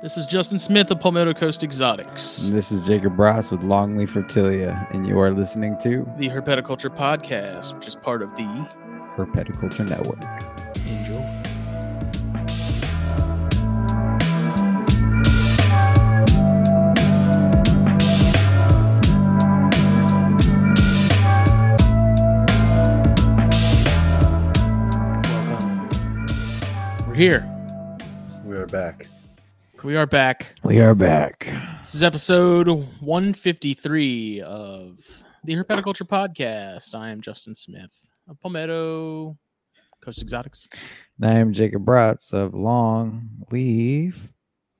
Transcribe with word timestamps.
This 0.00 0.16
is 0.16 0.26
Justin 0.26 0.60
Smith 0.60 0.92
of 0.92 1.00
Palmetto 1.00 1.34
Coast 1.34 1.64
Exotics, 1.64 2.44
And 2.44 2.56
This 2.56 2.70
is 2.70 2.86
Jacob 2.86 3.18
Ross 3.18 3.50
with 3.50 3.62
Longleaf 3.62 4.10
Reptilia, 4.10 4.88
and 4.94 5.04
you 5.04 5.18
are 5.18 5.32
listening 5.32 5.76
to 5.78 6.08
the 6.18 6.28
Herpetoculture 6.28 6.88
Podcast, 6.88 7.74
which 7.74 7.88
is 7.88 7.96
part 7.96 8.22
of 8.22 8.30
the 8.36 8.44
Herpetoculture 9.16 9.88
Network. 9.88 10.22
Enjoy. 10.86 11.24
Welcome. 25.24 25.88
We're 27.08 27.14
here. 27.14 27.50
We 28.44 28.56
are 28.56 28.66
back. 28.66 29.08
We 29.84 29.96
are 29.96 30.06
back. 30.06 30.54
We 30.64 30.80
are 30.80 30.94
back. 30.94 31.48
This 31.80 31.94
is 31.94 32.02
episode 32.02 32.68
153 32.68 34.40
of 34.42 34.98
the 35.44 35.54
Herpetoculture 35.54 36.02
Podcast. 36.02 36.96
I 36.96 37.10
am 37.10 37.20
Justin 37.20 37.54
Smith 37.54 37.92
of 38.28 38.40
Palmetto 38.40 39.38
Coast 40.00 40.20
Exotics. 40.20 40.66
And 41.20 41.30
I 41.30 41.34
am 41.34 41.52
Jacob 41.52 41.84
Bratz 41.84 42.32
of 42.32 42.54
Long 42.54 43.30
Longleaf 43.52 44.32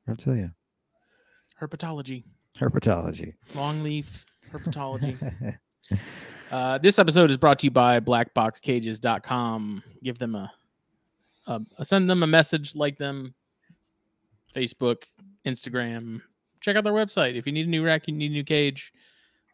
Reptilia. 0.08 0.52
Herpetology, 1.60 2.24
Herpetology. 2.58 3.34
longleaf 3.54 4.24
herpetology. 4.52 5.58
uh, 6.50 6.78
this 6.78 6.98
episode 6.98 7.30
is 7.30 7.36
brought 7.36 7.60
to 7.60 7.66
you 7.66 7.70
by 7.70 8.00
blackboxcages.com. 8.00 9.82
Give 10.02 10.18
them 10.18 10.34
a, 10.34 10.50
a, 11.46 11.60
a 11.78 11.84
send 11.84 12.10
them 12.10 12.24
a 12.24 12.26
message, 12.26 12.74
like 12.74 12.98
them, 12.98 13.34
Facebook, 14.54 15.04
Instagram. 15.46 16.20
Check 16.60 16.76
out 16.76 16.84
their 16.84 16.92
website. 16.92 17.34
If 17.36 17.46
you 17.46 17.52
need 17.52 17.66
a 17.66 17.70
new 17.70 17.84
rack, 17.84 18.08
you 18.08 18.14
need 18.14 18.30
a 18.30 18.34
new 18.34 18.44
cage, 18.44 18.92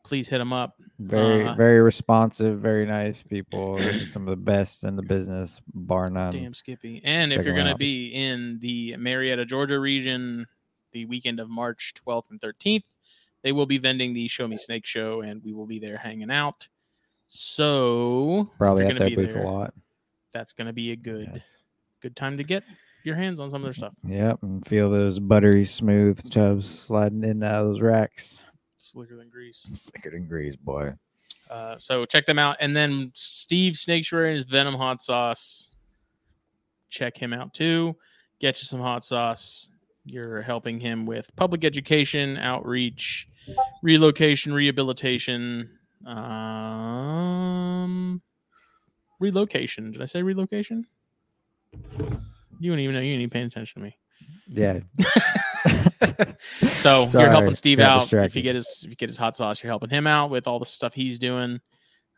please 0.04 0.28
hit 0.28 0.38
them 0.38 0.52
up. 0.52 0.76
Very, 0.98 1.46
Uh, 1.46 1.54
very 1.54 1.80
responsive, 1.80 2.60
very 2.60 2.86
nice 2.86 3.22
people. 3.22 3.78
Some 4.06 4.22
of 4.22 4.30
the 4.30 4.36
best 4.42 4.84
in 4.84 4.96
the 4.96 5.02
business, 5.02 5.60
bar 5.74 6.08
none. 6.10 6.32
Damn 6.32 6.54
Skippy. 6.54 7.00
And 7.04 7.32
if 7.32 7.44
you're 7.44 7.54
going 7.54 7.66
to 7.66 7.76
be 7.76 8.08
in 8.08 8.58
the 8.60 8.96
Marietta, 8.96 9.44
Georgia 9.44 9.78
region 9.78 10.46
the 10.92 11.04
weekend 11.06 11.40
of 11.40 11.48
March 11.50 11.92
12th 12.06 12.30
and 12.30 12.40
13th, 12.40 12.84
they 13.42 13.52
will 13.52 13.66
be 13.66 13.78
vending 13.78 14.12
the 14.12 14.28
Show 14.28 14.46
Me 14.48 14.56
Snake 14.56 14.86
show 14.86 15.20
and 15.22 15.42
we 15.42 15.52
will 15.52 15.66
be 15.66 15.78
there 15.78 15.96
hanging 15.98 16.30
out. 16.30 16.68
So, 17.26 18.50
Probably 18.56 18.86
at 18.86 18.96
that 18.98 19.14
booth 19.16 19.30
a 19.30 19.32
there, 19.34 19.44
lot. 19.44 19.74
That's 20.32 20.52
going 20.52 20.66
to 20.68 20.72
be 20.72 20.92
a 20.92 20.96
good 20.96 21.30
Yes. 21.34 21.64
good 22.00 22.14
time 22.16 22.36
to 22.38 22.44
get 22.44 22.62
your 23.04 23.16
hands 23.16 23.40
on 23.40 23.50
some 23.50 23.60
of 23.60 23.64
their 23.64 23.74
stuff. 23.74 23.94
Yep, 24.06 24.42
and 24.42 24.64
feel 24.66 24.90
those 24.90 25.18
buttery 25.18 25.64
smooth 25.64 26.30
tubs 26.30 26.68
sliding 26.68 27.24
in 27.24 27.30
and 27.30 27.44
out 27.44 27.62
of 27.62 27.68
those 27.68 27.80
racks. 27.80 28.42
Slicker 28.78 29.16
than 29.16 29.28
grease. 29.28 29.66
Slicker 29.72 30.10
than 30.10 30.26
grease, 30.26 30.56
boy. 30.56 30.92
Uh, 31.50 31.76
so 31.78 32.04
check 32.04 32.26
them 32.26 32.38
out. 32.38 32.56
And 32.60 32.76
then 32.76 33.10
Steve 33.14 33.74
Snaketuary 33.74 34.28
and 34.28 34.36
his 34.36 34.44
Venom 34.44 34.74
hot 34.74 35.02
sauce. 35.02 35.74
Check 36.88 37.16
him 37.16 37.32
out 37.32 37.54
too. 37.54 37.96
Get 38.40 38.60
you 38.60 38.66
some 38.66 38.80
hot 38.80 39.04
sauce. 39.04 39.70
You're 40.04 40.42
helping 40.42 40.78
him 40.80 41.06
with 41.06 41.34
public 41.36 41.64
education, 41.64 42.36
outreach, 42.36 43.28
relocation, 43.82 44.52
rehabilitation, 44.52 45.70
um, 46.06 47.02
relocation. 49.18 49.92
Did 49.92 50.02
I 50.02 50.06
say 50.06 50.22
relocation? 50.22 50.86
You 52.60 52.70
don't 52.70 52.80
even 52.80 52.94
know. 52.94 53.00
You 53.00 53.12
ain't 53.12 53.20
even 53.20 53.30
paying 53.30 53.46
attention 53.46 53.82
to 53.82 53.86
me. 53.86 53.96
Yeah. 54.48 54.80
So 56.80 57.04
you're 57.18 57.30
helping 57.30 57.54
Steve 57.54 57.80
out. 57.80 58.12
If 58.12 58.36
you 58.36 58.42
get 58.42 58.54
his 58.54 58.82
if 58.84 58.90
you 58.90 58.96
get 58.96 59.08
his 59.08 59.16
hot 59.18 59.36
sauce, 59.36 59.62
you're 59.62 59.70
helping 59.70 59.90
him 59.90 60.06
out 60.06 60.28
with 60.30 60.46
all 60.46 60.58
the 60.58 60.66
stuff 60.66 60.92
he's 60.94 61.18
doing. 61.18 61.60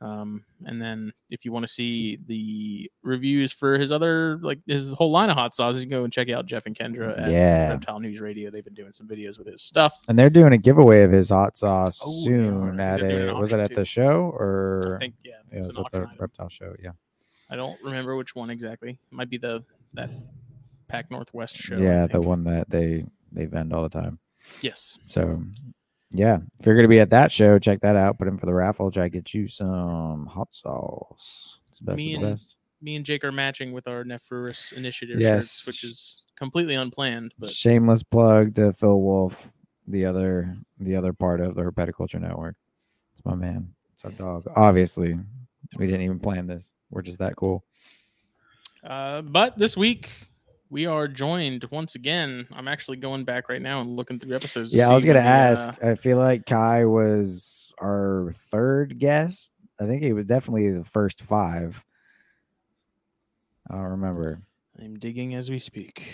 Um, 0.01 0.45
and 0.67 0.83
then 0.83 1.13
if 1.31 1.45
you 1.45 1.53
want 1.53 1.65
to 1.67 1.73
see 1.73 2.19
the 2.27 2.91
reviews 3.03 3.53
for 3.53 3.79
his 3.79 3.93
other 3.93 4.39
like 4.43 4.59
his 4.67 4.93
whole 4.93 5.11
line 5.11 5.31
of 5.31 5.37
hot 5.37 5.55
sauces, 5.55 5.85
you 5.85 5.89
can 5.89 5.99
go 5.99 6.05
and 6.05 6.13
check 6.13 6.29
out 6.31 6.47
Jeff 6.47 6.67
and 6.67 6.75
Kendra 6.77 7.19
at 7.23 7.31
Yeah. 7.31 7.71
Reptile 7.71 8.01
News 8.01 8.21
Radio. 8.21 8.51
They've 8.51 8.65
been 8.65 8.75
doing 8.75 8.93
some 8.93 9.07
videos 9.09 9.39
with 9.39 9.47
his 9.47 9.63
stuff. 9.63 10.01
And 10.09 10.19
they're 10.19 10.29
doing 10.31 10.53
a 10.53 10.59
giveaway 10.59 11.03
of 11.03 11.13
his 11.13 11.31
hot 11.31 11.57
sauce 11.57 12.01
Oh, 12.05 12.25
soon 12.25 12.79
are. 12.79 12.81
at 12.81 13.01
a 13.03 13.33
was 13.35 13.53
it 13.53 13.61
at 13.61 13.69
too. 13.71 13.77
the 13.77 13.85
show 13.85 14.35
or 14.37 14.97
I 14.97 14.99
think 14.99 15.15
yeah, 15.25 15.33
yeah, 15.53 15.59
it's 15.59 15.69
it 15.69 15.77
an 15.77 15.83
was 15.83 15.87
at 15.87 15.93
the 15.93 16.07
item. 16.09 16.17
reptile 16.19 16.49
show, 16.49 16.75
yeah. 16.83 16.91
I 17.49 17.55
don't 17.57 17.81
remember 17.83 18.17
which 18.17 18.35
one 18.35 18.51
exactly. 18.51 18.91
It 18.91 18.99
might 19.15 19.31
be 19.31 19.39
the 19.39 19.63
that 19.97 20.11
Pack 20.89 21.11
Northwest 21.11 21.57
show. 21.57 21.79
Yeah, 21.79 22.07
the 22.07 22.21
one 22.21 22.45
that 22.45 22.71
they 22.71 23.05
they 23.33 23.47
vend 23.47 23.73
all 23.73 23.83
the 23.83 23.89
time. 23.89 24.19
Yes. 24.61 24.99
So 25.07 25.43
yeah, 26.13 26.39
if 26.61 26.65
you're 26.67 26.77
gonna 26.77 26.89
be 26.89 27.01
at 27.01 27.11
that 27.11 27.33
show, 27.33 27.59
check 27.59 27.81
that 27.81 27.97
out. 27.97 28.19
Put 28.19 28.29
in 28.29 28.39
for 28.39 28.47
the 28.47 28.55
raffle. 28.55 28.91
Try 28.91 29.05
to 29.05 29.11
get 29.11 29.35
you 29.35 29.49
some 29.49 30.27
hot 30.27 30.49
sauce. 30.55 31.59
It's 31.69 31.81
the 31.81 31.85
best 31.87 31.97
Me 31.99 32.15
of 32.15 32.21
the 32.21 32.27
and- 32.29 32.35
best. 32.37 32.57
Me 32.83 32.95
and 32.95 33.07
Jake 33.07 33.25
are 33.25 33.33
matching 33.33 33.73
with 33.73 33.89
our 33.89 34.05
Nephurus 34.05 34.73
initiative 34.73 35.19
Yes. 35.19 35.45
shirts, 35.61 35.67
which 35.67 35.83
is 35.85 36.25
completely 36.37 36.75
unplanned, 36.75 37.33
but 37.39 37.49
Shameless 37.51 38.03
plug 38.03 38.55
to 38.57 38.75
Phil 38.75 39.01
Wolf, 39.01 39.51
the 39.89 40.05
other 40.05 40.57
the 40.79 40.95
other 40.95 41.15
part 41.15 41.41
of 41.41 41.55
the 41.55 41.63
Herpetoculture 41.63 42.21
Network. 42.21 42.55
It's 43.15 43.25
my 43.25 43.35
man. 43.35 43.73
It's 43.95 44.05
our 44.05 44.11
dog. 44.11 44.47
Obviously, 44.55 45.19
we 45.79 45.87
didn't 45.87 46.03
even 46.03 46.21
plan 46.21 46.47
this. 46.47 46.75
We're 46.91 47.01
just 47.03 47.19
that 47.19 47.35
cool. 47.35 47.65
Uh, 48.87 49.21
but 49.23 49.59
this 49.59 49.77
week 49.77 50.11
we 50.71 50.87
are 50.87 51.09
joined 51.09 51.65
once 51.71 51.97
again. 51.97 52.47
I'm 52.53 52.69
actually 52.69 52.99
going 52.99 53.25
back 53.25 53.49
right 53.49 53.61
now 53.61 53.81
and 53.81 53.97
looking 53.97 54.19
through 54.19 54.37
episodes. 54.37 54.71
to 54.71 54.77
Yeah, 54.77 54.91
I 54.91 54.95
was 54.95 55.05
gonna 55.05 55.19
ask. 55.19 55.69
uh, 55.69 55.91
I 55.91 55.95
feel 55.97 56.19
like 56.19 56.45
Khai 56.45 56.89
was 56.91 57.73
our 57.81 58.33
third 58.51 58.99
guest. 58.99 59.53
I 59.81 59.87
think 59.87 60.03
he 60.03 60.13
was 60.13 60.27
definitely 60.27 60.71
the 60.71 60.85
first 60.85 61.23
five. 61.23 61.85
I 63.69 63.75
don't 63.75 63.85
remember. 63.85 64.43
I'm 64.81 64.99
digging 64.99 65.35
as 65.35 65.51
we 65.51 65.59
speak. 65.59 66.07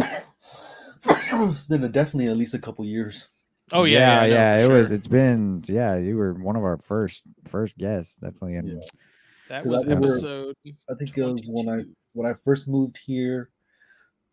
it's 0.00 1.66
been 1.68 1.84
a, 1.84 1.88
definitely 1.88 2.26
at 2.26 2.36
least 2.36 2.54
a 2.54 2.58
couple 2.58 2.84
years. 2.84 3.28
Oh 3.70 3.84
yeah, 3.84 4.24
yeah, 4.24 4.34
yeah, 4.34 4.56
no, 4.56 4.64
it 4.64 4.66
for 4.66 4.74
was. 4.74 4.90
It's 4.90 5.06
been. 5.06 5.62
Yeah, 5.66 5.96
you 5.96 6.16
were 6.16 6.34
one 6.34 6.56
of 6.56 6.64
our 6.64 6.78
first 6.78 7.22
first 7.46 7.78
guests, 7.78 8.16
definitely. 8.16 8.56
And 8.56 8.68
Yeah. 8.68 8.88
That 9.48 9.62
'cause 9.64 9.70
was 9.72 9.80
I 9.82 9.86
remember- 9.86 10.06
episode. 10.08 10.56
I 10.90 10.94
think 10.94 11.16
it 11.18 11.22
was 11.24 11.46
when 11.48 11.68
I 11.68 11.84
when 12.12 12.26
I 12.30 12.34
first 12.44 12.68
moved 12.68 12.98
here 13.04 13.50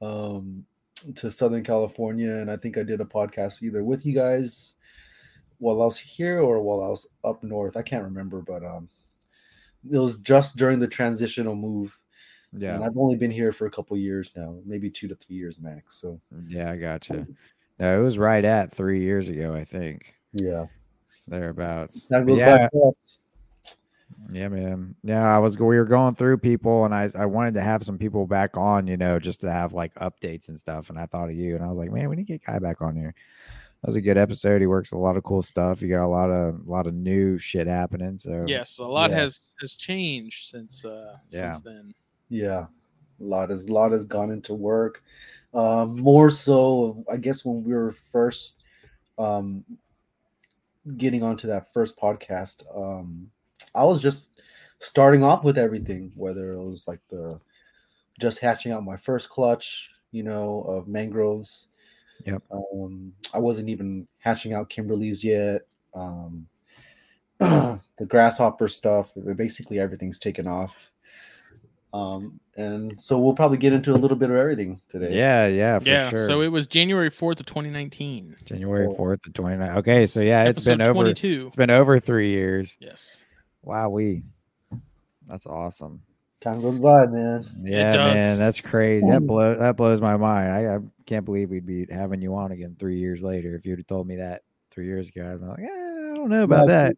um 0.01 0.65
to 1.15 1.31
Southern 1.31 1.63
California 1.63 2.31
and 2.31 2.49
I 2.51 2.57
think 2.57 2.77
I 2.77 2.83
did 2.83 3.01
a 3.01 3.05
podcast 3.05 3.63
either 3.63 3.83
with 3.83 4.05
you 4.05 4.13
guys 4.13 4.75
while 5.57 5.81
I 5.81 5.85
was 5.85 5.97
here 5.97 6.39
or 6.39 6.61
while 6.61 6.81
I 6.81 6.89
was 6.89 7.07
up 7.23 7.43
north. 7.43 7.75
I 7.77 7.81
can't 7.81 8.03
remember, 8.03 8.41
but 8.41 8.63
um 8.63 8.89
it 9.91 9.97
was 9.97 10.17
just 10.17 10.57
during 10.57 10.79
the 10.79 10.87
transitional 10.87 11.55
move. 11.55 11.97
Yeah, 12.53 12.75
and 12.75 12.83
I've 12.83 12.97
only 12.97 13.15
been 13.15 13.31
here 13.31 13.51
for 13.51 13.65
a 13.65 13.71
couple 13.71 13.95
years 13.97 14.33
now, 14.35 14.59
maybe 14.65 14.89
two 14.89 15.07
to 15.07 15.15
three 15.15 15.37
years 15.37 15.59
max. 15.59 15.99
So 16.01 16.19
yeah, 16.47 16.69
I 16.71 16.75
gotcha. 16.77 17.25
No, 17.79 17.99
it 17.99 18.03
was 18.03 18.17
right 18.19 18.43
at 18.45 18.71
three 18.71 19.01
years 19.01 19.27
ago, 19.29 19.55
I 19.55 19.63
think, 19.63 20.13
yeah. 20.33 20.65
thereabouts. 21.27 22.05
That 22.11 22.19
But 22.19 22.27
goes 22.27 22.39
yeah, 22.39 22.67
by 22.67 22.79
fast. 22.85 23.20
Yeah, 24.31 24.47
man. 24.47 24.95
Yeah, 25.03 25.23
I 25.23 25.39
was 25.39 25.57
we 25.59 25.77
were 25.77 25.85
going 25.85 26.15
through 26.15 26.37
people 26.37 26.85
and 26.85 26.93
I 26.95 27.09
I 27.15 27.25
wanted 27.25 27.53
to 27.55 27.61
have 27.61 27.83
some 27.83 27.97
people 27.97 28.25
back 28.27 28.55
on, 28.57 28.87
you 28.87 28.97
know, 28.97 29.19
just 29.19 29.41
to 29.41 29.51
have 29.51 29.73
like 29.73 29.93
updates 29.95 30.49
and 30.49 30.57
stuff. 30.57 30.89
And 30.89 30.97
I 30.97 31.05
thought 31.05 31.29
of 31.29 31.35
you 31.35 31.55
and 31.55 31.63
I 31.63 31.67
was 31.67 31.77
like, 31.77 31.91
man, 31.91 32.09
we 32.09 32.15
need 32.15 32.27
to 32.27 32.37
get 32.37 32.43
Khai 32.43 32.61
back 32.61 32.81
on 32.81 32.95
here. 32.95 33.13
That 33.81 33.87
was 33.87 33.95
a 33.95 34.01
good 34.01 34.17
episode. 34.17 34.61
He 34.61 34.67
works 34.67 34.91
a 34.91 34.97
lot 34.97 35.17
of 35.17 35.23
cool 35.23 35.41
stuff. 35.41 35.81
You 35.81 35.89
got 35.89 36.05
a 36.05 36.07
lot 36.07 36.29
of 36.29 36.65
a 36.65 36.69
lot 36.71 36.87
of 36.87 36.93
new 36.93 37.37
shit 37.37 37.67
happening. 37.67 38.19
So 38.19 38.45
Yes, 38.47 38.77
a 38.79 38.85
lot 38.85 39.09
yeah. 39.09 39.17
has 39.17 39.49
has 39.59 39.73
changed 39.73 40.49
since 40.49 40.85
uh 40.85 41.17
Yeah. 41.29 41.51
since 41.51 41.63
then. 41.63 41.93
Yeah, 42.29 42.67
a 43.19 43.23
lot 43.23 43.49
has 43.49 43.65
a 43.65 43.71
lot 43.73 43.91
has 43.91 44.05
gone 44.05 44.31
into 44.31 44.53
work. 44.53 45.03
Um, 45.53 45.99
more 45.99 46.31
so, 46.31 47.03
I 47.11 47.17
guess 47.17 47.43
when 47.43 47.63
we 47.63 47.73
were 47.73 47.91
first 47.91 48.63
um, 49.17 49.65
getting 50.97 51.23
onto 51.23 51.47
that 51.47 51.73
first 51.73 51.97
podcast, 51.97 52.63
um, 52.75 53.29
I 53.73 53.85
was 53.85 54.01
just 54.01 54.41
starting 54.79 55.23
off 55.23 55.43
with 55.43 55.57
everything, 55.57 56.11
whether 56.15 56.53
it 56.53 56.63
was 56.63 56.87
like 56.87 56.99
the 57.09 57.39
just 58.19 58.39
hatching 58.39 58.71
out 58.71 58.83
my 58.83 58.97
first 58.97 59.29
clutch, 59.29 59.91
you 60.11 60.23
know, 60.23 60.61
of 60.61 60.87
mangroves. 60.87 61.69
Yep. 62.25 62.43
Um, 62.51 63.13
I 63.33 63.39
wasn't 63.39 63.69
even 63.69 64.07
hatching 64.19 64.53
out 64.53 64.69
Kimberleys 64.69 65.23
yet. 65.23 65.61
Um, 65.93 66.47
the 67.39 68.05
grasshopper 68.07 68.67
stuff, 68.67 69.13
basically 69.35 69.79
everything's 69.79 70.19
taken 70.19 70.47
off. 70.47 70.91
Um, 71.93 72.39
and 72.55 72.99
so 72.99 73.19
we'll 73.19 73.33
probably 73.33 73.57
get 73.57 73.73
into 73.73 73.93
a 73.93 73.97
little 73.97 74.15
bit 74.15 74.29
of 74.29 74.35
everything 74.37 74.79
today. 74.87 75.15
yeah, 75.15 75.47
yeah, 75.47 75.79
for 75.79 75.87
yeah. 75.87 76.09
sure. 76.09 76.27
So 76.27 76.41
it 76.41 76.47
was 76.47 76.67
January 76.67 77.09
fourth 77.09 77.39
of 77.39 77.45
2019. 77.47 78.35
January 78.45 78.93
fourth 78.95 79.21
to 79.23 79.31
29. 79.31 79.77
Okay, 79.77 80.05
so 80.05 80.21
yeah, 80.21 80.43
it's 80.43 80.59
Episode 80.59 80.77
been 80.77 80.87
over 80.87 80.93
22. 80.93 81.45
it's 81.47 81.55
been 81.55 81.69
over 81.69 81.99
three 81.99 82.29
years. 82.29 82.77
Yes. 82.79 83.23
Wow, 83.63 83.89
we 83.89 84.23
that's 85.27 85.45
awesome. 85.47 86.01
Time 86.41 86.61
goes 86.61 86.79
by, 86.79 87.05
man. 87.05 87.45
Yeah, 87.63 87.95
man, 87.95 88.39
that's 88.39 88.59
crazy. 88.61 89.07
That 89.07 89.21
Mm. 89.21 89.27
blow 89.27 89.55
that 89.55 89.77
blows 89.77 90.01
my 90.01 90.17
mind. 90.17 90.51
I, 90.51 90.75
I 90.75 90.79
can't 91.05 91.25
believe 91.25 91.49
we'd 91.51 91.65
be 91.67 91.85
having 91.91 92.21
you 92.21 92.35
on 92.35 92.51
again 92.51 92.75
three 92.79 92.97
years 92.97 93.21
later. 93.21 93.55
If 93.55 93.65
you'd 93.65 93.79
have 93.79 93.87
told 93.87 94.07
me 94.07 94.15
that 94.15 94.41
three 94.71 94.85
years 94.85 95.09
ago, 95.09 95.31
I'd 95.31 95.39
be 95.39 95.45
like, 95.45 95.59
eh, 95.59 95.65
I 96.11 96.15
don't 96.15 96.29
know 96.29 96.43
about 96.43 96.67
Yeah, 96.67 96.89
that. 96.89 96.95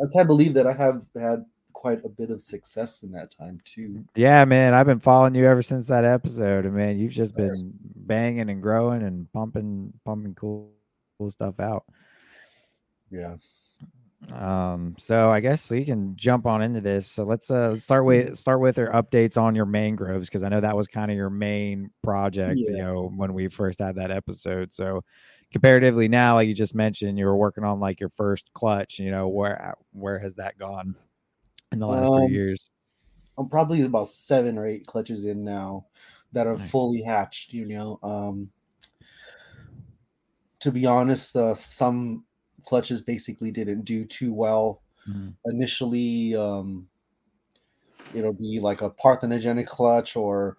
I 0.00 0.04
can't 0.14 0.26
believe 0.26 0.54
that 0.54 0.66
I 0.66 0.72
have 0.72 1.02
had 1.14 1.44
quite 1.74 2.02
a 2.06 2.08
bit 2.08 2.30
of 2.30 2.40
success 2.40 3.02
in 3.02 3.12
that 3.12 3.30
time 3.30 3.60
too. 3.66 4.02
Yeah, 4.14 4.46
man, 4.46 4.72
I've 4.72 4.86
been 4.86 4.98
following 5.00 5.34
you 5.34 5.44
ever 5.46 5.60
since 5.62 5.86
that 5.88 6.06
episode, 6.06 6.64
and 6.64 6.74
man, 6.74 6.98
you've 6.98 7.12
just 7.12 7.36
been 7.36 7.74
banging 7.96 8.48
and 8.48 8.62
growing 8.62 9.02
and 9.02 9.30
pumping, 9.34 9.92
pumping 10.06 10.34
cool, 10.34 10.70
cool 11.18 11.30
stuff 11.30 11.60
out. 11.60 11.84
Yeah. 13.10 13.36
Um, 14.32 14.96
so 14.98 15.30
I 15.30 15.40
guess 15.40 15.70
we 15.70 15.84
can 15.84 16.16
jump 16.16 16.46
on 16.46 16.62
into 16.62 16.80
this. 16.80 17.06
So 17.06 17.24
let's 17.24 17.50
uh 17.50 17.70
let's 17.70 17.82
start 17.82 18.04
with 18.04 18.36
start 18.38 18.60
with 18.60 18.78
your 18.78 18.90
updates 18.92 19.40
on 19.40 19.54
your 19.54 19.66
mangroves 19.66 20.28
because 20.28 20.42
I 20.42 20.48
know 20.48 20.60
that 20.60 20.76
was 20.76 20.88
kind 20.88 21.10
of 21.10 21.16
your 21.16 21.30
main 21.30 21.90
project, 22.02 22.66
you 22.66 22.76
know, 22.76 23.12
when 23.14 23.34
we 23.34 23.48
first 23.48 23.78
had 23.78 23.96
that 23.96 24.10
episode. 24.10 24.72
So 24.72 25.04
comparatively 25.52 26.08
now, 26.08 26.34
like 26.36 26.48
you 26.48 26.54
just 26.54 26.74
mentioned, 26.74 27.18
you 27.18 27.26
were 27.26 27.36
working 27.36 27.64
on 27.64 27.78
like 27.78 28.00
your 28.00 28.10
first 28.10 28.52
clutch, 28.54 28.98
you 28.98 29.10
know, 29.10 29.28
where 29.28 29.74
where 29.92 30.18
has 30.18 30.34
that 30.36 30.58
gone 30.58 30.96
in 31.72 31.78
the 31.78 31.86
last 31.86 32.12
Um, 32.12 32.14
three 32.14 32.32
years? 32.32 32.70
I'm 33.38 33.48
probably 33.48 33.82
about 33.82 34.08
seven 34.08 34.58
or 34.58 34.66
eight 34.66 34.86
clutches 34.86 35.24
in 35.24 35.44
now 35.44 35.86
that 36.32 36.46
are 36.46 36.56
Nice. 36.56 36.70
fully 36.70 37.02
hatched. 37.02 37.52
You 37.52 37.66
know, 37.66 37.98
um, 38.02 38.50
to 40.60 40.72
be 40.72 40.86
honest, 40.86 41.36
uh, 41.36 41.54
some 41.54 42.25
clutches 42.66 43.00
basically 43.00 43.50
didn't 43.50 43.84
do 43.84 44.04
too 44.04 44.34
well 44.34 44.82
Mhm. 45.08 45.34
initially. 45.46 46.36
Um, 46.36 46.88
it'll 48.14 48.32
be 48.32 48.60
like 48.60 48.82
a 48.82 48.90
parthenogenic 48.90 49.66
clutch, 49.66 50.16
or 50.16 50.56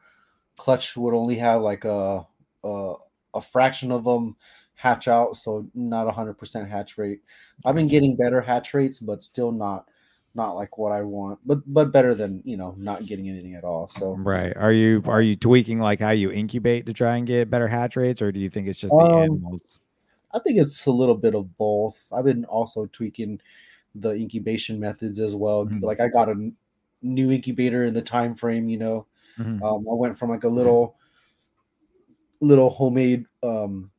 clutch 0.58 0.98
would 0.98 1.14
only 1.14 1.36
have 1.36 1.62
like 1.62 1.86
a 1.86 2.26
a, 2.64 2.94
a 3.36 3.42
fraction 3.42 3.92
of 3.92 4.04
them 4.04 4.36
hatch 4.76 5.08
out, 5.08 5.36
so 5.36 5.70
not 5.74 6.08
a 6.08 6.12
hundred 6.12 6.36
percent 6.36 6.70
hatch 6.70 6.98
rate. 6.98 7.22
I've 7.66 7.76
been 7.76 7.88
getting 7.88 8.16
better 8.16 8.42
hatch 8.42 8.74
rates, 8.74 9.00
but 9.00 9.24
still 9.24 9.52
not 9.52 9.88
not 10.36 10.54
like 10.56 10.78
what 10.78 10.92
I 10.92 11.02
want, 11.04 11.40
but 11.46 11.60
but 11.66 11.92
better 11.92 12.14
than 12.16 12.42
you 12.46 12.58
know 12.58 12.76
not 12.78 13.06
getting 13.06 13.30
anything 13.30 13.56
at 13.56 13.64
all. 13.64 13.88
So 13.88 14.16
Right. 14.18 14.56
Are 14.56 14.74
you 14.74 15.04
are 15.08 15.22
you 15.22 15.36
tweaking 15.36 15.80
like 15.80 16.00
how 16.00 16.12
you 16.12 16.32
incubate 16.32 16.86
to 16.88 16.94
try 16.94 17.18
and 17.18 17.26
get 17.28 17.50
better 17.50 17.68
hatch 17.68 17.96
rates, 17.96 18.22
or 18.22 18.32
do 18.32 18.40
you 18.40 18.50
think 18.50 18.68
it's 18.68 18.80
just 18.80 18.94
the 18.96 19.04
Um, 19.04 19.22
animals? 19.22 19.80
I 20.34 20.40
think 20.40 20.58
it's 20.60 20.86
a 20.86 20.92
little 20.92 21.16
bit 21.16 21.36
of 21.36 21.58
both. 21.58 22.12
I've 22.14 22.26
been 22.26 22.46
also 22.46 22.86
tweaking 22.88 23.42
the 23.96 24.12
incubation 24.14 24.80
methods 24.80 25.20
as 25.20 25.36
well. 25.36 25.70
Mhm. 25.70 25.82
Like 25.82 26.00
I 26.02 26.10
got 26.10 26.30
a 26.30 26.52
new 27.04 27.32
incubator 27.32 27.86
in 27.86 27.94
the 27.96 28.02
time 28.04 28.36
frame. 28.36 28.70
You 28.70 28.78
know, 28.80 29.08
Mhm. 29.38 29.64
um, 29.64 29.88
I 29.90 29.94
went 29.96 30.20
from 30.20 30.30
like 30.32 30.44
a 30.46 30.50
little 30.50 30.98
little 32.42 32.70
homemade 32.70 33.26
um, 33.44 33.92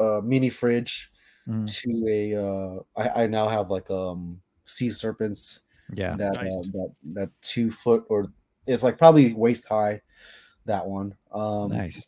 uh, 0.00 0.20
mini 0.24 0.50
fridge 0.50 1.12
Mhm. 1.46 1.76
to 1.82 2.06
a. 2.08 2.34
Uh, 2.36 2.80
I, 2.96 3.24
I 3.24 3.26
now 3.28 3.48
have 3.48 3.70
like 3.70 3.90
um 3.90 4.42
sea 4.66 4.90
serpents 4.90 5.66
Yeah. 5.92 6.16
that 6.16 6.38
Nice. 6.40 6.42
uh, 6.42 6.64
that 6.72 6.94
that 7.14 7.30
two 7.42 7.70
foot 7.70 8.04
or 8.10 8.32
it's 8.66 8.82
like 8.82 8.98
probably 8.98 9.34
waist 9.34 9.68
high. 9.68 10.02
That 10.66 10.86
one. 10.88 11.16
Um, 11.32 11.86
Nice. 11.86 12.06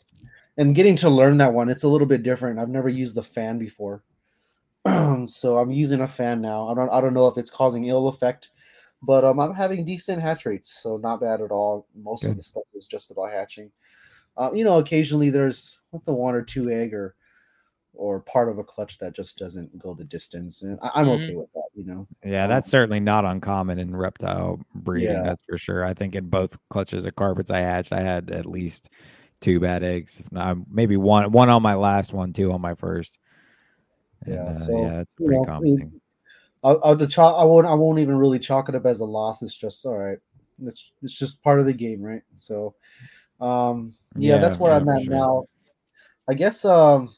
And 0.60 0.74
getting 0.74 0.94
to 0.96 1.08
learn 1.10 1.38
that 1.38 1.52
one 1.52 1.68
it's 1.68 1.82
a 1.82 1.88
little 1.88 2.06
bit 2.06 2.22
different 2.22 2.58
i've 2.58 2.68
never 2.68 2.88
used 2.88 3.14
the 3.14 3.22
fan 3.22 3.58
before 3.58 4.02
so 5.26 5.58
i'm 5.58 5.70
using 5.70 6.00
a 6.02 6.06
fan 6.08 6.40
now 6.40 6.68
i 6.68 6.74
don't 6.74 6.90
i 6.90 7.00
don't 7.00 7.14
know 7.14 7.26
if 7.26 7.36
it's 7.38 7.50
causing 7.50 7.84
ill 7.86 8.08
effect 8.08 8.50
but 9.02 9.24
um, 9.24 9.40
i'm 9.40 9.54
having 9.54 9.84
decent 9.84 10.20
hatch 10.22 10.46
rates 10.46 10.80
so 10.82 10.96
not 10.98 11.20
bad 11.20 11.40
at 11.40 11.50
all 11.50 11.86
most 11.94 12.24
of 12.24 12.36
the 12.36 12.42
stuff 12.42 12.62
is 12.74 12.86
just 12.86 13.10
about 13.10 13.30
hatching 13.30 13.70
uh, 14.36 14.50
you 14.54 14.64
know 14.64 14.78
occasionally 14.78 15.30
there's 15.30 15.80
the 16.06 16.14
one 16.14 16.34
or 16.34 16.42
two 16.42 16.70
egg 16.70 16.94
or 16.94 17.14
or 17.94 18.20
part 18.20 18.48
of 18.48 18.58
a 18.58 18.64
clutch 18.64 18.98
that 18.98 19.14
just 19.14 19.36
doesn't 19.36 19.76
go 19.78 19.94
the 19.94 20.04
distance 20.04 20.62
and 20.62 20.78
I, 20.82 20.90
i'm 20.96 21.06
Mhm. 21.08 21.24
okay 21.24 21.34
with 21.34 21.52
that 21.54 21.68
you 21.74 21.84
know 21.84 22.06
Yeah, 22.24 22.46
that's 22.46 22.68
Um, 22.68 22.70
certainly 22.70 23.00
not 23.00 23.24
uncommon 23.24 23.78
in 23.78 23.94
reptile 23.96 24.60
breeding. 24.74 25.16
Yeah. 25.16 25.22
That's 25.22 25.42
for 25.48 25.58
sure. 25.58 25.84
I 25.84 25.94
think 25.94 26.14
in 26.14 26.28
both 26.28 26.56
clutches 26.68 27.04
of 27.06 27.16
carpets 27.16 27.50
I 27.50 27.60
hatched, 27.60 27.92
I 27.92 28.00
had 28.02 28.30
at 28.30 28.46
least 28.46 28.90
two 29.40 29.60
bad 29.60 29.82
eggs. 29.82 30.20
If 30.20 30.30
not, 30.32 30.58
maybe 30.70 30.96
one, 30.96 31.32
one 31.32 31.50
on 31.50 31.62
my 31.62 31.74
last 31.74 32.12
one, 32.12 32.32
two 32.32 32.52
on 32.52 32.60
my 32.60 32.74
first. 32.74 33.18
And, 34.26 34.34
Yeah, 34.34 34.50
uh, 34.50 34.54
so, 34.54 34.82
yeah, 34.82 35.00
it's 35.00 35.14
pretty 35.14 35.36
know, 35.36 35.44
common 35.44 35.68
it- 35.68 35.78
thing. 35.78 36.00
I'll, 36.62 36.78
I'll 36.84 36.94
the 36.94 37.06
chalk. 37.06 37.40
I 37.40 37.44
won't. 37.44 37.66
I 37.66 37.72
won't 37.72 38.00
even 38.00 38.18
really 38.18 38.38
chalk 38.38 38.68
it 38.68 38.74
up 38.74 38.84
as 38.84 39.00
a 39.00 39.04
loss. 39.06 39.40
It's 39.40 39.56
just 39.56 39.86
all 39.86 39.96
right. 39.96 40.18
It's 40.62 40.92
it's 41.02 41.18
just 41.18 41.42
part 41.42 41.58
of 41.58 41.64
the 41.64 41.72
game, 41.72 42.02
right? 42.02 42.20
So, 42.34 42.74
um, 43.40 43.94
yeah, 44.14 44.36
that's 44.36 44.60
where 44.60 44.72
yeah, 44.72 44.76
I'm 44.76 44.88
at 44.90 45.02
sure. 45.04 45.14
now. 45.14 45.44
I 46.28 46.34
guess 46.34 46.66
um, 46.66 47.14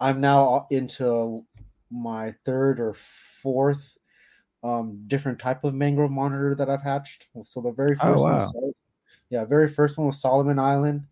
I'm 0.00 0.20
now 0.20 0.66
into 0.72 1.44
my 1.92 2.34
third 2.44 2.80
or 2.80 2.94
fourth 2.94 3.96
um 4.64 5.04
different 5.06 5.38
type 5.38 5.62
of 5.62 5.72
mangrove 5.74 6.10
monitor 6.10 6.56
that 6.56 6.68
I've 6.68 6.82
hatched. 6.82 7.28
So 7.44 7.60
the 7.60 7.70
very 7.70 7.94
Oh, 8.00 8.14
first 8.14 8.24
one, 8.24 8.32
wow. 8.32 8.40
Sol- 8.40 8.65
yeah, 9.30 9.44
very 9.44 9.68
first 9.68 9.98
one 9.98 10.06
was 10.06 10.20
Solomon 10.20 10.58
Island. 10.58 11.06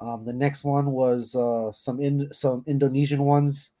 Um, 0.00 0.24
the 0.24 0.32
next 0.32 0.64
one 0.64 0.90
was 0.90 1.34
uh, 1.36 1.70
some 1.72 2.00
in 2.00 2.32
some 2.32 2.64
Indonesian 2.66 3.22
ones, 3.24 3.72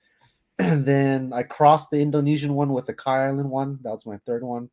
and 0.58 0.84
then 0.86 1.32
I 1.32 1.42
crossed 1.42 1.90
the 1.90 2.00
Indonesian 2.00 2.54
one 2.54 2.72
with 2.72 2.86
the 2.86 2.94
Kai 2.94 3.26
Island 3.26 3.50
one. 3.50 3.78
That 3.82 3.90
was 3.90 4.06
my 4.06 4.18
third 4.18 4.44
one. 4.44 4.70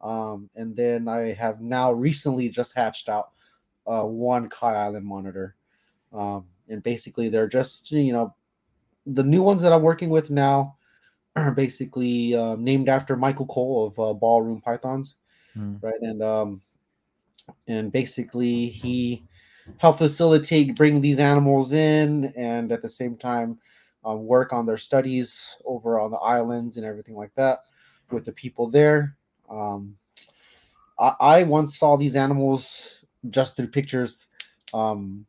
Um, 0.00 0.50
and 0.56 0.74
then 0.74 1.06
I 1.06 1.32
have 1.32 1.60
now 1.60 1.92
recently 1.92 2.48
just 2.48 2.74
hatched 2.74 3.08
out 3.08 3.30
uh, 3.86 4.02
one 4.02 4.48
Kai 4.48 4.74
Island 4.74 5.06
monitor. 5.06 5.54
Um, 6.12 6.46
and 6.68 6.82
basically, 6.82 7.28
they're 7.28 7.48
just 7.48 7.92
you 7.92 8.12
know 8.12 8.34
the 9.06 9.22
new 9.24 9.42
ones 9.42 9.62
that 9.62 9.72
I'm 9.72 9.82
working 9.82 10.10
with 10.10 10.30
now 10.30 10.76
are 11.36 11.52
basically 11.52 12.34
uh, 12.34 12.56
named 12.56 12.88
after 12.88 13.16
Michael 13.16 13.46
Cole 13.46 13.86
of 13.86 13.98
uh, 14.00 14.12
Ballroom 14.14 14.60
Pythons, 14.60 15.16
Hmm. 15.54 15.76
right? 15.82 16.00
And 16.00 16.22
um, 16.22 16.62
and 17.68 17.92
basically 17.92 18.66
he 18.68 19.24
helped 19.78 19.98
facilitate 19.98 20.76
bring 20.76 21.00
these 21.00 21.18
animals 21.18 21.72
in, 21.72 22.26
and 22.36 22.72
at 22.72 22.82
the 22.82 22.88
same 22.88 23.16
time 23.16 23.58
um, 24.04 24.24
work 24.26 24.52
on 24.52 24.66
their 24.66 24.76
studies 24.78 25.56
over 25.64 26.00
on 26.00 26.10
the 26.10 26.18
islands 26.18 26.76
and 26.76 26.86
everything 26.86 27.16
like 27.16 27.34
that 27.36 27.60
with 28.10 28.24
the 28.24 28.32
people 28.32 28.68
there. 28.70 29.16
Um, 29.50 29.96
I, 30.98 31.14
I 31.20 31.42
once 31.44 31.76
saw 31.78 31.96
these 31.96 32.16
animals 32.16 33.04
just 33.30 33.56
through 33.56 33.68
pictures 33.68 34.28
um, 34.74 35.26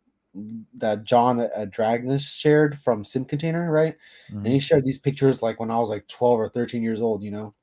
that 0.75 1.03
John 1.03 1.37
Dragnus 1.37 2.21
shared 2.21 2.79
from 2.79 3.05
Sim 3.05 3.25
Container, 3.25 3.71
right? 3.71 3.95
and 4.43 4.53
he 4.53 4.59
Mhm. 4.59 4.59
shared 4.59 4.83
these 4.85 4.99
pictures 4.99 5.41
like 5.41 5.59
when 5.59 5.71
I 5.71 5.79
was 5.79 5.89
like 5.89 6.05
12 6.09 6.37
or 6.39 6.49
13 6.49 6.83
years 6.83 7.01
old, 7.01 7.23
you 7.23 7.31
know. 7.31 7.53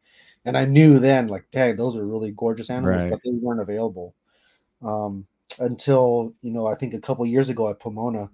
And 0.45 0.59
I 0.59 0.67
knew 0.67 0.99
then, 1.01 1.29
like, 1.29 1.51
dang, 1.53 1.77
those 1.77 1.97
are 1.97 2.07
really 2.07 2.33
gorgeous 2.33 2.71
animals, 2.71 3.05
Right. 3.05 3.11
but 3.11 3.21
they 3.25 3.31
weren't 3.33 3.61
available 3.63 4.15
um, 4.83 5.27
until 5.59 6.35
you 6.43 6.53
know. 6.53 6.67
I 6.67 6.75
think 6.75 6.95
a 6.95 7.01
couple 7.01 7.27
years 7.27 7.49
ago 7.49 7.69
at 7.69 7.81
Pomona, 7.81 8.31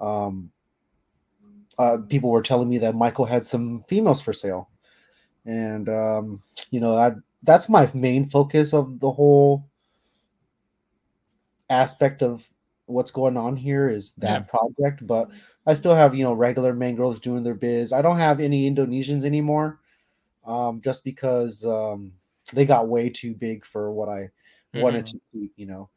um, 0.00 0.50
uh, 1.78 1.98
people 2.08 2.30
were 2.30 2.42
telling 2.42 2.68
me 2.68 2.78
that 2.78 2.94
Michael 2.94 3.26
had 3.26 3.46
some 3.46 3.84
females 3.88 4.20
for 4.20 4.32
sale, 4.32 4.68
and 5.44 5.88
um, 5.88 6.42
you 6.70 6.80
know, 6.80 6.96
I 6.96 7.12
that's 7.42 7.68
my 7.68 7.90
main 7.94 8.28
focus 8.28 8.74
of 8.74 9.00
the 9.00 9.10
whole 9.12 9.66
aspect 11.68 12.22
of 12.22 12.48
what's 12.86 13.12
going 13.12 13.36
on 13.36 13.56
here 13.56 13.88
is 13.88 14.14
that 14.14 14.48
project. 14.48 15.06
But 15.06 15.28
i 15.66 15.74
still 15.74 15.94
have 15.94 16.14
you 16.14 16.24
know 16.24 16.32
regular 16.32 16.74
mangroves 16.74 17.20
doing 17.20 17.44
their 17.44 17.54
biz. 17.54 17.92
I 17.92 18.02
don't 18.02 18.18
have 18.18 18.40
any 18.40 18.70
indonesians 18.70 19.24
anymore 19.24 19.80
um 20.44 20.80
just 20.80 21.04
because 21.04 21.64
um 21.64 22.12
they 22.52 22.64
got 22.64 22.88
way 22.88 23.08
too 23.08 23.34
big 23.34 23.64
for 23.64 23.92
what 23.92 24.08
i 24.08 24.28
wanted 24.74 25.06
to 25.06 25.18
keep 25.32 25.52
you 25.56 25.66
know 25.66 25.88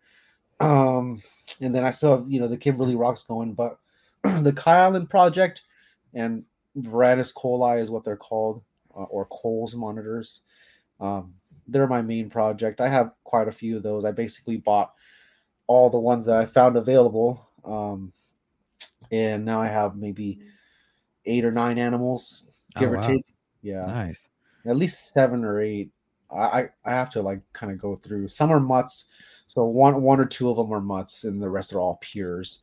um 0.59 1.21
and 1.61 1.73
then 1.73 1.83
i 1.83 1.91
still 1.91 2.17
have 2.17 2.29
you 2.29 2.39
know 2.39 2.47
the 2.47 2.57
kimberly 2.57 2.95
rocks 2.95 3.23
going 3.23 3.53
but 3.53 3.79
the 4.41 4.53
kai 4.53 4.77
island 4.77 5.09
project 5.09 5.63
and 6.13 6.43
varanus 6.77 7.33
colei 7.33 7.79
is 7.79 7.91
what 7.91 8.03
they're 8.03 8.15
called 8.17 8.63
uh, 8.95 9.03
or 9.03 9.25
coles 9.25 9.75
monitors 9.75 10.41
um 10.99 11.33
they're 11.67 11.87
my 11.87 12.01
main 12.01 12.29
project 12.29 12.81
i 12.81 12.87
have 12.87 13.11
quite 13.23 13.47
a 13.47 13.51
few 13.51 13.77
of 13.77 13.83
those 13.83 14.05
i 14.05 14.11
basically 14.11 14.57
bought 14.57 14.93
all 15.67 15.89
the 15.89 15.99
ones 15.99 16.25
that 16.25 16.35
I 16.35 16.45
found 16.45 16.75
available. 16.75 17.47
Um, 17.63 18.11
and 19.11 19.45
now 19.45 19.61
I 19.61 19.67
have 19.67 19.95
maybe 19.95 20.41
eight 21.25 21.45
or 21.45 21.53
nine 21.53 21.77
animals, 21.77 22.45
give 22.77 22.89
Oh, 22.89 22.93
or 22.93 22.97
wow. 22.97 23.07
take. 23.07 23.25
Yeah, 23.61 23.85
Nice. 23.85 24.27
at 24.65 24.75
least 24.75 25.13
seven 25.13 25.45
or 25.45 25.61
eight. 25.61 25.89
I 26.33 26.61
I 26.61 26.69
I 26.85 26.91
have 26.91 27.09
to 27.11 27.21
like 27.21 27.41
kind 27.53 27.71
of 27.71 27.77
go 27.79 27.95
through. 27.95 28.27
Some 28.27 28.51
are 28.51 28.59
mutts, 28.59 29.09
so 29.47 29.65
one 29.65 30.01
one 30.01 30.19
or 30.19 30.25
two 30.25 30.49
of 30.49 30.57
them 30.57 30.71
are 30.73 30.81
mutts, 30.81 31.23
and 31.23 31.41
the 31.41 31.49
rest 31.49 31.73
are 31.73 31.79
all 31.79 31.97
pures. 32.01 32.61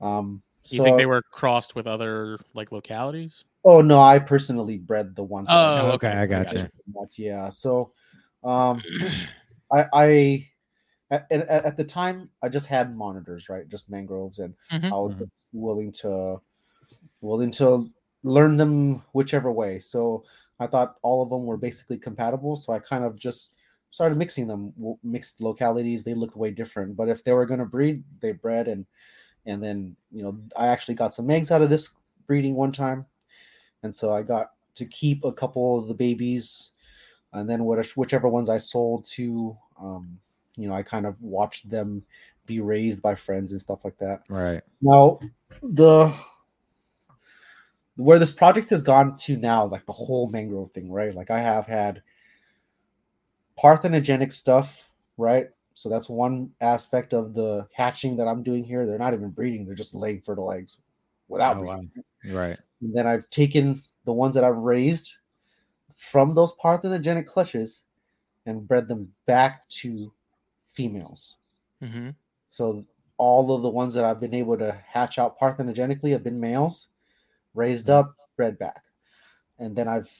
Um, 0.00 0.42
You 0.68 0.78
so, 0.78 0.84
think 0.84 0.96
they 0.96 1.06
were 1.06 1.22
crossed 1.22 1.74
with 1.74 1.86
other 1.86 2.38
like 2.54 2.72
localities? 2.72 3.44
Oh 3.64 3.80
no, 3.80 4.00
I 4.00 4.18
personally 4.18 4.78
bred 4.78 5.14
the 5.14 5.22
ones. 5.24 5.48
Oh, 5.50 5.54
found. 5.54 5.90
okay, 5.92 6.08
I 6.08 6.26
got 6.26 6.46
gotcha. 6.46 6.58
you. 6.58 6.94
Mutts, 6.94 7.18
yeah. 7.18 7.48
So, 7.48 7.92
um, 8.42 8.82
I 9.72 9.84
I 9.92 10.48
at, 11.10 11.26
at, 11.30 11.48
at 11.48 11.76
the 11.76 11.84
time 11.84 12.30
I 12.42 12.48
just 12.48 12.66
had 12.66 12.96
monitors, 12.96 13.48
right? 13.48 13.68
Just 13.68 13.90
mangroves, 13.90 14.38
and 14.40 14.54
Mhm. 14.70 14.86
I 14.92 14.94
was 14.98 15.18
Mhm. 15.18 15.30
willing 15.52 15.92
to 15.92 16.40
willing 17.20 17.50
to 17.52 17.88
learn 18.24 18.56
them 18.56 19.02
whichever 19.12 19.52
way. 19.52 19.78
So 19.78 20.24
I 20.62 20.66
thought 20.66 20.96
all 21.02 21.22
of 21.22 21.30
them 21.30 21.44
were 21.44 21.56
basically 21.56 21.98
compatible. 21.98 22.56
So 22.56 22.72
I 22.72 22.78
kind 22.78 23.04
of 23.04 23.16
just 23.16 23.54
started 23.90 24.16
mixing 24.16 24.46
them, 24.46 24.72
mixed 25.02 25.40
localities. 25.40 26.04
They 26.04 26.14
looked 26.14 26.36
way 26.36 26.50
different, 26.50 26.96
but 26.96 27.08
if 27.08 27.24
they 27.24 27.32
were 27.32 27.46
going 27.46 27.60
to 27.60 27.66
breed, 27.66 28.02
they 28.20 28.32
bred, 28.32 28.68
and 28.68 28.86
and 29.44 29.62
then 29.62 29.96
you 30.10 30.22
know 30.22 30.38
I 30.56 30.68
actually 30.68 30.94
got 30.94 31.14
some 31.14 31.30
eggs 31.30 31.50
out 31.50 31.62
of 31.62 31.70
this 31.70 31.96
breeding 32.26 32.54
one 32.54 32.72
time, 32.72 33.06
and 33.82 33.94
so 33.94 34.12
I 34.12 34.22
got 34.22 34.52
to 34.76 34.86
keep 34.86 35.24
a 35.24 35.32
couple 35.32 35.78
of 35.78 35.88
the 35.88 35.94
babies, 35.94 36.72
and 37.32 37.48
then 37.48 37.64
what 37.64 37.84
whichever 37.96 38.28
ones 38.28 38.48
I 38.48 38.58
sold 38.58 39.04
to, 39.16 39.56
um, 39.80 40.18
you 40.56 40.68
know, 40.68 40.74
I 40.74 40.82
kind 40.82 41.06
of 41.06 41.20
watched 41.20 41.70
them 41.70 42.04
be 42.46 42.60
raised 42.60 43.02
by 43.02 43.14
friends 43.14 43.52
and 43.52 43.60
stuff 43.60 43.84
like 43.84 43.98
that. 43.98 44.22
Right. 44.28 44.62
Now, 44.80 45.20
the 45.62 46.12
where 47.96 48.18
this 48.18 48.32
project 48.32 48.70
has 48.70 48.82
gone 48.82 49.16
to 49.18 49.36
now, 49.36 49.64
like 49.66 49.86
the 49.86 49.92
whole 49.92 50.28
mangrove 50.30 50.70
thing, 50.72 50.90
right? 50.90 51.14
Like 51.14 51.30
I 51.30 51.40
have 51.40 51.66
had 51.66 52.02
parthenogenic 53.58 54.32
stuff, 54.32 54.90
right? 55.16 55.48
So 55.74 55.88
that's 55.88 56.08
one 56.08 56.52
aspect 56.60 57.14
of 57.14 57.34
the 57.34 57.66
hatching 57.74 58.16
that 58.16 58.28
I'm 58.28 58.42
doing 58.42 58.64
here. 58.64 58.86
They're 58.86 58.98
not 58.98 59.14
even 59.14 59.30
breeding; 59.30 59.64
they're 59.66 59.74
just 59.74 59.94
laying 59.94 60.20
fertile 60.20 60.52
eggs 60.52 60.78
without 61.28 61.58
Oh, 61.58 61.60
breeding. 61.60 61.90
wow. 62.24 62.34
Right. 62.34 62.58
And 62.82 62.94
then 62.96 63.06
I've 63.06 63.30
taken 63.30 63.82
the 64.04 64.12
ones 64.12 64.34
that 64.34 64.44
I've 64.44 64.56
raised 64.56 65.14
from 65.96 66.34
those 66.34 66.52
parthenogenic 66.56 67.26
clutches 67.26 67.84
and 68.46 68.68
bred 68.68 68.88
them 68.88 69.14
back 69.26 69.68
to 69.70 70.12
females. 70.68 71.38
hmm 71.80 72.14
So 72.48 72.86
all 73.16 73.52
of 73.52 73.62
the 73.62 73.68
ones 73.68 73.94
that 73.94 74.04
I've 74.04 74.20
been 74.20 74.34
able 74.34 74.56
to 74.58 74.72
hatch 74.86 75.18
out 75.18 75.38
parthenogenically 75.38 76.10
have 76.12 76.22
been 76.22 76.38
males, 76.40 76.88
raised 77.54 77.90
up, 77.90 78.14
bred 78.36 78.58
back, 78.58 78.82
and 79.58 79.76
then 79.76 79.88
I've 79.88 80.10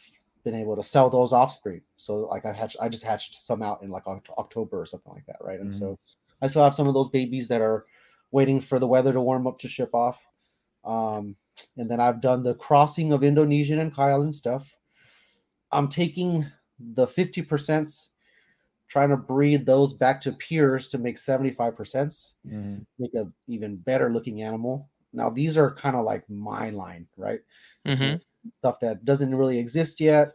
been 0.45 0.55
able 0.55 0.77
to 0.77 0.83
sell 0.83 1.09
those 1.09 1.33
offspring. 1.33 1.83
So 1.97 2.15
like 2.27 2.45
I 2.45 2.53
hatched, 2.53 2.77
I 2.81 2.89
just 2.89 3.05
hatched 3.05 3.35
some 3.35 3.63
out 3.63 3.83
in 3.83 3.91
like 3.91 4.07
October 4.07 4.81
or 4.81 4.87
something 4.87 5.13
like 5.13 5.27
that, 5.27 5.37
right? 5.41 5.61
And 5.61 5.73
so 5.73 5.99
I 6.41 6.49
still 6.49 6.65
have 6.65 6.75
some 6.75 6.89
of 6.89 6.95
those 6.95 7.09
babies 7.09 7.47
that 7.49 7.61
are 7.61 7.87
waiting 8.33 8.61
for 8.61 8.79
the 8.79 8.89
weather 8.89 9.13
to 9.13 9.21
warm 9.21 9.47
up 9.47 9.59
to 9.61 9.69
ship 9.69 9.95
off. 9.95 10.21
Um, 10.85 11.37
and 11.77 11.89
then 11.91 12.01
I've 12.01 12.21
done 12.21 12.43
the 12.43 12.55
crossing 12.57 13.13
of 13.13 13.23
Indonesian 13.23 13.79
and 13.79 13.95
Kai 13.95 14.11
and 14.11 14.35
stuff. 14.35 14.75
I'm 15.71 15.89
taking 15.89 16.47
the 16.79 17.07
50%, 17.07 18.09
trying 18.89 19.11
to 19.11 19.17
breed 19.17 19.65
those 19.65 19.95
back 19.95 20.21
to 20.23 20.33
peers 20.33 20.89
to 20.89 20.99
make 20.99 21.17
75% 21.19 22.35
Mhm. 22.47 22.85
make 22.99 23.15
a 23.15 23.31
even 23.47 23.77
better 23.77 24.13
looking 24.13 24.43
animal. 24.43 24.91
Now 25.13 25.31
these 25.31 25.57
are 25.59 25.71
kind 25.75 25.97
of 25.97 26.05
like 26.05 26.29
my 26.29 26.71
line, 26.71 27.07
right? 27.17 27.41
Mhm. 27.87 28.21
Stuff 28.59 28.81
that 28.81 29.05
doesn't 29.05 29.35
really 29.35 29.59
exist 29.59 30.01
yet, 30.01 30.35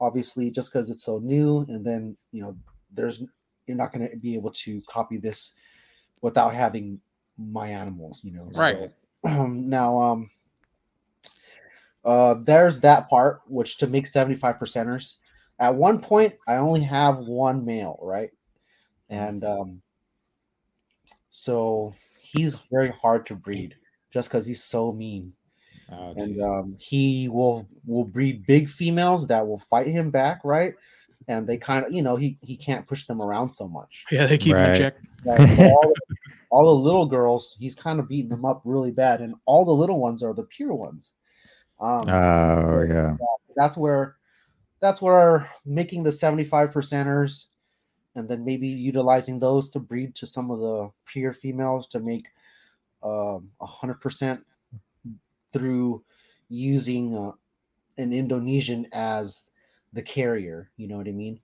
obviously, 0.00 0.50
just 0.50 0.72
because 0.72 0.90
it's 0.90 1.04
so 1.04 1.18
new. 1.18 1.60
And 1.68 1.84
then 1.84 2.16
you 2.32 2.42
know, 2.42 2.56
there's 2.92 3.22
you're 3.66 3.76
not 3.76 3.92
going 3.92 4.08
to 4.10 4.16
be 4.16 4.34
able 4.34 4.50
to 4.50 4.82
copy 4.82 5.16
this 5.16 5.54
without 6.20 6.54
having 6.54 7.00
my 7.38 7.68
animals, 7.68 8.20
you 8.22 8.32
know. 8.32 8.50
Right. 8.54 8.90
So, 9.24 9.30
um, 9.30 9.68
now, 9.68 10.00
um, 10.00 10.30
uh, 12.04 12.34
there's 12.42 12.80
that 12.80 13.08
part, 13.08 13.40
which 13.46 13.78
to 13.78 13.86
make 13.86 14.06
75 14.06 14.56
percenters. 14.56 15.16
At 15.58 15.74
one 15.74 16.00
point, 16.00 16.34
I 16.46 16.56
only 16.56 16.82
have 16.82 17.18
one 17.18 17.64
male, 17.64 17.98
right? 18.02 18.30
And 19.08 19.44
um, 19.44 19.82
so 21.30 21.92
he's 22.20 22.56
very 22.70 22.90
hard 22.90 23.26
to 23.26 23.34
breed 23.34 23.76
just 24.14 24.30
because 24.30 24.46
he's 24.46 24.64
so 24.64 24.92
mean 24.92 25.34
Oh, 25.92 26.14
and 26.16 26.40
um, 26.40 26.76
he 26.78 27.28
will 27.28 27.68
will 27.84 28.04
breed 28.04 28.46
big 28.46 28.68
females 28.68 29.26
that 29.26 29.46
will 29.46 29.58
fight 29.58 29.86
him 29.86 30.10
back, 30.10 30.40
right? 30.44 30.74
And 31.28 31.46
they 31.46 31.56
kind 31.56 31.84
of, 31.84 31.92
you 31.92 32.02
know, 32.02 32.16
he 32.16 32.38
he 32.40 32.56
can't 32.56 32.86
push 32.86 33.04
them 33.04 33.20
around 33.20 33.50
so 33.50 33.68
much. 33.68 34.04
Yeah, 34.10 34.26
they 34.26 34.38
keep 34.38 34.56
him 34.56 34.62
in 34.62 34.70
Right. 34.70 34.78
check. 34.78 34.94
Like, 35.24 35.58
all, 35.58 35.92
all 36.50 36.64
the 36.64 36.82
little 36.82 37.06
girls, 37.06 37.56
he's 37.58 37.74
kind 37.74 37.98
of 37.98 38.08
beating 38.08 38.30
them 38.30 38.44
up 38.44 38.62
really 38.64 38.92
bad, 38.92 39.20
and 39.20 39.34
all 39.44 39.64
the 39.64 39.72
little 39.72 40.00
ones 40.00 40.22
are 40.22 40.34
the 40.34 40.44
pure 40.44 40.74
ones. 40.74 41.12
Um, 41.80 42.08
oh 42.08 42.82
yeah. 42.88 43.16
that's 43.56 43.76
where 43.76 44.16
that's 44.80 45.02
where 45.02 45.50
making 45.66 46.02
the 46.02 46.12
75 46.12 46.70
percenters 46.70 47.46
and 48.14 48.28
then 48.28 48.44
maybe 48.44 48.68
utilizing 48.68 49.40
those 49.40 49.68
to 49.70 49.80
breed 49.80 50.14
to 50.14 50.26
some 50.26 50.50
of 50.50 50.60
the 50.60 50.90
pure 51.06 51.32
females 51.32 51.88
to 51.88 52.00
make 52.00 52.28
um, 53.04 53.50
a 53.60 53.66
hundred 53.66 54.00
percent 54.00 54.44
through 55.52 56.02
using 56.48 57.16
uh, 57.16 57.32
an 57.98 58.12
Indonesian 58.12 58.86
as 58.92 59.44
the 59.92 60.02
carrier. 60.02 60.70
You 60.76 60.88
know 60.88 60.96
what 60.96 61.08
I 61.08 61.12
mean? 61.12 61.40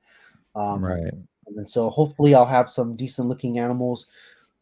Um, 0.57 0.85
right. 0.85 1.13
and 1.47 1.69
so 1.69 1.89
hopefully 1.89 2.35
I'll 2.35 2.47
have 2.47 2.69
some 2.69 2.97
decent 2.97 3.29
looking 3.29 3.59
animals. 3.59 4.09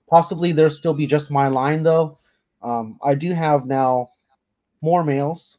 Possibly 0.09 0.53
there'll 0.53 0.71
still 0.71 0.95
be 0.95 1.07
just 1.07 1.31
my 1.31 1.49
line 1.49 1.83
though. 1.83 2.19
Um, 2.63 2.99
I 3.03 3.15
do 3.15 3.33
have 3.33 3.67
now 3.67 4.11
more 4.83 5.05
males. 5.05 5.59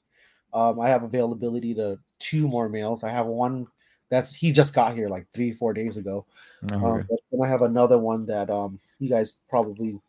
Um, 0.54 0.80
I 0.80 0.90
have 0.90 1.04
availability 1.04 1.74
to 1.76 2.00
two 2.20 2.48
more 2.48 2.70
males. 2.70 3.04
I 3.04 3.10
have 3.10 3.26
one 3.26 3.68
that's 4.10 4.34
he 4.34 4.52
just 4.52 4.74
got 4.74 4.96
here 4.96 5.08
like 5.08 5.28
three, 5.34 5.52
four 5.52 5.74
days 5.74 5.98
ago. 5.98 6.26
Oh, 6.72 6.76
Um, 6.76 7.00
okay. 7.00 7.44
I 7.44 7.48
have 7.48 7.62
another 7.62 7.98
one 7.98 8.26
that 8.26 8.50
um, 8.50 8.80
you 8.98 9.10
guys 9.10 9.38
probably 9.48 10.00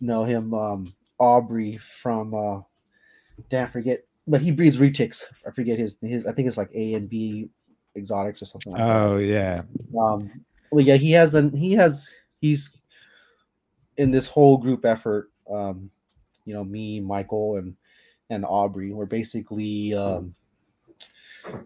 know 0.00 0.24
him, 0.24 0.54
um, 0.54 0.94
Aubrey 1.18 1.76
from 1.76 2.34
uh, 2.34 2.60
damn, 3.50 3.66
I 3.66 3.70
forget, 3.70 4.04
but 4.26 4.40
he 4.40 4.50
breeds 4.50 4.78
retics. 4.78 5.24
I 5.46 5.50
forget 5.50 5.78
his 5.78 5.98
his. 6.00 6.26
I 6.26 6.32
think 6.32 6.48
it's 6.48 6.56
like 6.56 6.70
A 6.74 6.94
and 6.94 7.08
B 7.08 7.48
exotics 7.96 8.42
or 8.42 8.46
something 8.46 8.72
like 8.72 8.82
that. 8.82 8.96
Oh 8.96 9.16
yeah. 9.18 9.62
Um, 10.00 10.44
well, 10.70 10.84
yeah, 10.84 10.96
he 10.96 11.12
has 11.12 11.34
an 11.34 11.56
he 11.56 11.72
has 11.72 12.14
he's 12.40 12.76
in 13.96 14.10
this 14.10 14.26
whole 14.26 14.58
group 14.58 14.84
effort. 14.84 15.30
Um, 15.50 15.90
you 16.44 16.54
know, 16.54 16.64
me, 16.64 17.00
Michael, 17.00 17.56
and 17.56 17.76
and 18.30 18.44
Aubrey. 18.44 18.92
We're 18.92 19.06
basically 19.06 19.94
um, 19.94 20.34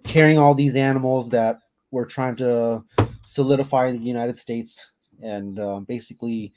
carrying 0.02 0.38
all 0.38 0.54
these 0.54 0.76
animals 0.76 1.28
that 1.30 1.58
we're 1.90 2.06
trying 2.06 2.36
to 2.36 2.82
solidify 3.24 3.92
the 3.92 3.98
United 3.98 4.36
States 4.36 4.94
and 5.22 5.58
um, 5.60 5.84
basically 5.84 6.52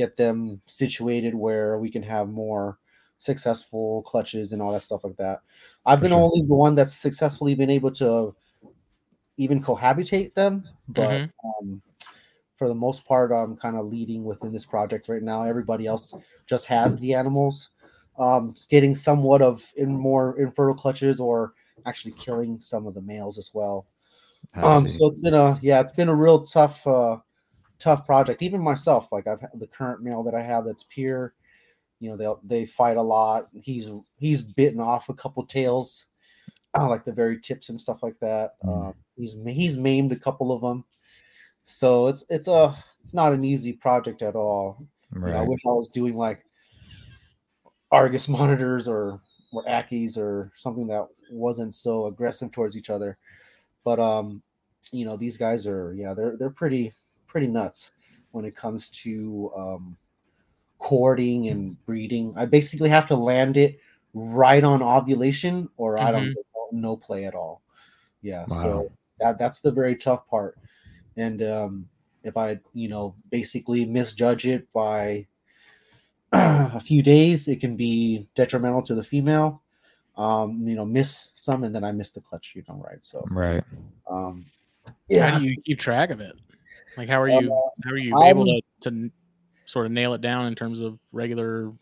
get 0.00 0.16
them 0.16 0.60
situated 0.66 1.34
where 1.34 1.78
we 1.78 1.90
can 1.90 2.02
have 2.02 2.28
more 2.28 2.78
successful 3.18 4.02
clutches 4.02 4.52
and 4.52 4.62
all 4.62 4.72
that 4.72 4.82
stuff 4.82 5.04
like 5.04 5.16
that. 5.16 5.42
I've 5.86 6.00
For 6.00 6.04
been 6.04 6.12
sure. 6.12 6.22
only 6.24 6.42
the 6.48 6.54
one 6.54 6.74
that's 6.74 6.94
successfully 6.94 7.54
been 7.54 7.70
able 7.70 7.92
to 7.92 8.34
even 9.36 9.62
cohabitate 9.62 10.34
them, 10.34 10.68
but 10.88 11.22
Mhm. 11.22 11.30
um, 11.44 11.82
for 12.56 12.68
the 12.68 12.74
most 12.74 13.04
part, 13.06 13.32
I'm 13.32 13.56
kind 13.56 13.76
of 13.76 13.86
leading 13.86 14.24
within 14.24 14.52
this 14.52 14.66
project 14.66 15.08
right 15.08 15.22
now. 15.22 15.44
Everybody 15.44 15.86
else 15.86 16.14
just 16.46 16.66
has 16.66 16.98
the 17.00 17.14
animals, 17.14 17.70
um, 18.18 18.54
getting 18.70 18.94
somewhat 18.94 19.42
of 19.42 19.72
in 19.76 19.96
more 19.96 20.38
infertile 20.38 20.74
clutches 20.76 21.20
or 21.20 21.54
actually 21.86 22.12
killing 22.14 22.60
some 22.60 22.86
of 22.86 22.94
the 22.94 23.02
males 23.02 23.38
as 23.38 23.52
well. 23.54 23.86
Um, 24.62 24.88
so 24.88 25.06
it's 25.08 25.18
been 25.18 25.34
a 25.34 25.58
yeah, 25.62 25.80
it's 25.80 25.92
been 25.92 26.08
a 26.10 26.14
real 26.16 26.44
tough, 26.44 26.86
uh, 26.86 27.18
tough 27.80 28.06
project. 28.06 28.42
Even 28.42 28.62
myself, 28.62 29.10
like 29.10 29.26
I've 29.26 29.40
had 29.40 29.50
the 29.54 29.66
current 29.66 30.02
male 30.02 30.22
that 30.24 30.34
I 30.34 30.42
have 30.42 30.64
that's 30.64 30.84
pure. 30.84 31.34
You 31.98 32.10
know, 32.10 32.16
they 32.16 32.60
they 32.60 32.66
fight 32.66 32.96
a 32.96 33.02
lot. 33.02 33.48
He's 33.52 33.88
he's 34.16 34.40
bitten 34.40 34.80
off 34.80 35.08
a 35.08 35.14
couple 35.14 35.44
tails, 35.44 36.06
uh, 36.78 36.88
like 36.88 37.04
the 37.04 37.12
very 37.12 37.40
tips 37.40 37.68
and 37.68 37.78
stuff 37.78 38.02
like 38.02 38.18
that. 38.20 38.54
Mm. 38.64 38.88
Um, 38.88 38.94
he's 39.16 39.36
he's 39.46 39.76
maimed 39.76 40.12
a 40.12 40.16
couple 40.16 40.52
of 40.52 40.60
them. 40.60 40.84
So 41.64 42.06
it's 42.08 42.24
it's 42.28 42.48
a 42.48 42.74
it's 43.02 43.14
not 43.14 43.32
an 43.32 43.44
easy 43.44 43.72
project 43.72 44.22
at 44.22 44.36
all. 44.36 44.86
You 45.14 45.20
know, 45.20 45.36
I 45.36 45.42
wish 45.42 45.60
I 45.66 45.70
was 45.70 45.88
doing 45.88 46.16
like 46.16 46.44
Argus 47.90 48.28
monitors 48.28 48.88
or 48.88 49.20
or 49.52 49.64
Ackies 49.64 50.16
or 50.16 50.52
something 50.54 50.86
that 50.88 51.08
wasn't 51.30 51.74
so 51.74 52.06
aggressive 52.06 52.52
towards 52.52 52.76
each 52.76 52.90
other. 52.90 53.18
But 53.84 53.98
um, 53.98 54.42
you 54.92 55.04
know, 55.04 55.16
these 55.16 55.36
guys 55.36 55.66
are 55.66 55.94
yeah, 55.94 56.14
they're 56.14 56.36
they're 56.36 56.50
pretty 56.50 56.92
pretty 57.30 57.46
nuts 57.46 57.92
when 58.32 58.44
it 58.44 58.54
comes 58.56 58.90
to 58.90 59.52
um 59.56 59.96
courting 60.78 61.48
and 61.48 61.76
breeding. 61.86 62.34
I 62.36 62.46
basically 62.46 62.88
have 62.90 63.06
to 63.08 63.16
land 63.16 63.56
it 63.56 63.78
right 64.14 64.64
on 64.64 64.82
ovulation 64.82 65.68
or 65.76 65.98
I 65.98 66.10
don't 66.12 66.24
Mhm. 66.34 66.34
no 66.72 66.96
play 66.96 67.24
at 67.24 67.34
all. 67.34 67.62
Yeah, 68.22 68.46
Wow. 68.46 68.62
so 68.62 68.92
that 69.20 69.38
that's 69.38 69.60
the 69.60 69.70
very 69.72 69.96
tough 69.96 70.26
part. 70.28 70.58
And 71.16 71.42
um 71.42 71.88
if 72.22 72.36
I, 72.36 72.60
you 72.74 72.88
know, 72.88 73.14
basically 73.30 73.84
misjudge 73.86 74.46
it 74.46 74.70
by 74.72 75.26
a 76.32 76.80
few 76.80 77.02
days, 77.02 77.48
it 77.48 77.60
can 77.60 77.76
be 77.76 78.28
detrimental 78.34 78.82
to 78.82 78.94
the 78.94 79.02
female. 79.04 79.62
Um, 80.16 80.66
you 80.68 80.74
know, 80.76 80.84
miss 80.84 81.32
some 81.34 81.64
and 81.64 81.74
then 81.74 81.84
I 81.84 81.92
miss 81.92 82.10
the 82.10 82.20
clutch, 82.20 82.52
you 82.54 82.62
know, 82.68 82.82
right? 82.86 83.04
So 83.04 83.26
Right. 83.30 83.64
um 84.10 84.44
yeah. 85.08 85.30
How 85.30 85.30
yeah, 85.32 85.38
do 85.38 85.44
you 85.44 85.62
keep 85.64 85.78
track 85.78 86.10
of 86.10 86.20
it? 86.20 86.34
Like, 86.96 87.08
how 87.08 87.20
are 87.20 87.30
Um, 87.30 87.44
you? 87.44 87.50
How 87.84 87.90
are 87.90 87.96
you 87.98 88.14
I'm- 88.16 88.26
able 88.36 88.44
to 88.46 88.60
to 88.82 89.10
sort 89.64 89.86
of 89.86 89.92
nail 89.92 90.14
it 90.14 90.20
down 90.20 90.46
in 90.46 90.54
terms 90.54 90.80
of 90.80 90.98
regular? 91.12 91.72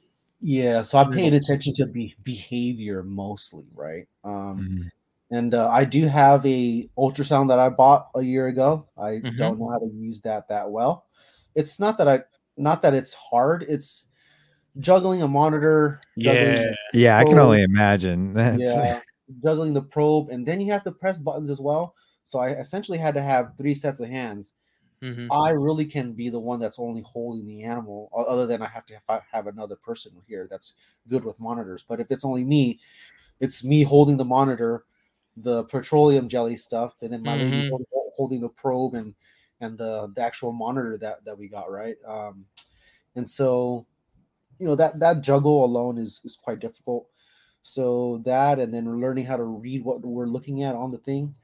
Yeah, 0.40 0.82
so 0.82 0.98
I'm 0.98 1.10
paying 1.12 1.34
attention 1.34 1.74
to 1.74 1.86
be- 1.86 2.14
behavior 2.22 3.02
mostly, 3.02 3.64
right? 3.74 4.06
Um, 4.22 4.68
Mhm. 4.68 4.90
and 5.30 5.54
uh, 5.54 5.68
I 5.68 5.84
do 5.84 6.06
have 6.06 6.46
a 6.46 6.88
ultrasound 6.96 7.48
that 7.48 7.58
I 7.58 7.68
bought 7.70 8.08
a 8.14 8.22
year 8.22 8.46
ago. 8.46 8.86
I 8.96 9.14
Mhm. 9.14 9.36
don't 9.36 9.58
know 9.58 9.68
how 9.70 9.78
to 9.78 9.86
use 9.92 10.20
that 10.22 10.48
that 10.48 10.70
well. 10.70 11.06
It's 11.56 11.80
not 11.80 11.98
that 11.98 12.06
I, 12.08 12.22
not 12.56 12.82
that 12.82 12.94
it's 12.94 13.14
hard. 13.14 13.64
It's 13.68 14.06
juggling 14.78 15.22
a 15.22 15.28
monitor, 15.28 16.00
juggling 16.18 16.52
Yeah, 16.54 16.74
Yeah, 16.92 17.18
I 17.18 17.24
can 17.24 17.38
only 17.38 17.62
imagine. 17.62 18.32
That's 18.34 18.60
yeah, 18.60 19.00
juggling 19.42 19.74
the 19.74 19.82
probe, 19.82 20.28
and 20.30 20.46
then 20.46 20.60
you 20.60 20.70
have 20.72 20.84
to 20.84 20.92
press 20.92 21.18
buttons 21.18 21.50
as 21.50 21.60
well. 21.60 21.94
So 22.24 22.38
I 22.38 22.50
essentially 22.50 22.98
had 22.98 23.14
to 23.14 23.22
have 23.22 23.56
three 23.56 23.74
sets 23.74 23.98
of 24.00 24.08
hands. 24.08 24.54
Mhm. 25.02 25.30
I 25.30 25.50
really 25.50 25.84
can 25.86 26.14
be 26.14 26.30
the 26.30 26.40
one 26.40 26.58
that's 26.60 26.78
only 26.78 27.02
holding 27.02 27.46
the 27.46 27.64
animal, 27.64 28.10
other 28.16 28.46
than 28.46 28.62
I 28.62 28.68
have 28.68 28.86
to 28.86 29.00
have, 29.08 29.22
have 29.30 29.46
another 29.46 29.76
person 29.76 30.22
here 30.26 30.46
that's 30.50 30.74
good 31.08 31.24
with 31.24 31.40
monitors. 31.40 31.84
But 31.84 32.00
if 32.00 32.10
it's 32.10 32.24
only 32.24 32.44
me, 32.44 32.80
it's 33.40 33.64
me 33.64 33.82
holding 33.84 34.16
the 34.16 34.24
monitor, 34.24 34.86
the 35.36 35.64
petroleum 35.64 36.28
jelly 36.28 36.56
stuff, 36.56 37.02
and 37.02 37.12
then 37.12 37.22
my 37.22 37.34
lady 37.34 37.62
Mhm. 37.62 37.70
holding, 37.70 37.86
holding 38.16 38.40
the 38.40 38.48
probe 38.48 38.94
and 38.94 39.14
and 39.60 39.78
the, 39.78 40.12
the 40.14 40.20
actual 40.22 40.52
monitor 40.52 40.98
that 40.98 41.24
that 41.24 41.38
we 41.38 41.48
got 41.48 41.70
right. 41.70 41.96
Um, 42.06 42.46
and 43.16 43.28
so, 43.30 43.86
you 44.58 44.66
know 44.66 44.74
that 44.76 44.98
that 45.00 45.22
juggle 45.22 45.64
alone 45.64 45.98
is 45.98 46.20
is 46.24 46.36
quite 46.36 46.58
difficult. 46.60 47.08
So 47.62 48.18
that 48.24 48.58
and 48.58 48.72
then 48.74 49.00
learning 49.00 49.26
how 49.26 49.36
to 49.36 49.44
read 49.44 49.84
what 49.84 50.02
we're 50.02 50.26
looking 50.26 50.62
at 50.62 50.74
on 50.74 50.90
the 50.92 50.98
thing 50.98 51.36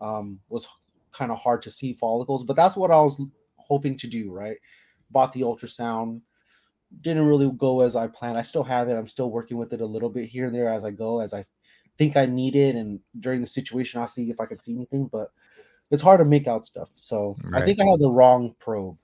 um, 0.00 0.40
was 0.48 0.68
kind 1.12 1.30
of 1.30 1.38
hard 1.38 1.62
to 1.62 1.70
see 1.70 1.92
follicles, 1.92 2.44
but 2.44 2.56
that's 2.56 2.76
what 2.76 2.90
I 2.90 2.96
was 2.96 3.20
hoping 3.56 3.96
to 3.98 4.06
do. 4.06 4.32
Right, 4.32 4.56
bought 5.10 5.32
the 5.32 5.42
ultrasound, 5.42 6.22
didn't 7.00 7.26
really 7.26 7.50
go 7.56 7.80
as 7.80 7.96
I 7.96 8.06
planned. 8.06 8.38
I 8.38 8.42
still 8.42 8.64
have 8.64 8.88
it. 8.88 8.94
I'm 8.94 9.08
still 9.08 9.30
working 9.30 9.56
with 9.56 9.72
it 9.72 9.80
a 9.80 9.86
little 9.86 10.10
bit 10.10 10.28
here 10.28 10.46
and 10.46 10.54
there 10.54 10.68
as 10.68 10.84
I 10.84 10.90
go, 10.90 11.20
as 11.20 11.32
I 11.34 11.44
think 11.98 12.16
I 12.16 12.26
need 12.26 12.56
it, 12.56 12.74
and 12.74 13.00
during 13.20 13.40
the 13.40 13.46
situation, 13.46 14.00
I'll 14.00 14.08
see 14.08 14.30
if 14.30 14.40
I 14.40 14.46
can 14.46 14.58
see 14.58 14.74
anything. 14.74 15.06
But 15.06 15.30
it's 15.90 16.02
hard 16.02 16.20
to 16.20 16.24
make 16.24 16.48
out 16.48 16.64
stuff. 16.66 16.88
So 16.94 17.36
I 17.52 17.62
think 17.62 17.80
I 17.80 17.84
have 17.84 17.98
the 17.98 18.10
wrong 18.10 18.54
probe. 18.58 18.96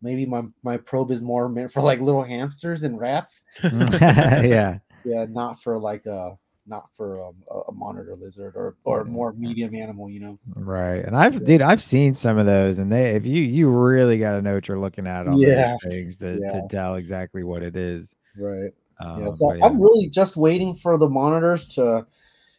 Maybe 0.00 0.26
my 0.26 0.42
my 0.62 0.76
probe 0.76 1.10
is 1.10 1.20
more 1.20 1.48
meant 1.48 1.72
for 1.72 1.82
like 1.82 2.00
little 2.00 2.22
hamsters 2.22 2.84
and 2.84 3.00
rats. 3.00 3.42
yeah. 3.62 4.78
Yeah, 5.04 5.26
not 5.28 5.60
for 5.60 5.78
like 5.78 6.06
a 6.06 6.38
not 6.68 6.88
for 6.96 7.24
um, 7.24 7.34
a, 7.68 7.72
monitor 7.72 8.14
lizard 8.14 8.54
or 8.54 8.76
or 8.84 9.04
more 9.04 9.32
medium 9.32 9.74
animal. 9.74 10.10
You 10.10 10.20
know. 10.20 10.38
Right. 10.54 11.04
And 11.04 11.16
I've 11.16 11.44
dude, 11.44 11.62
I've 11.62 11.82
seen 11.82 12.14
some 12.14 12.38
of 12.38 12.46
those 12.46 12.78
and 12.78 12.92
they 12.92 13.10
if 13.16 13.26
you 13.26 13.42
you 13.42 13.68
really 13.68 14.18
gotta 14.18 14.42
know 14.42 14.54
what 14.54 14.68
you're 14.68 14.78
looking 14.78 15.06
at 15.06 15.26
on 15.26 15.38
Yeah. 15.38 15.76
those 15.82 15.90
things 15.90 16.16
to, 16.18 16.38
Yeah. 16.40 16.60
to 16.60 16.68
tell 16.68 16.96
exactly 16.96 17.42
what 17.42 17.62
it 17.62 17.76
is. 17.76 18.14
Right. 18.36 18.72
Um, 19.00 19.24
yeah, 19.24 19.30
so 19.30 19.50
I'm 19.62 19.80
really 19.80 20.08
just 20.08 20.36
waiting 20.36 20.74
for 20.74 20.98
the 20.98 21.08
monitors 21.08 21.66
to 21.76 22.06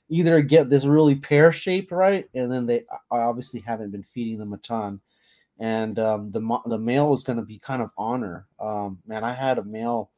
either 0.09 0.41
get 0.41 0.69
this 0.69 0.85
really 0.85 1.15
pear 1.15 1.51
shaped 1.51 1.91
right, 1.91 2.29
and 2.33 2.51
then 2.51 2.65
they 2.65 2.85
I 3.11 3.19
obviously 3.19 3.59
haven't 3.59 3.91
been 3.91 4.03
feeding 4.03 4.39
them 4.39 4.53
a 4.53 4.57
ton, 4.57 5.01
and 5.59 5.99
um, 5.99 6.31
the 6.31 6.59
the 6.65 6.79
male 6.79 7.13
is 7.13 7.23
going 7.23 7.37
to 7.37 7.45
be 7.45 7.59
kind 7.59 7.81
of 7.81 7.91
honor. 7.97 8.47
Um, 8.59 8.99
man, 9.05 9.23
I 9.23 9.33
had 9.33 9.57
a 9.57 9.63
male 9.63 10.11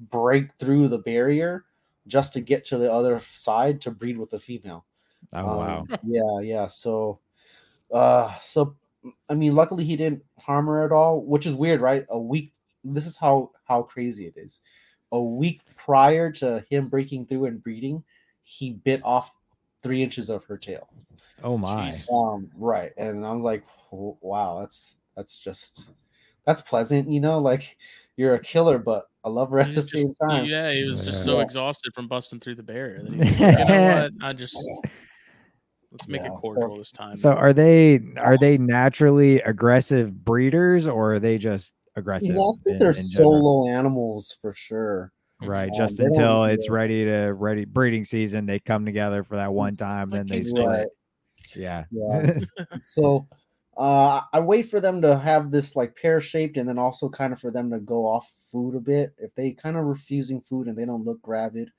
break 0.00 0.52
through 0.54 0.88
the 0.88 0.98
barrier 0.98 1.64
just 2.06 2.32
to 2.34 2.40
get 2.40 2.64
to 2.66 2.78
the 2.78 2.92
other 2.92 3.20
side 3.20 3.80
to 3.82 3.90
breed 3.90 4.18
with 4.18 4.30
the 4.30 4.38
female. 4.38 4.84
oh 5.32 5.58
wow. 5.58 5.86
Um, 5.90 5.98
yeah, 6.04 6.40
yeah. 6.40 6.66
So, 6.66 7.20
uh, 7.92 8.32
so 8.40 8.76
I 9.28 9.34
mean, 9.34 9.54
luckily 9.54 9.84
he 9.84 9.96
didn't 9.96 10.24
harm 10.40 10.66
her 10.66 10.84
at 10.84 10.92
all, 10.92 11.22
which 11.22 11.46
is 11.46 11.54
weird, 11.54 11.80
right? 11.80 12.06
A 12.08 12.18
week. 12.18 12.52
This 12.84 13.06
is 13.06 13.16
how 13.16 13.50
how 13.64 13.82
crazy 13.82 14.26
it 14.26 14.34
is. 14.36 14.62
A 15.12 15.20
week 15.20 15.60
prior 15.76 16.30
to 16.32 16.64
him 16.70 16.88
breaking 16.88 17.26
through 17.26 17.46
and 17.46 17.62
breeding, 17.62 18.04
he 18.42 18.72
bit 18.72 19.00
off 19.04 19.32
three 19.82 20.02
inches 20.02 20.28
of 20.28 20.44
her 20.44 20.56
tail. 20.56 20.88
Oh 21.42 21.56
my. 21.56 21.90
Jeez. 21.90 22.12
Um, 22.12 22.50
right, 22.56 22.92
and 22.96 23.26
I'm 23.26 23.42
like, 23.42 23.64
wow, 23.90 24.60
that's 24.60 24.96
that's 25.16 25.38
just 25.38 25.84
that's 26.44 26.62
pleasant, 26.62 27.10
you 27.10 27.20
know. 27.20 27.38
Like 27.38 27.76
you're 28.16 28.34
a 28.34 28.40
killer, 28.40 28.78
but 28.78 29.08
a 29.26 29.30
lover 29.30 29.58
at 29.58 29.68
the 29.68 29.74
was 29.74 29.92
same 29.92 30.06
just- 30.08 30.20
time. 30.30 30.44
Yeah, 30.46 30.72
he 30.72 30.84
was 30.84 31.00
just 31.00 31.18
Yeah. 31.18 31.24
so 31.34 31.40
exhausted 31.40 31.92
from 31.94 32.08
busting 32.08 32.40
through 32.40 32.54
the 32.54 32.62
barrier. 32.62 33.02
That 33.02 33.12
he 33.12 33.18
was 33.18 33.40
like, 33.40 33.58
you 33.58 33.64
know 33.64 34.08
what? 34.20 34.26
I 34.26 34.32
just 34.32 34.56
let's 35.90 36.08
make 36.08 36.20
Yeah, 36.22 36.28
it 36.28 36.32
so- 36.34 36.40
cordial 36.40 36.78
this 36.78 36.92
time. 36.92 37.16
So 37.16 37.32
are 37.32 37.52
they 37.52 38.00
are 38.18 38.38
they 38.38 38.56
naturally 38.58 39.40
aggressive 39.42 40.24
breeders 40.24 40.86
or 40.86 41.14
are 41.14 41.18
they 41.20 41.38
just 41.38 41.72
aggressive? 41.96 42.34
You 42.34 42.40
I 42.42 42.52
think 42.64 42.74
in- 42.74 42.78
they're 42.78 42.88
in 42.90 42.94
solo 43.04 43.68
animals 43.68 44.36
for 44.40 44.54
sure. 44.54 45.12
Right, 45.42 45.68
Um, 45.68 45.76
just 45.76 45.98
until 46.00 46.44
it's 46.44 46.70
ready 46.70 47.04
to 47.04 47.26
ready 47.34 47.66
breeding 47.66 48.04
season, 48.04 48.46
they 48.46 48.58
come 48.58 48.86
together 48.86 49.22
for 49.22 49.36
that 49.36 49.52
one 49.52 49.76
time, 49.76 50.08
then 50.08 50.26
they 50.26 50.36
kids. 50.36 50.54
Right. 50.56 50.86
Yeah, 51.54 51.84
Yeah. 51.90 52.38
so 52.80 53.28
uh 53.76 54.22
I 54.32 54.40
wait 54.40 54.64
for 54.70 54.80
them 54.80 55.02
to 55.02 55.18
have 55.18 55.50
this 55.50 55.76
like 55.76 55.96
pear 55.96 56.20
shaped 56.20 56.56
and 56.56 56.68
then 56.68 56.78
also 56.78 57.08
kind 57.08 57.32
of 57.32 57.40
for 57.40 57.50
them 57.50 57.70
to 57.70 57.80
go 57.80 58.06
off 58.06 58.30
food 58.52 58.74
a 58.74 58.80
bit. 58.80 59.14
If 59.18 59.34
they 59.34 59.52
kind 59.52 59.76
of 59.76 59.84
refusing 59.84 60.40
food 60.40 60.66
and 60.68 60.76
they 60.78 60.86
don't 60.86 61.04
look 61.04 61.20
gravid, 61.22 61.70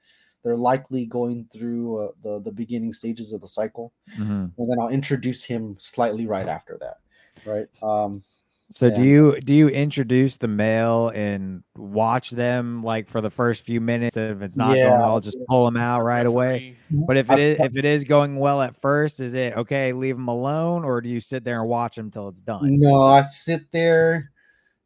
they're 0.43 0.57
likely 0.57 1.05
going 1.05 1.49
through 1.51 1.97
uh, 2.09 2.11
the 2.21 2.39
the 2.41 2.51
beginning 2.51 2.93
stages 2.93 3.33
of 3.33 3.41
the 3.41 3.47
cycle. 3.47 3.93
Mhm. 4.17 4.57
And 4.57 4.69
then 4.71 4.79
I'll 4.81 4.89
introduce 4.89 5.43
him 5.45 5.77
slightly 5.79 6.27
right 6.27 6.47
after 6.47 6.77
that. 6.79 6.97
Right. 7.45 7.67
Um 7.83 8.23
So 8.69 8.89
do 8.89 9.01
you 9.01 9.39
do 9.39 9.53
you 9.53 9.69
introduce 9.69 10.35
the 10.37 10.49
male 10.49 11.07
and 11.09 11.63
watch 11.77 12.31
them 12.31 12.83
like 12.83 13.07
for 13.07 13.21
the 13.21 13.29
first 13.29 13.63
few 13.63 13.79
minutes? 13.79 14.17
If 14.17 14.41
it's 14.41 14.57
not 14.57 14.75
going 14.75 14.99
well, 14.99 15.21
just 15.21 15.37
pull 15.47 15.63
them 15.65 15.77
out 15.77 16.01
right 16.01 16.25
away. 16.25 16.75
Mm-hmm. 16.91 17.05
But 17.07 17.15
if 17.15 17.29
it 17.29 17.39
is 17.39 17.59
if 17.59 17.77
it 17.77 17.85
is 17.85 18.03
going 18.03 18.35
well 18.35 18.61
at 18.61 18.75
first, 18.75 19.21
is 19.21 19.35
it 19.35 19.55
okay? 19.55 19.93
Leave 19.93 20.17
them 20.17 20.27
alone, 20.27 20.83
or 20.83 20.99
do 20.99 21.07
you 21.07 21.21
sit 21.21 21.45
there 21.45 21.61
and 21.61 21.69
watch 21.69 21.95
them 21.95 22.11
till 22.11 22.27
it's 22.27 22.41
done? 22.41 22.77
No, 22.77 23.01
I 23.01 23.21
sit 23.21 23.71
there 23.71 24.31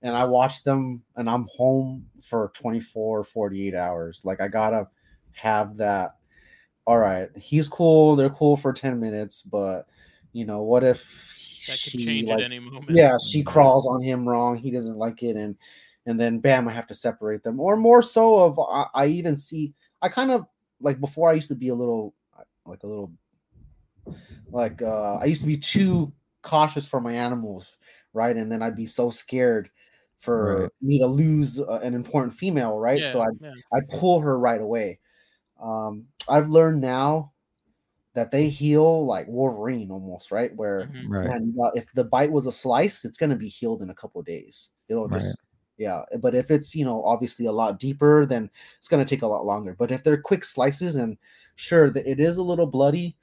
and 0.04 0.16
I 0.16 0.26
watch 0.26 0.64
them 0.64 1.02
and 1.16 1.28
I'm 1.28 1.48
home 1.56 2.06
for 2.22 2.52
24, 2.54 3.24
48 3.24 3.74
hours. 3.74 4.22
Like 4.24 4.42
I 4.42 4.48
gotta 4.48 4.90
have 5.34 5.78
that. 5.78 6.18
All 6.86 7.00
right, 7.00 7.30
he's 7.36 7.68
cool, 7.68 8.16
they're 8.16 8.30
cool 8.30 8.58
for 8.58 8.74
10 8.74 9.00
minutes, 9.00 9.42
but 9.42 9.88
you 10.34 10.46
know, 10.46 10.62
what 10.62 10.84
if 10.84 11.41
That 11.68 11.82
could 11.84 11.94
she 11.94 11.98
change 11.98 12.28
like 12.28 12.40
at 12.40 12.46
any 12.46 12.60
moment. 12.60 12.98
yeah, 12.98 13.18
she 13.30 13.44
crawls 13.44 13.88
on 13.88 14.02
him 14.02 14.28
wrong, 14.28 14.58
he 14.58 14.72
doesn't 14.72 14.98
like 14.98 15.24
it, 15.24 15.36
and 15.36 15.56
and 16.06 16.20
then 16.20 16.40
bam, 16.40 16.68
I 16.68 16.74
have 16.74 16.88
to 16.88 16.96
separate 16.96 17.44
them. 17.44 17.60
Or 17.60 17.78
more 17.78 18.02
so 18.02 18.40
of 18.40 18.60
I, 18.60 18.88
I 18.94 19.06
even 19.08 19.36
see 19.36 19.74
I 20.02 20.10
kind 20.10 20.32
of 20.32 20.46
like 20.80 21.00
before 21.00 21.30
I 21.30 21.34
used 21.34 21.50
to 21.50 21.56
be 21.56 21.70
a 21.70 21.76
little 21.76 22.16
like 22.66 22.84
a 22.84 22.88
little 22.88 23.12
like 24.52 24.82
uh 24.82 25.16
I 25.16 25.26
used 25.26 25.42
to 25.42 25.48
be 25.48 25.58
too 25.58 26.14
cautious 26.42 26.88
for 26.88 27.00
my 27.00 27.14
animals, 27.14 27.78
right? 28.14 28.36
And 28.36 28.52
then 28.52 28.62
I'd 28.62 28.76
be 28.76 28.86
so 28.86 29.10
scared 29.10 29.70
for 30.18 30.64
Right. 30.64 30.72
me 30.82 31.00
to 31.00 31.08
lose 31.08 31.60
uh, 31.60 31.80
an 31.84 31.94
important 31.94 32.34
female, 32.34 32.78
right? 32.78 33.02
Yeah, 33.02 33.12
so 33.12 33.22
I 33.22 33.28
yeah. 33.40 33.54
I 33.74 33.80
pull 33.90 34.20
her 34.22 34.38
right 34.38 34.62
away. 34.62 35.00
Um, 35.62 36.08
I've 36.30 36.50
learned 36.50 36.82
now 36.82 37.34
that 38.14 38.32
they 38.32 38.50
heal 38.50 39.06
like 39.06 39.28
Wolverine 39.28 39.92
almost, 39.92 40.32
right? 40.32 40.56
Where 40.56 40.90
Mhm. 40.90 41.10
Right. 41.10 41.28
man, 41.30 41.54
uh, 41.64 41.72
if 41.76 41.92
the 41.94 42.04
bite 42.04 42.32
was 42.32 42.46
a 42.48 42.52
slice, 42.52 43.06
it's 43.06 43.18
gonna 43.18 43.36
be 43.38 43.50
healed 43.50 43.82
in 43.82 43.90
a 43.90 43.96
couple 43.96 44.20
of 44.22 44.28
days. 44.28 44.72
It'll 44.90 45.08
Right. 45.08 45.20
just 45.20 45.42
yeah. 45.78 46.04
But 46.20 46.36
if 46.36 46.52
it's 46.52 46.76
you 46.76 46.86
know 46.86 47.04
obviously 47.04 47.46
a 47.46 47.52
lot 47.52 47.80
deeper, 47.80 48.26
then 48.26 48.50
it's 48.80 48.88
gonna 48.90 49.06
take 49.06 49.22
a 49.24 49.28
lot 49.28 49.46
longer. 49.46 49.76
But 49.78 49.92
if 49.92 50.04
they're 50.04 50.22
quick 50.22 50.46
slices 50.46 50.96
and 50.96 51.18
sure 51.56 51.90
that 51.92 52.08
it 52.08 52.20
is 52.20 52.38
a 52.38 52.44
little 52.44 52.68
bloody, 52.68 53.18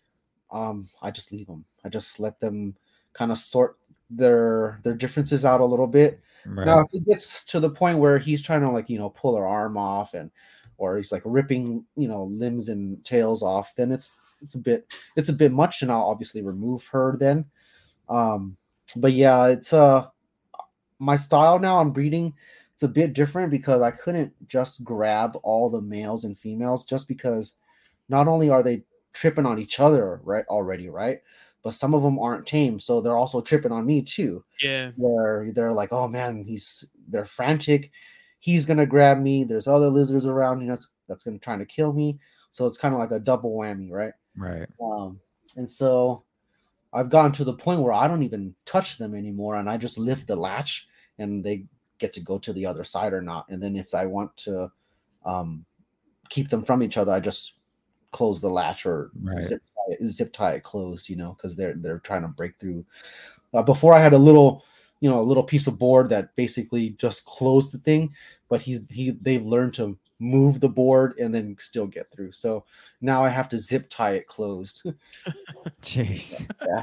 um, 0.51 0.89
I 1.03 1.11
just 1.11 1.33
leave 1.33 1.47
them. 1.47 1.65
I 1.85 1.89
just 1.89 2.21
let 2.21 2.41
them 2.41 2.77
kind 3.13 3.33
of 3.33 3.39
sort 3.39 3.79
their 4.11 4.81
their 4.85 4.95
differences 4.95 5.45
out 5.45 5.61
a 5.61 5.65
little 5.67 5.87
bit. 5.87 6.21
Right. 6.45 6.65
Now, 6.65 6.81
if 6.81 6.89
it 6.93 7.07
gets 7.07 7.45
to 7.47 7.61
the 7.61 7.71
point 7.71 7.99
where 7.99 8.19
he's 8.19 8.43
trying 8.43 8.63
to 8.63 8.71
like 8.71 8.89
you 8.91 8.99
know 8.99 9.11
pull 9.11 9.37
her 9.37 9.47
arm 9.47 9.77
off 9.77 10.15
and 10.15 10.31
or 10.79 10.97
he's 10.97 11.13
like 11.13 11.23
ripping 11.25 11.87
you 11.97 12.09
know 12.09 12.25
limbs 12.25 12.69
and 12.69 13.05
tails 13.05 13.43
off, 13.43 13.75
then 13.77 13.93
it's 13.93 14.19
it's 14.43 14.55
a 14.55 14.59
bit 14.59 14.93
it's 15.17 15.29
a 15.29 15.33
bit 15.33 15.53
much, 15.53 15.83
and 15.83 15.91
I'll 15.91 16.03
obviously 16.05 16.43
remove 16.43 16.87
her 16.89 17.17
then. 17.19 17.45
Um, 18.09 18.57
but 18.97 19.13
yeah, 19.13 19.47
it's 19.49 19.73
uh 19.73 20.07
my 20.99 21.17
style 21.17 21.59
now 21.59 21.79
I'm 21.79 21.93
breeding. 21.93 22.35
It's 22.75 22.83
a 22.83 22.89
bit 22.89 23.13
different 23.13 23.51
because 23.51 23.83
I 23.83 23.91
couldn't 23.91 24.33
just 24.49 24.85
grab 24.85 25.37
all 25.43 25.69
the 25.69 25.81
males 25.81 26.25
and 26.25 26.39
females 26.39 26.85
just 26.85 27.09
because 27.09 27.55
not 28.09 28.29
only 28.29 28.51
are 28.51 28.63
they 28.63 28.85
tripping 29.13 29.47
on 29.47 29.59
each 29.59 29.81
other 29.81 30.21
right 30.25 30.45
already, 30.49 30.89
right? 30.89 31.21
But 31.63 31.75
some 31.75 31.93
of 31.93 32.03
them 32.03 32.19
aren't 32.21 32.47
tame, 32.47 32.79
so 32.79 33.01
they're 33.01 33.17
also 33.17 33.41
tripping 33.41 33.73
on 33.73 33.85
me 33.85 34.03
too 34.03 34.45
Yeah. 34.63 34.93
where 34.97 35.51
they're 35.53 35.73
like, 35.73 35.93
oh 35.93 36.07
man, 36.09 36.45
he's 36.45 36.85
they're 37.09 37.25
frantic. 37.25 37.91
He's 38.39 38.65
gonna 38.65 38.87
grab 38.87 39.19
me. 39.19 39.43
There's 39.45 39.67
other 39.69 39.89
lizards 39.91 40.25
around, 40.27 40.61
you 40.61 40.69
know, 40.69 40.75
that's, 40.75 40.93
that's 41.09 41.25
gonna 41.25 41.39
try 41.39 41.57
to 41.59 41.67
kill 41.67 41.93
me. 41.93 42.19
So 42.53 42.67
it's 42.67 42.79
kind 42.79 42.95
of 42.95 43.01
like 43.01 43.11
a 43.11 43.19
double 43.19 43.57
whammy, 43.57 43.91
right? 43.91 44.13
Right. 44.39 44.69
Um, 44.81 45.21
and 45.57 45.71
so 45.71 46.25
I've 46.93 47.11
gotten 47.11 47.33
to 47.33 47.45
the 47.45 47.55
point 47.55 47.81
where 47.81 47.93
I 47.93 48.09
don't 48.09 48.23
even 48.23 48.55
touch 48.65 48.99
them 48.99 49.15
anymore, 49.15 49.57
and 49.57 49.69
I 49.69 49.77
just 49.77 49.99
lift 49.99 50.27
the 50.27 50.37
latch, 50.37 50.89
and 51.19 51.45
they 51.45 51.67
get 51.99 52.13
to 52.15 52.21
go 52.21 52.39
to 52.39 52.53
the 52.53 52.67
other 52.67 52.85
side 52.85 53.13
or 53.13 53.21
not. 53.23 53.47
And 53.49 53.63
then 53.63 53.77
if 53.77 53.95
I 53.95 54.07
want 54.07 54.37
to 54.39 54.71
um, 55.25 55.65
keep 56.31 56.49
them 56.49 56.65
from 56.65 56.83
each 56.83 56.97
other, 56.97 57.13
I 57.13 57.21
just 57.21 57.55
close 58.13 58.41
the 58.41 58.49
latch 58.49 58.87
or 58.87 59.11
Right. 59.21 59.45
zip, 59.45 59.61
tie 59.61 59.95
it, 59.95 60.09
zip 60.09 60.33
tie 60.33 60.53
it 60.53 60.63
closed, 60.63 61.09
you 61.09 61.17
know, 61.17 61.35
because 61.35 61.57
they're 61.57 61.75
they're 61.75 61.99
trying 61.99 62.23
to 62.23 62.29
break 62.29 62.59
through. 62.59 62.85
Uh, 63.53 63.63
before 63.63 63.95
I 63.95 64.01
had 64.01 64.13
a 64.13 64.19
little, 64.19 64.65
you 65.01 65.11
know, 65.11 65.21
a 65.21 65.23
little 65.23 65.43
piece 65.43 65.67
of 65.67 65.79
board 65.79 66.09
that 66.11 66.35
basically 66.37 66.91
just 66.91 67.27
closed 67.27 67.73
the 67.73 67.79
thing, 67.79 68.15
but 68.49 68.63
he's 68.63 68.83
he 68.91 69.11
they've 69.11 69.45
learned 69.45 69.75
to 69.75 69.99
move 70.19 70.61
the 70.61 70.69
board 70.69 71.15
and 71.19 71.35
then 71.35 71.57
still 71.59 71.87
get 71.87 72.11
through. 72.11 72.33
So 72.33 72.65
now 73.01 73.25
I 73.25 73.29
have 73.29 73.49
to 73.51 73.59
zip 73.59 73.89
tie 73.89 74.13
it 74.13 74.27
closed. 74.27 74.83
Jeez. 75.83 76.51
Yeah. 76.67 76.83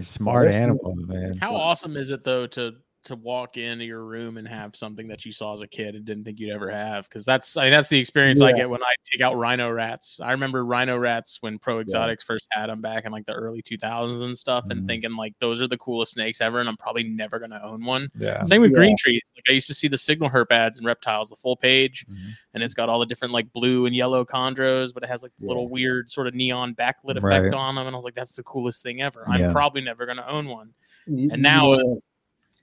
Smart 0.00 0.46
That's- 0.46 0.62
animals, 0.62 1.04
man. 1.06 1.38
How 1.38 1.54
awesome 1.54 1.96
is 1.96 2.10
it 2.10 2.24
though 2.24 2.46
to 2.48 2.72
to 3.04 3.16
walk 3.16 3.56
into 3.56 3.84
your 3.84 4.04
room 4.04 4.36
and 4.36 4.46
have 4.46 4.76
something 4.76 5.08
that 5.08 5.24
you 5.24 5.32
saw 5.32 5.52
as 5.52 5.62
a 5.62 5.66
kid 5.66 5.94
and 5.94 6.04
didn't 6.04 6.24
think 6.24 6.38
you'd 6.38 6.52
ever 6.52 6.70
have? 6.70 7.08
Because 7.08 7.24
that's 7.24 7.56
I 7.56 7.62
mean, 7.64 7.70
that's 7.72 7.88
the 7.88 7.98
experience 7.98 8.40
I 8.42 8.52
get 8.52 8.68
when 8.68 8.82
I 8.82 8.92
take 9.10 9.20
out 9.22 9.36
rhino 9.36 9.70
rats. 9.70 10.20
I 10.22 10.32
remember 10.32 10.64
rhino 10.64 10.96
rats 10.98 11.38
when 11.40 11.58
Pro 11.58 11.80
Exotics 11.80 12.24
first 12.24 12.46
had 12.50 12.68
them 12.68 12.80
back 12.80 13.04
in 13.06 13.12
like 13.12 13.26
the 13.26 13.32
early 13.32 13.62
2000s 13.62 14.20
and 14.20 14.36
stuff, 14.36 14.66
and 14.70 14.82
Mhm. 14.82 14.86
thinking 14.86 15.16
like 15.16 15.34
those 15.38 15.62
are 15.62 15.66
the 15.68 15.78
coolest 15.78 16.12
snakes 16.12 16.40
ever, 16.40 16.60
and 16.60 16.68
I'm 16.68 16.76
probably 16.76 17.04
never 17.04 17.38
gonna 17.38 17.60
own 17.62 17.84
one. 17.84 18.10
Yeah. 18.16 18.42
Same 18.42 18.60
with 18.60 18.72
Yeah. 18.72 18.76
green 18.78 18.96
trees. 18.98 19.22
Like 19.36 19.44
I 19.48 19.52
used 19.52 19.66
to 19.68 19.74
see 19.74 19.88
the 19.88 19.98
signal 19.98 20.28
herp 20.30 20.50
ads 20.50 20.78
and 20.78 20.86
reptiles, 20.86 21.30
the 21.30 21.36
full 21.36 21.56
page, 21.56 22.04
Mhm. 22.10 22.16
and 22.54 22.62
it's 22.62 22.74
got 22.74 22.88
all 22.88 22.98
the 23.00 23.06
different 23.06 23.32
like 23.32 23.52
blue 23.52 23.86
and 23.86 23.94
yellow 23.96 24.24
chondros, 24.24 24.92
but 24.92 25.02
it 25.02 25.08
has 25.08 25.22
like 25.22 25.32
little 25.40 25.68
weird 25.68 26.10
sort 26.10 26.26
of 26.26 26.34
neon 26.34 26.74
backlit 26.74 27.16
effect 27.16 27.22
Right. 27.44 27.54
on 27.54 27.74
them. 27.76 27.86
And 27.86 27.94
I 27.94 27.98
was 27.98 28.04
like, 28.04 28.14
that's 28.14 28.34
the 28.34 28.42
coolest 28.42 28.82
thing 28.82 29.00
ever. 29.02 29.24
I'm 29.28 29.52
probably 29.52 29.80
never 29.80 30.04
gonna 30.06 30.26
own 30.28 30.48
one. 30.48 30.74
And 31.06 31.40
now 31.42 31.78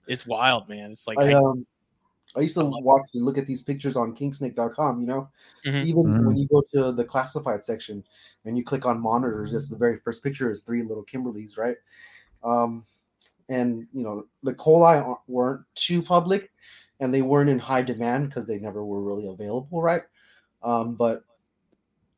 it's, 0.08 0.22
it's 0.24 0.28
wild, 0.28 0.70
man. 0.70 0.92
It's 0.92 1.08
like 1.08 1.18
I 1.20 1.32
I- 1.32 1.34
um 1.34 1.66
I 2.36 2.42
used 2.42 2.58
to 2.58 2.66
watch 2.66 3.08
and 3.16 3.24
look 3.26 3.38
at 3.38 3.48
these 3.48 3.64
pictures 3.64 3.96
on 3.96 4.14
kingsnake.com, 4.14 5.02
you 5.02 5.08
know. 5.08 5.30
Mhm. 5.66 5.84
Even 5.86 6.04
Mhm. 6.04 6.24
when 6.26 6.38
you 6.38 6.48
go 6.48 6.62
to 6.74 6.92
the 6.92 7.06
classified 7.06 7.64
section 7.64 8.04
and 8.46 8.58
you 8.58 8.64
click 8.64 8.86
on 8.86 9.00
monitors, 9.00 9.54
it's 9.54 9.70
the 9.70 9.78
very 9.78 9.98
first 9.98 10.22
picture 10.22 10.52
is 10.52 10.60
three 10.62 10.84
little 10.84 11.06
Kimberleys, 11.06 11.58
right? 11.58 11.78
Um 12.44 12.86
and 13.50 13.88
you 13.94 14.04
know, 14.04 14.26
the 14.44 14.54
coli 14.54 15.18
weren't 15.28 15.66
too 15.74 16.02
public 16.04 16.52
and 17.00 17.14
they 17.14 17.22
weren't 17.22 17.50
in 17.50 17.60
high 17.60 17.82
demand 17.82 18.30
because 18.30 18.46
they 18.48 18.60
never 18.60 18.84
were 18.86 19.02
really 19.02 19.28
available, 19.28 19.82
right? 19.82 20.04
Um, 20.64 20.96
but 20.96 21.24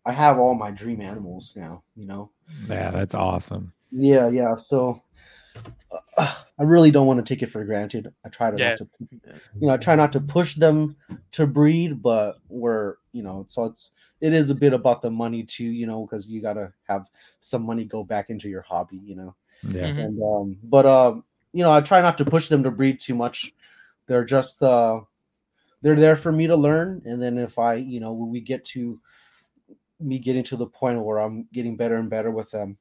I 0.05 0.11
have 0.11 0.39
all 0.39 0.55
my 0.55 0.71
dream 0.71 1.01
animals 1.01 1.53
now, 1.55 1.83
you 1.95 2.05
know. 2.05 2.31
Yeah, 2.67 2.89
that's 2.89 3.13
awesome. 3.13 3.73
Yeah, 3.91 4.27
yeah. 4.29 4.55
So 4.55 5.03
uh, 5.91 6.33
I 6.59 6.63
really 6.63 6.91
don't 6.91 7.07
want 7.07 7.25
to 7.25 7.33
take 7.33 7.41
it 7.41 7.47
for 7.49 7.63
granted. 7.63 8.13
I 8.25 8.29
try 8.29 8.51
to 8.51 8.57
Yeah. 8.57 8.69
not 8.69 8.77
to, 8.77 8.87
you 9.59 9.67
know, 9.67 9.73
I 9.73 9.77
try 9.77 9.95
not 9.95 10.11
to 10.13 10.19
push 10.19 10.55
them 10.55 10.97
to 11.31 11.47
breed, 11.47 12.01
but 12.01 12.37
we're, 12.49 12.95
you 13.11 13.23
know, 13.23 13.45
so 13.47 13.65
it's 13.65 13.91
it 14.21 14.33
is 14.33 14.49
a 14.49 14.55
bit 14.55 14.73
about 14.73 15.01
the 15.01 15.09
money 15.11 15.43
too, 15.43 15.65
you 15.65 15.87
know, 15.87 16.05
because 16.05 16.27
you 16.27 16.41
gotta 16.41 16.73
have 16.87 17.07
some 17.39 17.63
money 17.65 17.85
go 17.85 18.03
back 18.03 18.29
into 18.29 18.49
your 18.49 18.61
hobby, 18.61 18.97
you 18.97 19.15
know. 19.15 19.35
Yeah. 19.63 19.87
Mhm. 19.87 20.05
And 20.05 20.23
um, 20.23 20.57
but 20.63 20.85
um, 20.85 21.23
you 21.53 21.63
know, 21.63 21.71
I 21.71 21.81
try 21.81 22.01
not 22.01 22.17
to 22.19 22.25
push 22.25 22.47
them 22.49 22.63
to 22.63 22.71
breed 22.71 22.99
too 22.99 23.15
much. 23.15 23.53
They're 24.07 24.25
just 24.25 24.61
uh, 24.61 25.01
they're 25.81 25.95
there 25.95 26.15
for 26.15 26.31
me 26.31 26.47
to 26.47 26.55
learn, 26.55 27.01
and 27.05 27.21
then 27.21 27.37
if 27.37 27.57
I, 27.57 27.75
you 27.75 27.99
know, 27.99 28.13
when 28.13 28.29
we 28.29 28.41
get 28.41 28.65
to 28.65 28.99
me 29.99 30.19
getting 30.19 30.43
to 30.43 30.55
the 30.55 30.67
point 30.67 31.01
where 31.03 31.19
I'm 31.19 31.47
getting 31.53 31.75
better 31.77 31.95
and 31.95 32.09
better 32.09 32.31
with 32.31 32.51
them, 32.51 32.77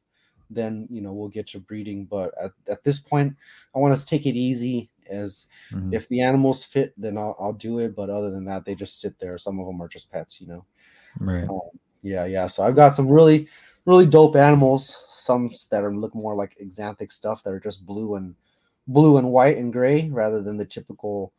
then 0.51 0.87
you 0.91 1.01
know 1.01 1.13
we'll 1.13 1.29
get 1.29 1.47
to 1.49 1.61
breeding. 1.61 2.05
But 2.05 2.33
at, 2.43 2.53
at 2.69 2.85
this 2.85 2.99
point, 2.99 3.35
I 3.75 3.79
want 3.79 3.99
to 3.99 4.07
take 4.07 4.27
it 4.27 4.37
easy. 4.37 4.91
As 5.11 5.47
Mhm. 5.73 5.95
if 5.95 6.07
the 6.09 6.21
animals 6.21 6.65
fit, 6.65 6.93
then 6.99 7.17
I'll, 7.17 7.35
I'll 7.41 7.55
do 7.55 7.79
it. 7.79 7.97
But 7.97 8.11
other 8.11 8.31
than 8.31 8.45
that, 8.45 8.65
they 8.67 8.75
just 8.75 9.01
sit 9.01 9.19
there. 9.19 9.39
Some 9.39 9.59
of 9.59 9.67
them 9.67 9.81
are 9.81 9.89
just 9.89 10.13
pets, 10.13 10.39
you 10.41 10.47
know. 10.47 10.65
Right. 11.19 11.49
Yeah, 12.03 12.27
yeah. 12.27 12.47
So 12.47 12.63
I've 12.63 12.77
got 12.77 12.95
some 12.95 13.09
really, 13.09 13.49
really 13.87 14.05
dope 14.07 14.37
animals. 14.37 15.07
Some 15.09 15.51
that 15.71 15.83
are 15.83 15.95
look 15.97 16.15
more 16.15 16.35
like 16.35 16.59
axanthic 16.63 17.11
stuff 17.11 17.43
that 17.43 17.53
are 17.55 17.59
just 17.61 17.87
blue 17.87 18.17
and 18.17 18.35
blue 18.87 19.17
and 19.17 19.31
white 19.33 19.57
and 19.57 19.73
gray 19.73 20.11
rather 20.11 20.43
than 20.43 20.59
the 20.59 20.65
typical 20.67 21.33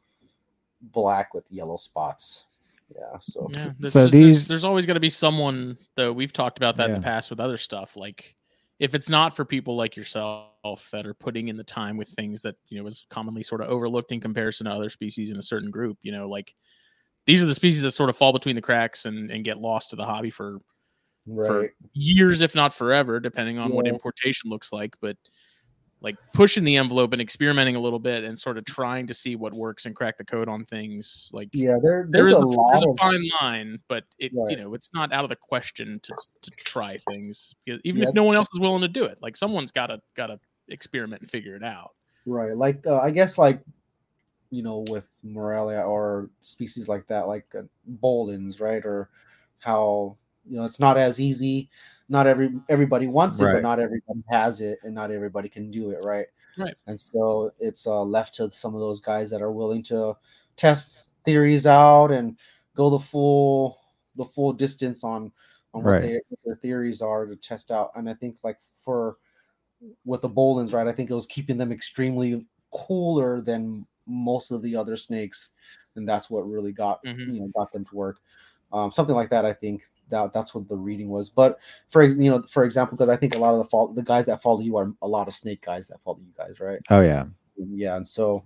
black 0.82 1.34
with 1.34 1.44
yellow 1.52 1.78
spots. 1.78 2.46
Yeah. 2.96 3.20
So 3.20 3.48
Yeah, 3.52 3.58
So- 3.60 3.70
this 3.80 3.94
so 3.94 4.06
is- 4.06 4.12
there's- 4.12 4.12
these- 4.12 4.48
there's, 4.48 4.64
always 4.64 4.86
going 4.88 4.96
to 4.96 5.00
be 5.00 5.10
someone 5.10 5.78
though. 5.96 6.12
We've 6.12 6.34
talked 6.34 6.58
about 6.58 6.76
that 6.78 6.90
in 6.90 6.96
the 6.96 7.02
past 7.06 7.30
with 7.30 7.40
other 7.40 7.58
stuff. 7.58 7.96
Like 7.96 8.36
if 8.80 8.96
it's 8.96 9.10
not 9.10 9.36
for 9.36 9.44
people 9.44 9.76
like 9.76 9.96
yourself 9.98 10.90
that 10.92 11.06
are 11.06 11.14
putting 11.14 11.50
in 11.50 11.58
the 11.58 11.64
time 11.64 11.98
with 11.98 12.10
things 12.10 12.42
that 12.42 12.56
you 12.70 12.80
know 12.80 12.88
is 12.88 13.06
commonly 13.10 13.44
sort 13.44 13.62
of 13.62 13.68
overlooked 13.68 14.12
in 14.12 14.22
comparison 14.22 14.66
to 14.66 14.72
other 14.72 14.90
species 14.90 15.32
in 15.32 15.38
a 15.38 15.44
certain 15.44 15.70
group, 15.70 15.98
you 16.02 16.12
know, 16.12 16.28
like 16.28 16.56
these 17.26 17.44
are 17.44 17.48
the 17.48 17.56
species 17.56 17.82
that 17.82 17.92
sort 17.92 18.10
of 18.10 18.18
fall 18.18 18.34
between 18.34 18.56
the 18.56 18.62
cracks 18.62 19.06
and, 19.06 19.30
and 19.30 19.44
get 19.44 19.60
lost 19.60 19.90
to 19.90 19.96
the 19.96 20.06
hobby 20.06 20.30
for 20.32 20.60
right. 21.28 21.72
years, 21.94 22.42
if 22.42 22.56
not 22.56 22.74
forever, 22.74 23.20
depending 23.20 23.60
on 23.60 23.72
what 23.72 23.86
importation 23.86 24.50
looks 24.50 24.72
like. 24.72 24.96
But 25.02 25.18
like 26.02 26.16
pushing 26.34 26.64
the 26.64 26.78
envelope 26.78 27.12
and 27.12 27.22
experimenting 27.22 27.76
a 27.76 27.80
little 27.80 28.00
bit 28.00 28.24
and 28.24 28.38
sort 28.38 28.58
of 28.58 28.66
trying 28.66 29.08
to 29.08 29.14
see 29.14 29.36
what 29.36 29.54
works 29.54 29.86
and 29.86 29.96
crack 29.96 30.18
the 30.18 30.24
code 30.24 30.48
on 30.48 30.64
things. 30.66 31.30
Like 31.34 31.50
Yeah, 31.52 31.78
there 31.82 32.08
there 32.10 32.24
there's 32.24 32.36
a 32.36 32.40
a, 32.40 32.46
lot 32.46 32.72
there's 32.72 32.84
a 32.84 32.90
of 32.90 32.98
fine 33.00 33.30
line, 33.42 33.80
but 33.88 34.06
it 34.18 34.32
you 34.32 34.56
know 34.56 34.74
it's 34.74 34.94
not 34.94 35.12
out 35.12 35.24
of 35.24 35.30
the 35.30 35.36
question 35.36 36.00
to 36.04 36.14
to 36.42 36.52
try 36.64 36.98
things 37.10 37.54
even 37.68 38.02
Yeah, 38.02 38.10
if 38.10 38.16
no 38.16 38.24
one 38.24 38.36
else 38.36 38.48
is 38.54 38.60
willing 38.60 38.82
to 38.82 38.88
do 38.88 39.06
it. 39.06 39.18
Like 39.22 39.36
someone's 39.36 39.72
got 39.72 39.88
to 39.88 40.00
got 40.16 40.28
to 40.28 40.40
experiment 40.70 41.22
and 41.22 41.30
figure 41.30 41.56
it 41.56 41.64
out. 41.64 41.92
right. 42.26 42.56
Like 42.56 42.86
uh, 42.88 43.00
I 43.00 43.12
guess 43.12 43.38
like 43.38 43.62
you 44.52 44.64
know 44.64 44.86
with 44.90 45.10
Morelia 45.24 45.82
or 45.82 46.30
species 46.42 46.88
like 46.88 47.08
that, 47.08 47.28
like 47.28 47.46
uh, 47.58 47.64
Boelens, 48.02 48.62
right? 48.62 48.84
Or 48.86 49.10
how 49.60 50.18
you 50.50 50.58
know 50.58 50.64
it's 50.64 50.80
not 50.80 50.98
as 50.98 51.20
easy. 51.20 51.70
Not 52.10 52.26
every 52.28 52.52
everybody 52.70 53.08
wants 53.08 53.40
it, 53.40 53.46
Right. 53.46 53.54
but 53.54 53.62
not 53.64 53.80
everybody 53.80 54.24
has 54.30 54.62
it, 54.62 54.80
and 54.84 54.94
not 54.96 55.12
everybody 55.12 55.48
can 55.50 55.70
do 55.72 55.92
it, 55.92 56.04
right? 56.04 56.26
Right. 56.58 56.76
And 56.88 57.00
so 57.00 57.54
it's 57.60 57.86
uh, 57.88 58.02
left 58.04 58.34
to 58.36 58.52
some 58.52 58.74
of 58.74 58.82
those 58.82 59.00
guys 59.00 59.30
that 59.30 59.42
are 59.42 59.52
willing 59.52 59.84
to 59.84 60.18
test 60.56 61.12
theories 61.24 61.68
out 61.68 62.12
and 62.12 62.38
go 62.76 62.90
the 62.90 63.00
full 63.00 63.78
the 64.16 64.26
full 64.26 64.52
distance 64.54 65.04
on 65.04 65.32
on 65.74 65.84
what, 65.84 65.92
Right. 65.92 66.02
they, 66.02 66.14
what 66.30 66.40
their 66.44 66.56
theories 66.56 67.02
are 67.02 67.28
to 67.28 67.36
test 67.36 67.70
out. 67.70 67.92
And 67.96 68.10
I 68.10 68.16
think 68.16 68.38
like 68.44 68.58
for 68.84 69.18
with 70.04 70.22
the 70.22 70.30
Boelens, 70.30 70.74
right? 70.74 70.88
I 70.88 70.92
think 70.92 71.10
it 71.12 71.14
was 71.14 71.28
keeping 71.28 71.58
them 71.58 71.72
extremely 71.72 72.46
cooler 72.74 73.40
than 73.40 73.86
most 74.08 74.50
of 74.52 74.62
the 74.64 74.76
other 74.76 74.98
snakes, 74.98 75.52
and 75.96 76.10
that's 76.10 76.30
what 76.30 76.50
really 76.50 76.72
got 76.72 77.04
Mhm. 77.06 77.34
you 77.36 77.40
know 77.42 77.48
got 77.56 77.72
them 77.72 77.86
to 77.86 77.96
work. 77.96 78.20
Um, 78.74 78.90
something 78.92 79.16
like 79.16 79.30
that, 79.30 79.46
I 79.46 79.54
think 79.54 79.88
that 80.10 80.34
that's 80.34 80.54
what 80.54 80.68
the 80.68 80.76
reading 80.76 81.10
was. 81.10 81.30
But 81.30 81.60
for 81.90 82.04
you 82.04 82.30
know, 82.30 82.42
for 82.44 82.64
example, 82.64 82.98
because 82.98 83.10
I 83.10 83.16
think 83.16 83.36
a 83.36 83.40
lot 83.40 83.54
of 83.54 83.60
the 83.60 83.66
follow 83.66 83.94
the 83.94 84.04
guys 84.04 84.26
that 84.26 84.42
follow 84.42 84.60
you 84.62 84.78
are 84.78 84.94
a 85.02 85.08
lot 85.08 85.28
of 85.28 85.34
snake 85.34 85.62
guys 85.66 85.88
that 85.88 86.02
follow 86.02 86.20
you 86.20 86.34
guys, 86.38 86.60
right? 86.60 86.80
Oh 86.90 87.02
yeah. 87.02 87.26
yeah 87.58 87.96
and 87.96 88.08
so 88.08 88.44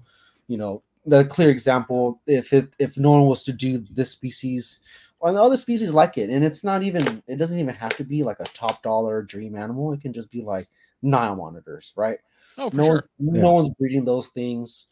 you 0.48 0.58
know 0.58 0.82
the 1.06 1.26
clear 1.26 1.50
example 1.50 2.22
if 2.28 2.54
it 2.54 2.74
if 2.80 2.98
no 2.98 3.12
one 3.12 3.26
was 3.26 3.44
to 3.44 3.54
do 3.54 3.78
this 3.92 4.12
species 4.12 4.80
or 5.20 5.32
the 5.32 5.42
other 5.42 5.58
species 5.58 5.94
like 5.94 6.18
it 6.18 6.30
and 6.30 6.44
it's 6.44 6.64
not 6.64 6.82
even 6.84 7.22
it 7.28 7.38
doesn't 7.38 7.60
even 7.60 7.76
have 7.76 7.96
to 7.96 8.04
be 8.04 8.24
like 8.24 8.40
a 8.40 8.44
top 8.46 8.82
dollar 8.84 9.22
dream 9.22 9.56
animal 9.56 9.92
it 9.94 10.02
can 10.02 10.14
just 10.14 10.32
be 10.32 10.42
like 10.42 10.68
nile 11.02 11.36
monitors 11.36 11.94
right 11.96 12.20
Oh, 12.58 12.70
for 12.70 12.76
no 12.78 12.84
sure. 12.84 12.92
one's 12.94 13.08
no 13.20 13.54
one's 13.54 13.74
breeding 13.80 14.06
those 14.06 14.28
things 14.30 14.88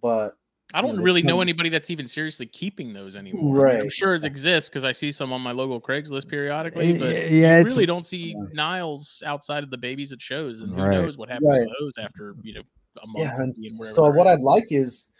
but 0.00 0.36
I 0.74 0.82
don't 0.82 0.96
know, 0.96 1.02
really 1.02 1.22
know 1.22 1.40
anybody 1.40 1.68
that's 1.68 1.90
even 1.90 2.06
seriously 2.08 2.46
keeping 2.46 2.92
those 2.92 3.14
anymore. 3.16 3.60
I 3.60 3.64
mean, 3.64 3.76
I'm 3.80 3.82
Right. 3.82 3.92
sure 3.92 4.14
it 4.14 4.24
exists 4.24 4.68
because 4.68 4.84
I 4.84 4.92
see 4.92 5.12
some 5.12 5.32
on 5.32 5.40
my 5.40 5.52
local 5.52 5.80
Craigslist 5.80 6.28
periodically, 6.28 6.98
but 6.98 7.30
yeah, 7.30 7.58
you 7.58 7.64
really 7.64 7.86
don't 7.86 8.04
see 8.04 8.34
Yeah. 8.36 8.46
Niles 8.52 9.22
outside 9.24 9.62
of 9.62 9.70
the 9.70 9.78
babies 9.78 10.10
it 10.12 10.20
shows, 10.20 10.60
and 10.60 10.70
who 10.74 10.82
Right. 10.82 10.90
knows 10.90 11.16
what 11.16 11.28
happens 11.28 11.48
Right. 11.50 11.66
to 11.68 11.74
those 11.80 11.92
after 12.00 12.34
you 12.42 12.54
know 12.54 12.62
a 13.02 13.06
month. 13.06 13.26
yeah 13.26 13.36
and 13.42 13.54
so 13.54 14.08
what 14.10 14.26
i'd 14.26 14.40
like 14.40 14.72
is 14.72 15.12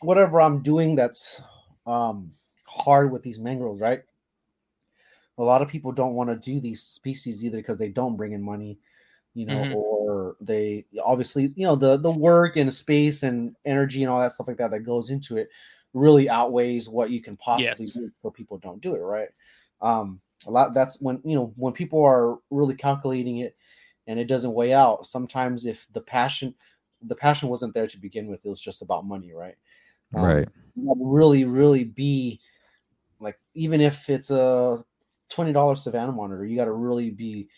whatever 0.00 0.40
i'm 0.40 0.60
doing 0.62 0.96
that's 0.96 1.40
um 1.86 2.32
hard 2.66 3.12
with 3.12 3.22
these 3.22 3.38
mangroves 3.38 3.80
right 3.80 4.02
a 5.38 5.42
lot 5.44 5.62
of 5.62 5.68
people 5.68 5.92
don't 5.92 6.14
want 6.14 6.28
to 6.30 6.36
do 6.36 6.60
these 6.60 6.82
species 6.82 7.44
either 7.44 7.58
because 7.58 7.78
they 7.78 7.88
don't 7.88 8.16
bring 8.16 8.32
in 8.32 8.42
money 8.42 8.78
you 9.34 9.46
know 9.46 9.64
Mhm. 9.64 9.70
or 9.70 10.36
they 10.40 10.84
obviously 11.04 11.52
you 11.56 11.66
know 11.66 11.76
the 11.76 11.96
the 11.96 12.10
work 12.10 12.56
and 12.56 12.72
space 12.72 13.22
and 13.22 13.56
energy 13.64 14.02
and 14.02 14.10
all 14.10 14.20
that 14.20 14.32
stuff 14.32 14.48
like 14.48 14.56
that 14.58 14.70
that 14.70 14.80
goes 14.80 15.10
into 15.10 15.36
it 15.36 15.48
really 15.92 16.28
outweighs 16.28 16.88
what 16.88 17.10
you 17.10 17.20
can 17.22 17.36
possibly 17.36 17.86
Yes. 17.86 17.96
do 17.96 18.10
so 18.22 18.30
people 18.30 18.58
don't 18.58 18.80
do 18.82 18.94
it 18.94 19.00
right 19.00 19.28
um 19.80 20.20
a 20.46 20.50
lot 20.50 20.74
that's 20.74 21.00
when 21.00 21.20
you 21.24 21.34
know 21.34 21.52
when 21.56 21.72
people 21.72 22.02
are 22.04 22.38
really 22.50 22.74
calculating 22.74 23.38
it 23.38 23.56
and 24.06 24.20
it 24.20 24.26
doesn't 24.26 24.54
weigh 24.54 24.72
out 24.72 25.06
sometimes 25.06 25.66
if 25.66 25.86
the 25.92 26.00
passion 26.00 26.54
the 27.02 27.16
passion 27.16 27.48
wasn't 27.48 27.72
there 27.74 27.86
to 27.86 27.98
begin 27.98 28.28
with 28.28 28.44
it 28.44 28.48
was 28.48 28.60
just 28.60 28.82
about 28.82 29.04
money 29.04 29.32
right 29.32 29.56
Um, 30.14 30.36
right. 30.36 30.48
really 30.76 31.44
really 31.44 31.84
be 31.84 32.40
like 33.20 33.38
even 33.54 33.80
if 33.80 34.08
it's 34.10 34.30
a 34.30 34.84
$20 35.28 35.82
savannah 35.82 36.12
monitor 36.12 36.44
you 36.44 36.56
got 36.56 36.66
to 36.66 36.72
really 36.72 37.10
be 37.10 37.48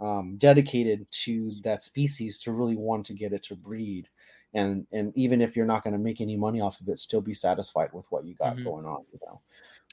um, 0.00 0.36
dedicated 0.38 1.06
to 1.10 1.52
that 1.64 1.82
species 1.82 2.38
to 2.40 2.52
really 2.52 2.76
want 2.76 3.06
to 3.06 3.14
get 3.14 3.32
it 3.32 3.42
to 3.44 3.54
breed 3.56 4.08
and 4.54 4.86
and 4.92 5.12
even 5.16 5.40
if 5.40 5.56
you're 5.56 5.66
not 5.66 5.82
going 5.82 5.92
to 5.92 5.98
make 5.98 6.20
any 6.20 6.36
money 6.36 6.60
off 6.60 6.80
of 6.80 6.88
it 6.88 6.98
still 6.98 7.20
be 7.20 7.34
satisfied 7.34 7.88
with 7.92 8.06
what 8.10 8.24
you 8.24 8.34
got 8.34 8.56
Mhm. 8.56 8.64
going 8.64 8.84
on 8.86 9.04
you 9.12 9.18
know 9.26 9.40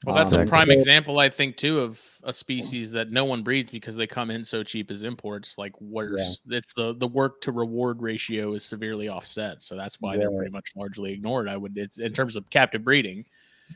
Well, 0.04 0.14
that's 0.16 0.34
Um, 0.34 0.40
a 0.40 0.46
prime 0.46 0.66
so- 0.66 0.72
example, 0.74 1.18
I 1.18 1.30
think, 1.30 1.56
too, 1.56 1.80
of 1.80 1.98
a 2.24 2.32
species 2.32 2.92
that 2.92 3.10
no 3.10 3.24
one 3.24 3.42
breeds 3.42 3.70
because 3.70 3.96
they 3.96 4.06
come 4.06 4.30
in 4.30 4.44
so 4.44 4.62
cheap 4.62 4.90
as 4.90 5.02
imports. 5.02 5.56
Like, 5.56 5.72
where's 5.80 6.42
it's 6.50 6.74
the 6.74 6.92
the 6.94 7.06
work 7.08 7.40
to 7.42 7.52
reward 7.52 8.02
ratio 8.02 8.52
is 8.52 8.64
severely 8.64 9.08
offset, 9.08 9.62
so 9.62 9.76
that's 9.76 9.98
why 10.02 10.18
they're 10.18 10.30
pretty 10.30 10.50
much 10.50 10.72
largely 10.76 11.12
ignored. 11.12 11.48
I 11.48 11.56
would, 11.56 11.78
it's 11.78 12.00
in 12.00 12.12
terms 12.12 12.36
of 12.36 12.50
captive 12.50 12.84
breeding. 12.84 13.24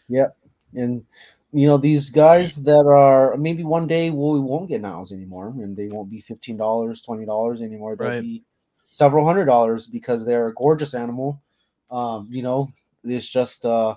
Yeah, 0.09 0.27
and 0.75 1.07
you 1.53 1.67
know 1.67 1.79
these 1.79 2.11
guys 2.11 2.57
that 2.65 2.87
are 2.87 3.37
maybe 3.37 3.65
one 3.65 3.87
day 3.87 4.11
we'll, 4.11 4.33
we 4.35 4.41
won't 4.41 4.69
get 4.69 4.83
nows 4.83 5.13
anymore 5.13 5.49
and 5.49 5.77
they 5.77 5.89
won't 5.89 6.11
be 6.11 6.21
$15 6.21 7.01
$20 7.01 7.63
anymore. 7.63 7.97
They'll 7.97 8.09
Right. 8.09 8.21
be 8.21 8.45
several 8.89 9.25
hundred 9.27 9.47
dollars 9.47 9.87
because 9.87 10.25
they're 10.25 10.49
a 10.49 10.55
gorgeous 10.55 10.95
animal. 10.95 11.43
Um 11.91 12.29
you 12.31 12.43
know 12.43 12.69
it's 13.05 13.29
just 13.29 13.65
uh 13.65 13.95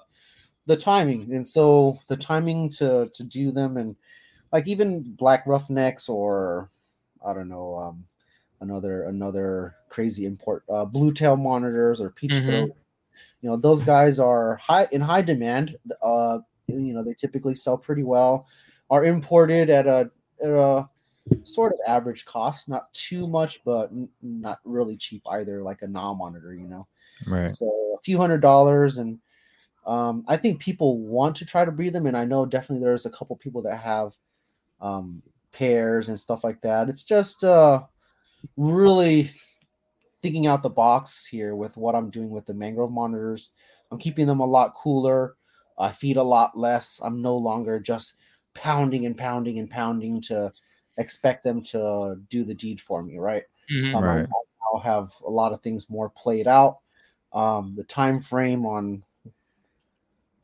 the 0.65 0.77
timing. 0.77 1.33
And 1.33 1.47
so 1.47 1.99
the 2.07 2.17
timing 2.17 2.69
to 2.71 3.09
to 3.13 3.23
do 3.23 3.51
them 3.51 3.77
and 3.77 3.95
like 4.51 4.67
even 4.67 5.03
black 5.03 5.45
roughnecks 5.47 6.09
or 6.09 6.69
i 7.25 7.33
don't 7.33 7.49
know 7.49 7.75
um 7.77 8.05
another 8.61 9.03
another 9.05 9.75
crazy 9.89 10.25
import 10.25 10.63
uh 10.69 10.85
blue 10.85 11.11
tail 11.13 11.37
monitors 11.37 12.01
or 12.01 12.09
peach 12.11 12.33
Mhm. 12.33 12.45
throat 12.45 12.71
you 13.41 13.49
know 13.49 13.57
those 13.57 13.81
guys 13.81 14.19
are 14.19 14.55
high 14.57 14.87
in 14.91 15.01
high 15.01 15.21
demand. 15.21 15.77
Uh 16.01 16.39
you 16.67 16.93
know 16.93 17.03
they 17.03 17.13
typically 17.13 17.55
sell 17.55 17.77
pretty 17.77 18.03
well 18.03 18.47
are 18.89 19.05
imported 19.05 19.69
at 19.69 19.87
a, 19.87 20.09
at 20.43 20.49
a 20.49 20.89
sort 21.43 21.71
of 21.73 21.79
average 21.87 22.25
cost 22.25 22.67
not 22.67 22.91
too 22.93 23.27
much 23.27 23.63
but 23.63 23.91
not 24.21 24.59
really 24.63 24.97
cheap 24.97 25.21
either 25.31 25.61
like 25.61 25.81
a 25.81 25.87
now 25.87 26.13
monitor 26.13 26.53
you 26.53 26.67
know? 26.67 26.87
Right. 27.27 27.55
so 27.55 27.65
a 27.97 28.01
few 28.03 28.17
hundred 28.17 28.41
dollars 28.41 28.97
and 28.97 29.19
um, 29.85 30.23
i 30.27 30.37
think 30.37 30.59
people 30.59 30.99
want 30.99 31.35
to 31.37 31.45
try 31.45 31.65
to 31.65 31.71
breed 31.71 31.93
them 31.93 32.05
and 32.05 32.17
i 32.17 32.25
know 32.25 32.45
definitely 32.45 32.83
there's 32.83 33.05
a 33.05 33.11
couple 33.11 33.35
people 33.35 33.61
that 33.63 33.77
have 33.77 34.15
um, 34.81 35.21
pairs 35.51 36.09
and 36.09 36.19
stuff 36.19 36.43
like 36.43 36.61
that. 36.61 36.89
It's 36.89 37.03
just 37.03 37.43
uh, 37.43 37.83
really 38.57 39.29
thinking 40.21 40.47
out 40.47 40.63
the 40.63 40.69
box 40.69 41.25
here 41.25 41.55
with 41.55 41.75
what 41.77 41.95
i'm 41.95 42.11
doing 42.11 42.29
with 42.29 42.45
the 42.45 42.53
mangrove 42.53 42.91
monitors. 42.91 43.51
I'm 43.91 43.97
keeping 43.97 44.27
them 44.27 44.39
a 44.39 44.45
lot 44.45 44.75
cooler 44.75 45.35
i 45.81 45.91
feed 45.91 46.17
a 46.17 46.23
lot 46.23 46.57
less 46.57 47.01
i'm 47.03 47.21
no 47.21 47.35
longer 47.37 47.79
just 47.79 48.15
pounding 48.53 49.05
and 49.05 49.17
pounding 49.17 49.59
and 49.59 49.69
pounding 49.69 50.21
to 50.21 50.51
expect 50.97 51.43
them 51.43 51.61
to 51.61 52.17
do 52.29 52.43
the 52.43 52.53
deed 52.53 52.79
for 52.81 53.03
me 53.03 53.17
right 53.17 53.43
Mhm. 53.69 53.95
um, 53.95 54.03
Right. 54.03 54.25
I'll, 54.29 54.75
I'll 54.75 54.81
have 54.81 55.13
a 55.25 55.29
lot 55.29 55.53
of 55.53 55.61
things 55.61 55.89
more 55.89 56.09
played 56.09 56.47
out. 56.47 56.79
Um, 57.33 57.75
the 57.75 57.83
time 57.83 58.21
frame 58.21 58.65
on 58.65 59.03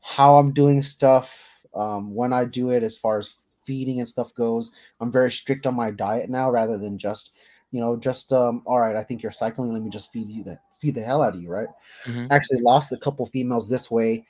how 0.02 0.36
I'm 0.36 0.52
doing 0.52 0.82
stuff, 0.82 1.48
um, 1.74 2.14
when 2.14 2.32
I 2.32 2.44
do 2.44 2.70
it, 2.70 2.82
as 2.82 2.96
far 2.96 3.18
as 3.18 3.36
feeding 3.64 3.98
and 4.00 4.08
stuff 4.08 4.34
goes, 4.34 4.72
I'm 5.00 5.12
very 5.12 5.30
strict 5.30 5.66
on 5.66 5.74
my 5.74 5.90
diet 5.90 6.30
now, 6.30 6.50
rather 6.50 6.78
than 6.78 6.98
just, 6.98 7.34
you 7.70 7.80
know, 7.80 7.96
just 7.96 8.32
um, 8.32 8.62
all 8.66 8.80
right. 8.80 8.96
I 8.96 9.02
think 9.02 9.22
you're 9.22 9.32
cycling. 9.32 9.72
Let 9.72 9.82
me 9.82 9.90
just 9.90 10.12
feed 10.12 10.28
you 10.30 10.44
the 10.44 10.58
feed 10.80 10.94
the 10.94 11.02
hell 11.02 11.22
out 11.22 11.34
of 11.34 11.42
you, 11.42 11.50
right? 11.50 11.68
Mhm. 12.06 12.28
Actually, 12.30 12.60
lost 12.62 12.92
a 12.92 12.96
couple 12.98 13.26
females 13.26 13.68
this 13.68 13.90
way, 13.90 14.26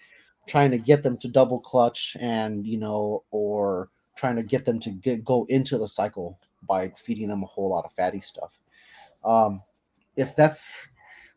trying 0.49 0.71
to 0.73 0.79
get 0.79 1.03
them 1.03 1.17
to 1.19 1.29
double 1.29 1.61
clutch, 1.61 2.17
and 2.21 2.67
you 2.67 2.79
know, 2.79 3.23
or 3.31 3.91
trying 4.17 4.37
to 4.37 4.43
get 4.43 4.65
them 4.65 4.81
to 4.81 4.91
get 4.91 5.25
go 5.25 5.47
into 5.49 5.79
the 5.79 5.89
cycle 5.89 6.39
by 6.67 6.93
feeding 6.97 7.29
them 7.29 7.43
a 7.45 7.47
whole 7.47 7.71
lot 7.71 7.85
of 7.85 7.93
fatty 7.93 8.21
stuff 8.21 8.59
um, 9.25 9.63
if 10.17 10.35
that's 10.37 10.89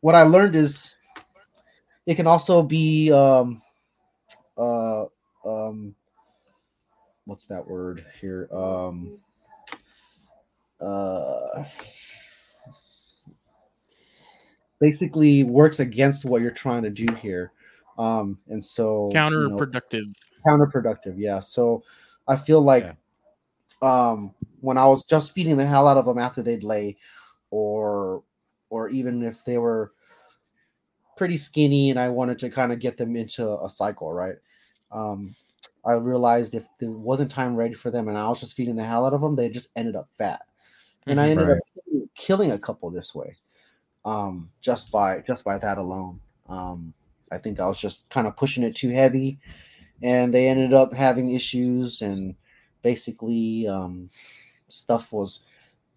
what 0.01 0.15
I 0.15 0.23
learned 0.23 0.55
is 0.55 0.97
it 2.05 2.15
can 2.15 2.27
also 2.27 2.63
be 2.63 3.11
um, 3.11 3.61
uh, 4.57 5.05
um, 5.45 5.95
what's 7.25 7.45
that 7.45 7.67
word 7.67 8.05
here? 8.19 8.49
Um, 8.51 9.19
uh, 10.79 11.63
basically 14.79 15.43
works 15.43 15.79
against 15.79 16.25
what 16.25 16.41
you're 16.41 16.51
trying 16.51 16.83
to 16.83 16.89
do 16.89 17.13
here. 17.15 17.51
Um, 17.97 18.39
and 18.47 18.63
so 18.63 19.23
you 19.35 19.47
know, 19.47 19.57
Counterproductive. 19.59 20.13
counterproductive. 20.45 21.15
Yeah. 21.17 21.39
So 21.39 21.83
I 22.27 22.35
feel 22.35 22.61
like 22.61 22.95
um, 23.81 24.33
when 24.61 24.77
I 24.77 24.87
was 24.87 25.03
just 25.03 25.33
feeding 25.33 25.57
the 25.57 25.65
hell 25.65 25.87
out 25.87 25.97
of 25.97 26.05
them 26.05 26.17
after 26.17 26.41
they'd 26.41 26.63
lay, 26.63 26.97
or 27.51 28.23
or 28.69 28.89
even 28.89 29.23
if 29.23 29.43
they 29.45 29.57
were 29.57 29.91
pretty 31.17 31.37
skinny 31.37 31.89
and 31.89 31.99
I 31.99 32.09
wanted 32.09 32.37
to 32.39 32.49
kind 32.49 32.71
of 32.71 32.79
get 32.79 32.97
them 32.97 33.15
into 33.15 33.59
a 33.61 33.69
cycle, 33.69 34.11
right? 34.13 34.37
Um, 34.91 35.35
I 35.85 35.93
realized 35.93 36.55
if 36.55 36.67
there 36.79 36.91
wasn't 36.91 37.31
time 37.31 37.55
ready 37.55 37.73
for 37.73 37.91
them 37.91 38.07
and 38.07 38.17
I 38.17 38.27
was 38.29 38.39
just 38.39 38.53
feeding 38.53 38.75
the 38.75 38.83
hell 38.83 39.05
out 39.05 39.13
of 39.13 39.21
them, 39.21 39.35
they 39.35 39.49
just 39.49 39.69
ended 39.75 39.95
up 39.95 40.09
fat. 40.17 40.41
And 41.07 41.19
I 41.19 41.25
Mhm. 41.27 41.31
ended 41.31 41.47
Right. 41.47 41.57
up 41.57 41.63
killing, 41.85 42.09
killing 42.15 42.51
a 42.51 42.59
couple 42.59 42.89
this 42.89 43.13
way. 43.15 43.35
Um, 44.05 44.51
just 44.61 44.91
by 44.91 45.21
just 45.21 45.43
by 45.43 45.57
that 45.59 45.77
alone. 45.77 46.21
Um, 46.49 46.93
I 47.31 47.37
think 47.37 47.59
I 47.59 47.65
was 47.67 47.79
just 47.79 48.09
kind 48.09 48.27
of 48.27 48.35
pushing 48.35 48.63
it 48.63 48.75
too 48.75 48.89
heavy 48.89 49.39
and 50.03 50.33
they 50.33 50.47
ended 50.47 50.73
up 50.73 50.93
having 50.93 51.31
issues 51.33 52.01
and 52.01 52.35
basically 52.81 53.67
um, 53.67 54.09
stuff 54.67 55.11
was 55.13 55.43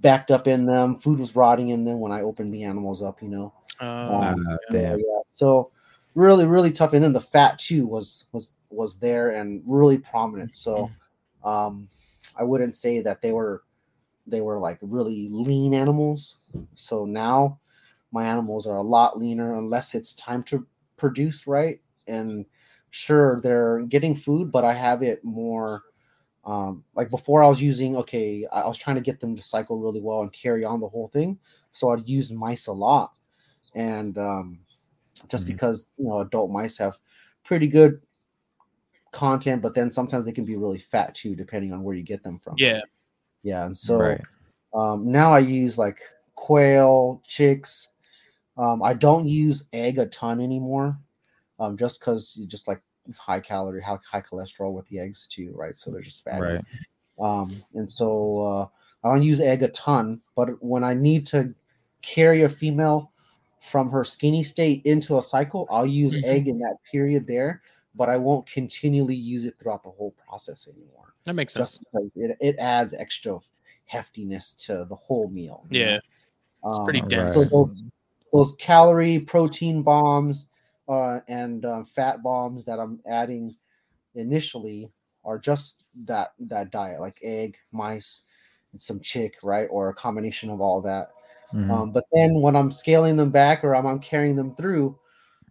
backed 0.00 0.30
up 0.30 0.46
in 0.46 0.66
them 0.66 0.96
food 0.96 1.18
was 1.18 1.34
rotting 1.36 1.68
in 1.68 1.84
them 1.84 1.98
when 2.00 2.12
i 2.12 2.20
opened 2.20 2.52
the 2.52 2.62
animals 2.64 3.02
up 3.02 3.22
you 3.22 3.28
know 3.28 3.52
Uh, 3.80 3.84
Um, 3.84 4.46
Uh, 4.48 4.56
damn. 4.70 4.98
yeah. 4.98 5.20
so 5.30 5.70
really 6.14 6.44
really 6.46 6.70
tough 6.70 6.92
and 6.92 7.02
then 7.02 7.12
the 7.12 7.20
fat 7.20 7.58
too 7.58 7.86
was 7.86 8.26
was 8.32 8.52
was 8.70 8.98
there 8.98 9.30
and 9.30 9.62
really 9.64 9.98
prominent 9.98 10.54
so 10.54 10.90
um 11.44 11.88
i 12.36 12.42
wouldn't 12.42 12.74
say 12.74 13.00
that 13.00 13.22
they 13.22 13.32
were 13.32 13.62
they 14.26 14.40
were 14.40 14.58
like 14.58 14.78
really 14.82 15.28
lean 15.30 15.72
animals 15.74 16.38
so 16.74 17.04
now 17.06 17.58
my 18.12 18.24
animals 18.24 18.66
are 18.66 18.76
a 18.76 18.82
lot 18.82 19.18
leaner 19.18 19.56
unless 19.56 19.94
it's 19.94 20.12
time 20.14 20.42
to 20.42 20.66
produce 21.04 21.46
right 21.46 21.80
and 22.06 22.46
sure 22.90 23.38
they're 23.42 23.82
getting 23.82 24.14
food 24.14 24.50
but 24.50 24.64
i 24.64 24.72
have 24.72 25.02
it 25.02 25.22
more 25.22 25.82
um 26.46 26.82
like 26.94 27.10
before 27.10 27.42
i 27.42 27.48
was 27.48 27.60
using 27.60 27.94
okay 27.94 28.46
i 28.50 28.62
I 28.62 28.66
was 28.66 28.78
trying 28.78 28.96
to 28.96 29.02
get 29.02 29.20
them 29.20 29.36
to 29.36 29.42
cycle 29.42 29.78
really 29.78 30.00
well 30.00 30.22
and 30.22 30.32
carry 30.32 30.64
on 30.64 30.80
the 30.80 30.88
whole 30.88 31.08
thing 31.08 31.38
so 31.72 31.90
i'd 31.90 32.08
use 32.08 32.32
mice 32.32 32.68
a 32.68 32.72
lot 32.72 33.12
and 33.74 34.16
um 34.16 34.58
just 35.28 35.44
Mhm. 35.44 35.48
because 35.48 35.90
you 35.98 36.06
know 36.08 36.20
adult 36.20 36.50
mice 36.50 36.78
have 36.78 36.98
pretty 37.44 37.68
good 37.68 38.00
content 39.12 39.60
but 39.60 39.74
then 39.74 39.90
sometimes 39.90 40.24
they 40.24 40.32
can 40.32 40.46
be 40.46 40.56
really 40.56 40.78
fat 40.78 41.14
too 41.14 41.36
depending 41.36 41.70
on 41.74 41.82
where 41.82 41.94
you 41.94 42.02
get 42.02 42.22
them 42.22 42.38
from 42.38 42.54
yeah. 42.56 42.80
yeah 43.42 43.66
and 43.66 43.76
so 43.76 43.98
right. 43.98 44.22
um, 44.72 45.12
now 45.12 45.32
I 45.32 45.40
use 45.40 45.76
like 45.76 46.00
quail, 46.34 47.22
chicks. 47.26 47.88
Um, 48.56 48.82
I 48.82 48.94
don't 48.94 49.26
use 49.26 49.68
egg 49.72 49.98
a 49.98 50.06
ton 50.06 50.40
anymore, 50.40 50.98
um, 51.58 51.76
just 51.76 52.00
because 52.00 52.36
you 52.36 52.46
just 52.46 52.68
like 52.68 52.80
high 53.18 53.40
calorie, 53.40 53.82
high, 53.82 53.98
high 54.08 54.20
cholesterol 54.22 54.72
with 54.72 54.86
the 54.88 54.98
eggs 55.00 55.26
too, 55.28 55.52
right? 55.54 55.78
So 55.78 55.90
they're 55.90 56.00
just 56.02 56.24
fatty. 56.24 56.40
Right. 56.42 56.64
Um, 57.18 57.64
and 57.74 57.88
so 57.88 58.40
uh, 58.40 58.66
I 59.04 59.12
don't 59.12 59.22
use 59.22 59.40
egg 59.40 59.62
a 59.62 59.68
ton, 59.68 60.20
but 60.36 60.62
when 60.62 60.84
I 60.84 60.94
need 60.94 61.26
to 61.28 61.54
carry 62.02 62.42
a 62.42 62.48
female 62.48 63.12
from 63.60 63.90
her 63.90 64.04
skinny 64.04 64.44
state 64.44 64.82
into 64.84 65.16
a 65.18 65.22
cycle, 65.22 65.66
I'll 65.70 65.86
use 65.86 66.14
Mhm. 66.14 66.24
egg 66.24 66.48
in 66.48 66.58
that 66.60 66.76
period 66.90 67.26
there, 67.26 67.62
but 67.94 68.08
I 68.08 68.16
won't 68.16 68.46
continually 68.46 69.14
use 69.14 69.44
it 69.44 69.58
throughout 69.58 69.82
the 69.82 69.90
whole 69.90 70.12
process 70.12 70.68
anymore 70.68 71.14
That 71.24 71.34
makes 71.34 71.52
sense. 71.54 71.80
it, 72.14 72.36
it 72.40 72.56
adds 72.58 72.92
extra 72.94 73.38
heftiness 73.92 74.54
to 74.66 74.84
the 74.86 74.94
whole 74.94 75.28
meal. 75.28 75.66
Yeah. 75.70 75.86
know? 75.86 76.00
It's 76.66 76.78
Um, 76.78 76.84
pretty 76.84 77.00
Right. 77.00 77.08
dense. 77.10 77.34
So 77.34 77.44
those 77.44 77.82
those 78.34 78.54
calorie 78.56 79.20
protein 79.20 79.82
bombs 79.82 80.48
uh, 80.88 81.20
and 81.28 81.64
uh, 81.64 81.84
fat 81.84 82.22
bombs 82.22 82.64
that 82.64 82.80
I'm 82.80 83.00
adding 83.06 83.54
initially 84.16 84.90
are 85.24 85.38
just 85.38 85.84
that 86.04 86.32
that 86.40 86.70
diet, 86.70 87.00
like 87.00 87.18
egg, 87.22 87.56
mice, 87.70 88.22
and 88.72 88.82
some 88.82 89.00
chick, 89.00 89.36
right, 89.42 89.68
or 89.70 89.88
a 89.88 89.94
combination 89.94 90.50
of 90.50 90.60
all 90.60 90.82
that. 90.82 91.12
Mhm. 91.54 91.70
Um, 91.70 91.92
but 91.92 92.04
then 92.12 92.40
when 92.40 92.56
I'm 92.56 92.72
scaling 92.72 93.16
them 93.16 93.30
back 93.30 93.62
or 93.62 93.74
I'm, 93.76 93.86
I'm 93.86 94.00
carrying 94.00 94.34
them 94.34 94.52
through, 94.52 94.98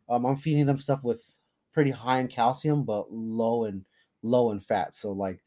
um, 0.10 0.26
I'm 0.26 0.36
feeding 0.36 0.66
them 0.66 0.80
stuff 0.80 1.04
with 1.06 1.34
pretty 1.72 1.92
high 1.92 2.20
in 2.20 2.28
calcium 2.28 2.84
but 2.84 3.12
low 3.12 3.64
in 3.64 3.86
low 4.24 4.52
in 4.52 4.60
fat. 4.60 4.94
So 4.94 5.14
like 5.14 5.42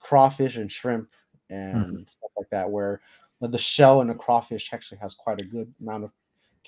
crawfish 0.00 0.56
and 0.56 0.72
shrimp 0.72 1.10
and 1.50 2.08
stuff 2.08 2.30
like 2.36 2.48
that, 2.50 2.70
where 2.70 3.02
where 3.40 3.50
the 3.50 3.58
shell 3.58 4.00
in 4.00 4.10
a 4.10 4.14
crawfish 4.14 4.72
actually 4.72 4.98
has 4.98 5.14
quite 5.14 5.42
a 5.42 5.44
good 5.44 5.72
amount 5.80 6.04
of 6.04 6.12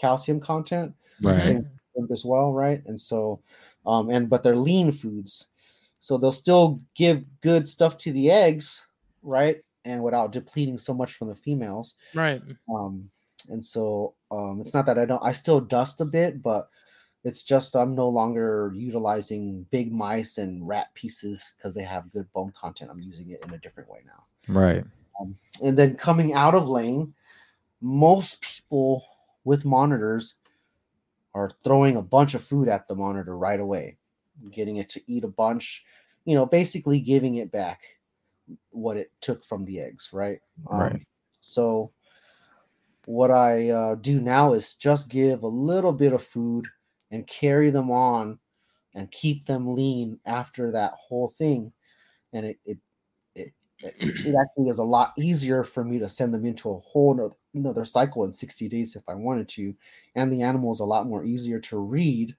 calcium 0.00 0.40
content. 0.40 0.94
right. 1.22 1.42
Same 1.42 1.56
with 1.56 1.66
shrimp 1.94 2.10
as 2.10 2.24
well, 2.24 2.52
right? 2.52 2.82
And 2.86 3.00
so, 3.00 3.40
um, 3.86 4.10
and 4.10 4.30
but 4.30 4.42
they're 4.42 4.56
lean 4.56 4.92
foods, 4.92 5.48
so 6.00 6.16
they'll 6.16 6.32
still 6.32 6.80
give 6.94 7.24
good 7.40 7.68
stuff 7.68 7.96
to 7.98 8.12
the 8.12 8.30
eggs, 8.30 8.86
right? 9.22 9.62
and 9.84 10.02
without 10.02 10.32
depleting 10.32 10.78
so 10.78 10.94
much 10.94 11.14
from 11.14 11.28
the 11.28 11.34
females. 11.34 11.94
Right. 12.14 12.42
Um, 12.72 13.10
and 13.48 13.64
so 13.64 14.14
um, 14.30 14.60
it's 14.60 14.74
not 14.74 14.86
that 14.86 14.98
I 14.98 15.04
don't, 15.04 15.22
I 15.24 15.32
still 15.32 15.60
dust 15.60 16.00
a 16.00 16.04
bit, 16.04 16.42
but 16.42 16.68
it's 17.24 17.42
just 17.42 17.76
I'm 17.76 17.94
no 17.94 18.08
longer 18.08 18.72
utilizing 18.74 19.66
big 19.70 19.92
mice 19.92 20.38
and 20.38 20.66
rat 20.66 20.92
pieces 20.94 21.54
because 21.56 21.74
they 21.74 21.82
have 21.82 22.12
good 22.12 22.30
bone 22.32 22.52
content. 22.54 22.90
I'm 22.90 23.00
using 23.00 23.30
it 23.30 23.44
in 23.44 23.54
a 23.54 23.58
different 23.58 23.90
way 23.90 24.00
now. 24.06 24.24
Right. 24.48 24.84
Um, 25.20 25.34
and 25.62 25.78
then 25.78 25.96
coming 25.96 26.32
out 26.32 26.54
of 26.54 26.68
laying, 26.68 27.14
most 27.80 28.40
people 28.42 29.04
with 29.44 29.64
monitors 29.64 30.36
are 31.34 31.50
throwing 31.64 31.96
a 31.96 32.02
bunch 32.02 32.34
of 32.34 32.42
food 32.42 32.68
at 32.68 32.88
the 32.88 32.94
monitor 32.94 33.36
right 33.36 33.60
away, 33.60 33.96
getting 34.50 34.76
it 34.76 34.88
to 34.90 35.00
eat 35.06 35.24
a 35.24 35.28
bunch, 35.28 35.84
you 36.24 36.34
know, 36.34 36.46
basically 36.46 37.00
giving 37.00 37.36
it 37.36 37.52
back 37.52 37.80
what 38.70 38.96
it 38.96 39.12
took 39.20 39.44
from 39.44 39.64
the 39.64 39.80
eggs, 39.80 40.10
right? 40.12 40.40
Right. 40.64 40.92
Um, 40.92 41.00
so 41.40 41.92
what 43.06 43.30
I 43.30 43.70
uh, 43.70 43.94
do 43.96 44.20
now 44.20 44.52
is 44.52 44.74
just 44.74 45.08
give 45.08 45.42
a 45.42 45.48
little 45.48 45.92
bit 45.92 46.12
of 46.12 46.22
food 46.22 46.66
and 47.10 47.26
carry 47.26 47.70
them 47.70 47.90
on 47.90 48.38
and 48.94 49.10
keep 49.10 49.46
them 49.46 49.74
lean 49.74 50.18
after 50.26 50.72
that 50.72 50.92
whole 50.94 51.28
thing. 51.28 51.72
And 52.32 52.46
it 52.46 52.58
it 52.64 52.78
it, 53.82 53.94
it, 53.98 54.26
it 54.26 54.34
actually 54.40 54.68
is 54.68 54.78
a 54.78 54.84
lot 54.84 55.12
easier 55.18 55.64
for 55.64 55.84
me 55.84 55.98
to 55.98 56.08
send 56.08 56.32
them 56.34 56.44
into 56.44 56.70
a 56.70 56.78
whole 56.78 57.14
nother, 57.14 57.34
another 57.54 57.84
cycle 57.84 58.24
in 58.24 58.32
60 58.32 58.68
days 58.68 58.96
if 58.96 59.08
I 59.08 59.14
wanted 59.14 59.48
to. 59.50 59.74
And 60.14 60.32
the 60.32 60.42
animal 60.42 60.72
is 60.72 60.80
a 60.80 60.84
lot 60.84 61.06
more 61.06 61.24
easier 61.24 61.58
to 61.60 61.78
read 61.78 62.36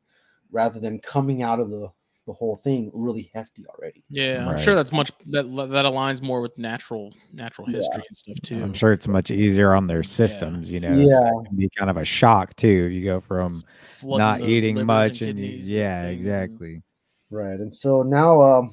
rather 0.52 0.80
than 0.80 1.00
coming 1.00 1.42
out 1.44 1.60
of 1.60 1.70
the 1.70 1.92
the 2.28 2.34
whole 2.34 2.56
thing 2.56 2.92
really 2.94 3.32
hefty 3.34 3.66
already. 3.66 4.04
Yeah, 4.08 4.48
I'm 4.48 4.58
sure 4.60 4.76
that's 4.76 4.92
much 4.92 5.12
that 5.32 5.44
that 5.44 5.86
aligns 5.86 6.22
more 6.22 6.40
with 6.40 6.56
natural 6.56 7.12
natural 7.34 7.68
Yeah. 7.70 7.78
history 7.78 8.04
and 8.08 8.16
stuff 8.18 8.38
too. 8.44 8.64
I'm 8.64 8.74
sure 8.74 8.94
it's 8.94 9.08
much 9.08 9.32
easier 9.32 9.74
on 9.74 9.88
their 9.88 10.04
systems, 10.04 10.72
you 10.72 10.80
know. 10.80 10.92
so 10.92 10.98
Yeah. 10.98 11.40
it 11.42 11.48
can 11.48 11.58
be 11.58 11.68
kind 11.76 11.90
of 11.90 11.98
a 11.98 12.06
shock 12.06 12.56
too. 12.56 12.68
You 12.68 13.04
go 13.04 13.20
from 13.22 13.60
not 14.04 14.42
eating 14.42 14.86
much 14.86 15.22
and, 15.24 15.30
kidneys 15.36 15.62
with 15.62 15.68
yeah, 15.70 16.04
things 16.04 16.10
and- 16.12 16.20
exactly. 16.28 16.84
Right. 17.32 17.60
And 17.60 17.74
so 17.74 18.04
now 18.04 18.40
um 18.40 18.72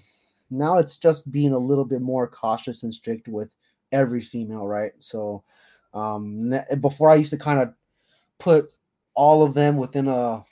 now 0.50 0.78
it's 0.78 0.96
just 0.96 1.30
being 1.30 1.52
a 1.52 1.58
little 1.58 1.84
bit 1.84 2.00
more 2.00 2.26
cautious 2.26 2.82
and 2.82 2.92
strict 2.92 3.28
with 3.28 3.54
every 3.92 4.20
female, 4.20 4.66
right? 4.66 4.92
So 4.98 5.44
um 5.94 6.54
before 6.80 7.10
I 7.10 7.14
used 7.16 7.30
to 7.30 7.38
kind 7.38 7.60
of 7.60 7.72
put 8.38 8.70
all 9.14 9.42
of 9.42 9.54
them 9.54 9.76
within 9.76 10.08
a 10.08 10.44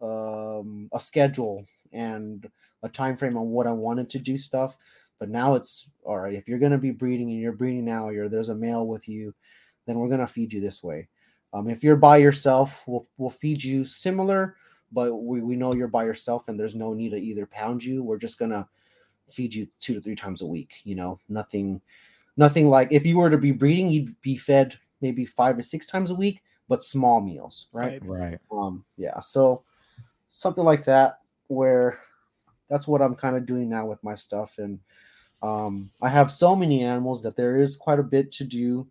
um 0.00 0.88
a 0.92 1.00
schedule 1.00 1.64
and 1.92 2.50
a 2.82 2.88
time 2.88 3.16
frame 3.16 3.36
on 3.36 3.48
what 3.48 3.66
I 3.66 3.72
wanted 3.72 4.10
to 4.10 4.18
do 4.18 4.36
stuff. 4.36 4.76
But 5.18 5.30
now 5.30 5.54
it's 5.54 5.88
all 6.02 6.18
right. 6.18 6.34
If 6.34 6.48
you're 6.48 6.58
gonna 6.58 6.78
be 6.78 6.90
breeding 6.90 7.30
and 7.30 7.40
you're 7.40 7.52
breeding 7.52 7.84
now, 7.84 8.10
you're 8.10 8.28
there's 8.28 8.50
a 8.50 8.54
male 8.54 8.86
with 8.86 9.08
you, 9.08 9.34
then 9.86 9.98
we're 9.98 10.08
gonna 10.08 10.26
feed 10.26 10.52
you 10.52 10.60
this 10.60 10.82
way. 10.82 11.08
Um, 11.52 11.68
if 11.68 11.84
you're 11.84 11.96
by 11.96 12.18
yourself, 12.18 12.82
we'll 12.86 13.06
we'll 13.16 13.30
feed 13.30 13.62
you 13.62 13.84
similar, 13.84 14.56
but 14.94 15.14
we, 15.14 15.40
we 15.40 15.56
know 15.56 15.74
you're 15.74 15.88
by 15.88 16.04
yourself 16.04 16.48
and 16.48 16.58
there's 16.58 16.74
no 16.74 16.94
need 16.94 17.10
to 17.10 17.16
either 17.16 17.46
pound 17.46 17.82
you. 17.82 18.02
We're 18.02 18.18
just 18.18 18.38
gonna 18.38 18.68
feed 19.30 19.52
you 19.52 19.66
two 19.80 19.94
to 19.94 20.00
three 20.00 20.16
times 20.16 20.40
a 20.40 20.46
week. 20.46 20.74
You 20.84 20.94
know, 20.94 21.18
nothing, 21.28 21.80
nothing 22.36 22.68
like 22.68 22.88
if 22.92 23.04
you 23.04 23.18
were 23.18 23.30
to 23.30 23.38
be 23.38 23.52
breeding, 23.52 23.90
you'd 23.90 24.20
be 24.22 24.36
fed 24.36 24.76
maybe 25.00 25.24
five 25.24 25.58
or 25.58 25.62
six 25.62 25.86
times 25.86 26.10
a 26.10 26.14
week, 26.14 26.42
but 26.68 26.82
small 26.82 27.20
meals, 27.20 27.66
right? 27.72 28.00
Right. 28.04 28.38
Um, 28.50 28.84
yeah, 28.96 29.18
so 29.20 29.64
something 30.28 30.64
like 30.64 30.84
that 30.84 31.20
where 31.48 31.98
that's 32.68 32.88
what 32.88 33.02
I'm 33.02 33.14
kind 33.14 33.36
of 33.36 33.46
doing 33.46 33.68
now 33.68 33.86
with 33.86 34.02
my 34.02 34.14
stuff. 34.14 34.58
And 34.58 34.80
um, 35.42 35.90
I 36.00 36.08
have 36.08 36.30
so 36.30 36.56
many 36.56 36.82
animals 36.84 37.22
that 37.22 37.36
there 37.36 37.58
is 37.58 37.76
quite 37.76 37.98
a 37.98 38.04
bit 38.04 38.32
to 38.32 38.44
do. 38.44 38.86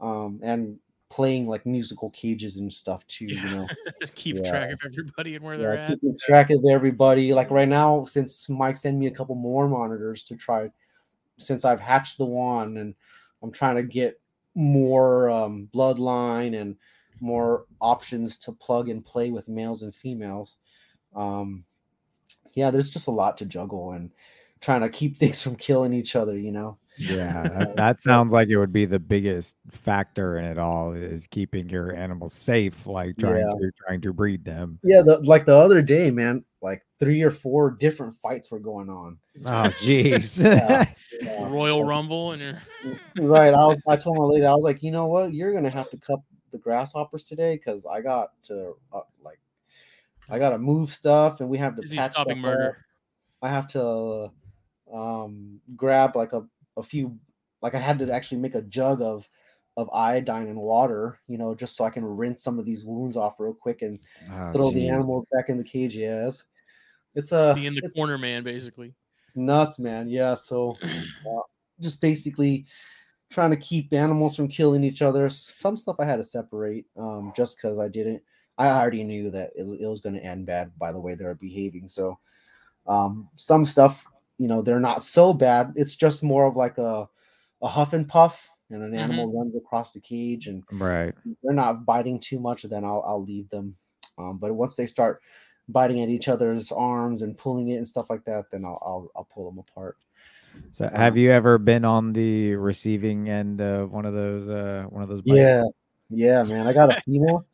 Um, 0.00 0.38
and 0.42 0.78
playing 1.10 1.46
like 1.46 1.64
musical 1.66 2.10
cages 2.10 2.56
and 2.56 2.72
stuff 2.72 3.06
too, 3.06 3.24
you 3.26 3.56
know. 3.56 3.66
keep 4.14 4.36
Yeah. 4.36 4.50
track 4.50 4.72
of 4.72 4.78
everybody 4.84 5.34
and 5.36 5.44
where 5.44 5.56
they're 5.58 5.74
Yeah, 5.74 5.80
at. 5.80 5.88
keeping 5.88 6.16
track 6.18 6.50
of 6.50 6.64
everybody. 6.70 7.32
Like 7.32 7.50
right 7.50 7.68
now, 7.68 8.04
since 8.04 8.48
Mike 8.48 8.76
sent 8.76 8.98
me 8.98 9.06
a 9.06 9.10
couple 9.12 9.34
more 9.34 9.68
monitors 9.68 10.24
to 10.24 10.36
try, 10.36 10.70
since 11.38 11.64
I've 11.64 11.80
hatched 11.80 12.18
the 12.18 12.26
one, 12.26 12.76
and 12.76 12.94
I'm 13.42 13.52
trying 13.52 13.76
to 13.76 13.82
get 13.82 14.20
more 14.54 15.30
um, 15.30 15.68
bloodline 15.74 16.60
and 16.60 16.76
more 17.20 17.66
options 17.80 18.36
to 18.38 18.52
plug 18.52 18.88
and 18.88 19.04
play 19.04 19.30
with 19.30 19.48
males 19.48 19.82
and 19.82 19.94
females. 19.94 20.56
Um, 21.14 21.64
yeah, 22.54 22.70
there's 22.70 22.90
just 22.90 23.08
a 23.08 23.12
lot 23.12 23.36
to 23.38 23.46
juggle 23.46 23.92
and 23.92 24.10
trying 24.60 24.80
to 24.82 24.88
keep 24.88 25.16
things 25.18 25.42
from 25.42 25.56
killing 25.56 25.92
each 25.92 26.16
other. 26.16 26.36
You 26.36 26.52
know. 26.52 26.76
Yeah, 26.98 27.42
that, 27.42 27.76
that 27.76 28.00
sounds 28.02 28.32
like 28.32 28.48
it 28.48 28.58
would 28.58 28.72
be 28.72 28.84
the 28.84 28.98
biggest 28.98 29.56
factor 29.70 30.38
in 30.38 30.44
it 30.44 30.58
all 30.58 30.92
is 30.92 31.26
keeping 31.26 31.68
your 31.68 31.94
animals 31.94 32.34
safe, 32.34 32.86
like 32.86 33.16
trying 33.18 33.38
Yeah. 33.40 33.50
to 33.50 33.70
trying 33.86 34.00
to 34.02 34.12
breed 34.12 34.44
them. 34.44 34.78
Yeah, 34.82 35.02
the, 35.02 35.18
like 35.20 35.44
the 35.44 35.56
other 35.56 35.80
day, 35.82 36.10
man, 36.10 36.44
like 36.60 36.84
three 36.98 37.22
or 37.22 37.30
four 37.30 37.70
different 37.70 38.16
fights 38.16 38.50
were 38.50 38.58
going 38.58 38.88
on. 38.90 39.18
Oh, 39.44 39.70
jeez. 39.78 40.42
Yeah. 40.42 40.84
Yeah. 41.22 41.48
Royal 41.48 41.84
Rumble 41.84 42.32
and 42.32 42.42
you're 42.42 42.60
right. 43.18 43.54
I 43.54 43.64
was. 43.66 43.82
I 43.88 43.96
told 43.96 44.18
my 44.18 44.24
lady, 44.24 44.44
I 44.44 44.52
was 44.52 44.62
like, 44.62 44.82
you 44.82 44.90
know 44.90 45.06
what? 45.06 45.32
You're 45.32 45.54
gonna 45.54 45.70
have 45.70 45.88
to 45.90 45.96
cut 45.96 46.20
the 46.52 46.58
grasshoppers 46.58 47.24
today 47.24 47.56
because 47.56 47.86
I 47.86 48.00
got 48.02 48.30
to 48.44 48.74
uh, 48.92 49.00
like, 49.24 49.38
I 50.28 50.38
got 50.38 50.50
to 50.50 50.58
move 50.58 50.90
stuff 50.90 51.40
and 51.40 51.48
we 51.48 51.56
have 51.58 51.76
to 51.76 51.82
busy 51.82 51.96
patch 51.96 52.12
stopping 52.12 52.40
stuff 52.40 52.50
up. 52.52 52.58
murder. 52.58 52.84
I 53.40 53.48
have 53.48 53.68
to 53.68 54.30
um 54.92 55.60
grab 55.76 56.14
like 56.16 56.32
a 56.32 56.44
a 56.78 56.82
few 56.82 57.18
like 57.60 57.74
I 57.74 57.78
had 57.78 57.98
to 57.98 58.12
actually 58.12 58.38
make 58.38 58.54
a 58.54 58.62
jug 58.62 59.02
of 59.02 59.28
of 59.76 59.88
iodine 59.92 60.48
and 60.48 60.58
water, 60.60 61.20
you 61.28 61.38
know, 61.38 61.54
just 61.54 61.76
so 61.76 61.84
I 61.84 61.90
can 61.90 62.04
rinse 62.04 62.42
some 62.42 62.58
of 62.58 62.64
these 62.64 62.84
wounds 62.84 63.16
off 63.16 63.38
real 63.38 63.54
quick 63.54 63.82
and 63.82 63.98
Oh, 64.30 64.52
throw 64.52 64.70
the 64.72 64.88
animals 64.88 65.24
back 65.30 65.48
in 65.48 65.56
the 65.58 65.64
cage. 65.64 65.94
Yes, 65.96 66.46
it's 67.14 67.32
a 67.32 67.52
Be 67.54 67.66
in 67.66 67.74
the 67.74 67.90
corner 67.94 68.18
man, 68.18 68.42
basically. 68.42 68.94
it's 69.22 69.36
nuts, 69.36 69.78
man. 69.78 70.08
Yeah, 70.08 70.34
so 70.34 70.76
uh, 70.82 71.42
just 71.80 72.00
basically 72.00 72.66
trying 73.30 73.50
to 73.50 73.56
keep 73.56 73.92
animals 73.92 74.34
from 74.34 74.48
killing 74.48 74.82
each 74.82 75.02
other. 75.02 75.28
Some 75.30 75.76
stuff 75.76 75.96
I 76.00 76.04
had 76.06 76.16
to 76.16 76.24
separate 76.24 76.86
um, 76.96 77.32
just 77.36 77.56
because 77.56 77.78
I 77.78 77.88
didn't. 77.88 78.22
I 78.56 78.68
already 78.68 79.04
knew 79.04 79.30
that 79.30 79.50
it, 79.54 79.62
it 79.80 79.86
was 79.86 80.00
going 80.00 80.16
to 80.16 80.24
end 80.24 80.46
bad 80.46 80.76
by 80.76 80.90
the 80.90 81.00
way 81.00 81.14
they 81.14 81.24
were 81.24 81.34
behaving. 81.36 81.86
So 81.86 82.18
um, 82.88 83.28
some 83.36 83.64
stuff, 83.64 84.04
you 84.38 84.48
know, 84.48 84.62
they're 84.62 84.80
not 84.80 85.04
so 85.04 85.32
bad. 85.32 85.72
It's 85.76 85.96
just 85.96 86.22
more 86.22 86.46
of 86.46 86.56
like 86.56 86.78
a 86.78 87.08
a 87.62 87.68
huff 87.68 87.92
and 87.92 88.08
puff, 88.08 88.48
and 88.70 88.82
an 88.82 88.94
animal 88.94 89.32
runs 89.36 89.56
across 89.56 89.92
the 89.92 90.00
cage, 90.00 90.46
and 90.46 90.62
Right. 90.70 91.14
they're 91.42 91.52
not 91.54 91.84
biting 91.84 92.20
too 92.20 92.40
much. 92.40 92.62
Then 92.62 92.84
I'll 92.84 93.02
I'll 93.06 93.22
leave 93.24 93.48
them. 93.50 93.76
Um, 94.18 94.38
but 94.38 94.54
once 94.54 94.76
they 94.76 94.86
start 94.86 95.22
biting 95.68 96.00
at 96.00 96.08
each 96.08 96.28
other's 96.28 96.72
arms 96.72 97.22
and 97.22 97.36
pulling 97.38 97.68
it 97.68 97.76
and 97.76 97.88
stuff 97.88 98.10
like 98.10 98.24
that, 98.24 98.50
then 98.50 98.64
I'll 98.64 98.78
I'll, 98.82 99.10
I'll 99.16 99.28
pull 99.32 99.50
them 99.50 99.58
apart. 99.58 99.96
So 100.70 100.88
have 100.88 101.16
you 101.16 101.30
ever 101.30 101.58
been 101.58 101.84
on 101.84 102.12
the 102.12 102.54
receiving 102.56 103.28
end 103.28 103.60
of 103.60 103.90
one 103.92 104.04
of 104.06 104.14
those 104.14 104.48
uh 104.48 104.84
one 104.90 105.02
of 105.02 105.08
those 105.08 105.22
bites? 105.22 105.38
Yeah, 105.38 105.62
yeah, 106.10 106.42
man. 106.44 106.66
I 106.66 106.72
got 106.72 106.96
a 106.96 107.00
female. 107.02 107.46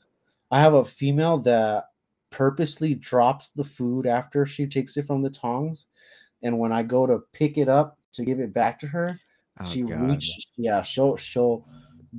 I 0.51 0.61
have 0.61 0.75
a 0.75 0.85
female 0.85 1.39
that 1.41 1.87
purposely 2.31 2.95
drops 2.95 3.51
the 3.51 3.65
food 3.65 4.07
after 4.07 4.47
she 4.47 4.67
takes 4.67 4.97
it 4.97 5.07
from 5.07 5.23
the 5.23 5.31
tongs, 5.31 5.87
and 6.45 6.59
when 6.59 6.71
I 6.71 6.85
go 6.85 7.07
to 7.07 7.19
pick 7.33 7.59
it 7.59 7.69
up 7.69 7.99
to 8.13 8.25
give 8.25 8.39
it 8.39 8.53
back 8.55 8.79
to 8.81 8.87
her, 8.87 9.19
Oh, 9.61 9.65
she 9.65 9.83
God. 9.83 10.01
reach. 10.01 10.47
Yeah, 10.57 10.83
she'll 10.83 11.17
she'll 11.17 11.67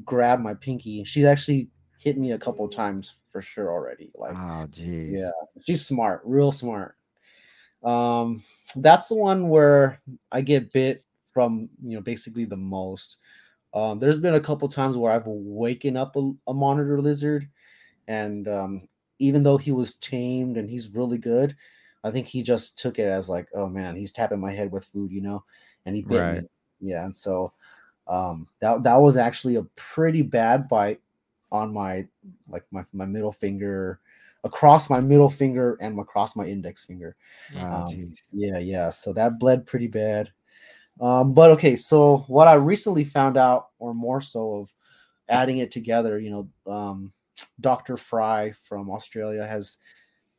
grab 0.04 0.42
my 0.42 0.54
pinky. 0.54 1.04
She's 1.06 1.26
actually 1.26 1.70
hit 2.00 2.18
me 2.18 2.32
a 2.32 2.38
couple 2.38 2.68
times 2.68 3.14
for 3.32 3.42
sure 3.42 3.72
already. 3.72 4.12
Like, 4.16 4.34
Oh 4.36 4.68
jeez. 4.70 5.18
yeah, 5.18 5.32
she's 5.66 5.86
smart, 5.86 6.22
real 6.26 6.52
smart. 6.52 6.96
Um, 7.84 8.44
that's 8.78 9.08
the 9.08 9.16
one 9.16 9.50
where 9.50 10.00
I 10.32 10.42
get 10.42 10.74
bit 10.74 11.06
from, 11.32 11.70
you 11.84 11.96
know, 11.96 12.02
basically 12.02 12.46
the 12.46 12.58
most. 12.58 13.18
Um, 13.74 14.00
there's 14.00 14.22
been 14.22 14.36
a 14.36 14.40
couple 14.40 14.68
times 14.70 14.98
where 14.98 15.12
I've 15.12 15.28
waken 15.28 15.98
up 15.98 16.16
a, 16.16 16.32
a 16.48 16.54
monitor 16.54 17.02
lizard, 17.02 17.50
and 18.08 18.48
um, 18.48 18.88
even 19.20 19.44
though 19.44 19.58
he 19.58 19.72
was 19.72 19.96
tamed 19.96 20.58
and 20.58 20.70
he's 20.70 20.90
really 20.90 21.18
good, 21.18 21.56
I 22.06 22.12
think 22.12 22.28
he 22.28 22.44
just 22.44 22.80
took 22.80 23.00
it 23.00 23.08
as 23.10 23.30
like, 23.30 23.50
oh 23.56 23.68
man, 23.68 23.98
he's 23.98 24.14
tapping 24.14 24.40
my 24.42 24.54
head 24.54 24.72
with 24.72 24.86
food, 24.86 25.12
you 25.12 25.22
know, 25.22 25.44
and 25.86 25.96
he 25.98 26.04
bit 26.04 26.18
Right. 26.18 26.44
me. 26.44 26.48
Yeah, 26.82 27.06
and 27.06 27.18
so 27.18 27.54
um, 28.08 28.48
that 28.62 28.84
that 28.84 28.98
was 28.98 29.18
actually 29.18 29.56
a 29.58 29.64
pretty 29.76 30.22
bad 30.22 30.68
bite 30.70 31.02
on 31.52 31.74
my 31.74 32.08
like 32.50 32.66
my 32.72 32.86
my 32.94 33.06
middle 33.06 33.32
finger, 33.34 34.00
across 34.44 34.90
my 34.90 35.02
middle 35.02 35.30
finger 35.30 35.78
and 35.82 36.00
across 36.00 36.36
my 36.36 36.46
index 36.46 36.86
finger. 36.86 37.16
Oh 37.56 37.86
Um. 37.88 38.14
Yeah, 38.32 38.60
yeah. 38.60 38.90
So 38.90 39.14
that 39.14 39.40
bled 39.40 39.66
pretty 39.66 39.88
bad. 39.88 40.32
Um, 41.02 41.34
but 41.34 41.52
okay, 41.52 41.76
so 41.76 42.20
what 42.28 42.48
I 42.48 42.54
recently 42.56 43.04
found 43.04 43.38
out, 43.38 43.70
or 43.80 43.94
more 43.94 44.22
so 44.22 44.56
of 44.58 44.74
adding 45.30 45.60
it 45.60 45.72
together, 45.72 46.20
you 46.20 46.32
know, 46.32 46.72
um, 46.74 47.14
Dr. 47.60 47.98
Fry 47.98 48.54
from 48.62 48.90
Australia 48.92 49.46
has 49.46 49.78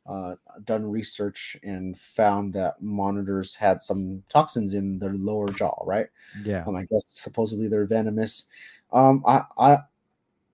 uh, 0.07 0.35
done 0.65 0.85
research 0.85 1.57
and 1.63 1.97
found 1.99 2.53
that 2.53 2.81
monitors 2.81 3.55
had 3.55 3.81
some 3.83 4.23
toxins 4.29 4.73
in 4.73 4.99
their 4.99 5.13
lower 5.13 5.51
jaw, 5.53 5.83
right? 5.85 6.07
Yeah. 6.33 6.67
Um, 6.67 6.75
I 6.75 6.83
guess 6.83 7.03
supposedly 7.07 7.67
they're 7.69 7.85
venomous. 7.85 8.49
Um, 8.93 9.23
I, 9.27 9.43
I, 9.57 9.79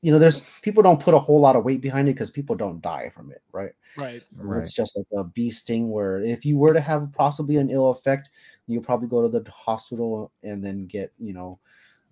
you 0.01 0.12
know, 0.12 0.20
there's 0.20 0.49
people 0.62 0.84
don't 0.84 1.01
put 1.01 1.14
a 1.14 1.20
whole 1.20 1.39
lot 1.39 1.56
of 1.56 1.64
weight 1.64 1.82
behind 1.82 2.10
it 2.10 2.14
because 2.14 2.32
people 2.32 2.56
don't 2.56 2.82
die 2.82 3.10
from 3.10 3.32
it, 3.32 3.41
right? 3.54 3.72
Right. 3.95 4.26
Right. 4.36 4.64
It's 4.64 4.74
just 4.74 4.97
like 4.97 5.08
a 5.16 5.24
bee 5.24 5.51
sting 5.51 5.89
where 5.91 6.20
if 6.22 6.45
you 6.45 6.58
were 6.58 6.74
to 6.74 6.82
have 6.82 7.12
possibly 7.14 7.58
an 7.58 7.70
ill 7.70 7.91
effect, 7.91 8.30
you'll 8.68 8.84
probably 8.84 9.08
go 9.08 9.22
to 9.22 9.30
the 9.39 9.49
hospital 9.51 10.32
and 10.43 10.64
then 10.64 10.88
get, 10.88 11.14
you 11.20 11.34
know, 11.34 11.60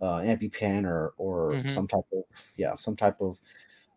uh, 0.01 0.19
EpiPen 0.21 0.85
or 0.85 1.13
or 1.17 1.61
Mhm. 1.63 1.67
some 1.67 1.87
type 1.87 2.05
of 2.13 2.23
yeah, 2.57 2.75
some 2.75 2.95
type 2.95 3.21
of 3.21 3.41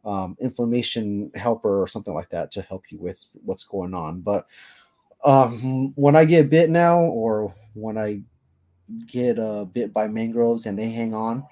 um, 0.04 0.36
inflammation 0.40 1.30
helper 1.34 1.80
or 1.80 1.86
something 1.86 2.14
like 2.14 2.30
that 2.30 2.50
to 2.52 2.62
help 2.62 2.84
you 2.90 2.98
with 2.98 3.26
what's 3.44 3.64
going 3.64 3.94
on. 3.94 4.20
But 4.20 4.46
um, 5.24 5.92
when 5.96 6.16
I 6.16 6.24
get 6.24 6.50
bit 6.50 6.70
now, 6.70 7.00
or 7.00 7.54
when 7.74 7.96
I 7.96 8.20
get 9.06 9.38
uh, 9.38 9.64
bit 9.64 9.92
by 9.92 10.08
mangroves 10.08 10.66
and 10.66 10.78
they 10.78 10.90
hang 10.90 11.14
on, 11.14 11.44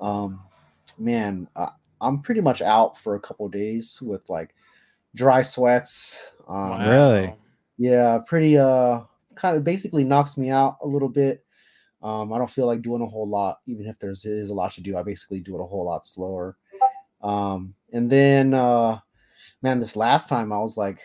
um, 0.00 0.40
man, 0.98 1.48
uh, 1.56 1.70
I'm 2.00 2.20
pretty 2.20 2.40
much 2.40 2.62
out 2.62 2.96
for 2.96 3.16
a 3.16 3.20
couple 3.20 3.48
days 3.48 4.00
with 4.00 4.22
like 4.28 4.54
dry 5.14 5.42
sweats. 5.42 6.32
Um, 6.46 6.80
Really? 6.80 7.34
yeah, 7.76 8.18
pretty 8.18 8.56
uh 8.58 9.00
kind 9.34 9.56
of 9.56 9.64
basically 9.64 10.04
knocks 10.04 10.36
me 10.36 10.50
out 10.50 10.78
a 10.82 10.86
little 10.86 11.08
bit. 11.08 11.44
Um, 12.02 12.32
I 12.32 12.38
don't 12.38 12.50
feel 12.50 12.66
like 12.66 12.82
doing 12.82 13.02
a 13.02 13.06
whole 13.06 13.28
lot, 13.28 13.60
even 13.66 13.86
if 13.86 13.98
there's 13.98 14.24
is 14.24 14.50
a 14.50 14.54
lot 14.54 14.72
to 14.72 14.80
do. 14.80 14.96
I 14.96 15.02
basically 15.02 15.40
do 15.40 15.56
it 15.56 15.62
a 15.62 15.66
whole 15.66 15.84
lot 15.84 16.06
slower. 16.06 16.56
Um, 17.22 17.74
and 17.92 18.10
then 18.10 18.54
uh 18.54 19.00
man, 19.62 19.80
this 19.80 19.96
last 19.96 20.28
time 20.28 20.52
I 20.52 20.58
was 20.60 20.76
like 20.76 21.00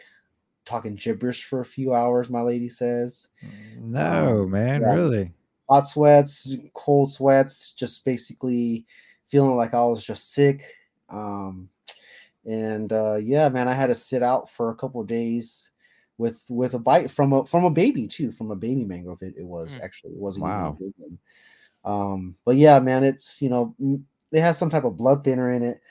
talking 0.65 0.95
gibberish 0.95 1.45
for 1.45 1.61
a 1.61 1.65
few 1.65 1.93
hours, 1.93 2.29
my 2.29 2.41
lady 2.41 2.69
says. 2.69 3.29
No, 3.75 4.47
Um, 4.47 4.47
man, 4.47 4.85
yeah. 4.85 4.87
really. 4.87 5.33
Hot 5.69 5.87
sweats, 5.87 6.55
cold 6.73 7.11
sweats, 7.13 7.73
just 7.73 8.05
basically 8.05 8.85
feeling 9.27 9.55
like 9.57 9.73
I 9.73 9.83
was 9.83 10.05
just 10.05 10.33
sick. 10.33 10.63
Um 11.09 11.69
and 12.45 12.91
uh 12.93 13.15
yeah, 13.15 13.49
man, 13.49 13.67
I 13.67 13.73
had 13.73 13.87
to 13.87 13.95
sit 13.95 14.23
out 14.23 14.49
for 14.49 14.69
a 14.69 14.75
couple 14.75 15.01
of 15.01 15.07
days 15.07 15.71
with 16.17 16.43
with 16.49 16.73
a 16.73 16.79
bite 16.79 17.11
from 17.11 17.33
a 17.33 17.45
from 17.45 17.65
a 17.65 17.71
baby 17.71 18.07
too, 18.07 18.31
from 18.31 18.51
a 18.51 18.55
baby 18.55 18.85
mangrove. 18.85 19.21
It, 19.23 19.35
it 19.37 19.45
was 19.45 19.77
Mm. 19.77 19.81
actually 19.83 20.11
it 20.13 20.19
wasn't 20.19 20.43
Wow. 20.43 20.77
even 20.77 20.77
a 20.79 20.83
big. 20.83 20.93
Um, 21.85 22.35
but 22.45 22.55
yeah, 22.55 22.79
man, 22.79 23.03
it's 23.03 23.41
you 23.41 23.49
know 23.49 23.75
it 24.31 24.41
has 24.41 24.57
some 24.57 24.69
type 24.69 24.83
of 24.85 24.97
blood 24.97 25.23
thinner 25.23 25.51
in 25.51 25.63
it. 25.63 25.81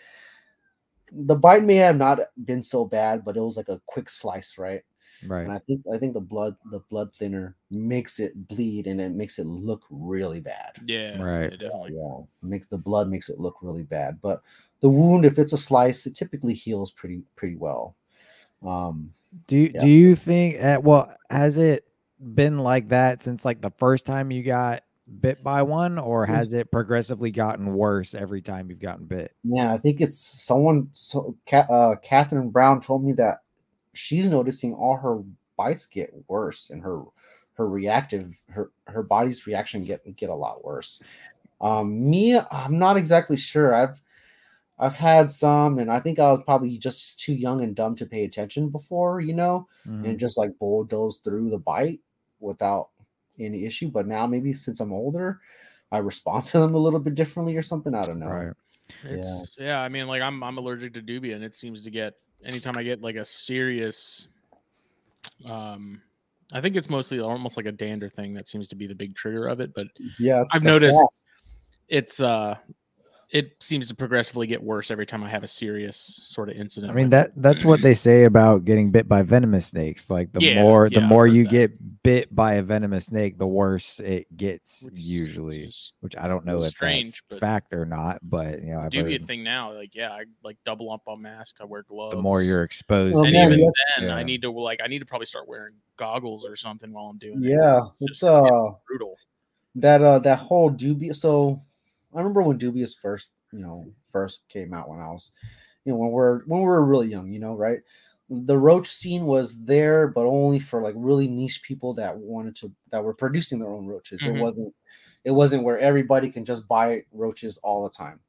The 1.15 1.37
bite 1.37 1.63
may 1.65 1.77
have 1.77 1.97
not 1.97 2.21
been 2.45 2.63
so 2.63 2.85
bad, 2.85 3.25
but 3.25 3.37
it 3.37 3.41
was 3.41 3.57
like 3.57 3.69
a 3.69 3.81
quick 3.87 4.09
slice, 4.09 4.57
right? 4.59 4.83
Right. 5.27 5.43
And 5.43 5.53
I 5.53 5.59
think 5.59 5.85
I 5.93 5.99
think 5.99 6.15
the 6.15 6.21
blood 6.21 6.57
the 6.71 6.81
blood 6.91 7.15
thinner 7.15 7.57
makes 7.71 8.19
it 8.19 8.49
bleed 8.49 8.87
and 8.87 9.01
it 9.01 9.13
makes 9.13 9.39
it 9.39 9.47
look 9.47 9.85
really 9.91 10.41
bad. 10.41 10.73
Yeah. 10.85 11.23
Right. 11.23 11.51
yeah, 11.53 11.57
definitely. 11.59 11.93
Yeah, 11.95 12.19
make 12.43 12.69
the 12.69 12.79
blood 12.79 13.09
makes 13.09 13.29
it 13.29 13.39
look 13.39 13.57
really 13.63 13.85
bad. 13.85 14.21
But 14.21 14.43
the 14.81 14.89
wound, 14.89 15.25
if 15.25 15.39
it's 15.39 15.53
a 15.53 15.59
slice, 15.59 16.07
it 16.07 16.15
typically 16.15 16.55
heals 16.55 16.91
pretty 16.91 17.23
pretty 17.37 17.57
well. 17.57 17.97
Um, 18.67 19.11
Do 19.49 19.59
you, 19.59 19.71
Yeah. 19.75 19.81
do 19.83 19.89
you 19.89 20.17
think 20.17 20.63
uh, 20.63 20.81
well 20.83 21.15
has 21.31 21.59
it 21.59 21.87
been 22.35 22.59
like 22.59 22.89
that 22.89 23.23
since 23.23 23.45
like 23.45 23.61
the 23.61 23.73
first 23.79 24.07
time 24.07 24.31
you 24.31 24.43
got 24.43 24.83
bit 25.21 25.43
by 25.43 25.63
one 25.63 25.99
or 25.99 26.27
has 26.27 26.53
it 26.55 26.71
progressively 26.71 27.31
gotten 27.31 27.75
worse 27.75 28.15
every 28.15 28.43
time 28.43 28.71
you've 28.71 28.79
gotten 28.81 29.07
bit? 29.07 29.35
yeah, 29.45 29.73
I 29.73 29.79
think 29.79 30.01
it's 30.01 30.19
someone. 30.19 30.89
So, 30.93 31.37
uh, 31.53 31.97
Catherine 32.03 32.51
Brown 32.51 32.81
told 32.81 33.05
me 33.05 33.13
that 33.15 33.39
she's 33.93 34.29
noticing 34.31 34.75
all 34.75 34.97
her 34.97 35.23
bites 35.57 35.87
get 35.87 36.13
worse 36.29 36.71
and 36.71 36.83
her 36.83 37.03
her 37.55 37.69
reactive 37.69 38.35
her 38.49 38.71
her 38.87 39.03
body's 39.03 39.47
reaction 39.47 39.85
get 39.85 40.17
get 40.17 40.31
a 40.31 40.35
lot 40.35 40.65
worse. 40.65 41.03
Um, 41.61 42.11
me, 42.11 42.39
I'm 42.39 42.79
not 42.79 42.97
exactly 42.97 43.37
sure. 43.37 43.75
I've 43.75 44.03
I've 44.79 44.95
had 44.95 45.31
some, 45.31 45.79
and 45.79 45.91
I 45.93 46.01
think 46.01 46.19
I 46.19 46.33
was 46.33 46.43
probably 46.45 46.79
just 46.79 47.21
too 47.21 47.35
young 47.35 47.63
and 47.63 47.77
dumb 47.77 47.95
to 47.97 48.07
pay 48.07 48.25
attention 48.25 48.71
before, 48.71 49.21
you 49.21 49.35
know. 49.35 49.69
Mhm. 49.87 50.05
and 50.05 50.19
just 50.21 50.39
like 50.39 50.59
bulldoze 50.59 51.19
through 51.19 51.51
the 51.51 51.59
bite 51.59 52.01
without 52.41 52.91
any 53.39 53.65
issue. 53.65 53.89
But 53.89 54.07
now 54.07 54.27
maybe 54.27 54.53
since 54.53 54.81
I'm 54.81 54.93
older, 54.93 55.41
I 55.91 55.99
respond 55.99 56.45
to 56.53 56.59
them 56.61 56.75
a 56.75 56.79
little 56.79 57.01
bit 57.01 57.15
differently 57.15 57.57
or 57.57 57.63
something. 57.63 57.95
I 57.95 58.03
don't 58.03 58.19
know. 58.19 58.27
Right. 58.27 58.53
It's 59.05 59.51
yeah. 59.59 59.81
I 59.81 59.89
mean, 59.89 60.07
like 60.07 60.21
I'm 60.23 60.43
I'm 60.43 60.59
allergic 60.59 60.93
to 60.95 61.01
dubia, 61.03 61.35
and 61.35 61.43
it 61.45 61.55
seems 61.55 61.83
to 61.83 61.91
get 61.91 62.15
anytime 62.45 62.75
I 62.77 62.83
get 62.83 63.01
like 63.01 63.17
a 63.17 63.25
serious. 63.25 64.29
Um, 65.47 66.03
I 66.53 66.61
think 66.61 66.77
it's 66.77 66.91
mostly 66.91 67.21
almost 67.21 67.57
like 67.57 67.67
a 67.67 67.73
dander 67.73 68.11
thing 68.11 68.35
that 68.35 68.47
seems 68.49 68.69
to 68.69 68.77
be 68.77 68.87
the 68.87 68.95
big 68.95 69.15
trigger 69.15 69.47
of 69.47 69.61
it, 69.61 69.73
but 69.75 69.87
Yeah, 70.19 70.45
I've 70.53 70.63
noticed- 70.63 70.95
frost. 70.95 71.27
it's 71.89 72.21
uh, 72.21 72.57
it 73.33 73.57
seems 73.61 73.89
to 73.89 73.95
progressively 73.95 74.47
get 74.47 74.63
worse 74.63 74.91
every 74.91 75.07
time 75.07 75.25
I 75.25 75.29
have 75.31 75.43
a 75.43 75.47
serious 75.47 76.23
sort 76.27 76.51
of 76.51 76.57
incident. 76.57 76.93
I 76.93 76.95
mean 76.95 77.09
that 77.11 77.33
that's 77.37 77.65
what 77.65 77.81
they 77.81 77.95
say 78.09 78.25
about 78.25 78.67
getting 78.67 78.91
bit 78.91 79.09
by 79.09 79.23
venomous 79.23 79.67
snakes. 79.69 80.11
Like 80.11 80.33
the 80.33 80.43
Yeah, 80.43 80.61
more 80.63 80.91
the 80.91 81.01
I've 81.01 81.09
more 81.09 81.27
you 81.27 81.45
that. 81.45 81.51
get 81.51 82.03
bit 82.03 82.35
by 82.35 82.55
a 82.55 82.63
venomous 82.63 83.07
snake, 83.07 83.39
the 83.39 83.47
worse 83.47 84.01
it 84.01 84.27
gets 84.37 84.83
which 84.85 84.95
usually. 85.01 85.67
just 85.67 85.95
Which 86.01 86.15
I 86.17 86.29
don't 86.29 86.45
know 86.45 86.63
if 86.63 86.71
strange, 86.71 87.13
that's 87.13 87.23
but- 87.31 87.41
fact 87.41 87.73
or 87.73 87.87
not, 87.87 88.19
but 88.23 88.63
you 88.63 88.73
know, 88.75 88.81
I've 88.81 88.93
dubia 88.93 89.13
heard 89.13 89.27
thing 89.27 89.43
now. 89.43 89.73
Like 89.73 89.95
yeah, 89.95 90.11
I 90.13 90.25
like 90.45 90.59
double 90.67 90.93
up 90.93 91.03
on 91.07 91.23
mask. 91.23 91.57
I 91.61 91.65
wear 91.65 91.85
gloves. 91.85 92.15
the 92.15 92.21
more 92.21 92.43
you're 92.43 92.63
exposed 92.65 93.15
Well, 93.15 93.25
and 93.25 93.33
man, 93.33 93.47
even 93.53 93.61
it. 93.61 93.65
that's- 93.65 94.01
then, 94.09 94.11
I 94.11 94.23
need 94.25 94.43
to 94.43 94.51
like 94.51 94.81
I 94.85 94.89
need 94.89 94.99
to 94.99 95.07
probably 95.07 95.27
start 95.27 95.49
wearing 95.49 95.75
goggles 95.97 96.47
or 96.47 96.55
something 96.57 96.93
while 96.93 97.07
I'm 97.07 97.19
doing 97.19 97.43
it. 97.43 97.49
Yeah, 97.49 97.81
It's 98.01 98.03
it's 98.03 98.11
it's 98.11 98.23
uh 98.25 98.73
brutal. 98.87 99.17
that 99.77 100.03
uh 100.03 100.19
that 100.19 100.39
whole 100.39 100.71
Dubia. 100.71 101.17
So 101.17 101.61
I 102.15 102.19
remember 102.19 102.43
when 102.43 102.59
Dubias 102.59 102.95
first, 102.97 103.33
you 103.53 103.61
know, 103.61 103.93
first 104.11 104.49
came 104.49 104.75
out 104.75 104.89
when 104.89 105.01
I 105.01 105.09
was, 105.09 105.33
you 105.85 105.93
know, 105.93 105.99
when 105.99 106.11
we're 106.11 106.41
when 106.45 106.61
we 106.61 106.67
were 106.67 106.85
really 106.85 107.09
young, 107.09 107.33
you 107.33 107.41
know, 107.41 107.55
right? 107.57 107.81
The 108.31 108.59
roach 108.59 108.89
scene 108.89 109.27
was 109.27 109.65
there, 109.65 110.09
but 110.09 110.27
only 110.27 110.59
for 110.59 110.81
like 110.83 110.95
really 110.97 111.29
niche 111.29 111.63
people 111.63 111.95
that 111.95 112.17
wanted 112.19 112.57
to 112.57 112.73
that 112.91 113.05
were 113.05 113.15
producing 113.15 113.59
their 113.59 113.71
own 113.73 113.87
roaches. 113.87 114.23
Mhm. 114.23 114.29
It 114.37 114.41
wasn't 114.41 114.75
it 115.25 115.33
wasn't 115.33 115.65
where 115.65 115.79
everybody 115.79 116.31
can 116.31 116.45
just 116.45 116.69
buy 116.69 117.05
roaches 117.13 117.59
all 117.59 117.85
the 117.85 117.91
time. 117.91 118.21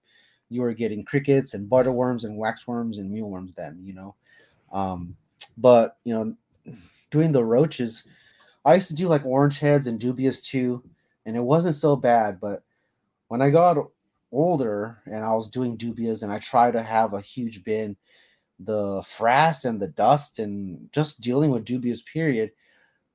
You 0.49 0.61
were 0.61 0.73
getting 0.73 1.05
crickets 1.05 1.53
and 1.53 1.69
butterworms 1.69 2.23
and 2.25 2.39
waxworms 2.39 2.99
and 2.99 3.11
mealworms 3.11 3.53
then, 3.53 3.81
you 3.83 3.93
know. 3.93 4.15
Um, 4.71 5.17
but 5.57 5.97
you 6.05 6.13
know, 6.13 6.35
doing 7.11 7.31
the 7.31 7.45
roaches, 7.45 8.07
I 8.65 8.75
used 8.75 8.89
to 8.89 8.95
do 8.95 9.07
like 9.07 9.25
orange 9.25 9.59
heads 9.59 9.87
and 9.87 9.99
dubias 9.99 10.43
too, 10.43 10.83
and 11.25 11.35
it 11.37 11.41
wasn't 11.41 11.75
so 11.75 11.95
bad. 11.95 12.39
But 12.39 12.63
when 13.33 13.41
I 13.41 13.49
got 13.49 13.79
older 14.31 15.01
and 15.07 15.25
I 15.25 15.33
was 15.33 15.49
doing 15.49 15.75
dubias 15.75 16.21
and 16.21 16.31
I 16.31 16.37
tried 16.37 16.73
to 16.73 16.83
have 16.83 17.15
a 17.15 17.19
huge 17.21 17.63
bin, 17.63 17.97
the 18.59 19.01
frass 19.01 19.65
and 19.65 19.81
the 19.81 19.87
dust 19.87 20.37
and 20.37 20.91
just 20.93 21.19
dealing 21.19 21.49
with 21.49 21.65
dubias 21.65 22.03
period. 22.05 22.51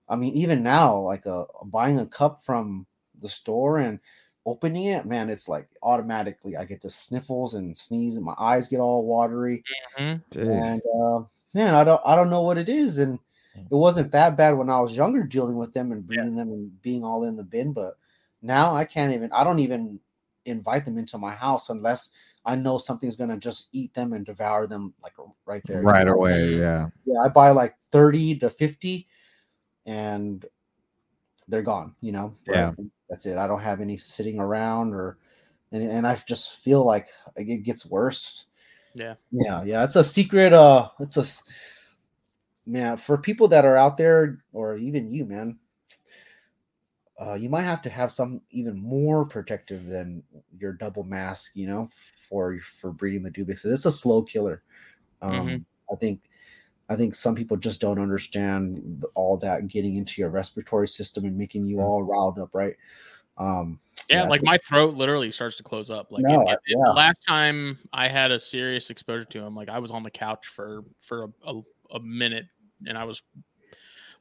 I 0.09 0.17
mean, 0.17 0.35
even 0.35 0.65
now, 0.65 0.99
like 0.99 1.25
a 1.27 1.47
buying 1.65 2.01
a 2.01 2.07
cup 2.07 2.43
from 2.43 2.89
the 3.21 3.29
store 3.29 3.79
and 3.79 4.01
opening 4.45 4.87
it, 4.87 5.07
man, 5.07 5.31
it's 5.31 5.49
like 5.49 5.69
automatically 5.85 6.57
I 6.57 6.65
get 6.65 6.83
the 6.83 6.91
sniffles 6.91 7.55
and 7.55 7.79
sneeze 7.79 8.17
and 8.17 8.25
my 8.25 8.35
eyes 8.39 8.69
get 8.69 8.81
all 8.81 9.07
watery 9.07 9.65
Mhm. 9.99 10.23
And 10.41 10.83
uh, 10.95 11.25
man, 11.55 11.75
I 11.75 11.85
don't 11.85 12.01
I 12.05 12.17
don't 12.17 12.31
know 12.31 12.43
what 12.43 12.59
it 12.59 12.69
is, 12.69 12.99
and 12.99 13.19
it 13.55 13.75
wasn't 13.75 14.13
that 14.13 14.37
bad 14.37 14.57
when 14.57 14.71
I 14.71 14.81
was 14.81 14.97
younger 14.97 15.23
dealing 15.25 15.57
with 15.57 15.73
them 15.75 15.93
and 15.93 16.07
bringing 16.07 16.37
them 16.37 16.51
and 16.53 16.83
being 16.83 17.05
all 17.05 17.25
in 17.25 17.37
the 17.37 17.43
bin, 17.43 17.73
but 17.73 17.99
now 18.43 18.75
I 18.75 18.85
can't 18.85 19.13
even 19.15 19.33
I 19.33 19.45
don't 19.45 19.59
even 19.59 20.01
invite 20.45 20.85
them 20.85 20.99
into 20.99 21.19
my 21.19 21.35
house 21.35 21.71
unless 21.71 22.11
I 22.45 22.55
know 22.55 22.79
something's 22.79 23.17
gonna 23.17 23.37
just 23.39 23.69
eat 23.73 23.93
them 23.95 24.13
and 24.13 24.25
devour 24.25 24.67
them 24.67 24.95
like 25.03 25.15
right 25.45 25.63
there. 25.67 25.83
right 25.83 26.01
You 26.01 26.07
know, 26.07 26.13
away, 26.15 26.55
yeah. 26.55 26.89
Yeah, 27.05 27.21
I 27.25 27.29
buy 27.29 27.51
like 27.51 27.77
thirty 27.93 28.39
to 28.39 28.49
fifty, 28.51 29.09
and 29.87 30.45
they're 31.49 31.63
gone. 31.63 31.95
You 32.01 32.13
know, 32.13 32.35
Yeah. 32.47 32.73
that's 33.09 33.27
it. 33.27 33.37
I 33.37 33.47
don't 33.47 33.61
have 33.63 33.81
any 33.81 33.97
sitting 33.97 34.39
around 34.39 34.95
or. 34.95 35.19
And, 35.71 35.83
and 35.83 36.07
I 36.07 36.15
just 36.15 36.57
feel 36.61 36.83
like 36.83 37.09
it 37.37 37.63
gets 37.63 37.85
worse 37.85 38.47
Yeah. 38.95 39.17
yeah, 39.31 39.63
yeah, 39.65 39.85
it's 39.85 39.97
a 39.97 40.03
secret. 40.03 40.55
Uh, 40.55 40.89
it's 40.99 41.19
a 41.19 41.27
man 42.65 42.97
for 42.97 43.19
people 43.19 43.49
that 43.49 43.67
are 43.67 43.77
out 43.77 43.99
there, 43.99 44.39
or 44.55 44.79
even 44.79 45.13
you, 45.13 45.27
man. 45.27 45.59
Uh, 47.21 47.35
you 47.35 47.49
might 47.49 47.63
have 47.63 47.83
to 47.83 47.91
have 47.91 48.13
some 48.13 48.41
even 48.51 48.79
more 48.79 49.25
protective 49.25 49.87
than 49.87 50.23
your 50.57 50.73
double 50.73 51.03
mask, 51.03 51.53
you 51.57 51.67
know, 51.67 51.89
for 52.29 52.59
for 52.61 52.93
breeding 52.93 53.25
the 53.25 53.31
dubix. 53.31 53.65
It's 53.65 53.85
a 53.87 53.93
slow 53.93 54.23
killer. 54.23 54.63
Um, 55.23 55.33
Mhm. 55.33 55.65
I 55.93 55.97
think, 55.97 56.31
I 56.89 56.97
think 56.97 57.15
some 57.15 57.35
people 57.35 57.57
just 57.57 57.81
don't 57.81 57.99
understand 57.99 59.05
all 59.15 59.37
that 59.39 59.69
getting 59.69 59.97
into 59.97 60.21
your 60.21 60.31
respiratory 60.31 60.89
system 60.89 61.25
and 61.25 61.37
making 61.39 61.67
you 61.67 61.79
Mhm. 61.79 61.85
all 61.85 62.03
riled 62.05 62.39
up, 62.39 62.51
right? 62.55 62.77
Um, 63.39 63.81
Yeah, 64.11 64.23
Yeah, 64.23 64.29
like 64.29 64.43
my 64.45 64.59
throat 64.59 64.95
literally 64.95 65.31
starts 65.31 65.57
to 65.59 65.63
close 65.63 65.91
up. 65.91 66.13
Like 66.13 66.25
No, 66.25 66.43
it- 66.43 66.55
it- 66.55 66.61
yeah. 66.69 66.93
last 66.95 67.21
time 67.29 67.79
I 67.93 68.09
had 68.09 68.31
a 68.33 68.39
serious 68.39 68.91
exposure 68.91 69.27
to 69.27 69.41
him, 69.45 69.55
like 69.57 69.69
I 69.69 69.79
was 69.81 69.91
on 69.91 70.03
the 70.05 70.11
couch 70.11 70.47
for 70.47 70.83
for 71.03 71.25
a, 71.25 71.29
a, 71.47 71.63
a 71.93 72.01
minute 72.01 72.47
and 72.87 72.97
I 72.99 73.05
was 73.05 73.23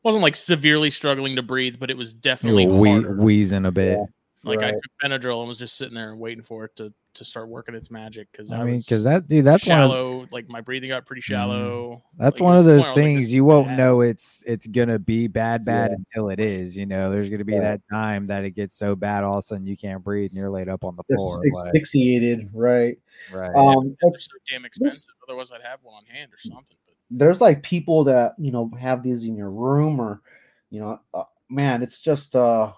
wasn't 0.04 0.24
like 0.24 0.36
severely 0.36 0.90
struggling 0.90 1.36
to 1.36 1.42
breathe, 1.44 1.78
but 1.80 1.90
it 1.92 1.98
was 1.98 2.14
definitely 2.14 2.68
were 2.68 2.80
wee- 2.80 3.00
wheezing 3.06 3.66
a 3.66 3.72
bit. 3.72 3.98
Yeah. 4.00 4.06
Like 4.44 4.64
I 4.64 4.72
took 4.72 4.82
Benadryl 5.04 5.40
and 5.40 5.48
was 5.48 5.58
just 5.58 5.76
sitting 5.78 5.96
there 5.96 6.12
and 6.12 6.20
waiting 6.20 6.44
for 6.44 6.64
it 6.66 6.76
to 6.78 6.94
to 7.16 7.26
start 7.26 7.50
working 7.50 7.74
its 7.74 7.90
magic 7.90 8.32
because 8.32 8.52
I 8.52 8.60
I, 8.60 8.64
mean, 8.64 8.78
because 8.78 9.04
that 9.04 9.28
dude, 9.28 9.44
that's 9.44 9.68
one 9.68 9.82
of 9.82 10.32
like 10.32 10.48
my 10.48 10.62
breathing 10.62 10.90
got 10.90 11.06
pretty 11.06 11.22
shallow. 11.24 12.02
That's 12.18 12.40
Like, 12.40 12.46
one 12.46 12.56
of 12.58 12.64
those 12.64 12.86
point 12.86 12.96
where 12.98 13.06
I 13.06 13.08
was 13.08 13.16
like, 13.16 13.22
things 13.24 13.34
you 13.34 13.44
won't 13.44 13.68
bad. 13.68 13.78
know 13.80 14.02
it's 14.02 14.44
it's 14.46 14.68
gonna 14.68 15.00
be 15.00 15.28
bad 15.28 15.66
bad 15.66 15.90
Yeah. 15.92 15.98
until 15.98 16.30
it 16.30 16.40
is. 16.40 16.78
You 16.78 16.86
know, 16.86 17.12
there's 17.12 17.28
gonna 17.28 17.44
be 17.44 17.54
Yeah. 17.54 17.62
that 17.62 17.82
time 17.92 18.28
that 18.28 18.46
it 18.46 18.52
gets 18.52 18.76
so 18.76 18.96
bad 18.96 19.24
all 19.24 19.34
of 19.34 19.40
a 19.40 19.42
sudden 19.42 19.66
you 19.66 19.76
can't 19.76 20.04
breathe 20.04 20.30
and 20.32 20.38
you're 20.38 20.50
laid 20.52 20.70
up 20.70 20.86
on 20.86 20.96
the 20.96 21.04
It's 21.10 21.22
floor. 21.22 21.40
like, 21.44 21.54
asphyxiated, 21.68 22.50
right? 22.54 22.98
right. 23.34 23.54
Um, 23.56 23.98
it's 24.02 24.30
so 24.32 24.38
damn 24.50 24.64
expensive. 24.64 25.14
Otherwise, 25.28 25.52
I'd 25.52 25.62
have 25.64 25.80
one 25.82 25.96
on 25.96 26.06
hand 26.06 26.32
or 26.32 26.38
something. 26.40 26.78
There's 27.10 27.42
like 27.42 27.64
people 27.64 28.04
that 28.06 28.36
you 28.38 28.52
know 28.52 28.70
have 28.80 29.04
these 29.04 29.24
in 29.26 29.36
your 29.36 29.52
room 29.52 30.00
or 30.00 30.22
you 30.70 30.80
know 30.82 31.00
uh, 31.14 31.24
man 31.50 31.82
it's 31.82 32.02
just 32.02 32.36
uh 32.36 32.74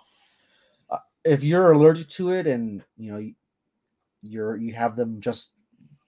uh, 0.89 0.99
if 1.25 1.43
you're 1.43 1.71
allergic 1.71 2.09
to 2.09 2.31
it 2.31 2.47
and 2.47 2.83
you 2.97 3.11
know 3.11 3.17
you- 3.19 3.35
you're 4.23 4.57
you 4.57 4.73
have 4.73 4.95
them 4.97 5.21
just 5.21 5.55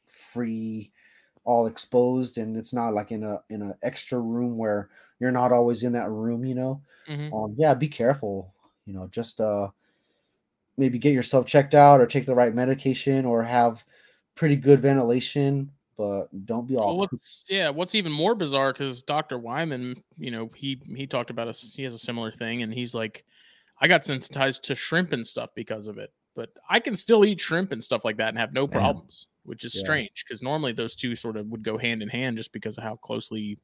free 0.07 0.91
all 1.45 1.67
exposed 1.67 2.37
and 2.37 2.57
it's 2.57 2.73
not 2.73 2.93
like 2.93 3.11
in 3.11 3.23
a 3.23 3.41
in 3.49 3.61
an 3.63 3.75
extra 3.83 4.19
room 4.19 4.57
where 4.57 4.89
you're 5.19 5.31
not 5.31 5.51
always 5.53 5.83
in 5.83 5.93
that 5.93 6.09
room 6.11 6.45
you 6.45 6.55
know 6.55 6.81
Mhm. 7.07 7.37
um 7.37 7.55
yeah 7.57 7.73
be 7.75 7.87
careful 7.89 8.53
you 8.85 8.93
know 8.93 9.07
just 9.09 9.41
uh 9.41 9.69
maybe 10.77 10.97
get 10.99 11.13
yourself 11.13 11.45
checked 11.45 11.73
out 11.75 11.99
or 12.01 12.07
take 12.07 12.25
the 12.25 12.35
right 12.35 12.53
medication 12.55 13.25
or 13.25 13.43
have 13.43 13.85
pretty 14.35 14.55
good 14.55 14.81
ventilation 14.81 15.71
but 16.01 16.45
don't 16.45 16.67
be 16.67 16.75
all 16.75 16.87
Well, 16.87 16.97
what's 16.97 17.43
yeah? 17.49 17.69
What's 17.69 17.95
even 17.95 18.11
more 18.11 18.33
bizarre 18.35 18.73
because 18.73 19.01
Dr. 19.03 19.37
Wyman, 19.37 20.03
you 20.17 20.31
know, 20.31 20.49
he 20.55 20.81
he 20.95 21.05
talked 21.07 21.29
about 21.29 21.47
us. 21.47 21.73
He 21.75 21.83
has 21.83 21.93
a 21.93 21.99
similar 21.99 22.31
thing, 22.31 22.63
and 22.63 22.73
he's 22.73 22.93
like, 22.95 23.25
I 23.79 23.87
got 23.87 24.03
sensitized 24.05 24.63
to 24.65 24.75
shrimp 24.75 25.13
and 25.13 25.25
stuff 25.25 25.49
because 25.55 25.87
of 25.87 25.97
it, 25.97 26.11
but 26.35 26.49
I 26.69 26.79
can 26.79 26.95
still 26.95 27.23
eat 27.25 27.39
shrimp 27.39 27.71
and 27.71 27.83
stuff 27.83 28.03
like 28.05 28.17
that 28.17 28.29
and 28.29 28.37
have 28.37 28.53
no 28.53 28.65
Damn. 28.67 28.79
problems, 28.81 29.27
which 29.43 29.63
is 29.65 29.75
Yeah. 29.75 29.81
strange 29.81 30.23
because 30.27 30.41
normally 30.41 30.71
those 30.73 30.95
two 30.95 31.15
sort 31.15 31.37
of 31.37 31.47
would 31.47 31.63
go 31.63 31.77
hand 31.77 32.01
in 32.01 32.09
hand 32.09 32.37
just 32.37 32.51
because 32.53 32.77
of 32.77 32.83
how 32.83 32.95
closely, 32.95 33.59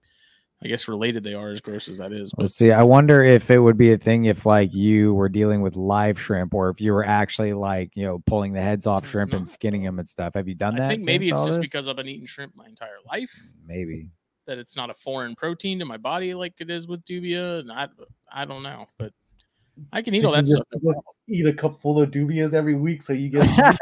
I 0.63 0.67
guess, 0.67 0.87
related 0.87 1.23
they 1.23 1.35
are. 1.35 1.51
As 1.51 1.61
gross 1.61 1.87
as 1.87 1.99
that 1.99 2.11
is, 2.11 2.33
Well, 2.35 2.45
but 2.45 2.51
see, 2.51 2.71
I 2.71 2.81
wonder 2.81 3.23
if 3.23 3.51
it 3.51 3.59
would 3.59 3.77
be 3.77 3.93
a 3.93 3.97
thing 3.97 4.25
if 4.25 4.45
like 4.45 4.73
you 4.73 5.13
were 5.13 5.29
dealing 5.29 5.61
with 5.61 5.75
live 5.75 6.19
shrimp 6.19 6.53
or 6.53 6.69
if 6.69 6.81
you 6.81 6.93
were 6.93 7.05
actually 7.05 7.53
like, 7.53 7.91
you 7.95 8.05
know, 8.05 8.19
pulling 8.25 8.53
the 8.53 8.61
heads 8.61 8.87
off 8.87 9.03
It's 9.03 9.11
shrimp 9.11 9.33
and 9.33 9.47
skinning 9.47 9.83
them 9.83 9.99
and 9.99 10.09
stuff. 10.09 10.33
Have 10.33 10.47
you 10.47 10.55
done 10.55 10.75
that? 10.77 10.85
I 10.85 10.89
think 10.89 11.03
maybe 11.03 11.29
it's 11.29 11.39
just 11.39 11.53
this? 11.53 11.57
because 11.59 11.87
I've 11.87 11.95
been 11.95 12.07
eating 12.07 12.25
shrimp 12.25 12.55
my 12.55 12.65
entire 12.65 12.97
life 13.07 13.35
maybe. 13.67 14.09
that 14.47 14.57
it's 14.57 14.75
not 14.75 14.89
a 14.89 14.95
foreign 14.95 15.35
protein 15.35 15.77
to 15.77 15.85
my 15.85 15.97
body 15.97 16.33
like 16.33 16.55
it 16.59 16.71
is 16.71 16.87
with 16.87 17.05
dubia, 17.05 17.59
and 17.59 17.71
I 17.71 17.87
I 18.33 18.45
don't 18.45 18.63
know, 18.63 18.87
but 18.97 19.13
I 19.93 20.01
can 20.01 20.15
eat 20.15 20.25
all 20.25 20.31
that 20.31 20.47
you 20.47 20.55
stuff. 20.55 20.81
just, 20.81 20.83
just 20.83 21.05
eat 21.27 21.45
a 21.45 21.53
cup 21.53 21.79
full 21.79 22.01
of 22.01 22.09
dubias 22.09 22.55
every 22.55 22.73
week 22.73 23.03
so 23.03 23.13
you 23.13 23.29
get 23.29 23.47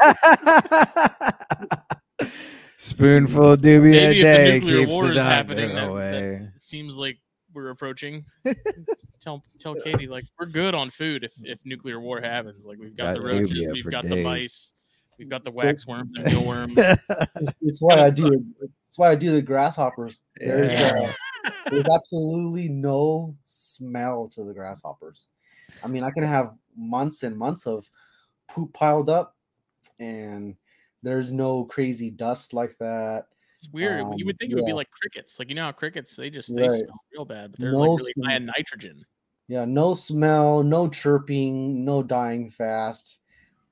Spoonful 2.78 3.52
of 3.52 3.60
dubia 3.60 3.80
Maybe 3.90 4.20
a 4.20 4.22
day 4.22 4.56
if 4.56 4.62
the 4.62 4.66
nuclear 4.70 4.78
keeps 4.86 4.92
war 4.92 5.04
the 5.04 5.10
is 5.10 5.16
doctor 5.16 5.30
happening, 5.34 5.68
that, 5.74 5.80
that 5.82 5.88
away. 5.88 6.50
it 6.54 6.60
seems 6.60 6.96
like 6.96 7.18
we're 7.54 7.70
approaching. 7.70 8.24
tell 9.20 9.42
tell 9.58 9.74
Katie 9.74 10.06
like 10.06 10.24
we're 10.38 10.46
good 10.46 10.74
on 10.74 10.90
food 10.90 11.24
if 11.24 11.32
if 11.42 11.58
nuclear 11.64 12.00
war 12.00 12.20
happens. 12.20 12.66
Like 12.66 12.78
we've 12.78 12.96
got, 12.96 13.14
Got 13.14 13.14
the 13.14 13.20
roaches, 13.22 13.52
dubia 13.52 13.72
we've 13.72 13.82
for 13.84 13.90
got 13.90 14.02
the 14.04 14.16
days. 14.16 14.24
mice, 14.24 14.72
we've 15.18 15.28
got 15.28 15.42
the 15.44 15.50
So- 15.50 15.56
wax 15.58 15.86
worms 15.86 16.10
and 16.16 16.26
mealworms. 16.26 16.74
it's, 16.76 17.56
it's 17.62 17.82
why 17.82 18.00
I 18.00 18.10
do 18.10 18.32
it. 18.32 18.42
It's 18.88 18.98
why 18.98 19.10
I 19.10 19.14
do 19.14 19.30
the 19.30 19.42
grasshoppers. 19.42 20.24
There's 20.36 20.72
Yeah. 20.72 21.12
uh, 21.46 21.50
there's 21.70 21.86
absolutely 21.88 22.68
no 22.68 23.34
smell 23.46 24.28
to 24.34 24.44
the 24.44 24.52
grasshoppers. 24.52 25.28
I 25.82 25.88
mean, 25.88 26.02
I 26.04 26.10
can 26.10 26.22
have 26.24 26.54
months 26.76 27.22
and 27.22 27.36
months 27.36 27.66
of 27.66 27.88
poop 28.48 28.72
piled 28.74 29.08
up, 29.10 29.34
and 29.98 30.56
there's 31.06 31.30
no 31.30 31.64
crazy 31.64 32.10
dust 32.10 32.52
like 32.52 32.76
that. 32.80 33.26
It's 33.58 33.68
weird. 33.72 34.00
Um, 34.02 34.14
you 34.16 34.26
would 34.26 34.38
think 34.38 34.50
it 34.50 34.56
would 34.56 34.66
be 34.66 34.72
like 34.72 34.90
crickets. 34.90 35.38
Like 35.38 35.48
you 35.48 35.54
know 35.54 35.62
how 35.62 35.72
crickets 35.72 36.16
they 36.16 36.28
just 36.30 36.54
they 36.54 36.62
Right. 36.68 36.78
smell 36.84 37.00
real 37.12 37.24
bad, 37.24 37.52
but 37.52 37.60
they're 37.60 37.72
No 37.72 37.78
like 37.78 38.00
really 38.00 38.12
high 38.24 38.36
in 38.36 38.46
nitrogen. 38.46 39.04
Yeah, 39.48 39.64
no 39.64 39.94
smell, 39.94 40.64
no 40.64 40.88
chirping, 40.88 41.84
no 41.84 42.02
dying 42.02 42.50
fast. 42.50 43.20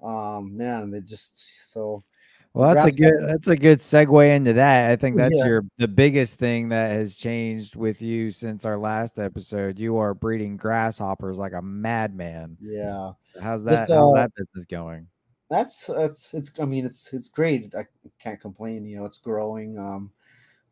Um, 0.01 0.57
man, 0.57 0.91
they 0.91 1.01
just 1.01 1.73
so 1.73 2.05
Well, 2.53 2.73
that's 2.73 2.95
a 2.95 2.97
good 2.97 3.15
that's 3.21 3.49
a 3.49 3.57
good 3.57 3.81
segue 3.81 4.37
into 4.37 4.53
that. 4.53 4.91
I 4.91 4.97
think 4.97 5.17
that's 5.17 5.37
Yeah. 5.37 5.47
your 5.47 5.65
the 5.79 5.89
biggest 5.89 6.39
thing 6.39 6.69
that 6.69 6.93
has 6.93 7.17
changed 7.17 7.75
with 7.75 8.01
you 8.01 8.31
since 8.31 8.65
our 8.65 8.79
last 8.79 9.19
episode. 9.19 9.79
You 9.81 9.97
are 9.97 10.15
breeding 10.15 10.57
grasshoppers 10.57 11.37
like 11.37 11.53
a 11.53 11.61
madman. 11.63 12.57
yeah. 12.61 13.13
How's 13.43 13.65
This, 13.65 13.89
that? 13.89 13.95
how's 13.95 14.13
uh, 14.17 14.23
that 14.23 14.35
business 14.37 14.65
going? 14.67 15.09
That's 15.55 15.87
that's 15.87 16.35
it's 16.35 16.59
i 16.61 16.65
mean 16.65 16.87
it's 16.87 17.13
it's 17.13 17.29
great. 17.29 17.75
I 17.75 17.87
can't 18.19 18.41
complain 18.41 18.85
you 18.87 18.97
know 18.99 19.05
it's 19.07 19.19
growing 19.19 19.79
um 19.79 20.13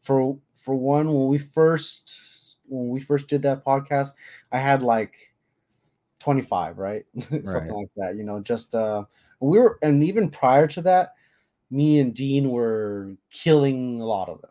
for 0.00 0.38
for 0.54 0.74
one 0.76 1.08
when 1.14 1.28
we 1.28 1.38
first 1.38 2.60
when 2.68 2.88
we 2.90 3.00
first 3.00 3.28
did 3.28 3.42
that 3.42 3.64
podcast 3.64 4.10
i 4.52 4.58
had 4.58 4.82
like 4.82 5.34
25 6.20 6.78
right? 6.78 7.06
Something 7.44 7.44
Right. 7.44 7.76
like 7.76 7.90
that 7.96 8.16
you 8.16 8.24
know 8.24 8.40
just 8.40 8.74
uh 8.74 9.04
we 9.40 9.58
were 9.58 9.78
and 9.82 10.04
even 10.04 10.30
prior 10.30 10.68
to 10.68 10.82
that 10.82 11.14
me 11.70 11.98
and 12.00 12.14
dean 12.14 12.50
were 12.50 13.16
killing 13.30 14.00
a 14.00 14.04
lot 14.06 14.28
of 14.28 14.40
them. 14.42 14.50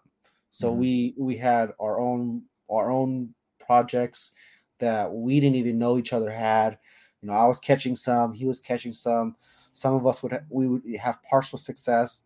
So 0.49 0.73
Mhm. 0.73 0.73
we 0.73 1.15
we 1.19 1.37
had 1.37 1.73
our 1.79 1.99
own 1.99 2.45
our 2.69 2.89
own 2.91 3.35
projects 3.59 4.33
that 4.79 5.13
we 5.13 5.39
didn't 5.39 5.55
even 5.57 5.77
know 5.79 5.97
each 5.97 6.13
other 6.13 6.31
had. 6.31 6.79
You 7.21 7.27
know 7.27 7.33
i 7.33 7.45
was 7.45 7.59
catching 7.59 7.95
some 7.95 8.33
he 8.33 8.45
was 8.45 8.59
catching 8.59 8.93
some 8.93 9.35
some 9.73 9.93
of 9.93 10.05
us 10.07 10.21
would 10.23 10.33
ha- 10.33 10.39
we 10.49 10.67
would 10.67 10.83
have 10.99 11.21
partial 11.23 11.57
success. 11.57 12.23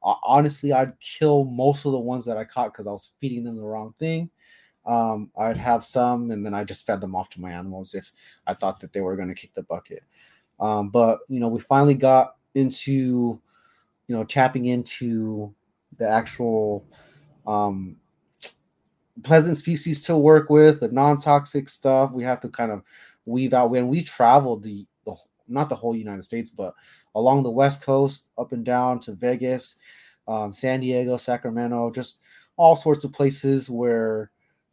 Ho- 0.00 0.18
honestly 0.22 0.72
i'd 0.72 0.98
kill 1.00 1.44
most 1.44 1.86
of 1.86 1.92
the 1.92 1.98
ones 1.98 2.24
that 2.26 2.36
i 2.36 2.44
caught 2.44 2.72
because 2.72 2.86
i 2.86 2.90
was 2.92 3.12
feeding 3.20 3.44
them 3.44 3.56
the 3.56 3.62
wrong 3.62 3.94
thing. 3.98 4.30
Um, 4.86 5.30
i'd 5.38 5.56
have 5.56 5.84
some 5.84 6.30
and 6.30 6.44
then 6.44 6.54
i 6.54 6.64
just 6.64 6.86
fed 6.86 7.00
them 7.00 7.16
off 7.16 7.30
to 7.30 7.40
my 7.40 7.50
animals 7.50 7.94
if 7.94 8.10
i 8.46 8.54
thought 8.54 8.80
that 8.80 8.92
they 8.92 9.00
were 9.00 9.16
going 9.16 9.28
to 9.28 9.34
kick 9.34 9.54
the 9.54 9.62
bucket. 9.62 10.02
Um, 10.60 10.90
but 10.90 11.20
you 11.28 11.40
know 11.40 11.48
we 11.48 11.60
finally 11.60 11.94
got 11.94 12.36
into 12.54 13.40
you 14.08 14.16
know 14.16 14.24
tapping 14.24 14.66
into 14.66 15.54
the 15.98 16.08
actual 16.08 16.84
um, 17.46 17.96
pleasant 19.22 19.56
species 19.56 20.02
to 20.04 20.16
work 20.16 20.50
with 20.50 20.80
the 20.80 20.88
non-toxic 20.88 21.68
stuff. 21.68 22.12
We 22.12 22.24
have 22.24 22.40
to 22.40 22.48
kind 22.48 22.72
of 22.72 22.82
weave 23.26 23.54
out 23.54 23.70
when 23.70 23.88
we 23.88 24.02
traveled 24.02 24.62
the, 24.62 24.86
not 25.48 25.68
the 25.68 25.74
whole 25.74 25.94
united 25.94 26.22
states 26.22 26.50
but 26.50 26.74
along 27.14 27.42
the 27.42 27.50
west 27.50 27.82
coast 27.82 28.28
up 28.38 28.52
and 28.52 28.64
down 28.64 28.98
to 28.98 29.12
vegas 29.12 29.78
um, 30.28 30.52
san 30.52 30.80
diego 30.80 31.16
sacramento 31.16 31.90
just 31.90 32.20
all 32.56 32.76
sorts 32.76 33.04
of 33.04 33.12
places 33.12 33.68
where 33.68 34.30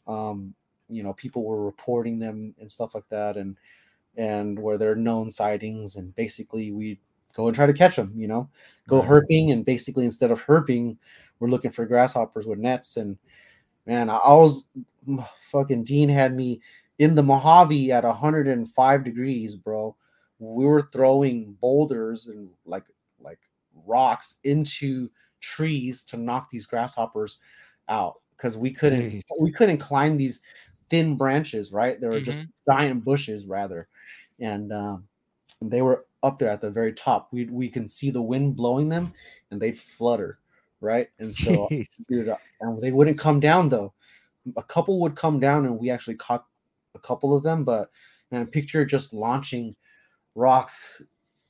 um, 0.08 0.54
you 0.90 1.04
know 1.04 1.14
people 1.14 1.44
were 1.44 1.66
reporting 1.66 2.20
them 2.20 2.54
and 2.60 2.72
stuff 2.72 2.94
like 2.94 3.08
that 3.10 3.38
and 3.38 3.58
and 4.18 4.60
where 4.60 4.78
there 4.78 4.92
are 4.92 4.96
known 4.96 5.32
sightings 5.32 5.96
and 5.96 6.14
basically 6.16 6.72
we 6.72 7.00
go 7.34 7.48
and 7.48 7.56
try 7.56 7.66
to 7.66 7.74
catch 7.74 7.96
them 7.96 8.12
you 8.16 8.28
know? 8.28 8.50
Go 8.88 9.02
herping 9.02 9.52
and 9.52 9.64
basically 9.64 10.06
instead 10.06 10.32
of 10.32 10.44
herping 10.44 10.98
we're 11.40 11.50
looking 11.50 11.72
for 11.72 11.86
grasshoppers 11.86 12.46
with 12.46 12.60
nets 12.60 12.98
and 12.98 13.18
man 13.86 14.10
i, 14.10 14.18
I 14.18 14.34
was 14.34 14.68
fucking 15.42 15.86
dean 15.86 16.10
had 16.10 16.36
me 16.36 16.62
in 17.00 17.16
the 17.16 17.24
mojave 17.24 17.92
at 17.92 18.04
105 18.04 19.04
degrees 19.04 19.56
bro 19.56 19.96
we 20.42 20.66
were 20.66 20.82
throwing 20.82 21.56
boulders 21.62 22.28
and 22.28 22.50
like 22.66 22.86
like 23.20 23.40
rocks 23.86 24.38
into 24.44 25.10
trees 25.40 26.04
to 26.04 26.18
knock 26.18 26.50
these 26.50 26.66
grasshoppers 26.66 27.40
out 27.90 28.22
because 28.36 28.58
we 28.58 28.72
couldn't 28.72 29.12
Jeez. 29.12 29.24
we 29.40 29.52
couldn't 29.52 29.78
climb 29.78 30.18
these 30.18 30.42
thin 30.90 31.16
branches 31.16 31.72
right 31.72 32.02
they 32.02 32.08
were 32.08 32.20
just 32.20 32.48
giant 32.70 33.04
bushes 33.04 33.46
rather 33.46 33.88
and 34.40 34.74
um, 34.74 35.08
they 35.62 35.82
were 35.82 36.06
up 36.24 36.38
there 36.38 36.50
at 36.50 36.62
the 36.62 36.70
very 36.70 36.92
top 36.92 37.30
we 37.32 37.46
we 37.46 37.70
can 37.70 37.88
see 37.88 38.10
the 38.10 38.22
wind 38.22 38.56
blowing 38.56 38.90
them 38.90 39.14
and 39.52 39.62
they'd 39.62 39.80
flutter 39.80 40.40
right 40.82 41.10
and 41.20 41.34
so 41.34 41.70
dude, 42.10 42.30
uh, 42.30 42.38
and 42.62 42.82
they 42.82 42.92
wouldn't 42.92 43.18
come 43.18 43.40
down 43.40 43.70
though. 43.70 43.94
A 44.58 44.64
couple 44.64 45.00
would 45.02 45.16
come 45.16 45.40
down, 45.40 45.66
and 45.66 45.80
we 45.80 45.90
actually 45.90 46.16
caught 46.16 46.46
a 46.96 47.00
couple 47.00 47.36
of 47.36 47.44
them. 47.44 47.64
But 47.64 47.92
man, 48.32 48.48
picture 48.48 48.84
just 48.84 49.14
launching 49.14 49.76
rocks, 50.36 51.02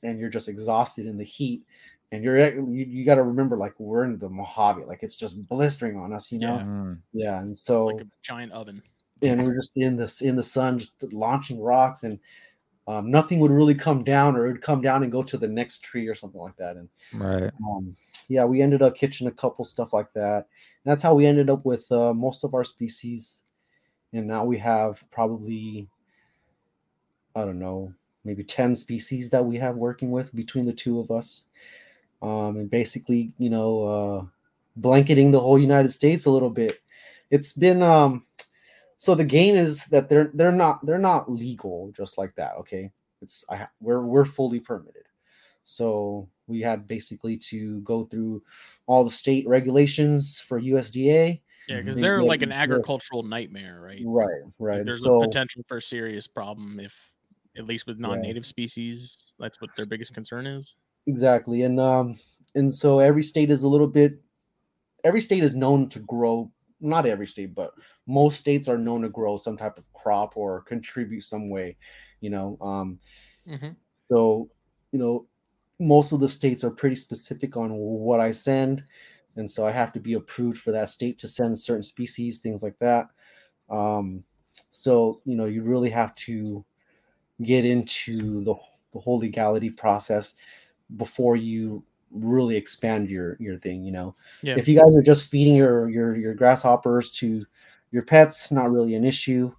and 0.02 0.18
you're 0.18 0.30
just 0.30 0.48
exhausted 0.48 1.06
in 1.06 1.16
the 1.16 1.24
heat, 1.24 1.62
and 2.10 2.22
you're 2.24 2.38
you, 2.54 2.84
you 2.84 3.04
got 3.04 3.16
to 3.16 3.22
remember 3.22 3.56
like 3.56 3.74
we're 3.78 4.04
in 4.04 4.18
the 4.18 4.28
Mojave, 4.28 4.84
like 4.84 5.02
it's 5.02 5.16
just 5.16 5.46
blistering 5.48 5.96
on 5.96 6.12
us, 6.12 6.30
you 6.32 6.38
know. 6.38 6.56
Yeah. 6.58 6.62
Mm. 6.64 6.98
Yeah, 7.12 7.38
and 7.40 7.50
It's 7.50 7.62
so 7.62 7.86
like 7.86 8.00
a 8.00 8.06
giant 8.22 8.52
oven. 8.52 8.82
and 9.22 9.44
we're 9.44 9.54
just 9.54 9.76
in 9.76 9.96
this 9.96 10.22
in 10.22 10.36
the 10.36 10.42
sun, 10.42 10.78
just 10.78 11.02
launching 11.12 11.60
rocks, 11.60 12.02
and 12.04 12.18
um, 12.88 13.10
nothing 13.10 13.38
would 13.40 13.50
really 13.50 13.74
come 13.74 14.02
down, 14.02 14.34
or 14.36 14.46
it 14.46 14.52
would 14.52 14.62
come 14.62 14.80
down 14.80 15.02
and 15.02 15.12
go 15.12 15.22
to 15.22 15.36
the 15.36 15.46
next 15.48 15.84
tree 15.84 16.08
or 16.08 16.14
something 16.14 16.40
like 16.40 16.56
that, 16.56 16.76
and 16.76 16.88
Right. 17.12 17.50
um, 17.68 17.94
yeah, 18.28 18.44
we 18.44 18.62
ended 18.62 18.82
up 18.82 18.96
catching 18.96 19.26
a 19.26 19.30
couple 19.32 19.64
stuff 19.64 19.92
like 19.92 20.12
that. 20.14 20.36
And 20.84 20.90
that's 20.90 21.02
how 21.02 21.14
we 21.14 21.26
ended 21.26 21.50
up 21.50 21.64
with 21.66 21.90
uh, 21.92 22.14
most 22.14 22.44
of 22.44 22.54
our 22.54 22.64
species. 22.64 23.44
and 24.14 24.26
now 24.26 24.44
we 24.44 24.58
have 24.58 25.04
probably 25.10 25.88
I 27.34 27.44
don't 27.44 27.58
know, 27.58 27.92
maybe 28.24 28.44
10 28.44 28.74
species 28.74 29.30
that 29.30 29.44
we 29.44 29.56
have 29.56 29.76
working 29.76 30.10
with 30.10 30.34
between 30.34 30.66
the 30.66 30.72
two 30.72 31.00
of 31.00 31.10
us. 31.10 31.46
Um, 32.20 32.56
and 32.56 32.70
basically, 32.70 33.32
you 33.38 33.50
know, 33.50 33.82
uh, 33.84 34.24
blanketing 34.76 35.30
the 35.30 35.40
whole 35.40 35.58
United 35.58 35.92
States 35.92 36.26
a 36.26 36.30
little 36.30 36.50
bit. 36.50 36.80
It's 37.30 37.52
been 37.52 37.82
um 37.82 38.26
so 38.96 39.14
the 39.14 39.24
game 39.24 39.56
is 39.56 39.86
that 39.86 40.08
they're 40.08 40.30
they're 40.34 40.52
not 40.52 40.84
they're 40.86 40.98
not 40.98 41.30
legal 41.30 41.90
just 41.96 42.18
like 42.18 42.34
that, 42.36 42.54
okay? 42.58 42.92
It's 43.20 43.44
I 43.50 43.66
we're 43.80 44.02
we're 44.02 44.24
fully 44.24 44.60
permitted. 44.60 45.04
So 45.64 46.28
we 46.46 46.60
had 46.60 46.88
basically 46.88 47.36
to 47.36 47.80
go 47.80 48.04
through 48.04 48.42
all 48.86 49.04
the 49.04 49.10
state 49.10 49.46
regulations 49.48 50.38
for 50.40 50.60
USDA. 50.60 51.40
Yeah, 51.68 51.78
because 51.78 51.94
They 51.94 52.02
they're 52.02 52.22
like 52.22 52.42
an 52.42 52.52
agricultural 52.52 53.22
nightmare, 53.22 53.80
right? 53.80 54.02
Right, 54.04 54.42
Like, 54.44 54.52
right. 54.58 54.84
there's 54.84 55.04
so 55.04 55.22
a 55.22 55.26
potential 55.26 55.62
for 55.68 55.76
a 55.76 55.82
serious 55.82 56.26
problem 56.26 56.80
if, 56.80 57.11
at 57.56 57.64
least 57.66 57.86
with 57.86 57.98
non-native 57.98 58.46
species, 58.46 59.32
that's 59.38 59.60
what 59.60 59.74
their 59.76 59.86
biggest 59.86 60.12
concern 60.14 60.46
is. 60.46 60.76
exactly 61.06 61.62
and 61.62 61.80
um 61.80 62.14
and 62.54 62.72
so 62.74 62.98
every 62.98 63.22
state 63.22 63.50
is 63.50 63.62
a 63.62 63.68
little 63.68 63.86
bit 63.88 64.20
every 65.04 65.20
state 65.20 65.44
is 65.44 65.56
known 65.56 65.88
to 65.88 66.00
grow 66.00 66.52
not 66.80 67.06
every 67.06 67.26
state 67.26 67.54
but 67.54 67.72
most 68.06 68.38
states 68.40 68.68
are 68.68 68.78
known 68.78 69.02
to 69.02 69.08
grow 69.08 69.36
some 69.36 69.56
type 69.56 69.78
of 69.78 69.92
crop 69.94 70.36
or 70.36 70.62
contribute 70.62 71.22
some 71.22 71.50
way 71.50 71.76
you 72.20 72.30
know 72.30 72.58
um 72.60 73.00
Mm-hmm. 73.46 73.72
so 74.10 74.50
you 74.92 74.98
know 74.98 75.26
most 75.78 76.12
of 76.12 76.20
the 76.20 76.28
states 76.28 76.62
are 76.62 76.70
pretty 76.70 76.96
specific 76.96 77.56
on 77.56 77.72
what 77.74 78.20
i 78.20 78.30
send 78.30 78.84
and 79.36 79.50
so 79.50 79.66
i 79.66 79.70
have 79.70 79.92
to 79.92 80.00
be 80.00 80.14
approved 80.14 80.58
for 80.58 80.72
that 80.72 80.90
state 80.90 81.18
to 81.18 81.28
send 81.28 81.58
certain 81.58 81.82
species 81.82 82.40
things 82.40 82.62
like 82.62 82.78
that 82.78 83.08
um 83.70 84.24
so 84.70 85.20
you 85.24 85.36
know 85.36 85.46
you 85.46 85.62
really 85.62 85.90
have 85.90 86.14
to 86.14 86.64
get 87.42 87.64
into 87.64 88.42
the, 88.44 88.54
the 88.92 88.98
whole 88.98 89.18
legality 89.18 89.70
process 89.70 90.34
before 90.96 91.36
you 91.36 91.82
really 92.10 92.56
expand 92.56 93.08
your 93.08 93.36
your 93.40 93.58
thing 93.58 93.82
you 93.82 93.90
know 93.90 94.14
Yeah. 94.42 94.56
if 94.56 94.68
you 94.68 94.78
guys 94.78 94.94
are 94.96 95.02
just 95.02 95.28
feeding 95.28 95.54
your 95.54 95.88
your 95.88 96.14
your 96.14 96.34
grasshoppers 96.34 97.10
to 97.12 97.46
your 97.90 98.02
pets 98.02 98.52
not 98.52 98.70
really 98.70 98.94
an 98.94 99.04
issue 99.04 99.50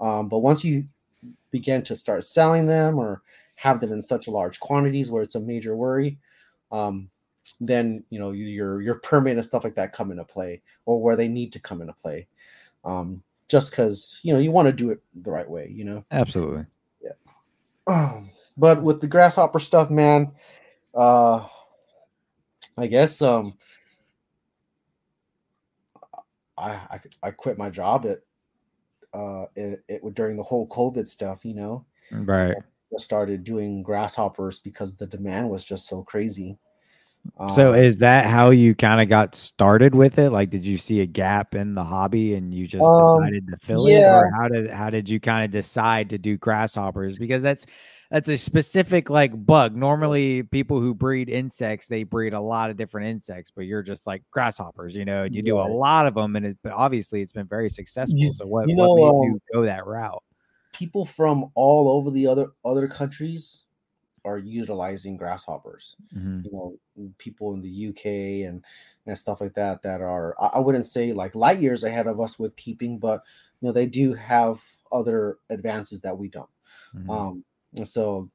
um, 0.00 0.28
but 0.28 0.38
once 0.38 0.64
you 0.64 0.86
begin 1.50 1.82
to 1.82 1.96
start 1.96 2.24
selling 2.24 2.66
them 2.66 2.98
or 2.98 3.22
have 3.56 3.80
them 3.80 3.92
in 3.92 4.00
such 4.00 4.28
large 4.28 4.58
quantities 4.60 5.10
where 5.10 5.22
it's 5.22 5.34
a 5.34 5.40
major 5.40 5.76
worry 5.76 6.18
um, 6.72 7.10
then 7.60 8.02
you 8.08 8.18
know 8.18 8.30
your 8.30 8.80
your 8.80 8.96
permit 9.00 9.36
and 9.36 9.44
stuff 9.44 9.64
like 9.64 9.74
that 9.74 9.92
come 9.92 10.10
into 10.10 10.24
play 10.24 10.62
or 10.86 11.02
where 11.02 11.16
they 11.16 11.28
need 11.28 11.52
to 11.52 11.60
come 11.60 11.82
into 11.82 11.94
play 11.94 12.26
um, 12.84 13.22
just 13.48 13.70
because 13.70 14.20
you 14.22 14.32
know 14.32 14.38
you 14.38 14.50
want 14.50 14.66
to 14.66 14.72
do 14.72 14.90
it 14.90 15.02
the 15.22 15.30
right 15.30 15.48
way 15.48 15.70
you 15.70 15.84
know 15.84 16.04
Absolutely. 16.10 16.64
Um, 17.88 18.30
but 18.56 18.82
with 18.82 19.00
the 19.00 19.06
grasshopper 19.06 19.58
stuff, 19.58 19.90
man, 19.90 20.32
uh, 20.94 21.46
I 22.76 22.86
guess 22.86 23.20
um, 23.22 23.54
I, 26.56 26.70
I 26.90 27.00
I 27.22 27.30
quit 27.30 27.58
my 27.58 27.70
job 27.70 28.06
at 28.06 28.20
uh 29.12 29.46
it, 29.56 29.82
it 29.88 30.14
during 30.14 30.36
the 30.36 30.42
whole 30.42 30.68
COVID 30.68 31.08
stuff. 31.08 31.44
You 31.44 31.54
know, 31.54 31.86
Right. 32.10 32.56
I 32.56 32.96
started 32.96 33.44
doing 33.44 33.82
grasshoppers 33.82 34.60
because 34.60 34.96
the 34.96 35.06
demand 35.06 35.50
was 35.50 35.64
just 35.64 35.86
so 35.86 36.02
crazy. 36.02 36.58
So 37.54 37.72
Um, 37.72 37.78
is 37.78 37.98
that 37.98 38.26
how 38.26 38.50
you 38.50 38.74
kind 38.74 39.00
of 39.00 39.08
got 39.08 39.34
started 39.34 39.94
with 39.94 40.18
it? 40.18 40.30
Like, 40.30 40.50
did 40.50 40.64
you 40.64 40.78
see 40.78 41.00
a 41.00 41.06
gap 41.06 41.54
in 41.54 41.74
the 41.74 41.84
hobby 41.84 42.34
and 42.34 42.52
you 42.52 42.66
just 42.66 42.82
Um, 42.84 43.20
decided 43.20 43.46
to 43.48 43.56
fill 43.58 43.86
it, 43.86 43.92
yeah. 44.00 44.18
or 44.20 44.30
how 44.30 44.48
did 44.48 44.70
how 44.70 44.90
did 44.90 45.08
you 45.08 45.20
kind 45.20 45.44
of 45.44 45.50
decide 45.50 46.10
to 46.10 46.18
do 46.18 46.36
grasshoppers? 46.36 47.18
Because 47.18 47.42
that's 47.42 47.66
that's 48.10 48.28
a 48.28 48.38
specific 48.38 49.10
like 49.10 49.32
bug. 49.46 49.76
Normally, 49.76 50.42
people 50.42 50.80
who 50.80 50.94
breed 50.94 51.28
insects 51.28 51.86
they 51.88 52.02
breed 52.04 52.32
a 52.32 52.40
lot 52.40 52.70
of 52.70 52.76
different 52.76 53.06
insects, 53.08 53.50
but 53.54 53.66
you're 53.66 53.82
just 53.82 54.06
like 54.06 54.22
grasshoppers. 54.30 54.96
You 54.96 55.04
know, 55.04 55.24
and 55.24 55.34
you 55.34 55.42
do 55.42 55.58
a 55.58 55.68
lot 55.68 56.06
of 56.06 56.14
them, 56.14 56.34
and 56.36 56.46
it, 56.46 56.58
but 56.62 56.72
obviously 56.72 57.20
it's 57.22 57.32
been 57.32 57.46
very 57.46 57.68
successful. 57.68 58.18
You- 58.18 58.32
so 58.32 58.46
what 58.46 58.68
you 58.68 58.76
what 58.76 58.86
know, 58.86 58.96
made 58.96 59.08
um, 59.08 59.22
you 59.24 59.40
go 59.52 59.62
that 59.64 59.86
route? 59.86 60.22
people 60.72 61.04
from 61.04 61.50
all 61.54 61.88
over 61.88 62.10
the 62.10 62.26
other 62.26 62.48
other 62.64 62.86
countries 62.86 63.64
are 64.28 64.38
utilizing 64.38 65.16
grasshoppers. 65.16 65.96
Mhm. 66.12 66.48
you 66.48 66.52
know 66.52 66.78
people 67.18 67.52
in 67.54 67.60
the 67.62 67.68
UK 67.70 68.44
and 68.44 68.64
and 69.06 69.18
stuff 69.18 69.40
like 69.40 69.54
that 69.54 69.82
that 69.82 70.00
are 70.00 70.36
I 70.40 70.60
wouldn't 70.60 70.86
say 70.86 71.12
like 71.12 71.34
light 71.34 71.60
years 71.60 71.82
ahead 71.84 72.06
of 72.06 72.20
us 72.20 72.38
with 72.38 72.56
keeping, 72.56 72.98
but 72.98 73.24
you 73.60 73.66
know 73.68 73.72
they 73.72 73.86
do 73.86 74.14
have 74.14 74.62
other 74.92 75.38
advances 75.50 76.00
that 76.02 76.16
we 76.18 76.28
don't. 76.28 76.50
Mhm. 76.92 77.08
Um, 77.10 77.44
so 77.84 78.30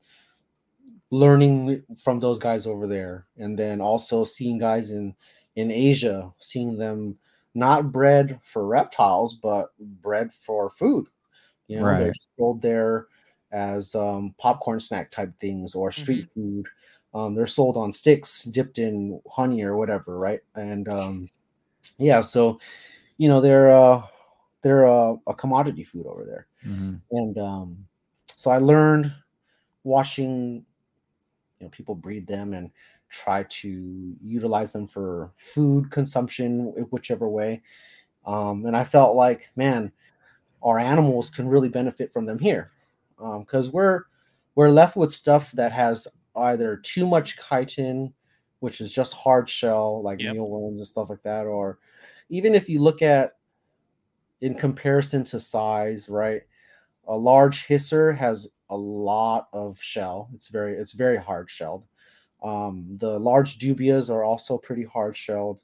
learning 1.12 1.84
from 2.02 2.20
those 2.20 2.40
guys 2.40 2.66
over 2.68 2.88
there, 2.88 3.28
and 3.38 3.58
then 3.58 3.82
also 3.82 4.24
seeing 4.24 4.58
guys 4.58 4.92
in 4.92 5.16
in 5.56 5.70
Asia, 5.72 6.34
seeing 6.40 6.78
them 6.78 7.18
not 7.54 7.92
bred 7.92 8.40
for 8.44 8.66
reptiles 8.66 9.36
but 9.36 9.70
bred 9.80 10.34
for 10.34 10.72
food. 10.72 11.08
You 11.68 11.78
know, 11.80 11.96
they're 11.96 12.14
Right. 12.14 12.18
sold 12.38 12.62
there 12.64 13.08
as 13.54 13.96
um, 13.96 14.36
popcorn 14.38 14.80
snack 14.82 15.12
type 15.12 15.32
things 15.40 15.76
or 15.76 15.92
street 15.92 16.26
food. 16.26 16.66
Um, 17.14 17.36
they're 17.36 17.48
sold 17.48 17.78
on 17.78 17.92
sticks, 17.92 18.44
dipped 18.44 18.80
in 18.80 19.22
honey 19.30 19.62
or 19.62 19.78
whatever, 19.78 20.18
right? 20.18 20.42
And 20.56 20.90
um, 20.90 21.28
yeah, 21.98 22.22
so 22.22 22.60
you 23.18 23.30
know 23.30 23.40
they're 23.40 23.74
uh, 23.74 24.04
they're 24.64 24.88
uh, 24.88 25.16
a 25.28 25.34
commodity 25.34 25.84
food 25.84 26.08
over 26.08 26.26
there 26.26 26.48
Mhm. 26.66 27.02
and 27.12 27.38
um, 27.38 27.86
so 28.36 28.50
I 28.52 28.58
learned 28.58 29.14
watching, 29.84 30.66
you 31.60 31.66
know, 31.66 31.70
people 31.70 31.96
breed 31.96 32.26
them 32.26 32.54
and 32.54 32.72
try 33.10 33.44
to 33.44 34.16
utilize 34.24 34.72
them 34.72 34.88
for 34.88 35.32
food 35.38 35.92
consumption, 35.92 36.68
whichever 36.90 37.30
way. 37.30 37.62
Um, 38.26 38.66
and 38.66 38.76
I 38.76 38.84
felt 38.84 39.16
like, 39.16 39.50
man, 39.56 39.92
our 40.64 40.80
animals 40.80 41.30
can 41.30 41.48
really 41.48 41.70
benefit 41.70 42.12
from 42.12 42.26
them 42.26 42.40
here, 42.40 42.72
because 43.18 43.72
we're 43.72 44.04
we're 44.56 44.70
left 44.70 44.96
with 44.96 45.12
stuff 45.14 45.52
that 45.54 45.72
has 45.72 46.08
either 46.36 46.78
too 46.78 47.08
much 47.08 47.38
chitin, 47.38 48.14
which 48.60 48.82
is 48.82 48.94
just 48.94 49.14
hard 49.14 49.50
shell 49.50 50.02
like 50.02 50.20
Yep. 50.20 50.34
mealworms 50.34 50.80
and 50.80 50.88
stuff 50.88 51.10
like 51.10 51.24
that, 51.24 51.46
or 51.46 51.80
even 52.30 52.56
if 52.56 52.70
you 52.70 52.82
look 52.82 53.02
at 53.02 53.38
in 54.42 54.56
comparison 54.56 55.24
to 55.26 55.40
size, 55.40 56.10
right? 56.10 56.42
A 57.08 57.18
large 57.18 57.68
hisser 57.68 58.16
has 58.16 58.52
a 58.70 58.78
lot 58.78 59.50
of 59.54 59.82
shell. 59.82 60.30
It's 60.36 60.50
very 60.50 60.76
it's 60.78 60.94
very 60.94 61.18
hard 61.18 61.50
shelled. 61.50 61.86
Um, 62.44 62.98
the 63.00 63.20
large 63.20 63.60
dubias 63.60 64.10
are 64.10 64.24
also 64.24 64.58
pretty 64.58 64.86
hard 64.86 65.18
shelled, 65.18 65.60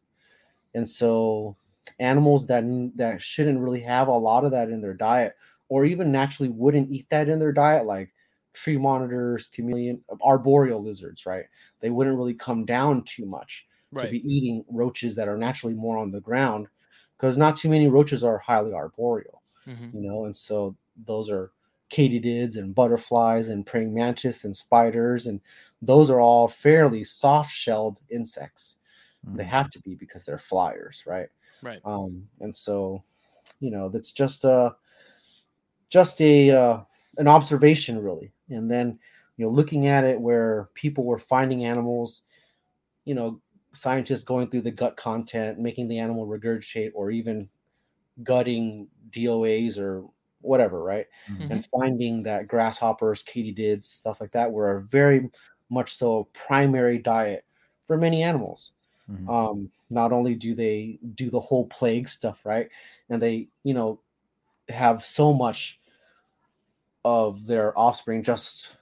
and 0.76 0.90
so 0.90 1.56
animals 2.00 2.48
that 2.48 2.64
that 2.96 3.22
shouldn't 3.22 3.60
really 3.60 3.82
have 3.82 4.08
a 4.08 4.18
lot 4.18 4.46
of 4.46 4.52
that 4.52 4.70
in 4.70 4.82
their 4.82 4.94
diet, 4.96 5.36
or 5.70 5.86
even 5.86 6.12
naturally 6.12 6.50
wouldn't 6.50 6.92
eat 6.92 7.10
that 7.10 7.30
in 7.30 7.40
their 7.40 7.52
diet, 7.54 7.86
like 7.86 8.14
tree 8.54 8.78
monitors, 8.78 9.48
chameleon, 9.48 10.04
arboreal 10.22 10.84
lizards, 10.84 11.26
right? 11.26 11.46
They 11.80 11.90
wouldn't 11.92 12.18
really 12.18 12.34
come 12.34 12.66
down 12.66 13.04
too 13.04 13.26
much 13.26 13.68
to 13.98 14.08
be 14.08 14.20
eating 14.30 14.66
roaches 14.70 15.16
that 15.16 15.28
are 15.28 15.38
naturally 15.38 15.76
more 15.76 15.98
on 15.98 16.12
the 16.12 16.22
ground 16.22 16.68
because 17.18 17.38
not 17.38 17.56
too 17.58 17.70
many 17.70 17.88
roaches 17.88 18.24
are 18.24 18.40
highly 18.40 18.74
arboreal 18.74 19.42
Mhm. 19.66 19.92
you 19.92 20.02
know 20.02 20.26
and 20.26 20.36
so 20.38 20.76
those 20.96 21.30
are 21.30 21.52
katydids 21.90 22.56
and 22.56 22.76
butterflies 22.76 23.50
and 23.50 23.66
praying 23.66 23.94
mantis 23.94 24.44
and 24.44 24.56
spiders 24.56 25.26
and 25.26 25.42
those 25.82 26.10
are 26.10 26.22
all 26.22 26.48
fairly 26.48 27.04
soft 27.04 27.52
shelled 27.52 28.00
insects 28.10 28.78
they 29.36 29.44
Mhm. 29.44 29.46
have 29.46 29.70
to 29.70 29.82
be 29.82 29.96
because 29.96 30.26
they're 30.26 30.38
flyers 30.40 31.04
right 31.08 31.30
Right. 31.62 31.84
um 31.86 32.30
and 32.40 32.56
so 32.56 33.04
you 33.60 33.72
know 33.72 33.90
that's 33.90 34.12
just 34.12 34.46
a 34.46 34.76
just 35.90 36.22
a 36.22 36.52
uh, 36.52 36.82
an 37.18 37.28
observation 37.28 38.02
really 38.02 38.34
and 38.50 38.70
then 38.72 39.00
you 39.38 39.46
know 39.46 39.52
looking 39.52 39.88
at 39.88 40.04
it 40.04 40.20
where 40.20 40.70
people 40.76 41.04
were 41.06 41.20
finding 41.20 41.66
animals 41.66 42.24
you 43.06 43.16
know 43.16 43.42
scientists 43.74 44.24
going 44.24 44.50
through 44.50 44.62
the 44.62 44.72
gut 44.72 44.98
content 44.98 45.60
making 45.60 45.88
the 45.88 46.00
animal 46.00 46.28
regurgitate 46.28 46.92
or 46.96 47.12
even 47.12 47.50
gutting 48.24 48.88
doas 49.12 49.80
or 49.80 50.06
whatever 50.42 50.84
right 50.84 51.08
Mhm. 51.28 51.52
and 51.52 51.66
finding 51.68 52.24
that 52.24 52.48
grasshoppers 52.48 53.24
katydids 53.24 53.86
stuff 53.86 54.22
like 54.22 54.32
that 54.32 54.52
were 54.52 54.78
a 54.78 54.82
very 54.84 55.30
much 55.70 55.94
so 55.94 56.26
primary 56.34 56.98
diet 57.00 57.46
for 57.88 57.98
many 57.98 58.24
animals 58.24 58.74
Mhm. 59.08 59.34
um 59.34 59.72
not 59.90 60.14
only 60.14 60.36
do 60.36 60.56
they 60.56 61.00
do 61.16 61.30
the 61.30 61.40
whole 61.40 61.68
plague 61.68 62.10
stuff 62.10 62.46
right 62.46 62.70
and 63.10 63.22
they 63.22 63.50
you 63.64 63.74
know 63.74 64.02
have 64.70 65.04
so 65.04 65.34
much 65.34 65.79
of 67.10 67.46
their 67.48 67.78
offspring 67.78 68.22
just 68.24 68.76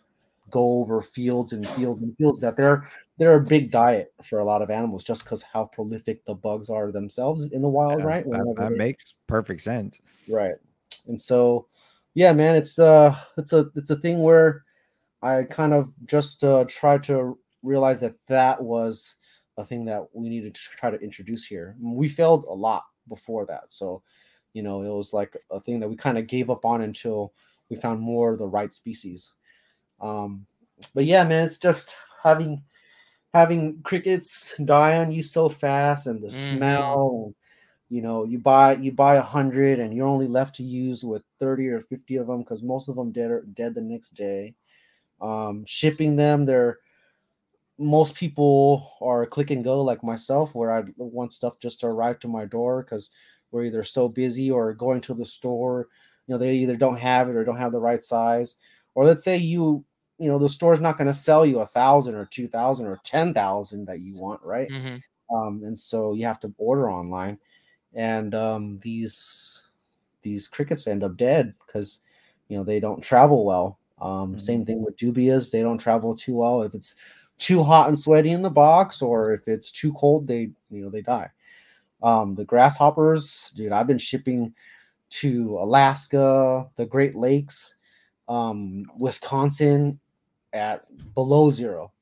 go 0.50 0.80
over 0.82 1.02
fields 1.02 1.54
and 1.54 1.68
fields 1.70 2.02
and 2.02 2.16
fields 2.18 2.40
that 2.42 2.56
they're 2.58 2.90
they're 3.18 3.36
a 3.36 3.42
big 3.56 3.72
diet 3.72 4.14
for 4.24 4.40
a 4.40 4.46
lot 4.46 4.62
of 4.62 4.70
animals 4.70 5.04
just 5.04 5.24
because 5.24 5.42
how 5.42 5.64
prolific 5.66 6.24
the 6.26 6.34
bugs 6.36 6.70
are 6.70 6.92
themselves 6.92 7.52
in 7.52 7.62
the 7.62 7.68
wild 7.70 8.00
Yeah, 8.00 8.06
right 8.06 8.24
that, 8.24 8.30
Whenever 8.30 8.54
that 8.62 8.72
they- 8.72 8.78
makes 8.78 9.14
perfect 9.28 9.62
sense. 9.62 10.02
right 10.30 10.56
and 11.08 11.20
so 11.20 11.68
yeah, 12.14 12.34
man, 12.34 12.56
it's 12.56 12.80
uh 12.80 13.16
it's 13.38 13.54
a 13.54 13.70
it's 13.76 13.92
a 13.92 13.96
thing 13.96 14.22
where 14.24 14.64
I 15.22 15.44
kind 15.44 15.74
of 15.74 15.94
just 16.06 16.44
uh, 16.44 16.66
tried 16.68 17.04
to 17.04 17.38
realize 17.62 18.00
that 18.00 18.16
that 18.28 18.62
was 18.62 19.16
a 19.58 19.64
thing 19.64 19.86
that 19.86 20.02
we 20.14 20.28
needed 20.30 20.56
to 20.56 20.62
try 20.80 20.90
to 20.90 20.98
introduce 21.00 21.46
here. 21.46 21.76
We 21.80 22.10
failed 22.10 22.46
a 22.50 22.54
lot 22.54 22.84
before 23.08 23.46
that, 23.48 23.66
so 23.70 24.02
you 24.54 24.64
know 24.64 24.82
it 24.82 24.90
was 25.02 25.14
like 25.14 25.38
a 25.52 25.60
thing 25.60 25.80
that 25.80 25.90
we 25.90 25.96
kind 25.96 26.18
of 26.18 26.26
gave 26.26 26.50
up 26.50 26.66
on 26.66 26.82
until 26.82 27.34
we 27.70 27.76
found 27.76 28.02
more 28.02 28.34
of 28.34 28.40
the 28.40 28.48
right 28.48 28.74
species. 28.74 29.34
Um, 30.02 30.48
but 30.96 31.06
yeah, 31.06 31.24
man, 31.24 31.46
it's 31.48 31.60
just 31.60 31.96
having 32.24 32.64
having 33.34 33.82
crickets 33.84 34.58
die 34.64 34.98
on 34.98 35.12
you 35.12 35.24
so 35.24 35.50
fast 35.50 36.08
and 36.08 36.22
the 36.24 36.28
Mhm. 36.28 36.32
smell 36.32 37.24
and 37.26 37.36
you 37.90 38.02
know 38.02 38.26
you 38.26 38.40
buy 38.40 38.76
you 38.76 38.92
buy 38.92 39.16
a 39.16 39.22
hundred 39.22 39.80
and 39.80 39.94
you're 39.96 40.08
only 40.08 40.28
left 40.28 40.56
to 40.56 40.64
use 40.64 41.04
with 41.04 41.24
30 41.40 41.68
or 41.70 41.82
50 41.82 42.18
of 42.18 42.28
them 42.28 42.40
because 42.40 42.64
most 42.64 42.90
of 42.90 42.96
them 42.96 43.12
dead 43.12 43.32
are 43.32 43.44
dead 43.54 43.76
the 43.76 43.82
next 43.82 44.12
day 44.12 44.56
um 45.22 45.66
shipping 45.68 46.16
them 46.18 46.46
they're 46.46 46.80
most 47.80 48.16
people 48.16 48.92
are 49.02 49.26
click 49.26 49.52
and 49.52 49.64
go 49.64 49.82
like 49.84 50.04
myself 50.04 50.56
where 50.56 50.72
i 50.72 50.84
want 50.98 51.32
stuff 51.32 51.60
just 51.60 51.80
to 51.80 51.88
arrive 51.88 52.18
to 52.20 52.28
my 52.28 52.46
door 52.46 52.84
because 52.84 53.12
we're 53.52 53.66
either 53.66 53.84
so 53.84 54.10
busy 54.10 54.50
or 54.50 54.74
going 54.74 55.00
to 55.02 55.14
the 55.14 55.26
store 55.26 55.88
you 56.28 56.34
know 56.34 56.38
they 56.38 56.56
either 56.56 56.76
don't 56.78 56.98
have 56.98 57.30
it 57.30 57.36
or 57.36 57.44
don't 57.44 57.58
have 57.58 57.72
the 57.72 57.80
right 57.80 58.04
size. 58.04 58.56
Or 58.96 59.06
let's 59.06 59.24
say 59.24 59.38
you 59.38 59.84
you 60.20 60.28
know 60.30 60.40
the 60.40 60.50
store's 60.50 60.82
not 60.82 60.98
going 60.98 61.08
to 61.08 61.14
sell 61.14 61.46
you 61.46 61.60
a 61.60 61.66
thousand 61.66 62.16
or 62.16 62.26
two 62.26 62.48
thousand 62.48 62.88
or 62.88 63.00
ten 63.04 63.34
thousand 63.34 63.86
that 63.86 64.02
you 64.02 64.16
want 64.16 64.42
right? 64.44 64.70
Mhm. 64.70 65.02
um, 65.36 65.64
and 65.64 65.78
so 65.78 66.14
you 66.14 66.26
have 66.26 66.40
to 66.42 66.54
order 66.58 66.90
online. 66.90 67.38
And 67.94 68.36
um, 68.36 68.80
these 68.84 69.68
these 70.22 70.48
crickets 70.48 70.88
end 70.88 71.04
up 71.04 71.18
dead 71.18 71.54
because 71.66 72.02
you 72.50 72.58
know 72.58 72.64
they 72.64 72.80
don't 72.80 73.02
travel 73.02 73.46
well. 73.46 73.80
Um, 74.02 74.38
same 74.40 74.66
thing 74.66 74.84
with 74.84 74.98
dubias. 74.98 75.52
They 75.52 75.62
don't 75.62 75.78
travel 75.80 76.16
too 76.16 76.36
well. 76.36 76.62
If 76.64 76.76
it's 76.76 76.96
too 77.40 77.64
hot 77.64 77.88
and 77.88 78.00
sweaty 78.00 78.32
in 78.32 78.42
the 78.42 78.50
box 78.50 79.02
or 79.02 79.32
if 79.34 79.48
it's 79.48 79.72
too 79.72 79.94
cold 79.94 80.28
they 80.28 80.52
you 80.72 80.82
know 80.84 80.90
they 80.90 81.02
die. 81.02 81.30
Um, 82.04 82.36
the 82.36 82.46
grasshoppers 82.46 83.52
dude 83.56 83.72
i've 83.72 83.88
been 83.88 83.98
shipping 83.98 84.54
to 85.10 85.58
alaska 85.60 86.70
the 86.76 86.86
great 86.86 87.16
lakes 87.16 87.76
um, 88.28 88.86
wisconsin 88.98 90.00
at 90.54 90.86
below 91.14 91.50
zero 91.50 91.94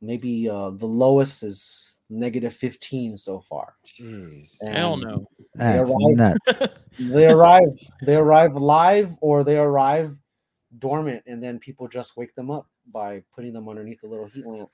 maybe 0.00 0.48
uh, 0.48 0.70
the 0.70 0.86
lowest 0.86 1.42
is 1.42 1.96
negative 2.08 2.54
15 2.54 3.16
so 3.16 3.40
far 3.40 3.74
Jeez. 3.84 4.56
Hell 4.66 4.94
And 4.94 5.02
no. 5.02 5.28
That's 5.54 5.90
right. 5.90 6.16
nuts. 6.16 6.52
they 6.98 7.28
arrive 7.28 7.64
they 8.02 8.14
arrive 8.16 8.54
live 8.54 9.16
or 9.20 9.42
they 9.44 9.58
arrive 9.58 10.16
dormant 10.78 11.22
and 11.26 11.42
then 11.42 11.58
people 11.58 11.88
just 11.88 12.16
wake 12.16 12.34
them 12.34 12.50
up 12.50 12.68
by 12.92 13.22
putting 13.34 13.52
them 13.52 13.68
underneath 13.68 14.02
a 14.02 14.06
little 14.06 14.26
heat 14.26 14.46
lamp 14.46 14.70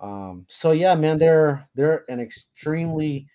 um 0.00 0.46
so 0.48 0.72
yeah 0.72 0.94
man 0.94 1.18
they're 1.18 1.68
they're 1.74 2.04
an 2.08 2.18
extremely 2.20 3.26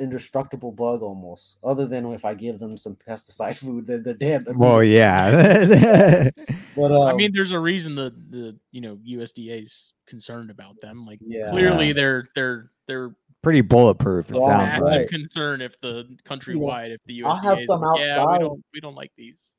indestructible 0.00 0.72
bug 0.72 1.02
almost 1.02 1.58
other 1.62 1.86
than 1.86 2.06
if 2.12 2.24
i 2.24 2.34
give 2.34 2.58
them 2.58 2.76
some 2.76 2.96
pesticide 2.96 3.56
food 3.64 3.86
they're, 3.86 3.98
they're 3.98 4.14
dead 4.14 4.44
Well, 4.56 4.82
yeah. 4.82 5.30
but 6.76 6.92
I 6.92 7.10
um, 7.10 7.16
mean, 7.16 7.30
there's 7.32 7.52
a 7.52 7.60
reason 7.60 7.94
the 7.94 8.10
the 8.30 8.56
you 8.72 8.80
know 8.80 8.96
USDA's 8.96 9.92
concerned 10.06 10.50
about 10.50 10.80
them. 10.80 11.06
Like 11.06 11.20
Yeah. 11.20 11.50
clearly 11.50 11.92
they're 11.92 12.28
they're 12.34 12.70
they're 12.86 13.14
Pretty 13.42 13.62
bulletproof. 13.62 14.30
It 14.30 14.34
Yeah, 14.34 14.46
sounds 14.46 14.68
massive 14.68 14.84
right. 14.84 15.00
like. 15.00 15.08
concern 15.08 15.62
if 15.62 15.80
the 15.80 16.04
countrywide 16.24 16.90
if 16.90 17.00
the 17.06 17.20
USDA 17.20 17.26
I'll 17.26 17.36
have 17.36 17.60
some 17.60 17.80
like, 17.80 18.04
yeah, 18.04 18.18
we 18.18 18.22
outside. 18.22 18.40
don't 18.40 18.64
we 18.74 18.80
don't 18.80 18.94
like 18.94 19.12
these. 19.16 19.54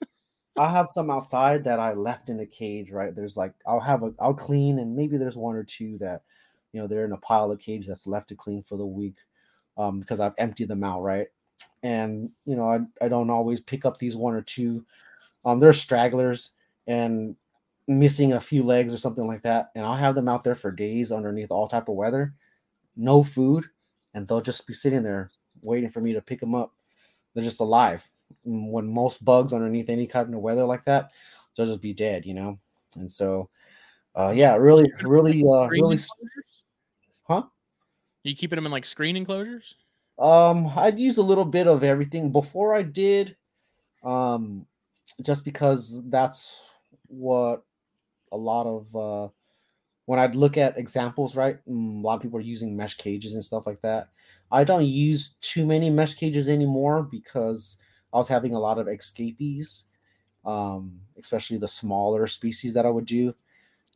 I 0.57 0.69
have 0.69 0.87
some 0.87 1.09
outside 1.09 1.63
that 1.63 1.79
I 1.79 1.93
left 1.93 2.29
in 2.29 2.39
a 2.41 2.45
cage, 2.45 2.91
right? 2.91 3.15
There's 3.15 3.37
like 3.37 3.53
I'll 3.65 3.79
have 3.79 4.03
a 4.03 4.13
I'll 4.19 4.35
clean 4.35 4.77
and 4.77 4.95
maybe 4.95 5.17
there's 5.17 5.37
one 5.37 5.55
or 5.55 5.63
two 5.63 5.97
that 5.97 6.21
you 6.73 6.79
know 6.79 6.87
they're 6.87 7.05
in 7.05 7.11
a 7.11 7.17
pile 7.17 7.51
of 7.51 7.59
cage 7.59 7.87
that's 7.87 8.05
left 8.05 8.29
to 8.29 8.35
clean 8.35 8.61
for 8.61 8.77
the 8.77 8.85
week 8.85 9.17
um 9.77 9.99
because 9.99 10.19
I've 10.19 10.35
emptied 10.37 10.67
them 10.67 10.83
out, 10.83 11.01
right? 11.01 11.27
And 11.83 12.29
you 12.45 12.55
know, 12.55 12.67
I, 12.67 12.79
I 13.03 13.07
don't 13.07 13.29
always 13.29 13.59
pick 13.59 13.85
up 13.85 13.97
these 13.97 14.15
one 14.15 14.33
or 14.33 14.41
two. 14.41 14.85
Um 15.45 15.59
they're 15.59 15.73
stragglers 15.73 16.51
and 16.87 17.35
missing 17.87 18.33
a 18.33 18.41
few 18.41 18.63
legs 18.63 18.93
or 18.93 18.97
something 18.97 19.27
like 19.27 19.41
that. 19.43 19.71
And 19.75 19.85
I'll 19.85 19.95
have 19.95 20.15
them 20.15 20.29
out 20.29 20.43
there 20.43 20.55
for 20.55 20.71
days 20.71 21.11
underneath 21.11 21.51
all 21.51 21.67
type 21.67 21.89
of 21.89 21.95
weather, 21.95 22.33
no 22.95 23.23
food, 23.23 23.65
and 24.13 24.27
they'll 24.27 24.41
just 24.41 24.67
be 24.67 24.73
sitting 24.73 25.03
there 25.03 25.31
waiting 25.61 25.89
for 25.89 26.01
me 26.01 26.13
to 26.13 26.21
pick 26.21 26.39
them 26.39 26.55
up. 26.55 26.73
They're 27.33 27.43
just 27.43 27.59
alive 27.59 28.07
mm, 28.47 28.69
when 28.69 28.91
most 28.91 29.23
bugs 29.23 29.53
underneath 29.53 29.89
any 29.89 30.07
kind 30.07 30.33
of 30.33 30.41
weather 30.41 30.63
like 30.63 30.85
that, 30.85 31.11
they'll 31.55 31.65
just 31.65 31.81
be 31.81 31.93
dead, 31.93 32.25
you 32.25 32.33
know. 32.33 32.57
And 32.95 33.09
so, 33.09 33.49
uh, 34.15 34.33
yeah, 34.35 34.55
really, 34.55 34.91
really, 35.01 35.43
uh, 35.43 35.67
really, 35.67 35.97
huh? 37.23 37.43
You 38.29 38.35
keeping 38.35 38.57
them 38.57 38.65
in 38.65 38.71
like 38.71 38.85
screen 38.85 39.15
enclosures? 39.15 39.75
Um, 40.19 40.67
I'd 40.75 40.99
use 40.99 41.17
a 41.17 41.23
little 41.23 41.45
bit 41.45 41.67
of 41.67 41.83
everything 41.83 42.31
before 42.31 42.75
I 42.75 42.83
did, 42.83 43.37
um, 44.03 44.67
just 45.21 45.45
because 45.45 46.09
that's 46.09 46.61
what 47.07 47.63
a 48.31 48.37
lot 48.37 48.67
of 48.67 48.95
uh, 48.95 49.29
when 50.05 50.19
I'd 50.19 50.35
look 50.35 50.57
at 50.57 50.77
examples, 50.77 51.35
right? 51.35 51.59
mm, 51.67 52.01
A 52.03 52.07
lot 52.07 52.15
of 52.15 52.21
people 52.21 52.39
are 52.39 52.43
using 52.43 52.77
mesh 52.77 52.95
cages 52.97 53.33
and 53.33 53.45
stuff 53.45 53.67
like 53.67 53.81
that. 53.81 54.09
I 54.51 54.63
don't 54.65 54.85
use 54.85 55.35
too 55.41 55.65
many 55.65 55.89
mesh 55.89 56.15
cages 56.15 56.49
anymore 56.49 57.03
because 57.03 57.77
I 58.13 58.17
was 58.17 58.29
having 58.29 58.53
a 58.55 58.59
lot 58.59 58.79
of 58.79 58.87
escapees, 58.89 59.85
um, 60.45 61.01
especially 61.19 61.57
the 61.57 61.67
smaller 61.69 62.27
species 62.27 62.73
that 62.75 62.85
I 62.85 62.91
would 62.91 63.05
do, 63.05 63.35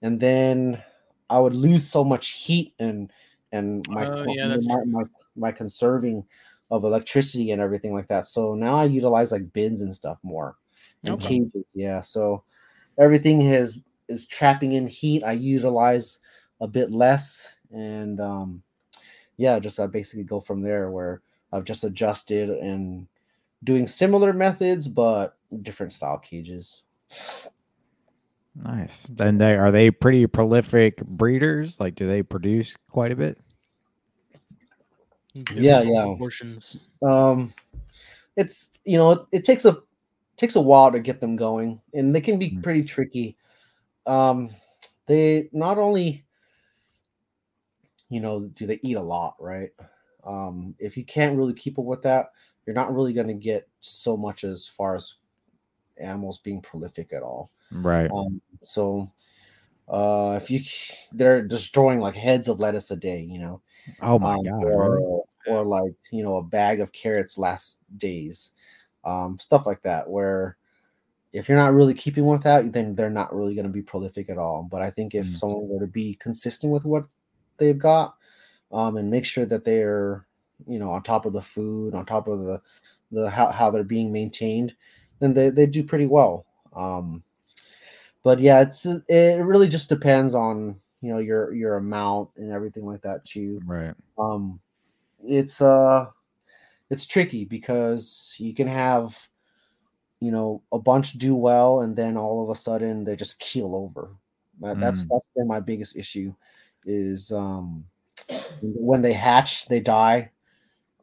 and 0.02 0.20
then 0.20 0.84
I 1.30 1.40
would 1.40 1.56
lose 1.56 1.88
so 1.88 2.04
much 2.04 2.30
heat 2.30 2.74
and 2.80 3.12
and 3.56 3.88
my 3.88 4.06
Oh, 4.06 4.26
yeah, 4.28 4.58
my, 4.64 4.84
my, 4.86 5.04
my 5.36 5.52
conserving 5.52 6.26
of 6.72 6.84
electricity 6.84 7.52
and 7.52 7.62
everything 7.62 7.94
like 7.94 8.08
that. 8.10 8.26
So 8.26 8.56
now 8.56 8.76
I 8.76 8.86
utilize 8.86 9.32
like 9.32 9.54
bins 9.54 9.82
and 9.82 9.96
stuff 9.96 10.20
more 10.24 10.58
and 11.04 11.14
Okay. 11.14 11.28
cages. 11.28 11.66
Yeah, 11.74 12.02
so 12.02 12.44
everything 13.00 13.42
has 13.42 13.82
is 14.10 14.28
trapping 14.28 14.74
in 14.74 14.88
heat. 14.88 15.24
I 15.24 15.34
utilize 15.34 16.20
a 16.62 16.68
bit 16.68 16.92
less, 16.92 17.58
and 17.74 18.20
um, 18.22 18.64
yeah, 19.38 19.60
just 19.60 19.80
I 19.80 19.88
basically 19.88 20.24
go 20.24 20.40
from 20.40 20.62
there 20.62 20.92
where 20.92 21.22
I've 21.52 21.66
just 21.66 21.84
adjusted 21.84 22.50
and 22.50 23.08
doing 23.64 23.88
similar 23.88 24.34
methods 24.34 24.88
but 24.88 25.38
different 25.64 25.94
style 25.94 26.20
cages. 26.20 26.84
Nice. 28.56 29.04
Then 29.08 29.38
they 29.38 29.56
are 29.58 29.72
they 29.72 29.92
pretty 29.92 30.28
prolific 30.28 30.98
breeders? 31.06 31.80
Like, 31.80 31.96
do 31.96 32.08
they 32.08 32.24
produce 32.24 32.76
quite 32.90 33.12
a 33.12 33.16
bit? 33.16 33.38
Yeah, 35.54 35.82
yeah. 35.82 36.06
Proportions. 36.06 36.78
um 37.02 37.54
it's 38.38 38.72
you 38.86 38.98
know 38.98 39.12
it, 39.12 39.20
it 39.32 39.44
takes 39.46 39.66
a 39.66 39.78
takes 40.38 40.56
a 40.56 40.62
while 40.62 40.92
to 40.92 41.00
get 41.00 41.20
them 41.22 41.36
going 41.36 41.82
and 41.94 42.16
they 42.16 42.22
can 42.22 42.40
be 42.40 42.52
Mm. 42.52 42.64
pretty 42.64 42.84
tricky 42.84 43.38
um 44.06 44.50
they 45.08 45.50
not 45.54 45.78
only 45.78 46.26
you 48.10 48.20
know 48.20 48.42
do 48.42 48.66
they 48.68 48.80
eat 48.82 48.96
a 48.98 49.02
lot 49.02 49.36
right 49.40 49.72
um 50.26 50.76
if 50.80 50.96
you 50.98 51.04
can't 51.06 51.38
really 51.38 51.54
keep 51.54 51.80
up 51.80 51.86
with 51.86 52.02
that 52.04 52.32
you're 52.66 52.76
not 52.76 52.94
really 52.94 53.14
going 53.14 53.28
to 53.28 53.34
get 53.34 53.68
so 53.82 54.16
much 54.18 54.44
as 54.44 54.68
far 54.68 54.96
as 54.96 55.16
animals 55.98 56.40
being 56.40 56.62
prolific 56.62 57.14
at 57.14 57.24
all 57.24 57.52
Right. 57.72 58.14
um 58.14 58.42
so 58.64 59.12
uh 59.90 60.40
if 60.42 60.52
you 60.52 60.62
they're 61.14 61.42
destroying 61.44 62.00
like 62.00 62.16
heads 62.16 62.48
of 62.48 62.60
lettuce 62.60 62.92
a 62.92 62.98
day 62.98 63.22
you 63.22 63.40
know 63.40 63.62
Oh 64.02 64.18
my 64.20 64.38
um, 64.38 64.44
god. 64.44 64.62
or 64.62 65.26
or 65.48 65.66
like 65.66 65.96
you 66.12 66.24
know 66.24 66.38
a 66.38 66.44
bag 66.44 66.82
of 66.82 66.92
carrots 66.94 67.38
last 67.38 67.82
days, 67.98 68.54
um, 69.06 69.40
stuff 69.40 69.66
like 69.66 69.84
that. 69.84 70.10
Where 70.10 70.58
if 71.34 71.50
you're 71.50 71.58
not 71.58 71.74
really 71.74 71.94
keeping 71.94 72.26
with 72.26 72.44
that, 72.44 72.72
then 72.74 72.96
they're 72.96 73.10
not 73.10 73.36
really 73.36 73.56
going 73.56 73.68
to 73.68 73.72
be 73.74 73.82
prolific 73.82 74.30
at 74.30 74.38
all. 74.38 74.64
But 74.70 74.82
I 74.82 74.90
think 74.90 75.16
if 75.16 75.28
Mm. 75.28 75.36
someone 75.38 75.68
were 75.70 75.80
to 75.82 75.88
be 75.88 76.16
consistent 76.16 76.72
with 76.74 76.86
what 76.86 77.08
they've 77.58 77.78
got, 77.80 78.16
um, 78.72 78.98
and 78.98 79.12
make 79.12 79.26
sure 79.26 79.46
that 79.48 79.66
they're 79.66 80.28
you 80.68 80.80
know 80.80 80.92
on 80.92 81.04
top 81.04 81.26
of 81.26 81.34
the 81.34 81.42
food, 81.42 81.96
on 81.96 82.06
top 82.06 82.28
of 82.28 82.40
the 82.46 82.62
the 83.12 83.30
how, 83.30 83.52
how 83.52 83.72
they're 83.72 83.84
being 83.86 84.12
maintained, 84.14 84.76
then 85.20 85.34
they, 85.36 85.50
they 85.52 85.68
do 85.68 85.84
pretty 85.84 86.08
well. 86.08 86.46
Um, 86.76 87.24
but 88.26 88.40
yeah, 88.40 88.60
it's 88.62 88.86
it 88.86 89.42
really 89.46 89.70
just 89.70 89.88
depends 89.88 90.34
on 90.36 90.76
you 91.02 91.14
know 91.14 91.20
your 91.20 91.54
your 91.54 91.78
amount 91.78 92.32
and 92.36 92.52
everything 92.52 92.84
like 92.86 93.02
that 93.04 93.24
too 93.24 93.62
Right. 93.64 93.94
um 94.18 94.60
it's 95.24 95.62
uh 95.62 96.08
it's 96.90 97.06
tricky 97.06 97.46
because 97.46 98.34
you 98.40 98.56
can 98.56 98.68
have 98.68 99.16
you 100.20 100.32
know 100.32 100.64
a 100.72 100.80
bunch 100.80 101.14
do 101.14 101.36
well 101.36 101.82
and 101.82 101.96
then 101.96 102.18
all 102.18 102.44
of 102.44 102.50
a 102.50 102.56
sudden 102.60 103.04
they 103.04 103.16
just 103.16 103.40
keel 103.40 103.76
over 103.76 104.16
That- 104.62 104.80
that's 104.80 105.04
Mm. 105.04 105.10
that's 105.10 105.26
been 105.36 105.48
my 105.48 105.60
biggest 105.60 105.96
issue 105.96 106.34
is 106.86 107.32
um 107.32 107.86
when 108.62 109.02
they 109.04 109.14
hatch 109.14 109.68
they 109.68 109.80
die 109.82 110.32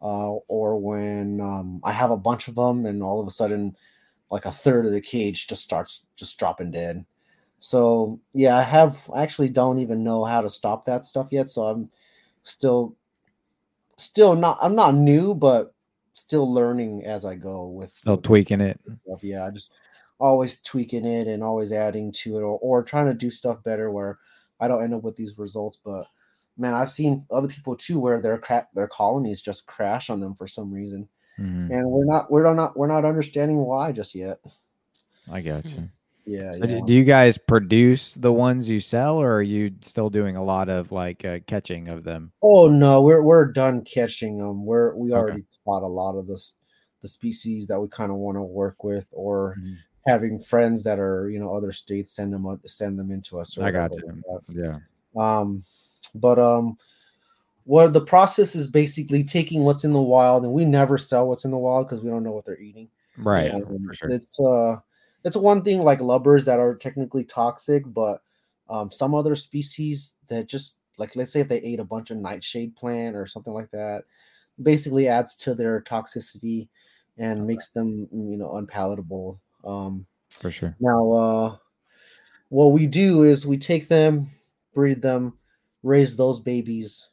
uh 0.01 0.33
or 0.49 0.79
when 0.81 1.41
um 1.41 1.81
i 1.85 1.93
have 1.93 2.11
a 2.11 2.17
bunch 2.17 2.49
of 2.49 2.57
them 2.57 2.87
and 2.87 3.03
all 3.05 3.21
of 3.21 3.27
a 3.29 3.31
sudden 3.31 3.77
like 4.33 4.47
a 4.47 4.51
third 4.51 4.87
of 4.87 4.93
the 4.93 5.01
cage 5.01 5.47
just 5.47 5.63
starts 5.63 6.07
just 6.17 6.39
dropping 6.39 6.71
dead. 6.73 7.05
So 7.65 8.19
yeah, 8.35 8.57
I 8.59 8.63
have 8.63 9.09
I 9.15 9.23
actually 9.23 9.49
don't 9.49 9.79
even 9.79 10.03
know 10.03 10.25
how 10.25 10.41
to 10.41 10.51
stop 10.51 10.85
that 10.87 11.05
stuff 11.05 11.29
yet. 11.31 11.49
So 11.49 11.63
I'm 11.69 11.91
still 12.43 12.97
still 13.97 14.35
not 14.35 14.59
I'm 14.61 14.75
not 14.75 14.97
new, 14.97 15.33
but 15.33 15.73
still 16.15 16.53
learning 16.53 17.05
as 17.07 17.25
I 17.25 17.37
go 17.37 17.67
with 17.69 17.95
Still 17.95 18.17
with 18.17 18.25
tweaking 18.25 18.61
it. 18.61 18.81
stuff. 19.07 19.23
Yeah, 19.23 19.47
I 19.47 19.51
just 19.51 19.73
always 20.19 20.61
tweaking 20.61 21.05
it 21.05 21.29
and 21.29 21.45
always 21.45 21.71
adding 21.71 22.11
to 22.13 22.37
it 22.39 22.41
or, 22.43 22.59
or 22.59 22.83
trying 22.83 23.07
to 23.07 23.15
do 23.15 23.31
stuff 23.31 23.63
better 23.63 23.93
where 23.93 24.19
I 24.59 24.67
don't 24.67 24.83
end 24.83 24.95
up 24.95 25.05
with 25.05 25.15
these 25.15 25.39
results. 25.39 25.79
But 25.85 26.09
man, 26.59 26.75
I've 26.75 26.91
seen 26.91 27.25
other 27.31 27.47
people 27.49 27.77
too 27.77 28.01
where 28.01 28.21
their 28.21 28.39
cra- 28.39 28.67
their 28.75 28.89
colonies 28.89 29.41
just 29.41 29.69
crash 29.69 30.11
on 30.11 30.19
them 30.19 30.35
for 30.35 30.49
some 30.49 30.73
reason, 30.73 31.09
Mhm. 31.39 31.71
and 31.71 31.89
we're 31.89 32.07
not 32.07 32.29
we're 32.29 32.53
not 32.55 32.77
we're 32.77 32.89
not 32.89 33.05
understanding 33.05 33.59
why 33.59 33.93
just 33.93 34.17
yet. 34.17 34.41
I 35.31 35.41
got 35.43 35.65
you. 35.67 35.89
Yeah, 36.25 36.53
So 36.53 36.59
yeah. 36.61 36.67
do, 36.81 36.87
do 36.87 36.95
you 36.95 37.05
guys 37.05 37.37
produce 37.37 38.15
the 38.15 38.33
ones 38.33 38.69
you 38.69 38.79
sell, 38.81 39.17
or 39.17 39.33
are 39.35 39.43
you 39.43 39.73
still 39.81 40.09
doing 40.09 40.37
a 40.37 40.45
lot 40.45 40.69
of 40.69 40.93
like 40.93 41.25
uh, 41.25 41.41
catching 41.47 41.89
of 41.89 42.05
them? 42.05 42.31
Oh 42.43 42.69
no, 42.69 43.03
we're 43.03 43.23
we're 43.23 43.47
done 43.47 43.83
catching 43.83 44.39
them. 44.39 44.65
We're 44.65 44.95
we 44.95 45.11
Okay. 45.13 45.19
already 45.19 45.45
caught 45.65 45.83
a 45.83 45.87
lot 45.89 46.17
of 46.17 46.27
this 46.29 46.57
the 47.01 47.09
species 47.09 47.67
that 47.67 47.81
we 47.81 47.89
kind 47.89 48.13
of 48.13 48.19
want 48.19 48.37
to 48.37 48.43
work 48.43 48.85
with, 48.85 49.07
or 49.11 49.57
Mhm. 49.61 49.75
having 50.07 50.39
friends 50.39 50.85
that 50.85 51.01
are 51.01 51.29
you 51.29 51.41
know 51.41 51.57
other 51.57 51.73
states 51.73 52.13
send 52.13 52.33
them 52.33 52.47
out- 52.47 52.61
send 52.69 52.99
them 52.99 53.11
into 53.11 53.41
us. 53.41 53.59
Or 53.59 53.65
I 53.65 53.73
got 53.73 53.91
you. 53.93 54.23
like. 54.29 54.43
Yeah. 54.51 54.79
Um, 55.17 55.65
but 56.15 56.39
um, 56.39 56.79
what 57.65 57.93
the 57.93 58.01
process 58.05 58.55
is 58.55 58.69
basically 58.69 59.25
taking 59.25 59.65
what's 59.65 59.83
in 59.85 59.93
the 59.93 60.01
wild, 60.01 60.45
and 60.45 60.53
we 60.53 60.65
never 60.65 60.99
sell 60.99 61.27
what's 61.29 61.45
in 61.45 61.51
the 61.51 61.59
wild 61.59 61.89
because 61.89 62.03
we 62.05 62.11
don't 62.11 62.23
know 62.23 62.33
what 62.33 62.45
they're 62.45 62.61
eating. 62.61 62.89
Right. 63.19 63.47
Yeah, 63.53 63.57
Um, 63.57 63.87
for 63.89 63.95
sure. 63.95 64.11
It's 64.11 64.39
uh, 64.41 64.77
it's 65.25 65.37
one 65.37 65.63
thing 65.63 65.83
like 65.83 66.01
lubbers 66.01 66.45
that 66.47 66.59
are 66.59 66.75
technically 66.75 67.25
toxic, 67.25 67.85
but 67.87 68.23
um, 68.69 68.91
some 68.91 69.15
other 69.15 69.35
species 69.35 70.17
that 70.29 70.49
just 70.49 70.79
like 70.99 71.17
let's 71.17 71.33
say 71.33 71.41
if 71.41 71.49
they 71.49 71.61
ate 71.61 71.81
a 71.81 71.85
bunch 71.85 72.11
of 72.11 72.19
nightshade 72.19 72.77
plant 72.77 73.17
or 73.17 73.27
something 73.27 73.53
like 73.53 73.71
that, 73.71 74.05
basically 74.63 75.09
adds 75.09 75.35
to 75.37 75.55
their 75.55 75.81
toxicity 75.81 76.69
and 77.19 77.47
makes 77.47 77.71
them 77.71 78.09
you 78.13 78.37
know 78.37 78.57
unpalatable. 78.57 79.41
Um, 79.65 80.07
For 80.31 80.51
sure. 80.51 80.77
now, 80.81 81.13
uh, 81.13 81.57
what 82.49 82.73
we 82.73 82.87
do 82.87 83.23
is 83.23 83.47
we 83.47 83.59
take 83.59 83.89
them, 83.89 84.29
breed 84.75 85.03
them, 85.03 85.39
raise 85.83 86.17
those 86.17 86.41
babies, 86.41 87.09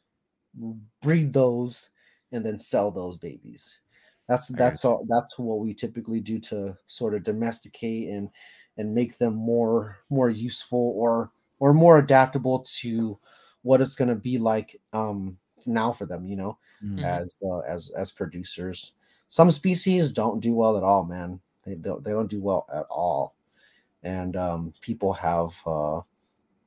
breed 1.00 1.32
those, 1.32 1.90
and 2.32 2.44
then 2.44 2.58
sell 2.58 2.90
those 2.90 3.16
babies. 3.16 3.80
That's 4.30 4.48
that's 4.48 4.84
all. 4.84 5.04
That's 5.08 5.38
what 5.38 5.58
we 5.60 5.74
typically 5.74 6.20
do 6.20 6.38
to 6.40 6.78
sort 6.86 7.14
of 7.16 7.24
domesticate 7.24 8.10
and 8.10 8.30
and 8.78 8.94
make 8.94 9.18
them 9.18 9.34
more 9.34 9.98
more 10.10 10.30
useful 10.30 10.94
or 10.96 11.32
or 11.58 11.74
more 11.74 11.98
adaptable 11.98 12.60
to 12.80 13.18
what 13.62 13.80
it's 13.82 13.96
going 13.96 14.08
to 14.08 14.14
be 14.14 14.38
like 14.38 14.80
um 14.92 15.36
now 15.66 15.92
for 15.92 16.06
them. 16.06 16.26
You 16.26 16.36
know 16.36 16.58
Mhm. 16.84 17.00
Mhm. 17.00 17.04
as 17.04 17.42
uh, 17.44 17.58
as 17.60 17.90
as 17.96 18.12
producers. 18.12 18.92
Some 19.28 19.50
species 19.50 20.12
don't 20.12 20.40
do 20.40 20.54
well 20.54 20.76
at 20.76 20.84
all, 20.84 21.04
man. 21.04 21.40
They 21.64 21.74
don't 21.74 22.04
they 22.04 22.12
don't 22.12 22.30
do 22.30 22.40
well 22.42 22.66
at 22.72 22.86
all, 22.90 23.34
and 24.02 24.36
um, 24.36 24.74
people 24.80 25.12
have 25.14 25.60
uh, 25.66 26.02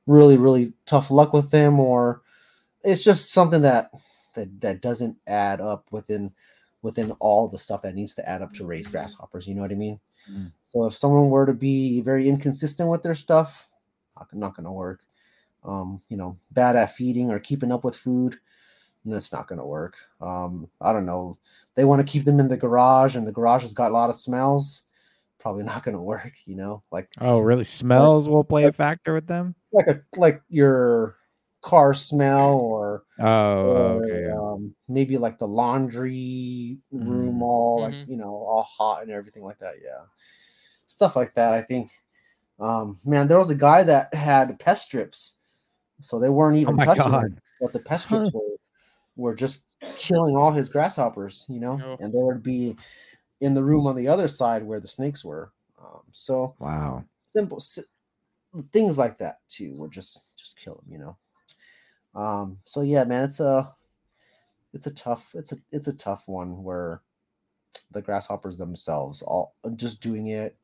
really 0.06 0.36
really 0.38 0.72
tough 0.86 1.10
luck 1.10 1.32
with 1.32 1.50
them, 1.50 1.80
or 1.80 2.22
it's 2.84 3.04
just 3.04 3.32
something 3.32 3.62
that 3.62 3.90
that 4.34 4.60
that 4.60 4.82
doesn't 4.82 5.16
add 5.26 5.60
up 5.60 5.86
within 5.92 6.32
within 6.84 7.10
all 7.12 7.48
the 7.48 7.58
stuff 7.58 7.80
that 7.80 7.94
needs 7.94 8.14
to 8.14 8.28
add 8.28 8.42
up 8.42 8.52
to 8.52 8.66
raise 8.66 8.88
grasshoppers. 8.88 9.48
You 9.48 9.54
know 9.54 9.62
what 9.62 9.72
I 9.72 9.74
mean? 9.74 9.98
Mm. 10.30 10.52
So 10.66 10.84
if 10.84 10.94
someone 10.94 11.30
were 11.30 11.46
to 11.46 11.54
be 11.54 12.02
very 12.02 12.28
inconsistent 12.28 12.90
with 12.90 13.02
their 13.02 13.14
stuff, 13.14 13.70
not, 14.14 14.28
not 14.34 14.54
going 14.54 14.66
to 14.66 14.70
work. 14.70 15.00
Um, 15.64 16.02
you 16.10 16.18
know, 16.18 16.38
bad 16.50 16.76
at 16.76 16.94
feeding 16.94 17.30
or 17.30 17.38
keeping 17.38 17.72
up 17.72 17.84
with 17.84 17.96
food, 17.96 18.36
that's 19.06 19.32
not 19.32 19.48
going 19.48 19.60
to 19.60 19.64
work. 19.64 19.96
Um, 20.20 20.68
I 20.78 20.92
don't 20.92 21.06
know. 21.06 21.38
They 21.74 21.86
want 21.86 22.06
to 22.06 22.10
keep 22.10 22.24
them 22.26 22.38
in 22.38 22.48
the 22.48 22.56
garage, 22.58 23.16
and 23.16 23.26
the 23.26 23.32
garage 23.32 23.62
has 23.62 23.72
got 23.72 23.90
a 23.90 23.94
lot 23.94 24.10
of 24.10 24.16
smells. 24.16 24.82
Probably 25.38 25.62
not 25.62 25.82
going 25.84 25.96
to 25.96 26.02
work. 26.02 26.34
You 26.44 26.56
know, 26.56 26.82
like 26.92 27.08
Oh, 27.18 27.38
really? 27.40 27.64
Smells 27.64 28.28
will 28.28 28.44
play 28.44 28.64
a 28.64 28.72
factor 28.72 29.14
with 29.14 29.26
them. 29.26 29.54
like 29.72 29.86
a 29.86 30.02
like 30.16 30.42
your 30.50 31.16
car 31.64 31.94
smell 31.94 32.56
or 32.56 33.04
Oh, 33.18 33.24
or, 33.62 34.04
okay. 34.04 34.24
yeah. 34.26 34.36
um, 34.38 34.74
maybe 34.88 35.18
like 35.18 35.38
the 35.38 35.48
laundry 35.48 36.78
room 36.92 37.38
Mm. 37.38 37.42
all 37.42 37.80
like 37.82 37.94
Mhm. 37.94 38.08
you 38.08 38.16
know 38.16 38.30
all 38.34 38.62
hot 38.64 39.02
and 39.02 39.12
everything 39.12 39.44
like 39.44 39.58
that 39.60 39.76
yeah 39.82 40.04
stuff 40.86 41.16
like 41.16 41.34
that 41.34 41.52
i 41.54 41.62
think 41.62 41.90
um 42.60 42.98
man 43.04 43.28
there 43.28 43.38
was 43.38 43.50
a 43.50 43.54
guy 43.56 43.82
that 43.84 44.12
had 44.14 44.58
pest 44.60 44.86
strips 44.86 45.38
so 46.00 46.18
they 46.20 46.30
weren't 46.30 46.58
Oh 46.64 46.72
even 46.72 46.76
my 46.76 46.84
touching 46.84 47.12
god. 47.12 47.24
him, 47.24 47.40
but 47.60 47.72
the 47.72 47.80
pest 47.80 48.06
strips 48.06 48.32
were 48.32 48.56
were 49.16 49.34
just 49.34 49.66
killing 49.96 50.36
all 50.36 50.52
his 50.52 50.70
grasshoppers 50.70 51.44
you 51.48 51.60
know 51.60 51.84
Oh. 51.84 51.96
and 52.00 52.12
they 52.14 52.22
would 52.22 52.42
be 52.42 52.76
in 53.40 53.54
the 53.54 53.64
room 53.64 53.86
on 53.86 53.96
the 53.96 54.08
other 54.08 54.28
side 54.28 54.62
where 54.64 54.80
the 54.80 54.88
snakes 54.88 55.24
were 55.24 55.52
um, 55.80 56.02
so 56.12 56.56
Wow. 56.58 57.04
simple 57.16 57.60
si- 57.60 57.82
things 58.72 58.98
like 58.98 59.18
that 59.18 59.40
too 59.48 59.74
would 59.76 59.90
just 59.92 60.20
just 60.36 60.56
kill 60.58 60.76
him 60.86 60.92
you 60.92 60.98
know 60.98 61.16
um 62.14 62.58
so 62.64 62.80
yeah 62.82 63.04
man 63.04 63.22
it's 63.22 63.40
a 63.40 63.72
it's 64.72 64.86
a 64.86 64.90
tough 64.90 65.32
it's 65.34 65.52
a 65.52 65.56
it's 65.72 65.86
a 65.88 65.92
tough 65.92 66.24
one 66.26 66.62
where 66.62 67.00
the 67.90 68.02
grasshoppers 68.02 68.56
themselves 68.58 69.22
all 69.22 69.54
just 69.76 70.00
doing 70.00 70.28
it 70.28 70.56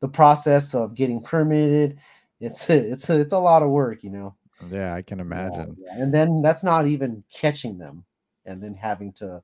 the 0.00 0.08
process 0.08 0.74
of 0.74 0.94
getting 0.94 1.22
permitted 1.22 1.98
it's 2.40 2.68
a, 2.70 2.76
it's 2.92 3.08
a, 3.10 3.20
it's 3.20 3.32
a 3.32 3.38
lot 3.38 3.62
of 3.62 3.70
work 3.70 4.02
you 4.04 4.10
know 4.10 4.34
Yeah, 4.70 4.94
I 4.94 5.02
can 5.02 5.18
Yeah, 5.18 5.24
imagine. 5.24 5.74
yeah. 5.78 5.94
and 6.02 6.12
then 6.12 6.42
that's 6.42 6.64
not 6.64 6.86
even 6.86 7.24
catching 7.32 7.78
them 7.78 8.04
and 8.44 8.62
then 8.62 8.74
having 8.74 9.12
to 9.14 9.42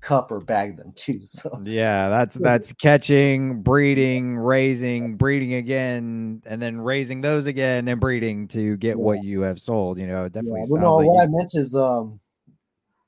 cup 0.00 0.30
or 0.32 0.40
bag 0.40 0.76
them 0.76 0.92
too 0.94 1.20
so 1.26 1.60
Yeah, 1.64 2.08
that's 2.08 2.36
that's 2.36 2.72
catching, 2.72 3.62
breeding, 3.62 4.36
raising, 4.36 5.16
breeding 5.16 5.54
again, 5.54 6.42
and 6.46 6.60
then 6.60 6.80
raising 6.80 7.20
those 7.20 7.46
again 7.46 7.86
and 7.88 8.00
breeding 8.00 8.48
to 8.48 8.76
get 8.78 8.96
Yeah. 8.98 9.04
what 9.04 9.22
you 9.24 9.42
have 9.42 9.60
sold. 9.60 9.98
You 9.98 10.06
know, 10.06 10.24
it 10.24 10.32
Yeah, 10.34 10.40
definitely 10.42 10.62
well, 10.70 10.80
no, 10.80 10.96
like. 10.96 11.06
what 11.06 11.14
you- 11.16 11.20
I 11.22 11.26
meant 11.26 11.54
is 11.54 11.74
um 11.76 12.20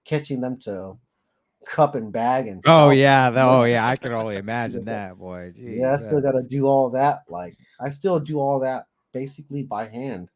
catching 0.05 0.41
them 0.41 0.59
to 0.61 0.99
cup 1.65 1.95
and 1.95 2.13
bag 2.13 2.49
and 2.49 2.63
oh 2.67 2.91
yeah, 2.91 3.31
them. 3.31 3.35
the- 3.35 3.51
oh 3.51 3.65
yeah, 3.65 3.87
I 3.89 3.97
can 4.03 4.13
only 4.13 4.37
imagine 4.37 4.85
that, 4.87 5.17
boy. 5.19 5.53
Jeez, 5.57 5.81
yeah, 5.81 5.93
I 5.93 5.97
still 5.97 6.21
got 6.21 6.33
to 6.33 6.43
do 6.43 6.67
all 6.67 6.91
that. 6.91 7.21
Like 7.29 7.57
I 7.81 7.89
still 7.89 8.21
do 8.21 8.39
all 8.41 8.61
that 8.61 8.87
basically 9.13 9.63
by 9.63 9.89
hand. 9.89 10.29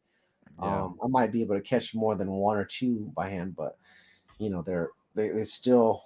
yeah. 0.62 0.84
Um, 0.84 0.98
I 1.02 1.08
might 1.08 1.32
be 1.32 1.42
able 1.42 1.56
to 1.56 1.60
catch 1.60 1.94
more 1.94 2.14
than 2.14 2.30
one 2.30 2.56
or 2.56 2.64
two 2.64 3.12
by 3.14 3.28
hand, 3.28 3.54
but 3.56 3.76
you 4.38 4.48
know, 4.50 4.62
they're 4.62 4.90
they 5.14 5.28
they 5.30 5.44
still 5.44 6.04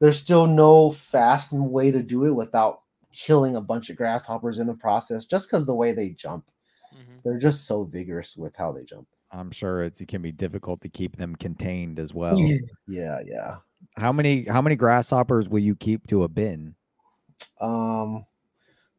there's 0.00 0.18
still 0.18 0.46
no 0.46 0.90
fast 0.90 1.52
way 1.52 1.90
to 1.90 2.02
do 2.02 2.24
it 2.24 2.32
without 2.32 2.80
killing 3.12 3.56
a 3.56 3.60
bunch 3.60 3.90
of 3.90 3.96
grasshoppers 3.96 4.58
in 4.58 4.66
the 4.66 4.74
process. 4.74 5.24
Just 5.26 5.48
because 5.50 5.66
the 5.66 5.74
way 5.74 5.92
they 5.92 6.10
jump, 6.10 6.44
Mhm. 6.94 7.22
they're 7.22 7.38
just 7.38 7.66
so 7.66 7.84
vigorous 7.84 8.36
with 8.36 8.56
how 8.56 8.72
they 8.72 8.84
jump. 8.84 9.06
I'm 9.32 9.50
sure 9.50 9.84
it 9.84 10.00
can 10.08 10.22
be 10.22 10.32
difficult 10.32 10.80
to 10.82 10.88
keep 10.88 11.16
them 11.16 11.36
contained 11.36 11.98
as 12.00 12.12
well. 12.12 12.36
Yeah, 12.88 13.20
yeah. 13.24 13.58
How 13.96 14.12
many 14.12 14.44
how 14.44 14.60
many 14.60 14.76
grasshoppers 14.76 15.48
will 15.48 15.60
you 15.60 15.76
keep 15.76 16.06
to 16.08 16.24
a 16.24 16.28
bin? 16.28 16.74
Um, 17.60 18.24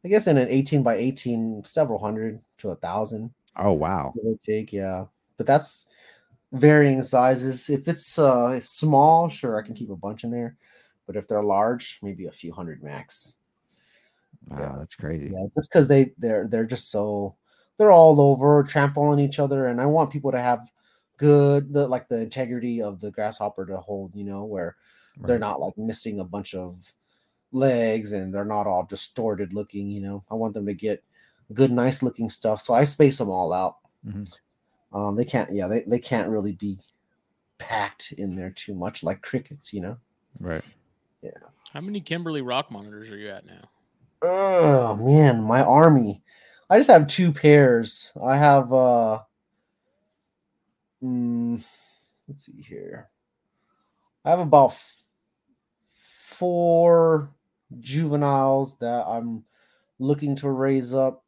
I 0.04 0.08
guess 0.08 0.26
in 0.26 0.36
an 0.36 0.48
18 0.48 0.82
by 0.82 0.96
18, 0.96 1.62
several 1.64 1.98
hundred 1.98 2.40
to 2.58 2.70
a 2.70 2.76
thousand. 2.76 3.32
Oh 3.56 3.72
wow. 3.72 4.12
give 4.16 4.24
or 4.24 4.38
take, 4.44 4.72
yeah. 4.72 5.06
But 5.36 5.46
that's 5.46 5.86
varying 6.52 7.02
sizes. 7.02 7.68
If 7.70 7.86
it's 7.88 8.18
uh 8.18 8.58
small, 8.60 9.28
sure, 9.28 9.58
I 9.58 9.64
can 9.64 9.74
keep 9.74 9.90
a 9.90 9.96
bunch 9.96 10.24
in 10.24 10.30
there. 10.30 10.56
But 11.12 11.18
if 11.18 11.28
they're 11.28 11.42
large, 11.42 11.98
maybe 12.02 12.24
a 12.24 12.32
few 12.32 12.52
hundred 12.52 12.82
max. 12.82 13.34
Wow, 14.48 14.58
Yeah. 14.58 14.74
that's 14.78 14.94
crazy. 14.94 15.28
Yeah, 15.30 15.44
just 15.54 15.70
because 15.70 15.88
they 15.88 16.14
they're 16.16 16.46
they're 16.48 16.64
just 16.64 16.90
so 16.90 17.36
they're 17.76 17.92
all 17.92 18.18
over, 18.18 18.62
trampling 18.62 19.18
each 19.18 19.38
other, 19.38 19.66
and 19.66 19.78
I 19.78 19.84
want 19.84 20.10
people 20.10 20.32
to 20.32 20.38
have 20.40 20.72
good 21.18 21.72
the 21.74 21.86
like 21.86 22.08
the 22.08 22.22
integrity 22.22 22.80
of 22.80 23.00
the 23.00 23.10
grasshopper 23.10 23.66
to 23.66 23.76
hold, 23.76 24.14
you 24.14 24.24
know, 24.24 24.44
where 24.44 24.76
they're 25.18 25.38
not 25.38 25.60
like 25.60 25.76
missing 25.76 26.20
a 26.20 26.24
bunch 26.24 26.54
of 26.54 26.94
legs 27.52 28.12
and 28.12 28.32
they're 28.32 28.46
not 28.46 28.66
all 28.66 28.84
distorted 28.84 29.52
looking, 29.52 29.90
you 29.90 30.00
know. 30.00 30.24
I 30.30 30.34
want 30.34 30.54
them 30.54 30.64
to 30.64 30.72
get 30.72 31.04
good, 31.52 31.70
nice 31.70 32.02
looking 32.02 32.30
stuff. 32.30 32.62
So 32.62 32.72
I 32.72 32.84
space 32.84 33.18
them 33.18 33.28
all 33.28 33.52
out. 33.52 33.76
Mhm. 34.06 34.34
Um, 34.94 35.16
they 35.16 35.26
can't, 35.26 35.52
yeah, 35.52 35.66
they, 35.66 35.82
they 35.82 35.98
can't 35.98 36.30
really 36.30 36.52
be 36.52 36.78
packed 37.58 38.12
in 38.12 38.34
there 38.34 38.50
too 38.50 38.74
much 38.74 39.02
like 39.02 39.20
crickets, 39.20 39.74
you 39.74 39.82
know. 39.82 39.98
Right. 40.40 40.64
How 41.72 41.80
many 41.80 42.00
Kimberly 42.00 42.42
rock 42.42 42.70
monitors 42.70 43.10
are 43.10 43.16
you 43.16 43.30
at 43.30 43.46
now? 43.46 43.68
Oh 44.22 44.96
man, 44.96 45.42
my 45.42 45.62
army. 45.62 46.22
I 46.70 46.78
just 46.78 46.90
have 46.90 47.06
two 47.08 47.32
pairs. 47.32 48.12
I 48.22 48.36
have 48.36 48.72
uh 48.72 49.20
mm, 51.02 51.62
let's 52.28 52.46
see 52.46 52.62
here. 52.62 53.10
I 54.24 54.30
have 54.30 54.40
about 54.40 54.70
f- 54.72 55.02
four 55.98 57.30
juveniles 57.80 58.78
that 58.78 59.06
I'm 59.06 59.44
looking 59.98 60.36
to 60.36 60.50
raise 60.50 60.94
up 60.94 61.24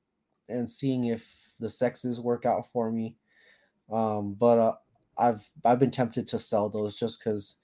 and 0.48 0.68
seeing 0.70 1.04
if 1.04 1.54
the 1.60 1.70
sexes 1.70 2.20
work 2.20 2.46
out 2.46 2.70
for 2.72 2.90
me. 2.92 3.16
Um, 3.90 4.34
but 4.34 4.58
uh, 4.58 4.74
I've 5.18 5.50
I've 5.64 5.78
been 5.80 5.90
tempted 5.90 6.28
to 6.28 6.38
sell 6.38 6.68
those 6.68 6.96
just 6.96 7.20
because 7.20 7.56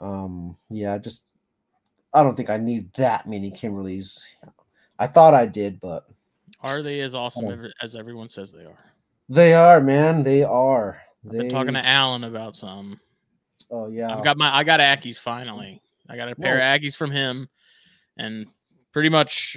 um 0.00 0.56
yeah, 0.70 0.98
just 0.98 1.26
I 2.12 2.22
don't 2.22 2.36
think 2.36 2.50
I 2.50 2.56
need 2.58 2.92
that 2.94 3.26
many 3.28 3.50
Kimberlys. 3.50 4.34
I 4.98 5.06
thought 5.06 5.34
I 5.34 5.46
did, 5.46 5.80
but 5.80 6.06
Are 6.60 6.82
they 6.82 7.00
as 7.00 7.14
awesome 7.14 7.46
Oh. 7.46 7.68
as 7.82 7.96
everyone 7.96 8.28
says 8.28 8.52
they 8.52 8.64
are? 8.64 8.78
they 9.28 9.54
are, 9.54 9.80
man. 9.80 10.22
They 10.22 10.42
are. 10.42 11.00
I've 11.24 11.32
been 11.32 11.48
talking 11.48 11.74
to 11.74 11.84
Alan 11.84 12.24
about 12.24 12.54
some. 12.54 13.00
Oh 13.70 13.88
yeah. 13.88 14.14
I've 14.14 14.22
got 14.24 14.36
my 14.36 14.54
I 14.54 14.62
got 14.64 14.80
Ackies 14.80 15.18
finally. 15.18 15.80
I 16.08 16.16
got 16.16 16.30
a 16.30 16.36
pair 16.36 16.58
Nice. 16.58 16.64
of 16.76 16.80
Ackies 16.82 16.96
from 16.96 17.10
him, 17.10 17.48
and 18.18 18.46
pretty 18.92 19.08
much 19.08 19.56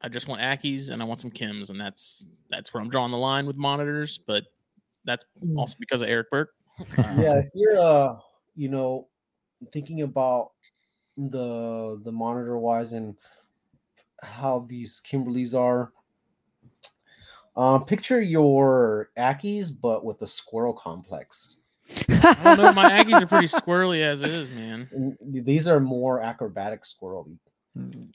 I 0.00 0.08
just 0.08 0.26
want 0.26 0.40
Ackies 0.40 0.90
and 0.90 1.02
I 1.02 1.04
want 1.04 1.20
some 1.20 1.30
Kims, 1.30 1.68
and 1.70 1.78
that's 1.80 2.26
that's 2.50 2.72
where 2.72 2.82
I'm 2.82 2.88
drawing 2.88 3.10
the 3.12 3.18
line 3.18 3.46
with 3.46 3.56
monitors. 3.56 4.18
But 4.26 4.44
that's 5.04 5.24
Mm. 5.44 5.58
also 5.58 5.76
because 5.78 6.00
of 6.00 6.08
Eric 6.08 6.30
Burke. 6.30 6.50
yeah 6.96 7.38
if 7.40 7.50
you're 7.54 7.78
uh 7.78 8.16
you 8.56 8.68
know 8.70 9.06
thinking 9.72 10.02
about 10.02 10.52
the 11.16 12.00
the 12.04 12.12
monitor 12.12 12.58
wise 12.58 12.92
and 12.92 13.16
how 14.22 14.60
these 14.68 15.00
kimberleys 15.06 15.54
are 15.58 15.92
um 17.56 17.84
picture 17.84 18.20
your 18.20 19.10
ackies 19.18 19.70
but 19.78 20.04
with 20.04 20.18
the 20.18 20.26
squirrel 20.26 20.72
complex 20.72 21.58
I 22.08 22.44
don't 22.44 22.56
know. 22.56 22.72
My 22.72 22.88
Ackies 22.88 23.20
are 23.20 23.26
pretty 23.26 23.48
squirrely 23.48 24.00
as 24.00 24.22
is, 24.22 24.50
man. 24.50 24.88
and 24.92 25.16
these 25.44 25.66
are 25.68 25.80
more 25.80 26.22
acrobatic 26.22 26.82
squirrely 26.84 27.36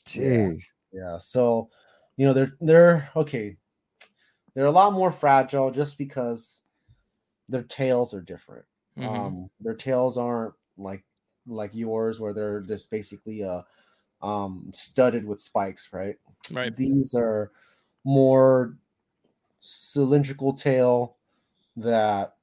Jeez. 0.06 0.64
yeah 0.92 1.18
so 1.20 1.70
you 2.16 2.26
know 2.26 2.34
they're 2.34 2.54
they're 2.62 3.10
okay 3.16 3.58
they're 4.56 4.66
a 4.66 4.72
lot 4.72 4.94
more 4.94 5.12
fragile 5.12 5.70
just 5.70 5.98
because 5.98 6.62
their 7.48 7.64
tails 7.64 8.14
are 8.14 8.22
different 8.22 8.66
Mhm. 8.98 9.08
um 9.08 9.50
their 9.60 9.76
tails 9.76 10.18
aren't 10.18 10.54
like 10.78 11.04
like 11.48 11.74
yours 11.74 12.20
where 12.20 12.34
they're 12.34 12.62
just 12.62 12.92
basically 12.92 13.44
uh 13.44 13.64
um 14.22 14.72
studded 14.74 15.26
with 15.26 15.42
spikes 15.42 15.94
right 15.94 16.20
right. 16.52 16.74
these 16.76 17.16
are 17.16 17.52
more 18.06 18.78
cylindrical 19.60 20.54
tail 20.54 21.18
that 21.78 22.38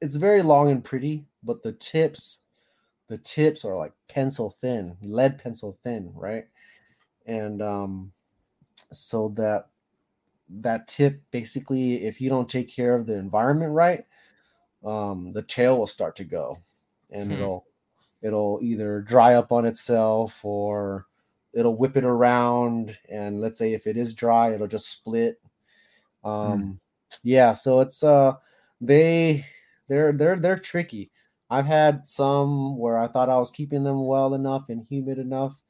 it's 0.00 0.16
very 0.16 0.42
long 0.42 0.70
and 0.70 0.84
pretty 0.84 1.26
but 1.42 1.62
the 1.62 1.72
tips 1.72 2.42
the 3.08 3.18
tips 3.18 3.64
are 3.64 3.76
like 3.76 3.94
pencil 4.08 4.50
thin 4.50 4.98
lead 5.02 5.38
pencil 5.38 5.72
thin 5.72 6.12
right 6.14 6.48
and 7.26 7.62
um 7.62 8.12
so 8.92 9.28
that 9.30 9.70
that 10.48 10.88
tip 10.88 11.22
basically 11.30 12.04
if 12.04 12.20
you 12.20 12.30
don't 12.30 12.50
take 12.50 12.68
care 12.68 12.94
of 12.96 13.06
the 13.06 13.14
environment 13.14 13.72
right 13.72 14.06
um 14.84 15.32
the 15.32 15.42
tail 15.42 15.78
will 15.78 15.86
start 15.86 16.16
to 16.16 16.24
go 16.24 16.62
and 17.10 17.30
Hmm. 17.30 17.32
it'll 17.32 17.66
it'll 18.24 18.58
either 18.62 19.02
dry 19.02 19.34
up 19.36 19.52
on 19.52 19.66
itself 19.66 20.44
or 20.44 21.06
it'll 21.54 21.78
whip 21.78 21.96
it 21.96 22.04
around 22.04 22.98
and 23.10 23.40
let's 23.40 23.58
say 23.60 23.74
if 23.74 23.86
it 23.86 23.96
is 23.98 24.14
dry 24.14 24.52
it'll 24.54 24.66
just 24.68 24.90
split. 24.90 25.40
Um 26.24 26.80
yeah 27.24 27.52
so 27.52 27.80
it's 27.80 28.02
uh 28.02 28.34
they 28.80 29.44
they're 29.88 30.12
they're 30.12 30.36
they're 30.40 30.58
tricky. 30.58 31.12
I've 31.50 31.66
had 31.66 32.06
some 32.06 32.78
where 32.78 32.98
i 32.98 33.06
thought 33.06 33.28
i 33.30 33.38
was 33.38 33.50
keeping 33.52 33.84
them 33.84 34.06
well 34.06 34.34
enough 34.34 34.70
and 34.70 34.82
humid 34.82 35.18
enough 35.18 35.60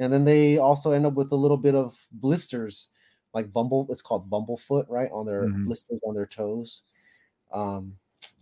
and 0.00 0.12
then 0.12 0.24
they 0.26 0.58
also 0.58 0.92
end 0.92 1.06
up 1.06 1.14
with 1.14 1.32
a 1.32 1.36
little 1.36 1.56
bit 1.56 1.74
of 1.76 1.96
blisters 2.12 2.90
like 3.34 3.52
bumble 3.52 3.86
it's 3.90 4.02
called 4.02 4.28
bumblefoot 4.30 4.86
right 4.90 5.10
on 5.12 5.26
their 5.26 5.46
Mhm. 5.48 5.64
blisters 5.66 6.00
on 6.04 6.14
their 6.14 6.26
toes. 6.26 6.82
Um 7.52 7.96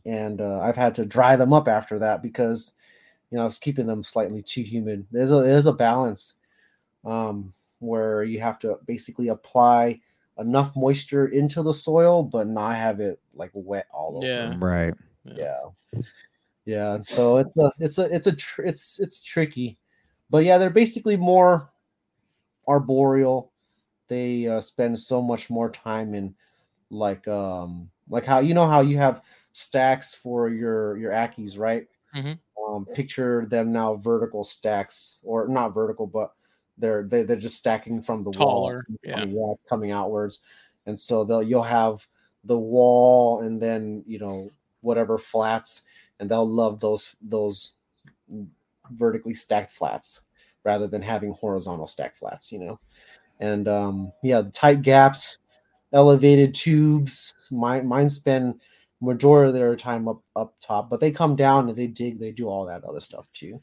and 0.07 0.41
uh, 0.41 0.61
i've 0.61 0.77
had 0.77 0.95
to 0.97 1.07
dry 1.07 1.37
them 1.37 1.53
up 1.53 1.69
after 1.69 1.99
that 2.01 2.23
because 2.23 2.75
you 3.31 3.37
know 3.37 3.43
i 3.43 3.45
was 3.45 3.59
keeping 3.59 3.87
them 3.87 4.03
slightly 4.05 4.43
too 4.43 4.63
humid. 4.63 5.07
There's 5.11 5.31
a 5.31 5.37
there's 5.43 5.67
a 5.67 5.73
balance 5.73 6.35
um 7.05 7.53
where 7.81 8.25
you 8.25 8.41
have 8.41 8.59
to 8.61 8.79
basically 8.87 9.29
apply 9.29 10.01
enough 10.39 10.75
moisture 10.77 11.29
into 11.29 11.63
the 11.63 11.75
soil 11.75 12.23
but 12.23 12.47
not 12.47 12.77
have 12.77 13.01
it 13.01 13.21
like 13.35 13.51
wet 13.55 13.87
all 13.93 14.19
over. 14.19 14.27
Yeah. 14.27 14.57
Right. 14.59 14.95
yeah. 15.25 15.61
Yeah. 16.65 16.95
And 16.95 17.05
so 17.07 17.39
it's 17.39 17.59
a 17.59 17.73
it's 17.79 17.99
a 17.99 18.15
it's 18.15 18.27
a 18.27 18.37
tr- 18.37 18.63
it's 18.63 19.01
it's 19.01 19.23
tricky. 19.23 19.79
But 20.31 20.45
yeah 20.45 20.59
they're 20.59 20.71
basically 20.71 21.17
more 21.17 21.71
arboreal. 22.67 23.53
They 24.09 24.47
uh, 24.49 24.61
spend 24.61 24.99
so 24.99 25.21
much 25.23 25.51
more 25.51 25.71
time 25.71 26.15
in 26.15 26.35
like 26.91 27.29
um 27.29 27.91
like 28.09 28.25
how 28.25 28.39
you 28.41 28.55
know 28.55 28.67
how 28.67 28.81
you 28.81 28.97
have 28.99 29.23
stacks 29.53 30.15
for 30.15 30.49
your 30.49 30.97
your 30.99 31.13
ackies 31.13 31.59
right? 31.59 31.87
Mhm. 32.15 32.39
Um 32.69 32.85
picture 32.85 33.47
them 33.49 33.73
now 33.73 33.95
vertical 33.95 34.45
stacks 34.45 35.21
or 35.25 35.49
not 35.49 35.71
vertical 35.71 36.07
but 36.07 36.35
they're 36.77 37.05
they, 37.05 37.23
they're 37.23 37.37
just 37.37 37.57
stacking 37.57 38.01
from 38.01 38.23
the 38.23 38.31
Taller, 38.31 38.87
wall 38.89 38.99
yeah. 39.03 39.21
coming, 39.21 39.37
yeah, 39.37 39.55
coming 39.69 39.91
outwards 39.91 40.41
and 40.87 40.99
so 40.99 41.25
they'll 41.25 41.43
you'll 41.43 41.63
have 41.63 42.07
the 42.45 42.59
wall 42.59 43.41
and 43.41 43.61
then 43.61 44.03
you 44.07 44.19
know 44.19 44.51
whatever 44.81 45.19
flats 45.19 45.83
and 46.21 46.31
they'll 46.31 46.49
love 46.49 46.81
those 46.81 47.17
those 47.21 47.75
vertically 48.93 49.35
stacked 49.35 49.71
flats 49.71 50.25
rather 50.65 50.87
than 50.87 51.03
having 51.03 51.33
horizontal 51.33 51.87
stacked 51.87 52.17
flats 52.17 52.53
you 52.53 52.59
know 52.59 52.79
and 53.41 53.69
um 53.69 54.13
yeah 54.23 54.43
tight 54.53 54.83
gaps 54.83 55.39
elevated 55.93 56.55
tubes 56.55 57.35
mine 57.51 57.87
mine 57.87 58.09
spend 58.09 58.61
majority 59.01 59.49
of 59.49 59.55
their 59.55 59.77
time 59.77 60.09
up 60.09 60.23
up 60.35 60.55
top 60.61 60.91
but 60.91 61.01
they 61.01 61.11
come 61.11 61.37
down 61.37 61.69
and 61.69 61.79
they 61.79 61.87
dig 61.87 62.19
they 62.19 62.33
do 62.33 62.49
all 62.49 62.67
that 62.67 62.85
other 62.85 63.01
stuff 63.01 63.27
too. 63.33 63.61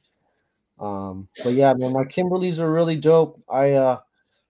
Um 0.79 1.27
but 1.43 1.53
yeah 1.53 1.73
man 1.73 1.93
my 1.93 2.03
kimberleys 2.03 2.59
are 2.59 2.71
really 2.71 2.95
dope. 2.95 3.41
I 3.49 3.73
uh 3.73 3.99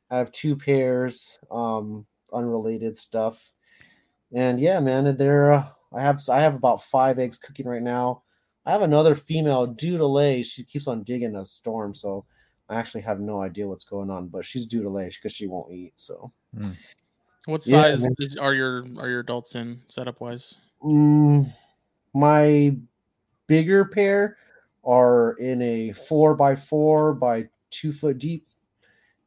i 0.10 0.18
have 0.18 0.32
two 0.32 0.56
pairs 0.56 1.40
um 1.52 2.06
unrelated 2.34 2.98
stuff. 2.98 3.54
And 4.34 4.60
yeah 4.60 4.80
man 4.80 5.18
they're 5.18 5.54
uh, 5.54 5.68
i 5.94 6.02
have 6.02 6.22
i 6.30 6.42
have 6.42 6.56
about 6.56 6.84
five 6.84 7.20
eggs 7.20 7.38
cooking 7.38 7.68
right 7.68 7.84
now. 7.84 8.24
I 8.68 8.72
have 8.72 8.82
another 8.82 9.14
female 9.14 9.68
due 9.68 9.98
to 9.98 10.08
lay 10.08 10.44
she 10.44 10.64
keeps 10.64 10.88
on 10.88 11.04
digging 11.04 11.36
a 11.36 11.46
storm 11.46 11.94
so 11.94 12.26
i 12.68 12.76
actually 12.76 13.02
have 13.02 13.20
no 13.20 13.40
idea 13.40 13.68
what's 13.68 13.86
going 13.86 14.10
on 14.10 14.28
but 14.28 14.44
she's 14.44 14.66
due 14.66 14.82
to 14.82 14.90
lay 14.90 15.08
because 15.10 15.32
she 15.32 15.46
won't 15.48 15.72
eat 15.72 15.94
so. 15.96 16.32
What 17.46 17.64
size 17.64 18.02
man. 18.02 18.16
is, 18.20 18.36
are 18.38 18.54
your 18.54 18.86
are 18.98 19.08
your 19.08 19.20
adults 19.20 19.56
in 19.56 19.82
setup 19.88 20.20
wise? 20.20 20.58
Mm, 20.86 21.52
my 22.14 22.78
bigger 23.48 23.86
pair 23.86 24.38
are 24.84 25.34
in 25.34 25.62
a 25.64 25.92
four 25.94 26.36
by 26.36 26.56
four 26.56 27.14
by 27.14 27.50
two 27.72 27.92
foot 27.92 28.20
deep, 28.20 28.48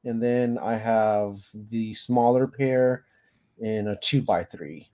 and 0.05 0.23
then 0.23 0.57
I 0.59 0.77
have 0.77 1.41
the 1.71 1.95
smaller 1.95 2.47
pair 2.47 3.05
in 3.59 3.89
a 3.89 3.97
two 3.97 4.23
by 4.23 4.45
three. 4.45 4.89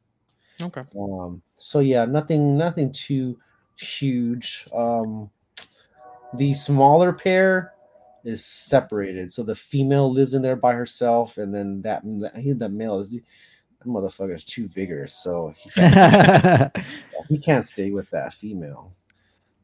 Okay. 0.62 0.84
Um, 0.98 1.42
so 1.58 1.80
yeah, 1.80 2.06
nothing, 2.06 2.56
nothing 2.56 2.92
too 2.92 3.38
huge. 3.76 4.66
Um, 4.74 5.30
the 6.34 6.54
smaller 6.54 7.12
pair 7.12 7.74
is 8.24 8.42
separated, 8.42 9.30
so 9.30 9.42
the 9.42 9.54
female 9.54 10.10
lives 10.10 10.32
in 10.32 10.40
there 10.40 10.56
by 10.56 10.72
herself, 10.72 11.36
and 11.36 11.54
then 11.54 11.82
that 11.82 12.02
the 12.04 12.68
male 12.70 13.00
is. 13.00 13.18
That 13.84 13.90
motherfucker 13.90 14.34
is 14.34 14.44
too 14.44 14.66
vigorous, 14.68 15.12
so 15.14 15.54
he 15.62 15.70
can't 15.70 16.76
he 17.28 17.38
can't 17.38 17.64
stay 17.64 17.90
with 17.90 18.08
that 18.10 18.32
female 18.32 18.92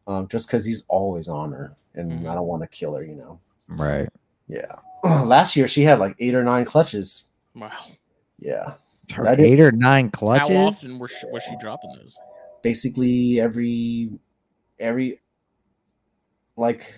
um, 0.07 0.29
just 0.29 0.47
because 0.47 0.65
he's 0.65 0.85
always 0.89 1.29
on 1.29 1.53
her 1.53 1.75
and 1.95 2.11
Mhm. 2.13 2.31
i 2.31 2.35
don't 2.35 2.47
want 2.47 2.63
to 2.63 2.69
kill 2.69 2.95
her 2.95 3.03
you 3.03 3.15
know 3.15 3.39
right. 3.69 4.09
yeah 4.49 4.77
last 5.05 5.57
year 5.57 5.69
she 5.69 5.83
had 5.83 5.99
like 5.99 6.17
eight 6.19 6.35
or 6.35 6.43
nine 6.43 6.65
clutches 6.65 7.25
Wow. 7.55 7.71
yeah 8.39 8.75
Her 9.13 9.25
That 9.25 9.41
is- 9.41 9.47
eight 9.47 9.61
or 9.61 9.73
nine 9.73 10.11
clutches. 10.11 10.49
How 10.57 10.67
often 10.69 10.99
was 10.99 11.11
she, 11.11 11.27
was 11.27 11.43
she 11.43 11.57
dropping 11.61 11.93
those? 11.97 12.17
basically 12.63 13.41
every 13.41 14.11
every 14.79 15.21
like 16.57 16.93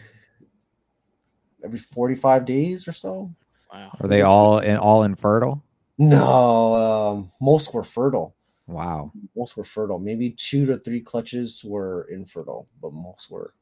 every 1.65 1.79
45 1.79 2.45
days 2.45 2.87
or 2.89 2.93
so 2.93 3.31
Wow. 3.73 3.97
Are 4.01 4.09
they 4.09 4.21
all 4.23 4.59
in 4.59 4.77
all 4.77 5.03
infertile? 5.05 5.63
No 6.09 6.75
um, 6.75 7.33
most 7.41 7.73
were 7.75 7.85
fertile 7.85 8.35
Wow. 8.67 9.13
most 9.37 9.57
were 9.57 9.65
fertile 9.65 9.99
maybe 9.99 10.31
two 10.31 10.67
to 10.67 10.79
three 10.79 11.01
clutches 11.01 11.65
were 11.65 12.05
infertile 12.11 12.69
but 12.81 12.93
most 12.93 13.31
were 13.31 13.55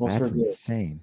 most 0.00 0.18
That's 0.18 0.20
were 0.20 0.30
good 0.32 0.56
insane. 0.58 1.00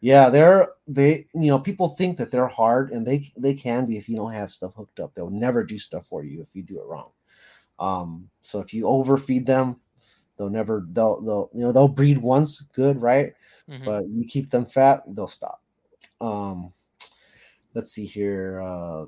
Yeah, 0.00 0.30
they're 0.30 0.70
they 0.88 1.26
you 1.34 1.46
know 1.48 1.60
people 1.60 1.88
think 1.88 2.18
that 2.18 2.30
they're 2.30 2.48
hard 2.48 2.90
and 2.90 3.06
they 3.06 3.32
they 3.36 3.54
can 3.54 3.86
be 3.86 3.96
if 3.96 4.08
you 4.08 4.16
don't 4.16 4.32
have 4.32 4.50
stuff 4.52 4.74
hooked 4.74 4.98
up. 5.00 5.14
They'll 5.14 5.30
never 5.30 5.62
do 5.62 5.78
stuff 5.78 6.06
for 6.06 6.24
you 6.24 6.42
if 6.42 6.54
you 6.54 6.62
do 6.62 6.80
it 6.80 6.86
wrong. 6.86 7.10
Um, 7.78 8.30
so 8.42 8.60
if 8.60 8.74
you 8.74 8.86
overfeed 8.86 9.46
them, 9.46 9.80
they'll 10.38 10.50
never 10.50 10.86
they'll 10.92 11.20
they'll 11.22 11.50
you 11.54 11.62
know 11.62 11.72
they'll 11.72 11.88
breed 11.88 12.18
once 12.18 12.62
good 12.74 13.00
right, 13.02 13.34
Mhm. 13.68 13.84
but 13.84 14.08
you 14.08 14.24
keep 14.26 14.50
them 14.50 14.66
fat, 14.66 15.04
they'll 15.08 15.28
stop. 15.28 15.62
Um, 16.20 16.72
let's 17.74 17.92
see 17.92 18.06
here. 18.06 18.60
Uh, 18.60 19.06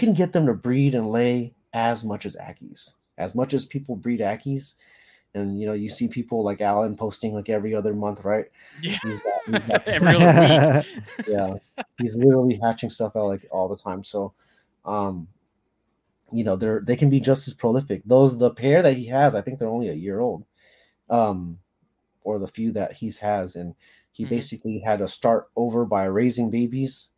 you 0.00 0.06
can 0.08 0.14
get 0.14 0.32
them 0.32 0.46
to 0.46 0.54
breed 0.54 0.94
and 0.94 1.06
lay 1.06 1.54
as 1.72 2.04
much 2.04 2.24
as 2.26 2.36
Ackies, 2.36 2.94
as 3.18 3.34
much 3.34 3.52
as 3.54 3.64
people 3.64 3.96
breed 3.96 4.20
Ackies. 4.20 4.76
And 5.34 5.60
you 5.60 5.66
know, 5.66 5.72
you 5.74 5.88
see 5.88 6.08
people 6.08 6.42
like 6.42 6.60
Alan 6.60 6.96
posting 6.96 7.34
like 7.34 7.48
every 7.48 7.74
other 7.74 7.94
month, 7.94 8.24
right? 8.24 8.46
Yeah. 8.82 8.98
He's, 9.04 9.24
uh, 9.24 9.30
he's 9.46 9.58
got 9.68 9.84
some- 9.84 9.94
Every 10.08 10.16
week. 10.16 11.04
yeah 11.28 11.54
he's 11.98 12.16
literally 12.16 12.58
hatching 12.62 12.90
stuff 12.90 13.14
out 13.14 13.26
like 13.26 13.46
all 13.50 13.68
the 13.68 13.76
time 13.76 14.02
so 14.02 14.32
um 14.84 15.28
you 16.32 16.42
know 16.44 16.56
they're 16.56 16.80
they 16.80 16.96
can 16.96 17.10
be 17.10 17.20
just 17.20 17.46
as 17.46 17.54
prolific 17.54 18.02
those 18.04 18.38
the 18.38 18.50
pair 18.50 18.82
that 18.82 18.96
he 18.96 19.06
has 19.06 19.34
i 19.34 19.40
think 19.40 19.58
they're 19.58 19.68
only 19.68 19.88
a 19.88 19.94
year 19.94 20.18
old 20.20 20.44
um 21.10 21.58
or 22.22 22.38
the 22.38 22.46
few 22.48 22.72
that 22.72 22.94
he's 22.94 23.18
has 23.18 23.54
and 23.54 23.74
he 24.12 24.24
Mhm. 24.24 24.30
basically 24.30 24.78
had 24.80 24.98
to 25.00 25.06
start 25.06 25.50
over 25.56 25.84
by 25.84 26.04
raising 26.04 26.50
babies 26.50 27.10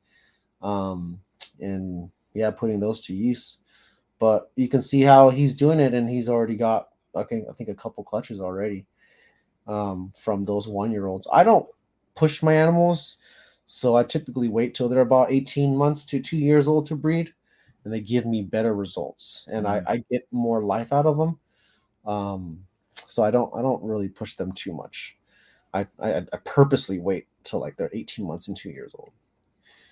um 0.61 1.21
and 1.61 2.11
yeah 2.35 2.51
putting 2.51 2.81
those 2.81 3.01
to 3.01 3.15
use 3.15 3.59
but 4.19 4.51
you 4.57 4.69
can 4.69 4.81
see 4.81 5.03
how 5.03 5.31
he's 5.31 5.55
doing 5.55 5.81
it 5.81 5.95
and 5.95 6.09
he's 6.09 6.29
already 6.29 6.57
got 6.57 6.89
i 7.17 7.23
think 7.23 7.47
i 7.49 7.53
think 7.53 7.69
a 7.69 7.75
couple 7.75 8.05
clutches 8.05 8.41
already 8.41 8.87
um 9.67 10.13
from 10.17 10.45
those 10.45 10.67
one 10.67 10.91
year 10.91 11.07
olds 11.07 11.27
i 11.33 11.45
don't 11.45 11.67
push 12.15 12.43
my 12.43 12.53
animals 12.55 13.19
so 13.75 13.97
I 13.97 14.05
typically 14.05 14.49
wait 14.49 14.75
till 14.75 14.91
they're 14.91 15.01
about 15.01 15.33
18 15.33 15.75
months 15.75 16.05
to 16.05 16.21
two 16.21 16.37
years 16.37 16.69
old 16.69 16.85
to 16.87 16.95
breed, 16.95 17.33
and 17.85 17.93
they 17.93 18.03
give 18.03 18.27
me 18.27 18.43
better 18.43 18.75
results, 18.75 19.49
and 19.51 19.67
I, 19.67 19.83
I 19.87 20.05
get 20.11 20.29
more 20.31 20.63
life 20.63 20.93
out 20.93 21.07
of 21.07 21.17
them. 21.17 21.39
Um, 22.05 22.65
so 23.07 23.25
I 23.25 23.31
don't 23.31 23.51
I 23.57 23.63
don't 23.63 23.83
really 23.83 24.11
push 24.11 24.37
them 24.37 24.53
too 24.53 24.75
much. 24.75 25.17
I, 25.73 25.87
I 25.99 26.19
I 26.19 26.37
purposely 26.45 26.99
wait 26.99 27.29
till 27.45 27.61
like 27.61 27.79
they're 27.79 27.89
18 27.95 28.27
months 28.27 28.49
and 28.49 28.57
two 28.57 28.69
years 28.69 28.95
old. 28.95 29.13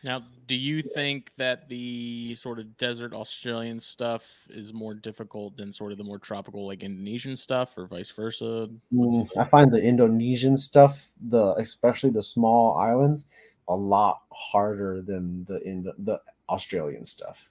Now, 0.03 0.23
do 0.47 0.55
you 0.55 0.81
think 0.83 1.31
that 1.37 1.69
the 1.69 2.35
sort 2.35 2.59
of 2.59 2.77
desert 2.79 3.13
Australian 3.13 3.79
stuff 3.81 4.25
is 4.49 4.73
more 4.73 4.95
difficult 4.95 5.57
than 5.57 5.73
sort 5.73 5.93
of 5.93 5.99
the 5.99 6.05
more 6.05 6.19
tropical, 6.19 6.67
like 6.67 6.83
Indonesian 6.83 7.37
stuff, 7.37 7.77
or 7.77 7.87
vice 7.87 8.11
versa? 8.11 8.69
Mm, 8.93 9.37
I 9.37 9.45
find 9.45 9.71
the 9.71 9.83
Indonesian 9.83 10.57
stuff, 10.57 11.11
the 11.29 11.55
especially 11.57 12.11
the 12.11 12.23
small 12.23 12.77
islands, 12.79 13.27
a 13.69 13.77
lot 13.77 14.23
harder 14.33 15.03
than 15.03 15.45
the 15.45 15.61
in 15.69 15.85
the 15.99 16.21
Australian 16.49 17.05
stuff. 17.05 17.51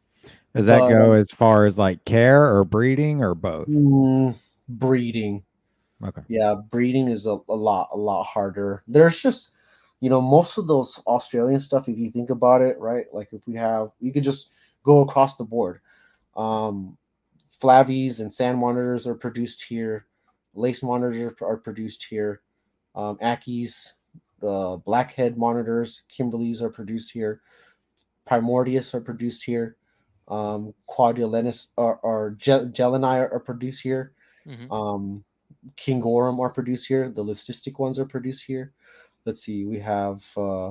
Does 0.56 0.66
that 0.66 0.80
But- 0.80 0.89
go 0.89 1.12
as 1.14 1.30
far 1.32 1.66
as 1.66 1.78
like 1.78 2.04
care 2.06 2.43
or 2.54 2.64
breeding 2.66 3.22
or 3.24 3.36
both? 3.36 3.68
Mm, 3.68 4.34
breeding. 4.68 5.43
Okay. 6.04 6.22
Yeah, 6.28 6.56
breeding 6.72 7.10
is 7.10 7.26
a, 7.28 7.38
a 7.47 7.56
lot 7.56 7.89
a 7.91 7.97
lot 7.97 8.24
harder. 8.24 8.84
There's 8.88 9.22
just 9.22 9.52
you 10.02 10.10
know 10.10 10.22
most 10.22 10.58
of 10.58 10.68
those 10.68 11.02
Australian 11.08 11.60
stuff. 11.60 11.88
If 11.89 11.97
you 11.97 12.10
think 12.10 12.30
about 12.30 12.62
it, 12.62 12.78
right? 12.80 13.06
Like 13.12 13.34
if 13.34 13.47
we 13.47 13.56
have, 13.56 13.91
you 14.00 14.12
could 14.12 14.24
just 14.24 14.52
go 14.84 15.02
across 15.02 15.36
the 15.36 15.43
board. 15.43 15.82
Um, 16.36 16.97
Flavies 17.60 18.22
and 18.22 18.34
sand 18.34 18.58
monitors 18.58 19.06
are 19.06 19.16
produced 19.16 19.64
here. 19.64 20.06
Lace 20.54 20.82
monitors 20.82 21.34
are 21.41 21.58
produced 21.58 22.06
here. 22.10 22.41
Um, 22.95 23.18
Ackies, 23.18 23.93
uh, 24.41 24.78
blackhead 24.78 25.38
monitors, 25.38 26.04
Kimberleys 26.10 26.62
are 26.62 26.70
produced 26.70 27.12
here. 27.12 27.41
Primordius 28.26 28.93
are 28.93 29.02
produced 29.02 29.43
here. 29.43 29.76
Um, 30.30 30.74
Caudolineatus 30.89 31.72
or, 31.76 31.97
or 31.97 32.36
Gel- 32.38 32.68
Gilleni 32.68 33.04
are, 33.20 33.34
are 33.34 33.39
produced 33.39 33.82
here. 33.82 34.14
Mhm. 34.47 34.72
Um, 34.72 35.24
Kingorum 35.76 36.39
are 36.39 36.50
produced 36.50 36.88
here. 36.88 37.10
The 37.10 37.24
leucistic 37.24 37.78
ones 37.80 38.00
are 38.00 38.06
produced 38.06 38.45
here. 38.45 38.72
Let's 39.30 39.43
see, 39.43 39.63
we 39.63 39.77
have 39.77 40.25
uh, 40.36 40.69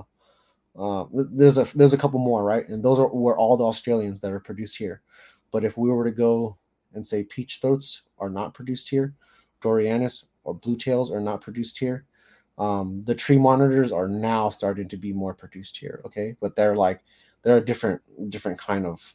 uh, 0.76 1.06
there's 1.12 1.58
a 1.58 1.64
there's 1.76 1.92
a 1.92 1.96
couple 1.98 2.18
more, 2.18 2.42
right? 2.42 2.68
And 2.68 2.82
those 2.82 2.98
are 2.98 3.06
were 3.06 3.38
all 3.38 3.56
the 3.56 3.62
Australians 3.62 4.20
that 4.20 4.32
are 4.32 4.40
produced 4.40 4.76
here. 4.76 5.00
But 5.52 5.62
if 5.62 5.78
we 5.78 5.92
were 5.92 6.02
to 6.02 6.10
go 6.10 6.56
and 6.92 7.06
say 7.06 7.22
peach 7.22 7.60
throats 7.60 8.02
are 8.18 8.28
not 8.28 8.54
produced 8.54 8.88
here, 8.88 9.14
Doreanus 9.62 10.24
or 10.42 10.54
blue 10.54 10.74
tails 10.76 11.12
are 11.12 11.20
not 11.20 11.40
produced 11.40 11.78
here. 11.78 12.04
Um, 12.58 13.04
the 13.06 13.14
tree 13.14 13.38
monitors 13.38 13.92
are 13.92 14.08
now 14.08 14.48
starting 14.48 14.88
to 14.88 14.96
be 14.96 15.12
more 15.12 15.34
produced 15.34 15.76
here. 15.78 16.00
Okay, 16.04 16.34
but 16.40 16.56
they're 16.56 16.74
like 16.74 17.04
they're 17.42 17.58
a 17.58 17.64
different 17.64 18.02
different 18.28 18.58
kind 18.58 18.86
of 18.86 19.14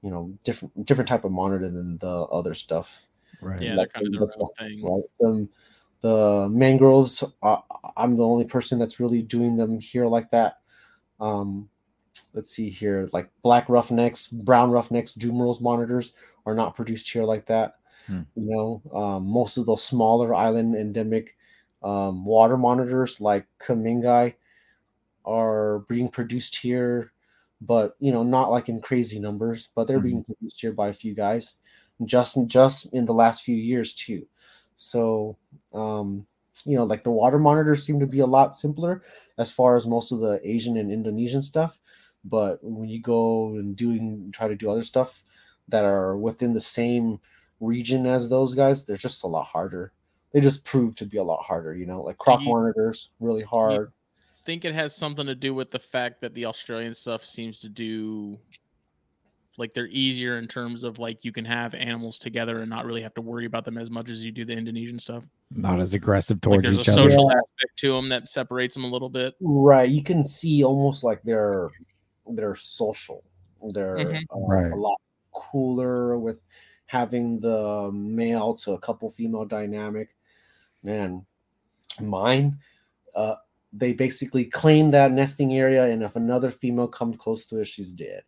you 0.00 0.10
know 0.10 0.32
different 0.44 0.86
different 0.86 1.08
type 1.08 1.26
of 1.26 1.32
monitor 1.32 1.68
than 1.68 1.98
the 1.98 2.14
other 2.32 2.54
stuff 2.54 3.06
Right. 3.42 3.60
Yeah, 3.60 3.76
they're 3.76 3.86
kind 3.86 4.06
of 4.06 4.12
the- 4.12 4.26
their 4.26 4.34
own 4.40 4.48
thing. 4.58 4.82
right? 4.82 5.04
The, 5.20 5.48
the 6.00 6.48
mangroves, 6.50 7.24
uh, 7.42 7.60
I'm 7.96 8.16
the 8.16 8.24
only 8.24 8.44
person 8.44 8.78
that's 8.78 9.00
really 9.00 9.22
doing 9.22 9.56
them 9.56 9.80
here 9.80 10.06
like 10.06 10.30
that. 10.30 10.58
Um, 11.20 11.68
let's 12.34 12.50
see 12.50 12.70
here, 12.70 13.08
like 13.12 13.30
black 13.42 13.68
roughnecks, 13.68 14.28
brown 14.28 14.70
roughnecks, 14.70 15.14
Dumeril's 15.14 15.60
monitors 15.60 16.14
are 16.46 16.54
not 16.54 16.74
produced 16.74 17.10
here 17.10 17.24
like 17.24 17.46
that. 17.46 17.76
Hmm. 18.06 18.22
You 18.36 18.50
know, 18.50 18.82
um, 18.94 19.26
most 19.26 19.56
of 19.56 19.66
those 19.66 19.82
smaller 19.82 20.34
island 20.34 20.76
endemic 20.76 21.36
um, 21.82 22.24
water 22.24 22.56
monitors 22.56 23.20
like 23.20 23.46
Cumingi 23.60 24.34
are 25.24 25.80
being 25.88 26.08
produced 26.08 26.56
here, 26.56 27.12
but 27.60 27.96
you 27.98 28.12
know, 28.12 28.22
not 28.22 28.50
like 28.50 28.68
in 28.68 28.80
crazy 28.80 29.18
numbers, 29.18 29.68
but 29.74 29.86
they're 29.86 30.00
being 30.00 30.24
produced 30.24 30.60
here 30.60 30.72
by 30.72 30.88
a 30.88 30.92
few 30.92 31.14
guys 31.14 31.56
just 32.04 32.36
in 32.36 32.48
just 32.48 32.92
in 32.94 33.06
the 33.06 33.14
last 33.14 33.44
few 33.44 33.56
years 33.56 33.94
too. 33.94 34.26
So 34.78 35.36
um, 35.74 36.26
you 36.64 36.76
know, 36.76 36.84
like 36.84 37.04
the 37.04 37.10
water 37.10 37.38
monitors 37.38 37.84
seem 37.84 38.00
to 38.00 38.06
be 38.06 38.20
a 38.20 38.26
lot 38.26 38.56
simpler 38.56 39.02
as 39.36 39.52
far 39.52 39.76
as 39.76 39.86
most 39.86 40.12
of 40.12 40.20
the 40.20 40.40
Asian 40.42 40.76
and 40.76 40.90
Indonesian 40.90 41.42
stuff. 41.42 41.78
But 42.24 42.58
when 42.62 42.88
you 42.88 43.00
go 43.00 43.48
and 43.48 43.76
doing 43.76 44.30
try 44.32 44.48
to 44.48 44.56
do 44.56 44.70
other 44.70 44.82
stuff 44.82 45.24
that 45.68 45.84
are 45.84 46.16
within 46.16 46.54
the 46.54 46.60
same 46.60 47.20
region 47.60 48.06
as 48.06 48.28
those 48.28 48.54
guys, 48.54 48.84
they're 48.84 48.96
just 48.96 49.22
a 49.22 49.28
lot 49.28 49.44
harder. 49.44 49.92
They 50.32 50.40
just 50.40 50.64
prove 50.64 50.96
to 50.96 51.06
be 51.06 51.18
a 51.18 51.24
lot 51.24 51.44
harder, 51.44 51.74
you 51.74 51.86
know, 51.86 52.02
like 52.02 52.18
croc 52.18 52.40
you- 52.42 52.48
monitors, 52.48 53.10
really 53.20 53.44
hard. 53.44 53.92
think 54.44 54.64
it 54.64 54.74
has 54.74 54.96
something 54.96 55.26
to 55.26 55.34
do 55.34 55.52
with 55.52 55.70
the 55.70 55.78
fact 55.78 56.22
that 56.22 56.34
the 56.34 56.46
Australian 56.46 56.94
stuff 56.94 57.22
seems 57.22 57.60
to 57.60 57.68
do 57.68 58.38
like 59.58 59.74
they're 59.74 59.88
easier 59.88 60.38
in 60.38 60.46
terms 60.46 60.84
of 60.84 60.98
like 61.00 61.24
you 61.24 61.32
can 61.32 61.44
have 61.44 61.74
animals 61.74 62.16
together 62.18 62.60
and 62.60 62.70
not 62.70 62.86
really 62.86 63.02
have 63.02 63.12
to 63.14 63.20
worry 63.20 63.44
about 63.44 63.64
them 63.64 63.76
as 63.76 63.90
much 63.90 64.08
as 64.08 64.24
you 64.24 64.30
do 64.30 64.44
the 64.44 64.52
Indonesian 64.52 64.98
stuff. 64.98 65.24
Not 65.50 65.80
as 65.80 65.94
aggressive 65.94 66.40
towards 66.40 66.64
Like 66.64 66.74
towards 66.76 66.86
there's 66.86 66.88
a 66.88 66.92
each 66.92 66.98
other. 66.98 67.10
social 67.10 67.30
aspect 67.32 67.76
to 67.78 67.92
them 67.92 68.08
that 68.08 68.28
separates 68.28 68.74
them 68.76 68.84
a 68.84 68.88
little 68.88 69.08
bit. 69.10 69.34
Right. 69.40 69.88
You 69.88 70.02
can 70.02 70.24
see 70.24 70.62
almost 70.64 71.02
like 71.04 71.20
they're 71.24 71.68
they're 72.30 72.54
social. 72.54 73.24
They're 73.70 73.96
Mhm. 73.96 74.22
uh, 74.32 74.38
Right. 74.46 74.72
a 74.72 74.76
lot 74.76 74.96
cooler 75.32 76.18
with 76.18 76.40
having 76.86 77.38
the 77.40 77.90
male 77.92 78.54
to 78.54 78.72
a 78.72 78.78
couple 78.78 79.10
female 79.10 79.44
dynamic. 79.44 80.14
Man, 80.82 81.26
mine, 82.00 82.58
uh, 83.16 83.34
they 83.72 83.92
basically 83.92 84.44
claim 84.44 84.90
that 84.90 85.12
nesting 85.12 85.54
area, 85.56 85.86
and 85.86 86.02
if 86.02 86.16
another 86.16 86.50
female 86.50 86.88
comes 86.88 87.16
close 87.16 87.46
to 87.46 87.58
it, 87.58 87.66
she's 87.66 87.90
dead. 87.92 88.22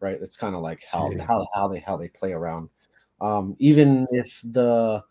Right. 0.00 0.20
That's 0.20 0.36
kind 0.36 0.54
of 0.54 0.60
like 0.62 0.84
how 0.90 1.10
Jeez. 1.10 1.26
how 1.26 1.46
how 1.54 1.68
they 1.68 1.80
how 1.80 1.96
they 1.96 2.08
play 2.08 2.32
around. 2.32 2.68
Um, 3.20 3.56
even 3.58 4.06
if 4.10 4.40
the 4.44 5.02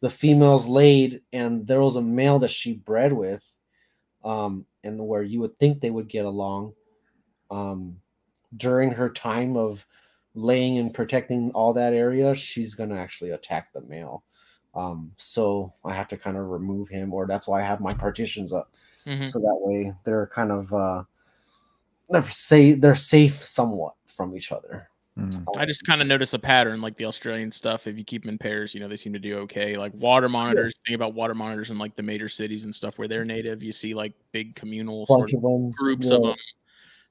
the 0.00 0.10
female's 0.10 0.68
laid 0.68 1.22
and 1.32 1.66
there 1.66 1.80
was 1.82 1.96
a 1.96 2.02
male 2.02 2.38
that 2.40 2.50
she 2.50 2.74
bred 2.74 3.12
with, 3.12 3.44
um, 4.24 4.66
and 4.84 5.06
where 5.08 5.22
you 5.22 5.40
would 5.40 5.58
think 5.58 5.80
they 5.80 5.90
would 5.90 6.08
get 6.08 6.24
along, 6.26 6.74
um, 7.50 8.00
during 8.56 8.90
her 8.92 9.10
time 9.10 9.56
of 9.56 9.86
laying 10.34 10.78
and 10.78 10.94
protecting 10.94 11.50
all 11.52 11.72
that 11.74 11.94
area, 11.94 12.34
she's 12.34 12.74
gonna 12.76 12.96
actually 12.96 13.30
attack 13.30 13.72
the 13.72 13.82
male. 13.82 14.24
Um, 14.74 15.12
so 15.18 15.74
I 15.84 15.94
have 15.94 16.08
to 16.08 16.16
kind 16.18 16.36
of 16.38 16.46
remove 16.48 16.88
him, 16.90 17.14
or 17.14 17.26
that's 17.26 17.48
why 17.48 17.62
I 17.62 17.66
have 17.66 17.80
my 17.80 17.94
partitions 17.94 18.52
up, 18.52 18.72
Mhm. 19.06 19.26
so 19.28 19.38
that 19.40 19.58
way 19.62 19.92
they're 20.04 20.28
kind 20.28 20.52
of 20.52 20.72
uh, 20.74 21.04
they're 22.10 22.24
safe. 22.30 22.80
They're 22.80 22.94
safe 22.96 23.46
somewhat 23.46 23.94
from 24.18 24.36
each 24.36 24.52
other. 24.52 24.90
Mm. 25.16 25.44
I 25.56 25.64
just 25.64 25.86
kind 25.86 26.02
of 26.02 26.06
notice 26.06 26.34
a 26.34 26.38
pattern 26.38 26.80
like 26.80 26.96
the 26.96 27.06
Australian 27.06 27.50
stuff. 27.50 27.86
If 27.86 27.96
you 27.96 28.04
keep 28.04 28.22
them 28.22 28.30
in 28.30 28.38
pairs, 28.38 28.74
you 28.74 28.80
know, 28.80 28.88
they 28.88 28.96
seem 28.96 29.12
to 29.12 29.18
do 29.18 29.38
okay. 29.38 29.76
Like 29.76 29.92
water 29.94 30.28
monitors, 30.28 30.74
think 30.86 30.94
about 30.96 31.14
water 31.14 31.34
monitors 31.34 31.70
in 31.70 31.78
like 31.78 31.96
the 31.96 32.02
major 32.02 32.28
cities 32.28 32.64
and 32.64 32.74
stuff 32.74 32.98
where 32.98 33.08
they're 33.08 33.24
native. 33.24 33.62
You 33.62 33.72
see 33.72 33.94
like 33.94 34.12
big 34.32 34.54
communal 34.54 35.06
sort 35.06 35.32
of 35.32 35.36
of 35.36 35.42
them 35.42 35.70
groups 35.70 36.10
yeah. 36.10 36.16
of 36.16 36.22
them, 36.24 36.36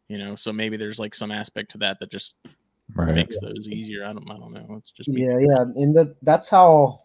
you 0.09 0.17
know, 0.19 0.35
so 0.35 0.53
maybe 0.53 0.77
there's 0.77 0.99
like 0.99 1.15
some 1.15 1.31
aspect 1.31 1.71
to 1.71 1.77
that 1.79 1.99
that 1.99 2.11
just 2.11 2.35
Right. 2.95 3.13
makes 3.13 3.37
those 3.41 3.67
easier. 3.67 4.05
I 4.05 4.13
don't, 4.13 4.29
I 4.31 4.37
don't 4.37 4.53
know. 4.53 4.75
It's 4.77 4.91
just 4.91 5.09
me. 5.09 5.25
yeah 5.25 5.39
yeah 5.39 5.61
and 5.75 5.93
that 5.95 6.15
that's 6.21 6.47
how 6.47 7.01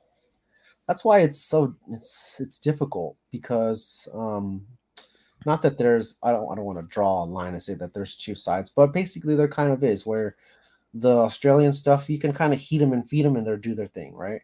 that's 0.87 1.05
why 1.05 1.21
it's 1.21 1.41
so 1.41 1.75
it's 1.91 2.41
it's 2.41 2.59
difficult 2.59 3.17
because 3.31 4.09
um 4.15 4.65
not 5.47 5.63
that 5.63 5.79
there's 5.79 6.17
i 6.23 6.31
don't 6.31 6.51
i 6.51 6.55
don't 6.55 6.65
want 6.65 6.79
to 6.79 6.95
draw 6.95 7.23
a 7.23 7.25
line 7.25 7.53
and 7.53 7.63
say 7.63 7.75
that 7.75 7.95
there's 7.95 8.17
two 8.17 8.35
sides 8.35 8.71
but 8.71 8.93
basically 8.93 9.35
there 9.35 9.49
kind 9.49 9.73
of 9.73 9.83
is 9.83 10.07
where 10.07 10.35
the 10.95 11.17
australian 11.19 11.73
stuff 11.73 12.11
you 12.11 12.19
can 12.19 12.33
kind 12.33 12.53
of 12.53 12.59
heat 12.59 12.79
them 12.79 12.93
and 12.93 13.09
feed 13.09 13.25
them 13.25 13.37
and 13.37 13.47
they'll 13.47 13.57
do 13.57 13.75
their 13.75 13.87
thing 13.87 14.15
right 14.15 14.43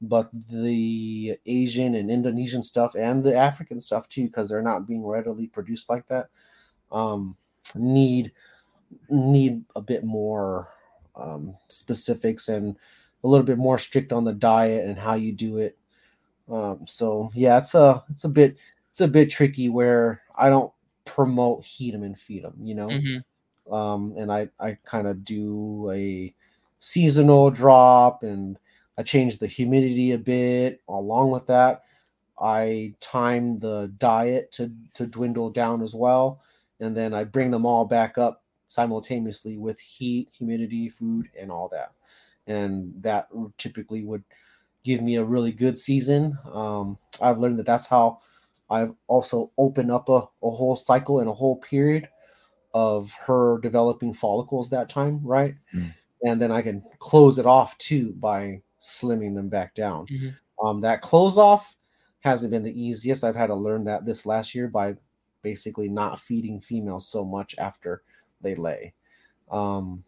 but 0.00 0.30
the 0.50 1.36
asian 1.46 1.94
and 1.94 2.10
indonesian 2.10 2.62
stuff 2.62 2.94
and 2.94 3.24
the 3.24 3.34
african 3.34 3.80
stuff 3.80 4.08
too 4.08 4.24
because 4.24 4.48
they're 4.48 4.62
not 4.62 4.86
being 4.86 5.04
readily 5.04 5.46
produced 5.46 5.88
like 5.88 6.06
that 6.06 6.28
um, 6.92 7.36
need 7.74 8.32
need 9.10 9.64
a 9.76 9.80
bit 9.80 10.04
more 10.04 10.68
um, 11.16 11.56
specifics 11.68 12.48
and 12.48 12.76
a 13.24 13.28
little 13.28 13.44
bit 13.44 13.58
more 13.58 13.78
strict 13.78 14.12
on 14.12 14.24
the 14.24 14.32
diet 14.32 14.86
and 14.86 14.98
how 14.98 15.14
you 15.14 15.32
do 15.32 15.58
it. 15.58 15.76
Um, 16.48 16.86
so 16.86 17.30
yeah, 17.34 17.58
it's 17.58 17.74
a 17.74 18.02
it's 18.10 18.24
a 18.24 18.28
bit 18.28 18.56
it's 18.98 19.08
a 19.08 19.08
bit 19.08 19.30
tricky 19.30 19.68
where 19.68 20.22
I 20.36 20.48
don't 20.48 20.72
promote 21.04 21.64
heat 21.64 21.92
them 21.92 22.02
and 22.02 22.18
feed 22.18 22.44
them, 22.44 22.54
you 22.62 22.74
know. 22.74 22.88
Mhm. 22.88 23.24
Um, 23.70 24.14
and 24.16 24.32
I 24.32 24.48
I 24.58 24.78
kind 24.84 25.06
of 25.06 25.24
do 25.24 25.90
a 25.92 26.34
seasonal 26.80 27.50
drop 27.50 28.22
and 28.22 28.58
I 28.98 29.02
change 29.02 29.38
the 29.38 29.46
humidity 29.46 30.12
a 30.12 30.18
bit. 30.18 30.80
Along 30.88 31.30
with 31.30 31.46
that, 31.46 31.84
I 32.40 32.94
time 33.00 33.58
the 33.60 33.92
diet 33.98 34.52
to 34.52 34.72
to 34.94 35.06
dwindle 35.06 35.50
down 35.50 35.82
as 35.82 35.94
well, 35.94 36.42
and 36.80 36.96
then 36.96 37.14
I 37.14 37.24
bring 37.24 37.50
them 37.50 37.66
all 37.66 37.84
back 37.84 38.18
up 38.18 38.44
simultaneously 38.68 39.58
with 39.58 39.80
heat, 39.80 40.30
humidity, 40.32 40.88
food, 40.88 41.30
and 41.38 41.50
all 41.52 41.68
that. 41.70 41.92
And 42.46 42.94
that 43.02 43.28
typically 43.58 44.04
would 44.04 44.24
give 44.84 45.02
me 45.02 45.16
a 45.16 45.24
really 45.24 45.52
good 45.52 45.78
season. 45.78 46.38
Um, 46.52 46.98
I've 47.20 47.38
learned 47.38 47.58
that 47.58 47.66
that's 47.66 47.86
how 47.86 48.20
I've 48.70 48.92
also 49.06 49.50
opened 49.58 49.90
up 49.90 50.08
a, 50.08 50.28
a 50.42 50.50
whole 50.50 50.76
cycle 50.76 51.20
and 51.20 51.28
a 51.28 51.32
whole 51.32 51.56
period 51.56 52.08
of 52.74 53.12
her 53.26 53.58
developing 53.62 54.12
follicles 54.12 54.70
that 54.70 54.88
time, 54.88 55.20
right? 55.24 55.54
Mm. 55.74 55.94
And 56.24 56.42
then 56.42 56.52
I 56.52 56.62
can 56.62 56.82
close 56.98 57.38
it 57.38 57.46
off 57.46 57.76
too 57.78 58.12
by 58.18 58.62
slimming 58.80 59.34
them 59.34 59.48
back 59.48 59.74
down. 59.74 60.06
Mhm. 60.06 60.34
Um, 60.62 60.80
that 60.82 61.00
close 61.00 61.38
off 61.38 61.76
hasn't 62.20 62.50
been 62.50 62.64
the 62.64 62.80
easiest. 62.80 63.24
I've 63.24 63.36
had 63.36 63.46
to 63.46 63.54
learn 63.54 63.84
that 63.84 64.04
this 64.04 64.26
last 64.26 64.54
year 64.54 64.68
by 64.68 64.96
basically 65.42 65.88
not 65.88 66.18
feeding 66.18 66.60
females 66.60 67.08
so 67.08 67.24
much 67.24 67.54
after 67.58 68.02
they 68.40 68.54
lay. 68.54 68.92
Um, 69.50 70.04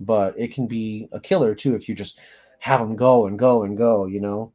but 0.00 0.34
it 0.38 0.52
can 0.52 0.66
be 0.66 1.08
a 1.12 1.20
killer 1.20 1.54
too 1.54 1.74
if 1.74 1.88
you 1.88 1.94
just 1.94 2.20
have 2.60 2.80
them 2.80 2.96
go 2.96 3.26
and 3.26 3.38
go 3.38 3.62
and 3.64 3.76
go, 3.76 4.06
you 4.06 4.20
know. 4.20 4.52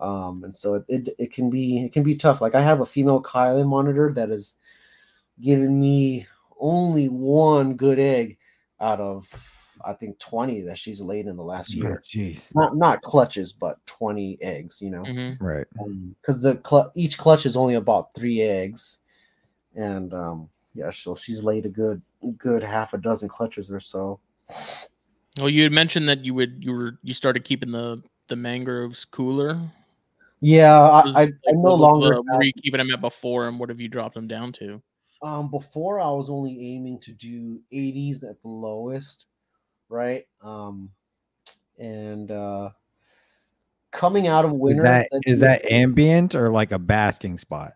Um, 0.00 0.44
and 0.44 0.54
so 0.54 0.74
it, 0.74 0.84
it 0.88 1.08
it 1.18 1.32
can 1.32 1.50
be 1.50 1.84
it 1.84 1.92
can 1.92 2.02
be 2.02 2.14
tough. 2.14 2.40
Like 2.40 2.54
I 2.54 2.60
have 2.60 2.80
a 2.80 2.86
female 2.86 3.22
Kylan 3.22 3.66
monitor 3.66 4.12
that 4.12 4.30
is 4.30 4.56
giving 5.40 5.78
me 5.80 6.26
only 6.60 7.08
one 7.08 7.74
good 7.74 7.98
egg 7.98 8.38
out 8.80 9.00
of 9.00 9.28
I 9.84 9.92
think 9.92 10.18
20 10.18 10.62
that 10.62 10.78
she's 10.78 11.00
laid 11.00 11.26
in 11.26 11.36
the 11.36 11.42
last 11.42 11.74
Oh, 11.76 11.82
year. 11.82 12.02
Jeez. 12.04 12.54
Not 12.54 12.76
not 12.76 13.02
clutches, 13.02 13.52
but 13.52 13.84
20 13.86 14.38
eggs, 14.40 14.78
you 14.80 14.90
know 14.90 15.04
Mhm. 15.04 15.36
Right. 15.40 15.66
because 16.20 16.40
the 16.40 16.60
cl- 16.66 16.92
each 16.94 17.18
clutch 17.18 17.46
is 17.46 17.56
only 17.56 17.74
about 17.74 18.14
three 18.14 18.40
eggs, 18.40 19.00
and 19.74 20.12
um, 20.14 20.48
yeah, 20.74 20.90
so 20.90 21.14
she's 21.14 21.42
laid 21.42 21.66
a 21.66 21.68
good 21.68 22.02
good 22.36 22.62
half 22.62 22.94
a 22.94 22.98
dozen 22.98 23.28
clutches 23.28 23.70
or 23.70 23.80
so. 23.80 24.18
Well, 25.38 25.48
you 25.48 25.62
had 25.62 25.72
mentioned 25.72 26.08
that 26.08 26.24
you 26.24 26.34
would 26.34 26.64
you 26.64 26.72
were 26.72 26.98
you 27.02 27.14
started 27.14 27.44
keeping 27.44 27.70
the 27.70 28.02
the 28.28 28.36
mangroves 28.36 29.04
cooler. 29.04 29.60
Yeah, 30.40 30.72
I, 30.80 31.04
Was, 31.04 31.16
I, 31.16 31.20
I 31.20 31.24
like, 31.24 31.32
no 31.46 31.70
what 31.70 31.78
longer. 31.80 32.14
the- 32.14 32.22
what 32.22 32.36
were 32.38 32.44
you 32.44 32.52
keeping 32.62 32.78
them 32.78 32.90
at 32.92 33.00
before, 33.00 33.48
and 33.48 33.58
what 33.58 33.68
have 33.70 33.80
you 33.80 33.88
dropped 33.88 34.14
them 34.14 34.26
down 34.28 34.52
to? 34.52 34.80
um, 35.20 35.50
before 35.50 35.98
I 35.98 36.10
was 36.10 36.30
only 36.30 36.74
aiming 36.74 37.00
to 37.00 37.12
do 37.12 37.60
80s 37.72 38.22
at 38.22 38.40
the 38.40 38.48
lowest, 38.48 39.26
right? 39.88 40.24
Um, 40.42 40.90
and 41.76 42.30
uh, 42.30 42.70
coming 43.90 44.28
out 44.28 44.44
of 44.44 44.52
Is 44.52 44.58
winter, 44.58 44.82
that 44.84 45.08
is 45.26 45.38
you- 45.38 45.44
that 45.44 45.64
ambient 45.70 46.34
or 46.36 46.50
like 46.50 46.70
a 46.72 46.78
basking 46.78 47.36
spot? 47.38 47.72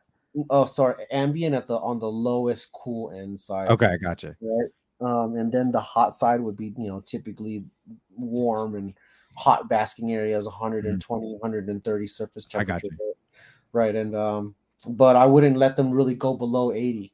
Oh, 0.51 0.65
sorry, 0.65 1.05
ambient 1.11 1.55
at 1.55 1.67
the 1.69 1.77
on 1.79 1.99
the 1.99 2.07
lowest 2.11 2.71
cool 2.73 3.11
end 3.11 3.39
side. 3.39 3.69
Okay, 3.69 3.87
I 3.87 3.97
gotcha. 3.99 4.37
right? 4.41 4.69
Um, 5.01 5.35
and 5.35 5.51
then 5.53 5.73
the 5.73 5.81
hot 5.81 6.15
side 6.15 6.41
would 6.41 6.57
be, 6.57 6.73
you 6.79 6.87
know, 6.89 7.01
typically 7.01 7.65
warm 8.17 8.77
and 8.77 8.95
hot 9.35 9.69
basking 9.69 10.13
areas, 10.13 10.47
120, 10.47 11.33
130 11.33 12.07
surface 12.07 12.49
I 12.55 12.65
got 12.65 12.81
temperature, 12.81 13.03
right? 13.73 13.95
And 13.95 14.15
um, 14.15 14.55
but 14.89 15.17
I 15.17 15.27
wouldn't 15.27 15.57
let 15.57 15.77
them 15.77 15.91
really 15.91 16.15
go 16.15 16.35
below 16.37 16.73
80. 16.73 17.13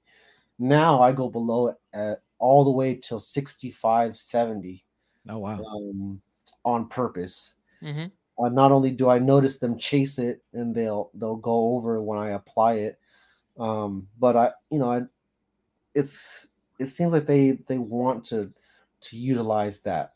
Now 0.58 1.00
I 1.00 1.12
go 1.12 1.28
below 1.28 1.68
it 1.68 1.76
at 1.92 2.22
all 2.38 2.64
the 2.64 2.70
way 2.70 2.94
till 2.94 3.20
65, 3.20 4.16
70 4.16 4.84
Oh 5.28 5.38
wow. 5.38 5.62
um, 5.62 6.20
on 6.64 6.88
purpose. 6.88 7.56
mm-hmm. 7.82 8.06
Uh, 8.42 8.48
not 8.48 8.70
only 8.70 8.92
do 8.92 9.08
I 9.08 9.18
notice 9.18 9.58
them 9.58 9.78
chase 9.78 10.18
it 10.18 10.42
and 10.52 10.74
they'll 10.74 11.10
they'll 11.14 11.36
go 11.36 11.74
over 11.74 12.00
when 12.00 12.18
I 12.18 12.30
apply 12.30 12.74
it, 12.74 12.98
um, 13.58 14.06
but 14.18 14.36
I 14.36 14.52
you 14.70 14.78
know 14.78 14.90
I 14.90 15.02
it's 15.94 16.46
it 16.78 16.86
seems 16.86 17.12
like 17.12 17.26
they 17.26 17.58
they 17.66 17.78
want 17.78 18.24
to 18.26 18.52
to 19.00 19.16
utilize 19.16 19.80
that 19.82 20.14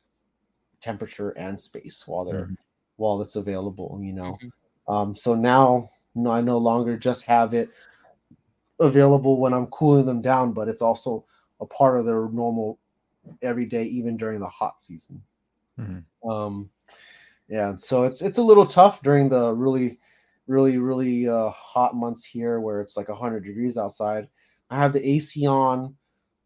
temperature 0.83 1.31
and 1.31 1.61
space 1.61 2.07
while 2.09 2.25
they're 2.25 2.51
Mhm. 2.51 2.57
while 2.97 3.23
it's 3.23 3.37
available. 3.37 3.99
You 4.03 4.13
know, 4.15 4.39
Mhm. 4.43 4.53
um, 4.89 5.17
so 5.17 5.35
now 5.35 5.91
no, 6.15 6.31
I 6.31 6.41
no 6.43 6.59
longer 6.59 6.97
just 6.99 7.27
have 7.27 7.55
it 7.55 7.71
available 8.81 9.41
when 9.41 9.53
I'm 9.53 9.67
cooling 9.67 10.07
them 10.07 10.23
down, 10.23 10.53
but 10.53 10.69
it's 10.69 10.83
also 10.83 11.25
a 11.61 11.67
part 11.67 11.99
of 11.99 12.05
their 12.07 12.29
normal 12.29 12.79
every 13.43 13.67
day, 13.67 13.85
even 13.85 14.17
during 14.17 14.41
the 14.41 14.49
hot 14.49 14.83
season. 14.83 15.23
Mhm. 15.79 16.05
Um, 16.29 16.71
yeah, 17.49 17.77
so 17.77 18.05
it's 18.05 18.23
it's 18.23 18.39
a 18.39 18.43
little 18.43 18.67
tough 18.67 19.03
during 19.03 19.29
the 19.31 19.53
really, 19.55 20.01
really, 20.49 20.79
really 20.79 21.29
uh, 21.29 21.51
hot 21.51 21.97
months 21.97 22.25
here 22.25 22.61
where 22.61 22.83
it's 22.83 22.97
like 22.97 23.09
100 23.11 23.45
degrees 23.45 23.79
outside. 23.79 24.29
I 24.71 24.79
have 24.79 24.93
the 24.95 25.07
AC 25.09 25.47
on. 25.47 25.97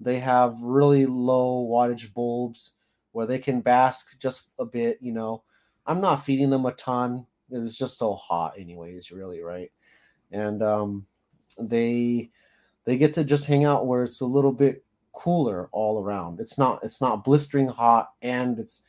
They 0.01 0.21
have 0.21 0.61
really 0.63 1.07
low 1.07 1.67
wattage 1.69 2.15
bulbs 2.15 2.75
where 3.17 3.25
they 3.25 3.39
can 3.39 3.63
bask 3.63 4.21
just 4.21 4.53
a 4.59 4.65
bit. 4.67 4.99
You 5.01 5.11
know, 5.11 5.43
I'm 5.87 6.03
not 6.03 6.23
feeding 6.23 6.51
them 6.51 6.67
a 6.67 6.73
ton. 6.73 7.25
It's 7.51 7.79
just 7.79 7.97
so 7.97 8.13
hot, 8.13 8.53
anyways. 8.59 9.11
Really, 9.11 9.41
right? 9.41 9.73
And 10.33 10.63
um, 10.63 11.07
they 11.59 12.31
they 12.85 12.99
get 12.99 13.15
to 13.15 13.25
just 13.25 13.47
hang 13.47 13.65
out 13.65 13.87
where 13.87 14.03
it's 14.03 14.21
a 14.21 14.27
little 14.27 14.53
bit 14.53 14.85
cooler 15.15 15.71
all 15.73 15.99
around. 15.99 16.41
It's 16.41 16.59
not 16.59 16.81
it's 16.83 17.01
not 17.01 17.25
blistering 17.25 17.69
hot, 17.69 18.11
and 18.21 18.59
it's 18.59 18.83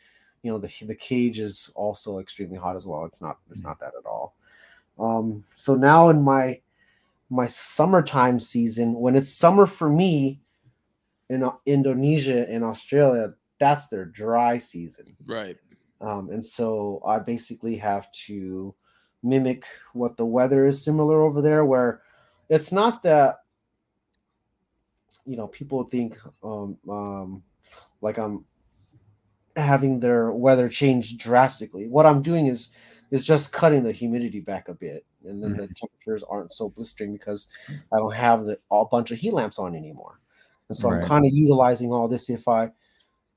you 0.44 0.52
know 0.52 0.58
the 0.58 0.70
the 0.86 0.94
cage 0.94 1.40
is 1.40 1.72
also 1.74 2.20
extremely 2.20 2.58
hot 2.58 2.76
as 2.76 2.86
well. 2.86 3.06
It's 3.06 3.22
not 3.22 3.38
it's 3.50 3.64
not 3.64 3.80
that 3.80 3.94
at 3.98 4.06
all. 4.06 4.36
Um, 5.00 5.46
so 5.56 5.74
now 5.74 6.10
in 6.10 6.22
my 6.22 6.60
my 7.30 7.48
summertime 7.48 8.42
season, 8.42 8.94
when 8.96 9.16
it's 9.16 9.32
summer 9.32 9.66
for 9.66 9.90
me 9.90 10.42
in 11.30 11.44
uh, 11.44 11.52
Indonesia 11.66 12.46
and 12.50 12.66
Australia, 12.66 13.34
that's 13.60 13.88
their 13.88 14.06
dry 14.06 14.58
season. 14.58 15.16
Right. 15.26 15.58
Um, 16.02 16.30
and 16.30 16.46
so 16.46 17.02
I 17.06 17.20
basically 17.20 17.78
have 17.78 18.12
to 18.28 18.76
mimic 19.24 19.66
what 19.94 20.18
the 20.18 20.26
weather 20.26 20.66
is 20.66 20.84
similar 20.84 21.22
over 21.22 21.42
there, 21.42 21.66
where 21.66 22.02
it's 22.50 22.72
not 22.72 23.04
that 23.04 23.38
you 25.26 25.36
know 25.36 25.48
people 25.48 25.84
think 25.86 26.18
um, 26.44 26.78
um, 26.90 27.44
like 28.02 28.18
I'm 28.18 28.46
having 29.56 30.00
their 30.00 30.32
weather 30.32 30.70
change 30.70 31.18
drastically. 31.18 31.88
What 31.88 32.06
I'm 32.06 32.22
doing 32.22 32.48
is 32.48 32.70
is 33.10 33.26
just 33.26 33.54
cutting 33.54 33.84
the 33.84 33.92
humidity 33.92 34.40
back 34.40 34.70
a 34.70 34.74
bit, 34.74 35.06
and 35.26 35.42
then 35.42 35.54
the 35.54 35.68
temperatures 35.68 36.24
aren't 36.24 36.54
so 36.54 36.70
blistering 36.70 37.14
because 37.14 37.48
I 37.70 37.98
don't 37.98 38.16
have 38.16 38.46
the 38.46 38.60
a 38.70 38.86
bunch 38.86 39.12
of 39.12 39.18
heat 39.18 39.34
lamps 39.34 39.60
on 39.60 39.76
anymore. 39.76 40.20
And 40.70 40.76
so 40.76 40.92
I'm 40.92 41.04
kind 41.04 41.26
of 41.26 41.32
utilizing 41.34 41.94
all 41.94 42.08
this. 42.08 42.30
If 42.30 42.48
I 42.48 42.72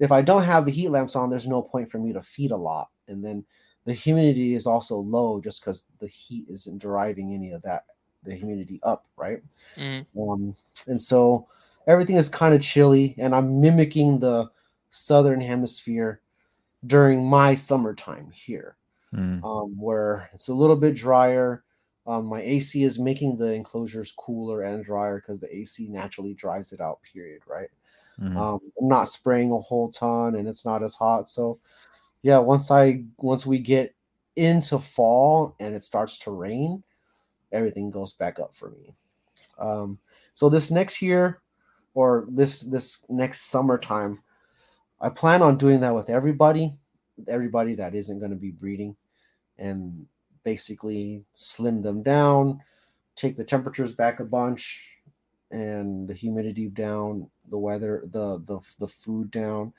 if 0.01 0.12
I 0.12 0.22
don't 0.22 0.44
have 0.44 0.66
the 0.66 0.72
heat 0.72 0.90
lamps 0.90 1.16
on, 1.16 1.31
there's 1.31 1.48
no 1.48 1.62
point 1.62 1.90
for 1.90 1.98
me 2.01 2.12
to 2.14 2.22
feed 2.22 2.52
a 2.52 2.56
lot, 2.59 2.90
and 3.09 3.24
then 3.24 3.47
the 3.86 3.94
humidity 3.94 4.55
is 4.55 4.66
also 4.66 4.97
low 4.97 5.40
just 5.40 5.62
because 5.62 5.86
the 6.01 6.09
heat 6.09 6.47
isn't 6.48 6.78
driving 6.81 7.35
any 7.35 7.52
of 7.52 7.62
that 7.62 7.86
the 8.24 8.35
humidity 8.36 8.81
up, 8.85 9.06
right? 9.16 9.43
Mhm. 9.77 10.06
Um, 10.18 10.56
and 10.86 11.01
so 11.01 11.48
everything 11.86 12.16
is 12.16 12.28
kind 12.28 12.55
of 12.55 12.62
chilly, 12.62 13.14
and 13.18 13.35
I'm 13.35 13.60
mimicking 13.60 14.20
the 14.20 14.51
southern 14.90 15.40
hemisphere 15.40 16.20
during 16.86 17.24
my 17.24 17.55
summertime 17.55 18.31
here, 18.32 18.77
Mm. 19.12 19.44
um, 19.44 19.81
where 19.81 20.31
it's 20.35 20.48
a 20.48 20.55
little 20.55 20.77
bit 20.77 20.97
drier. 20.97 21.64
Um, 22.06 22.27
my 22.27 22.43
AC 22.43 22.85
is 22.85 22.98
making 22.98 23.39
the 23.39 23.52
enclosures 23.55 24.12
cooler 24.12 24.62
and 24.62 24.85
drier 24.85 25.20
because 25.20 25.40
the 25.40 25.55
AC 25.56 25.89
naturally 25.89 26.35
dries 26.35 26.72
it 26.72 26.81
out. 26.81 27.02
Period. 27.02 27.43
Right. 27.47 27.70
Mhm. 28.19 28.37
Um, 28.37 28.61
I'm 28.81 28.89
not 28.89 29.09
spraying 29.09 29.53
a 29.53 29.59
whole 29.59 29.91
ton, 29.91 30.35
and 30.35 30.49
it's 30.49 30.65
not 30.65 30.82
as 30.82 30.95
hot. 30.95 31.28
So, 31.28 31.59
yeah, 32.23 32.39
once 32.39 32.70
I 32.70 33.05
once 33.19 33.47
we 33.47 33.59
get 33.59 33.95
into 34.37 34.78
fall 34.78 35.57
and 35.61 35.74
it 35.74 35.85
starts 35.85 36.19
to 36.20 36.31
rain, 36.31 36.82
everything 37.53 37.91
goes 37.91 38.12
back 38.15 38.39
up 38.41 38.55
for 38.55 38.70
me. 38.70 38.95
Um, 39.59 39.99
so 40.35 40.49
this 40.49 40.70
next 40.70 41.03
year, 41.03 41.43
or 41.95 42.27
this 42.31 42.62
this 42.62 43.05
next 43.09 43.51
summertime, 43.51 44.23
I 45.01 45.11
plan 45.11 45.43
on 45.43 45.59
doing 45.59 45.81
that 45.81 45.95
with 45.95 46.11
everybody, 46.11 46.77
everybody 47.28 47.74
that 47.77 47.95
isn't 47.95 48.19
going 48.19 48.32
to 48.32 48.37
be 48.37 48.51
breeding, 48.53 48.97
and 49.59 50.07
basically 50.45 51.24
slim 51.35 51.82
them 51.82 52.03
down, 52.03 52.61
take 53.16 53.37
the 53.37 53.45
temperatures 53.45 53.93
back 53.93 54.20
a 54.20 54.24
bunch, 54.24 54.99
and 55.51 56.09
the 56.09 56.14
humidity 56.14 56.68
down, 56.68 57.28
the 57.51 57.59
weather, 57.59 58.02
the 58.05 58.39
the 58.39 58.60
the 58.78 58.89
food 58.89 59.31
down, 59.31 59.72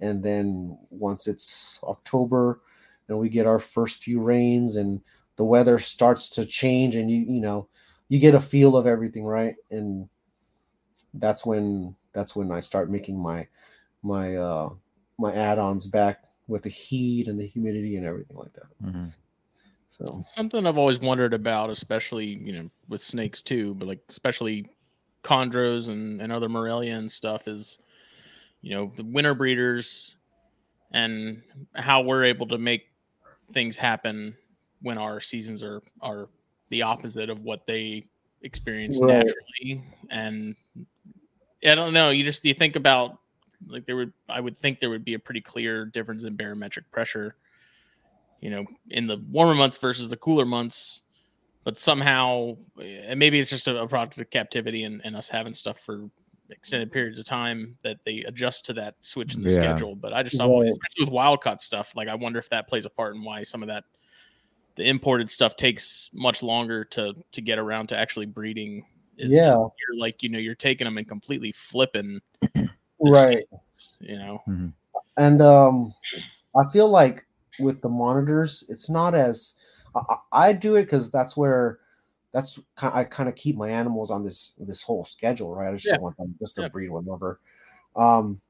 and 0.00 0.22
then 0.22 0.78
once 0.90 1.26
it's 1.26 1.78
October, 1.82 2.60
and 3.08 3.18
we 3.18 3.28
get 3.28 3.46
our 3.46 3.58
first 3.58 4.02
few 4.02 4.20
rains, 4.20 4.76
and 4.76 5.00
the 5.36 5.44
weather 5.44 5.78
starts 5.78 6.28
to 6.30 6.46
change, 6.46 6.96
and 6.96 7.10
you 7.10 7.18
you 7.18 7.40
know 7.40 7.68
you 8.08 8.18
get 8.18 8.34
a 8.34 8.40
feel 8.40 8.76
of 8.76 8.86
everything, 8.86 9.24
right? 9.24 9.56
And 9.70 10.08
that's 11.14 11.44
when 11.44 11.94
that's 12.12 12.34
when 12.34 12.50
I 12.50 12.60
start 12.60 12.90
making 12.90 13.18
my 13.18 13.46
my 14.02 14.36
uh 14.36 14.70
my 15.18 15.32
add-ons 15.34 15.86
back 15.86 16.24
with 16.48 16.62
the 16.62 16.70
heat 16.70 17.28
and 17.28 17.38
the 17.38 17.46
humidity 17.46 17.96
and 17.96 18.06
everything 18.06 18.36
like 18.36 18.52
that. 18.54 18.84
Mm-hmm. 18.84 19.06
So 19.88 20.20
something 20.24 20.66
I've 20.66 20.78
always 20.78 21.00
wondered 21.00 21.34
about, 21.34 21.70
especially 21.70 22.26
you 22.26 22.52
know 22.52 22.70
with 22.88 23.02
snakes 23.02 23.42
too, 23.42 23.74
but 23.74 23.88
like 23.88 24.00
especially 24.08 24.66
chondros 25.22 25.88
and, 25.88 26.20
and 26.20 26.32
other 26.32 26.48
Morelia 26.48 26.96
and 26.96 27.10
stuff 27.10 27.48
is, 27.48 27.78
you 28.62 28.74
know, 28.74 28.92
the 28.96 29.04
winter 29.04 29.34
breeders 29.34 30.16
and 30.92 31.42
how 31.74 32.02
we're 32.02 32.24
able 32.24 32.46
to 32.48 32.58
make 32.58 32.90
things 33.52 33.76
happen 33.76 34.36
when 34.82 34.98
our 34.98 35.20
seasons 35.20 35.62
are 35.62 35.82
are 36.00 36.28
the 36.70 36.82
opposite 36.82 37.30
of 37.30 37.44
what 37.44 37.66
they 37.66 38.06
experience 38.42 38.98
right. 39.00 39.24
naturally. 39.24 39.84
And 40.10 40.56
I 41.64 41.74
don't 41.74 41.92
know, 41.92 42.10
you 42.10 42.24
just 42.24 42.44
you 42.44 42.54
think 42.54 42.76
about 42.76 43.18
like 43.68 43.84
there 43.84 43.96
would 43.96 44.12
I 44.28 44.40
would 44.40 44.56
think 44.56 44.80
there 44.80 44.90
would 44.90 45.04
be 45.04 45.14
a 45.14 45.18
pretty 45.18 45.40
clear 45.40 45.84
difference 45.84 46.24
in 46.24 46.36
barometric 46.36 46.90
pressure, 46.90 47.36
you 48.40 48.50
know, 48.50 48.64
in 48.88 49.06
the 49.06 49.18
warmer 49.30 49.54
months 49.54 49.78
versus 49.78 50.10
the 50.10 50.16
cooler 50.16 50.46
months. 50.46 51.02
But 51.62 51.78
somehow, 51.78 52.56
and 52.80 53.18
maybe 53.18 53.38
it's 53.38 53.50
just 53.50 53.68
a, 53.68 53.82
a 53.82 53.88
product 53.88 54.18
of 54.18 54.30
captivity 54.30 54.84
and, 54.84 55.02
and 55.04 55.14
us 55.14 55.28
having 55.28 55.52
stuff 55.52 55.78
for 55.80 56.08
extended 56.48 56.90
periods 56.90 57.18
of 57.18 57.26
time 57.26 57.76
that 57.82 57.98
they 58.04 58.24
adjust 58.26 58.64
to 58.66 58.72
that 58.72 58.94
switch 59.02 59.34
in 59.34 59.42
the 59.42 59.50
yeah. 59.50 59.60
schedule. 59.60 59.94
But 59.94 60.12
I 60.14 60.22
just 60.22 60.36
thought, 60.36 60.48
right. 60.48 60.66
especially 60.66 61.04
with 61.04 61.12
wild 61.12 61.42
caught 61.42 61.60
stuff, 61.60 61.94
like 61.94 62.08
I 62.08 62.14
wonder 62.14 62.38
if 62.38 62.48
that 62.48 62.66
plays 62.66 62.86
a 62.86 62.90
part 62.90 63.14
in 63.14 63.22
why 63.22 63.42
some 63.42 63.62
of 63.62 63.68
that 63.68 63.84
the 64.76 64.88
imported 64.88 65.30
stuff 65.30 65.56
takes 65.56 66.08
much 66.14 66.42
longer 66.42 66.84
to 66.84 67.14
to 67.32 67.40
get 67.42 67.58
around 67.58 67.88
to 67.88 67.98
actually 67.98 68.26
breeding. 68.26 68.86
Is 69.18 69.30
yeah, 69.30 69.54
you're 69.54 69.98
like 69.98 70.22
you 70.22 70.30
know 70.30 70.38
you're 70.38 70.54
taking 70.54 70.86
them 70.86 70.96
and 70.96 71.06
completely 71.06 71.52
flipping 71.52 72.20
right 73.00 73.44
you 73.98 74.18
know 74.18 74.42
mm-hmm. 74.46 74.68
and 75.16 75.40
um 75.40 75.94
i 76.56 76.62
feel 76.70 76.88
like 76.88 77.24
with 77.58 77.80
the 77.80 77.88
monitors 77.88 78.64
it's 78.68 78.90
not 78.90 79.14
as 79.14 79.54
i, 79.94 80.16
I 80.32 80.52
do 80.52 80.76
it 80.76 80.84
because 80.84 81.10
that's 81.10 81.36
where 81.36 81.78
that's 82.32 82.58
i 82.82 83.04
kind 83.04 83.28
of 83.28 83.34
keep 83.34 83.56
my 83.56 83.70
animals 83.70 84.10
on 84.10 84.24
this 84.24 84.54
this 84.58 84.82
whole 84.82 85.04
schedule 85.04 85.54
right? 85.54 85.70
I 85.70 85.72
just 85.74 85.86
yeah. 85.86 85.94
don't 85.94 86.02
want 86.02 86.16
them 86.16 86.34
just 86.38 86.56
to 86.56 86.62
yeah. 86.62 86.68
breed 86.68 86.90
whenever 86.90 87.40
um 87.96 88.40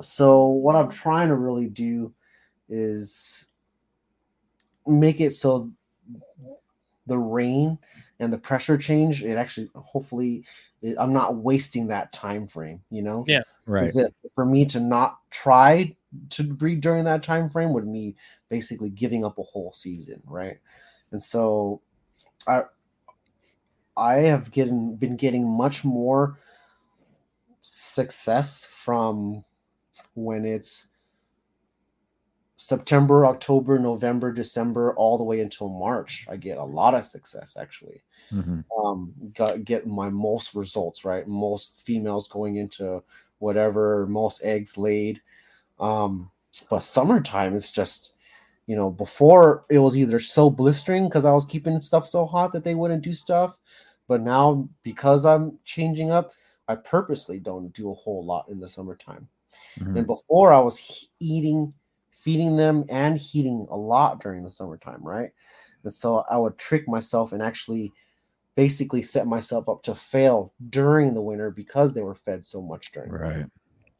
so 0.00 0.46
what 0.48 0.76
i'm 0.76 0.90
trying 0.90 1.28
to 1.28 1.36
really 1.36 1.68
do 1.68 2.12
is 2.68 3.48
make 4.86 5.20
it 5.20 5.32
so 5.32 5.70
the 7.06 7.18
rain 7.18 7.78
and 8.20 8.32
the 8.32 8.38
pressure 8.38 8.78
change 8.78 9.22
it 9.22 9.36
actually 9.36 9.70
hopefully 9.74 10.44
it, 10.82 10.96
i'm 10.98 11.12
not 11.12 11.36
wasting 11.36 11.86
that 11.86 12.12
time 12.12 12.46
frame 12.46 12.80
you 12.90 13.02
know? 13.02 13.24
Yeah. 13.26 13.42
Right. 13.66 13.84
Is 13.84 13.96
it 13.96 14.14
for 14.34 14.44
me 14.44 14.64
to 14.66 14.80
not 14.80 15.18
try 15.30 15.96
to 16.30 16.42
breed 16.44 16.80
during 16.80 17.04
that 17.04 17.22
time 17.22 17.48
frame 17.48 17.72
would 17.72 17.86
mean 17.86 18.14
basically 18.48 18.90
giving 18.90 19.24
up 19.24 19.38
a 19.38 19.42
whole 19.42 19.72
season 19.72 20.20
right 20.26 20.58
and 21.10 21.22
so 21.22 21.80
i 22.46 22.62
i 23.96 24.14
have 24.14 24.50
getting 24.50 24.96
been 24.96 25.16
getting 25.16 25.48
much 25.48 25.84
more 25.84 26.38
success 27.60 28.64
from 28.64 29.44
when 30.14 30.44
it's 30.44 30.90
September, 32.62 33.26
October, 33.26 33.76
November, 33.76 34.30
December, 34.32 34.94
all 34.94 35.18
the 35.18 35.24
way 35.24 35.40
until 35.40 35.68
March, 35.68 36.24
I 36.30 36.36
get 36.36 36.58
a 36.58 36.64
lot 36.64 36.94
of 36.94 37.04
success 37.04 37.56
actually. 37.58 38.02
Mm-hmm. 38.30 38.60
Um, 38.78 39.12
got 39.34 39.64
get 39.64 39.88
my 39.88 40.08
most 40.10 40.54
results 40.54 41.04
right, 41.04 41.26
most 41.26 41.80
females 41.80 42.28
going 42.28 42.56
into 42.56 43.02
whatever, 43.38 44.06
most 44.06 44.44
eggs 44.44 44.78
laid. 44.78 45.20
Um, 45.82 46.30
but 46.70 46.82
summertime 46.82 47.54
is 47.54 47.70
just, 47.70 48.14
you 48.66 48.76
know, 48.76 48.90
before 48.90 49.64
it 49.68 49.78
was 49.78 49.96
either 49.96 50.20
so 50.20 50.48
blistering 50.48 51.08
because 51.08 51.24
I 51.24 51.32
was 51.32 51.44
keeping 51.44 51.80
stuff 51.80 52.06
so 52.06 52.24
hot 52.24 52.52
that 52.52 52.64
they 52.64 52.74
wouldn't 52.74 53.02
do 53.02 53.12
stuff, 53.12 53.58
but 54.06 54.22
now 54.22 54.68
because 54.82 55.26
I'm 55.26 55.58
changing 55.64 56.10
up, 56.10 56.32
I 56.68 56.76
purposely 56.76 57.40
don't 57.40 57.72
do 57.74 57.90
a 57.90 57.94
whole 57.94 58.24
lot 58.24 58.46
in 58.48 58.60
the 58.60 58.68
summertime. 58.68 59.28
Mm-hmm. 59.78 59.98
And 59.98 60.06
before 60.06 60.52
I 60.52 60.60
was 60.60 61.08
eating 61.20 61.74
feeding 62.12 62.56
them 62.56 62.84
and 62.88 63.18
heating 63.18 63.66
a 63.70 63.76
lot 63.76 64.20
during 64.20 64.44
the 64.44 64.50
summertime, 64.50 65.02
right? 65.02 65.30
And 65.82 65.92
so 65.92 66.24
I 66.30 66.36
would 66.36 66.56
trick 66.56 66.86
myself 66.86 67.32
and 67.32 67.42
actually 67.42 67.90
basically 68.54 69.02
set 69.02 69.26
myself 69.26 69.68
up 69.68 69.82
to 69.82 69.94
fail 69.94 70.52
during 70.70 71.14
the 71.14 71.22
winter 71.22 71.50
because 71.50 71.94
they 71.94 72.02
were 72.02 72.14
fed 72.14 72.44
so 72.44 72.62
much 72.62 72.92
during 72.92 73.10
right. 73.10 73.18
Summer. 73.18 73.50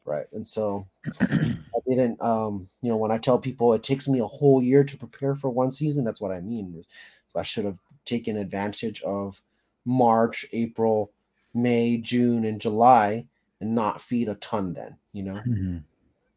Right. 0.05 0.25
And 0.31 0.47
so 0.47 0.87
didn't 1.87 2.21
um, 2.21 2.69
you 2.81 2.89
know, 2.89 2.97
when 2.97 3.11
I 3.11 3.17
tell 3.17 3.39
people 3.39 3.73
it 3.73 3.83
takes 3.83 4.07
me 4.07 4.19
a 4.19 4.25
whole 4.25 4.61
year 4.61 4.83
to 4.83 4.97
prepare 4.97 5.35
for 5.35 5.49
one 5.49 5.71
season, 5.71 6.03
that's 6.03 6.21
what 6.21 6.31
I 6.31 6.39
mean. 6.39 6.83
So 7.27 7.39
I 7.39 7.43
should 7.43 7.65
have 7.65 7.79
taken 8.05 8.37
advantage 8.37 9.01
of 9.01 9.41
March, 9.85 10.45
April, 10.53 11.11
May, 11.53 11.97
June, 11.97 12.45
and 12.45 12.59
July 12.59 13.25
and 13.59 13.75
not 13.75 14.01
feed 14.01 14.29
a 14.29 14.35
ton 14.35 14.73
then, 14.73 14.97
you 15.11 15.23
know. 15.23 15.33
Mm-hmm. 15.33 15.77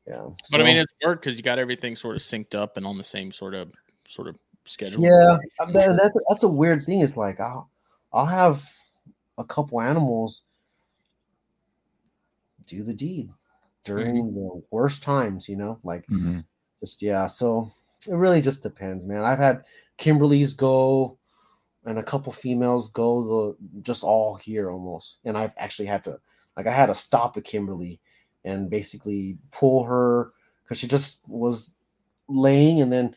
Yeah. 0.06 0.26
But 0.50 0.60
I 0.60 0.64
mean, 0.64 0.76
it's 0.76 0.92
work 1.04 1.20
because 1.20 1.36
you 1.36 1.42
got 1.42 1.58
everything 1.58 1.96
sort 1.96 2.16
of 2.16 2.22
synced 2.22 2.54
up 2.54 2.76
and 2.76 2.86
on 2.86 2.96
the 2.96 3.04
same 3.04 3.32
sort 3.32 3.54
of 3.54 3.72
sort 4.08 4.28
of 4.28 4.36
schedule. 4.64 5.02
Yeah, 5.02 5.38
that, 5.58 5.72
that, 5.72 6.24
that's 6.28 6.44
a 6.44 6.48
weird 6.48 6.84
thing. 6.86 7.00
It's 7.00 7.16
like 7.16 7.40
I'll 7.40 7.68
I'll 8.12 8.26
have 8.26 8.64
a 9.36 9.44
couple 9.44 9.80
animals 9.80 10.42
do 12.66 12.82
the 12.82 12.94
deed 12.94 13.30
during 13.86 14.16
mm-hmm. 14.16 14.34
the 14.34 14.62
worst 14.70 15.02
times. 15.02 15.48
You 15.48 15.56
know, 15.56 15.78
like 15.82 16.06
mm-hmm. 16.08 16.40
just 16.80 17.00
yeah. 17.00 17.26
So 17.26 17.72
it 18.06 18.14
really 18.14 18.42
just 18.42 18.62
depends, 18.62 19.06
man. 19.06 19.24
I've 19.24 19.38
had 19.38 19.64
Kimberley's 19.96 20.52
go 20.52 21.18
and 21.86 21.98
a 21.98 22.02
couple 22.02 22.32
females 22.32 22.90
go 22.90 23.56
the 23.62 23.80
just 23.82 24.04
all 24.04 24.34
here 24.34 24.70
almost, 24.70 25.18
and 25.24 25.38
I've 25.38 25.54
actually 25.56 25.86
had 25.86 26.04
to 26.04 26.18
like 26.56 26.66
I 26.66 26.72
had 26.72 26.86
to 26.86 26.94
stop 26.94 27.36
a 27.36 27.40
Kimberley 27.40 28.00
and 28.44 28.68
basically 28.68 29.38
pull 29.50 29.84
her 29.84 30.32
because 30.62 30.78
she 30.78 30.88
just 30.88 31.20
was 31.28 31.74
laying 32.28 32.80
and 32.80 32.92
then 32.92 33.14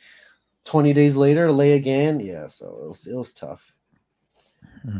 20 0.65 0.93
days 0.93 1.15
later 1.15 1.51
lay 1.51 1.73
again. 1.73 2.19
Yeah, 2.19 2.47
so 2.47 2.79
it 2.83 2.87
was 2.87 3.07
it 3.07 3.15
was 3.15 3.33
tough. 3.33 3.75
Hmm. 4.83 4.99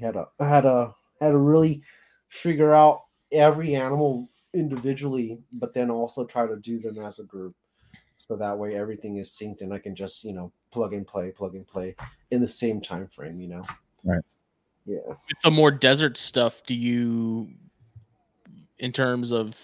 had 0.00 0.16
a 0.16 0.28
had 0.40 0.64
a 0.64 0.94
had 1.20 1.30
to 1.30 1.38
really 1.38 1.82
figure 2.28 2.72
out 2.72 3.02
every 3.32 3.74
animal 3.74 4.30
individually, 4.58 5.38
but 5.52 5.74
then 5.74 5.90
also 5.90 6.24
try 6.24 6.46
to 6.46 6.56
do 6.56 6.80
them 6.80 6.98
as 6.98 7.18
a 7.18 7.24
group. 7.24 7.54
So 8.18 8.36
that 8.36 8.58
way 8.58 8.76
everything 8.76 9.16
is 9.16 9.30
synced 9.30 9.62
and 9.62 9.72
I 9.72 9.78
can 9.78 9.94
just, 9.94 10.24
you 10.24 10.32
know, 10.32 10.52
plug 10.70 10.92
and 10.92 11.06
play, 11.06 11.30
plug 11.30 11.54
and 11.54 11.66
play 11.66 11.94
in 12.30 12.40
the 12.40 12.48
same 12.48 12.80
time 12.80 13.06
frame, 13.06 13.40
you 13.40 13.48
know. 13.48 13.62
Right. 14.04 14.22
Yeah. 14.86 15.06
With 15.06 15.40
the 15.44 15.50
more 15.50 15.70
desert 15.70 16.16
stuff, 16.16 16.62
do 16.66 16.74
you 16.74 17.48
in 18.78 18.92
terms 18.92 19.32
of 19.32 19.56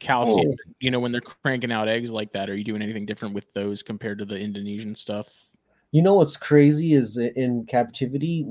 calcium 0.00 0.50
oh. 0.50 0.72
you 0.80 0.90
know 0.90 1.00
when 1.00 1.12
they're 1.12 1.20
cranking 1.20 1.72
out 1.72 1.88
eggs 1.88 2.10
like 2.10 2.32
that 2.32 2.50
are 2.50 2.56
you 2.56 2.64
doing 2.64 2.82
anything 2.82 3.06
different 3.06 3.34
with 3.34 3.50
those 3.54 3.82
compared 3.82 4.18
to 4.18 4.24
the 4.24 4.36
indonesian 4.38 4.94
stuff 4.94 5.46
you 5.92 6.02
know 6.02 6.14
what's 6.14 6.36
crazy 6.36 6.94
is 6.94 7.16
in 7.16 7.64
captivity 7.66 8.46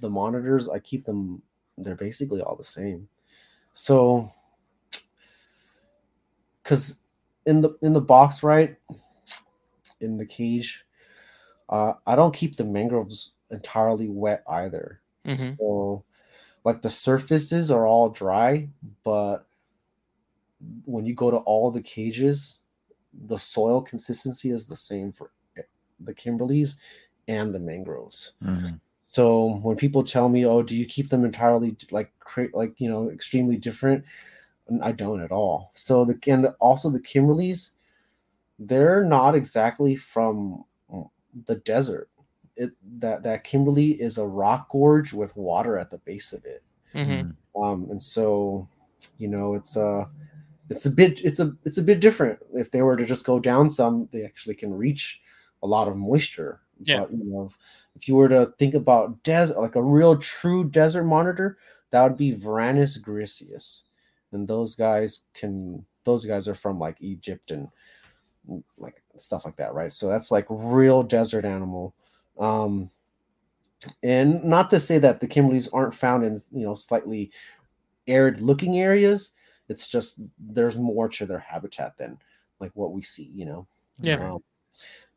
the 0.00 0.08
monitors 0.08 0.68
i 0.68 0.78
keep 0.78 1.04
them 1.04 1.42
they're 1.76 1.96
basically 1.96 2.40
all 2.40 2.56
the 2.56 2.64
same 2.64 3.08
so 3.74 4.32
because 6.70 7.00
in 7.46 7.60
the 7.60 7.76
in 7.82 7.92
the 7.92 8.00
box 8.00 8.42
right 8.42 8.76
in 10.00 10.16
the 10.16 10.26
cage 10.26 10.84
uh 11.68 11.94
i 12.06 12.14
don't 12.14 12.34
keep 12.34 12.56
the 12.56 12.64
mangroves 12.64 13.34
entirely 13.50 14.08
wet 14.08 14.44
either 14.48 15.00
mm-hmm. 15.26 15.54
so 15.58 16.04
like 16.64 16.82
the 16.82 16.90
surfaces 16.90 17.70
are 17.70 17.86
all 17.86 18.10
dry, 18.10 18.68
but 19.02 19.46
when 20.84 21.06
you 21.06 21.14
go 21.14 21.30
to 21.30 21.38
all 21.38 21.70
the 21.70 21.82
cages, 21.82 22.60
the 23.26 23.38
soil 23.38 23.80
consistency 23.80 24.50
is 24.50 24.66
the 24.66 24.76
same 24.76 25.12
for 25.12 25.30
the 26.00 26.14
Kimberleys 26.14 26.76
and 27.28 27.54
the 27.54 27.58
mangroves. 27.58 28.32
Mm-hmm. 28.44 28.76
So 29.00 29.58
when 29.62 29.76
people 29.76 30.04
tell 30.04 30.28
me, 30.28 30.44
"Oh, 30.44 30.62
do 30.62 30.76
you 30.76 30.86
keep 30.86 31.08
them 31.08 31.24
entirely 31.24 31.76
like 31.90 32.12
like 32.52 32.74
you 32.78 32.88
know 32.88 33.10
extremely 33.10 33.56
different?" 33.56 34.04
I 34.82 34.92
don't 34.92 35.22
at 35.22 35.32
all. 35.32 35.72
So 35.74 36.04
the 36.04 36.18
and 36.26 36.44
the, 36.44 36.52
also 36.60 36.90
the 36.90 37.00
Kimberleys, 37.00 37.70
they're 38.58 39.04
not 39.04 39.34
exactly 39.34 39.96
from 39.96 40.64
the 41.46 41.56
desert 41.56 42.08
it 42.56 42.72
that 42.98 43.22
that 43.22 43.44
Kimberley 43.44 43.92
is 43.92 44.18
a 44.18 44.26
rock 44.26 44.68
gorge 44.70 45.12
with 45.12 45.36
water 45.36 45.78
at 45.78 45.90
the 45.90 45.98
base 45.98 46.32
of 46.32 46.44
it. 46.44 46.62
Mhm. 46.94 47.34
um, 47.56 47.86
and 47.90 48.02
so 48.02 48.66
you 49.18 49.28
know 49.28 49.54
it's 49.54 49.76
uh 49.76 50.04
it's 50.68 50.86
a 50.86 50.90
bit 50.90 51.20
it's 51.24 51.38
a 51.40 51.56
it's 51.64 51.78
a 51.78 51.82
bit 51.82 52.00
different 52.00 52.38
if 52.54 52.70
they 52.70 52.82
were 52.82 52.96
to 52.96 53.04
just 53.04 53.24
go 53.24 53.38
down 53.38 53.70
some 53.70 54.08
they 54.12 54.24
actually 54.24 54.54
can 54.56 54.74
reach 54.74 55.20
a 55.62 55.66
lot 55.66 55.86
of 55.88 55.96
moisture 55.96 56.60
Yeah. 56.80 57.00
but 57.00 57.12
you 57.12 57.24
know 57.24 57.44
if, 57.44 57.56
if 57.94 58.08
you 58.08 58.16
were 58.16 58.28
to 58.28 58.52
think 58.58 58.74
about 58.74 59.22
desert 59.22 59.58
like 59.60 59.76
a 59.76 59.82
real 59.82 60.16
true 60.16 60.68
desert 60.68 61.04
monitor 61.04 61.56
that 61.90 62.02
would 62.02 62.16
be 62.16 62.34
varanus 62.34 62.98
griseus 63.00 63.84
and 64.32 64.46
those 64.46 64.74
guys 64.74 65.24
can 65.34 65.84
those 66.04 66.24
guys 66.24 66.48
are 66.48 66.54
from 66.54 66.78
like 66.78 66.96
egypt 67.00 67.50
and 67.50 67.68
like 68.78 69.02
stuff 69.16 69.44
like 69.44 69.56
that 69.56 69.74
right? 69.74 69.92
So 69.92 70.08
that's 70.08 70.30
like 70.30 70.46
real 70.48 71.02
desert 71.02 71.44
animal. 71.44 71.94
Um 72.38 72.90
and 74.02 74.44
not 74.44 74.70
to 74.70 74.80
say 74.80 74.98
that 74.98 75.20
the 75.20 75.28
kimberleys 75.28 75.68
aren't 75.72 75.94
found 75.94 76.24
in 76.24 76.42
you 76.52 76.64
know 76.66 76.74
slightly 76.74 77.30
arid 78.06 78.40
looking 78.40 78.78
areas 78.78 79.32
it's 79.68 79.88
just 79.88 80.20
there's 80.38 80.76
more 80.76 81.08
to 81.08 81.24
their 81.24 81.38
habitat 81.38 81.96
than 81.96 82.18
like 82.60 82.72
what 82.74 82.92
we 82.92 83.02
see 83.02 83.30
you 83.34 83.46
know? 83.46 83.66
Yeah. 84.00 84.32
Um, 84.32 84.42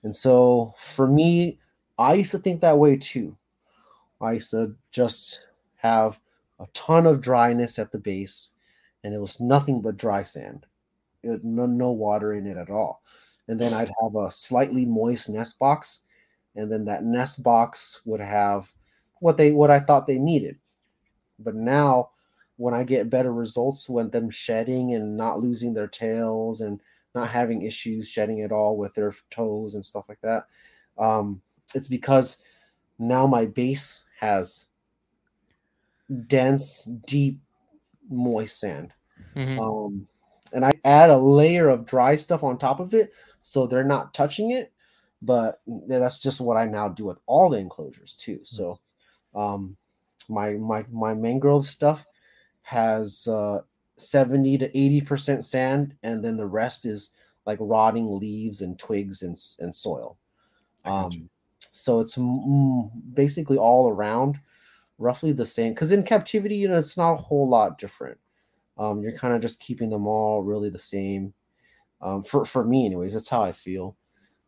and 0.03 0.15
so 0.15 0.73
for 0.77 1.07
me 1.07 1.59
i 1.97 2.13
used 2.13 2.31
to 2.31 2.39
think 2.39 2.61
that 2.61 2.77
way 2.77 2.97
too. 2.97 3.37
I 4.21 4.33
used 4.33 4.51
to 4.51 4.75
just 4.91 5.49
have 5.77 6.19
a 6.59 6.67
ton 6.73 7.05
of 7.05 7.21
dryness 7.21 7.77
at 7.77 7.91
the 7.91 7.99
base 7.99 8.51
and 9.03 9.13
it 9.13 9.19
was 9.19 9.39
nothing 9.39 9.81
but 9.81 9.97
dry 9.97 10.23
sand. 10.23 10.65
It 11.21 11.43
no, 11.43 11.65
no 11.65 11.91
water 11.91 12.33
in 12.33 12.47
it 12.47 12.57
at 12.57 12.69
all. 12.69 13.01
And 13.47 13.59
then 13.59 13.73
i'd 13.73 13.91
have 14.01 14.15
a 14.15 14.31
slightly 14.31 14.85
moist 14.85 15.29
nest 15.29 15.59
box 15.59 16.03
and 16.55 16.71
then 16.71 16.85
that 16.85 17.03
nest 17.03 17.43
box 17.43 18.01
would 18.05 18.21
have 18.21 18.71
what 19.19 19.37
they 19.37 19.51
what 19.51 19.71
i 19.71 19.79
thought 19.79 20.07
they 20.07 20.17
needed. 20.17 20.59
But 21.39 21.55
now 21.55 22.11
when 22.57 22.73
i 22.73 22.83
get 22.83 23.09
better 23.09 23.33
results 23.33 23.89
when 23.89 24.09
them 24.09 24.29
shedding 24.29 24.93
and 24.93 25.17
not 25.17 25.39
losing 25.39 25.73
their 25.73 25.87
tails 25.87 26.61
and 26.61 26.79
not 27.15 27.29
having 27.29 27.61
issues 27.63 28.07
shedding 28.07 28.41
at 28.41 28.51
all 28.51 28.77
with 28.77 28.93
their 28.93 29.13
toes 29.29 29.75
and 29.75 29.85
stuff 29.85 30.05
like 30.07 30.21
that 30.21 30.47
um, 30.97 31.41
it's 31.73 31.87
because 31.87 32.43
now 32.99 33.25
my 33.25 33.45
base 33.45 34.03
has 34.19 34.67
dense 36.27 36.85
deep 37.05 37.39
moist 38.09 38.59
sand 38.59 38.93
Mhm. 39.35 39.57
um, 39.59 40.07
and 40.53 40.65
I 40.65 40.73
add 40.85 41.09
a 41.09 41.17
layer 41.17 41.69
of 41.69 41.85
dry 41.85 42.15
stuff 42.15 42.43
on 42.43 42.57
top 42.57 42.79
of 42.79 42.93
it 42.93 43.13
so 43.41 43.67
they're 43.67 43.83
not 43.83 44.13
touching 44.13 44.51
it. 44.51 44.71
But 45.21 45.61
that's 45.87 46.19
just 46.19 46.41
what 46.41 46.57
I 46.57 46.65
now 46.65 46.89
do 46.89 47.05
with 47.05 47.17
all 47.27 47.49
the 47.49 47.57
enclosures 47.57 48.13
too. 48.13 48.41
So 48.43 48.79
um, 49.35 49.77
my 50.29 50.51
my 50.53 50.85
my 50.91 51.13
mangrove 51.13 51.65
stuff 51.65 52.05
has 52.63 53.27
uh, 53.27 53.61
70 53.97 54.57
to 54.59 54.77
80 54.77 55.01
percent 55.01 55.45
sand, 55.45 55.95
and 56.03 56.23
then 56.25 56.37
the 56.37 56.47
rest 56.47 56.85
is 56.85 57.11
like 57.45 57.59
rotting 57.61 58.19
leaves 58.19 58.61
and 58.61 58.79
twigs 58.79 59.21
and, 59.23 59.37
and 59.59 59.75
soil. 59.75 60.17
I 60.85 60.91
got 60.91 61.15
you. 61.15 61.23
Um, 61.23 61.29
so 61.71 61.99
it's 61.99 62.15
mm, 62.15 62.91
basically 63.13 63.57
all 63.57 63.89
around 63.89 64.39
roughly 64.97 65.31
the 65.31 65.45
same. 65.45 65.73
Because 65.73 65.91
in 65.91 66.03
captivity, 66.03 66.55
you 66.55 66.67
know, 66.67 66.77
it's 66.77 66.97
not 66.97 67.13
a 67.13 67.17
whole 67.17 67.47
lot 67.47 67.77
different. 67.77 68.17
Um, 68.77 69.01
you're 69.01 69.17
kind 69.17 69.33
of 69.33 69.41
just 69.41 69.59
keeping 69.59 69.89
them 69.89 70.07
all 70.07 70.41
really 70.41 70.69
the 70.69 70.79
same. 70.79 71.33
Um, 72.01 72.23
for 72.23 72.43
for 72.45 72.65
me, 72.65 72.85
anyways, 72.85 73.13
that's 73.13 73.29
how 73.29 73.43
I 73.43 73.51
feel. 73.51 73.95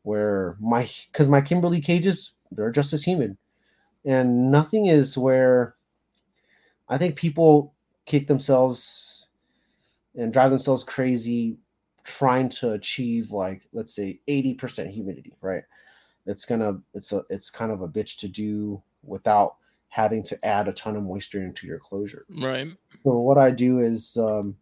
Where 0.04 0.58
my 0.60 0.90
because 1.12 1.28
my 1.28 1.42
Kimberley 1.42 1.82
cages 1.82 2.34
they're 2.52 2.72
just 2.72 2.94
as 2.94 3.04
humid, 3.04 3.38
and 4.04 4.52
nothing 4.52 4.88
is 4.88 5.18
where 5.18 5.76
I 6.90 6.98
think 6.98 7.16
people 7.16 7.74
kick 8.06 8.28
themselves 8.28 9.28
and 10.16 10.32
drive 10.32 10.52
themselves 10.52 10.84
crazy 10.84 11.58
trying 12.04 12.48
to 12.48 12.74
achieve 12.74 13.32
like 13.32 13.68
let's 13.74 13.96
say 13.96 14.20
80% 14.28 14.92
humidity 14.92 15.36
right 15.42 15.64
it's 16.28 16.46
gonna 16.46 16.80
it's 16.94 17.12
a 17.12 17.24
it's 17.30 17.50
kind 17.50 17.72
of 17.72 17.82
a 17.82 17.88
bitch 17.88 18.18
to 18.18 18.28
do 18.28 18.82
without 19.04 19.56
having 19.96 20.22
to 20.22 20.46
add 20.46 20.68
a 20.68 20.74
ton 20.74 20.98
of 20.98 21.04
moisture 21.04 21.42
into 21.42 21.66
your 21.66 21.80
closure 21.80 22.26
Right. 22.30 22.68
so 23.04 23.12
what 23.20 23.38
I 23.38 23.50
do 23.52 23.80
is 23.80 24.18
um, 24.18 24.58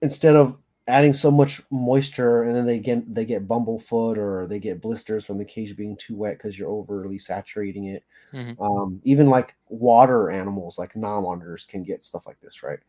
instead 0.00 0.34
of 0.36 0.56
adding 0.88 1.12
so 1.12 1.30
much 1.30 1.60
moisture 1.70 2.42
and 2.42 2.56
then 2.56 2.66
they 2.66 2.78
get 2.80 3.14
they 3.14 3.24
get 3.24 3.46
bumblefoot 3.46 4.16
or 4.16 4.46
they 4.46 4.58
get 4.58 4.80
blisters 4.80 5.26
from 5.26 5.38
the 5.38 5.44
cage 5.44 5.76
being 5.76 5.96
too 5.96 6.16
wet 6.16 6.38
because 6.38 6.58
you're 6.58 6.70
overly 6.70 7.18
saturating 7.18 7.84
it. 7.84 8.02
Mhm. 8.32 8.56
Um, 8.60 9.00
even 9.04 9.28
like 9.28 9.54
water 9.68 10.30
animals 10.30 10.78
like 10.78 10.96
non-monitors 10.96 11.66
can 11.66 11.82
get 11.84 12.02
stuff 12.02 12.26
like 12.26 12.40
this, 12.40 12.62
right? 12.62 12.80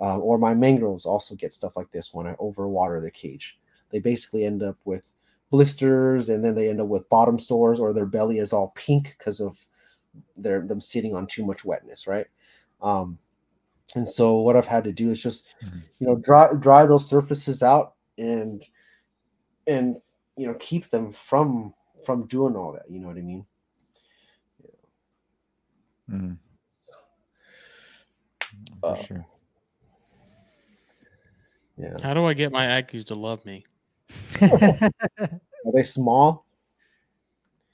Um, 0.00 0.20
or 0.20 0.36
my 0.38 0.54
mangroves 0.54 1.06
also 1.06 1.34
get 1.34 1.52
stuff 1.52 1.76
like 1.76 1.90
this 1.92 2.12
when 2.12 2.26
I 2.26 2.34
overwater 2.34 3.00
the 3.00 3.10
cage. 3.10 3.58
They 3.90 4.00
basically 4.00 4.44
end 4.44 4.62
up 4.62 4.76
with 4.84 5.08
blisters 5.50 6.28
and 6.28 6.44
then 6.44 6.54
they 6.54 6.68
end 6.70 6.80
up 6.80 6.88
with 6.88 7.08
bottom 7.08 7.38
sores 7.38 7.80
or 7.80 7.92
their 7.92 8.06
belly 8.06 8.38
is 8.38 8.52
all 8.52 8.72
pink 8.76 9.14
because 9.18 9.40
of 9.40 9.66
their 10.36 10.60
them 10.66 10.80
sitting 10.80 11.14
on 11.14 11.26
too 11.26 11.44
much 11.44 11.64
wetness, 11.64 12.06
right? 12.06 12.26
Um, 12.82 13.18
and 13.94 14.08
so 14.08 14.40
what 14.40 14.56
I've 14.56 14.66
had 14.66 14.84
to 14.84 14.92
do 14.92 15.10
is 15.10 15.20
just 15.22 15.54
Mhm. 15.64 15.82
you 15.98 16.06
know 16.06 16.16
dry 16.16 16.52
dry 16.58 16.86
those 16.86 17.08
surfaces 17.08 17.62
out 17.62 17.94
and 18.18 18.64
and 19.66 19.96
you 20.36 20.46
know 20.46 20.54
keep 20.54 20.90
them 20.90 21.12
from 21.12 21.74
from 22.04 22.26
doing 22.26 22.56
all 22.56 22.72
that. 22.72 22.90
You 22.90 23.00
know 23.00 23.08
what 23.08 23.18
I 23.18 23.22
mean? 23.22 23.46
yeah. 24.62 24.70
Mm. 26.16 26.38
For 28.88 28.96
Uh, 28.96 28.96
sure. 28.96 29.26
Yeah. 31.76 31.96
How 32.02 32.14
do 32.14 32.24
I 32.26 32.34
get 32.34 32.52
my 32.52 32.64
Ackies 32.66 33.06
to 33.06 33.14
love 33.14 33.44
me? 33.44 33.64
Are 34.42 35.72
they 35.74 35.82
small? 35.82 36.44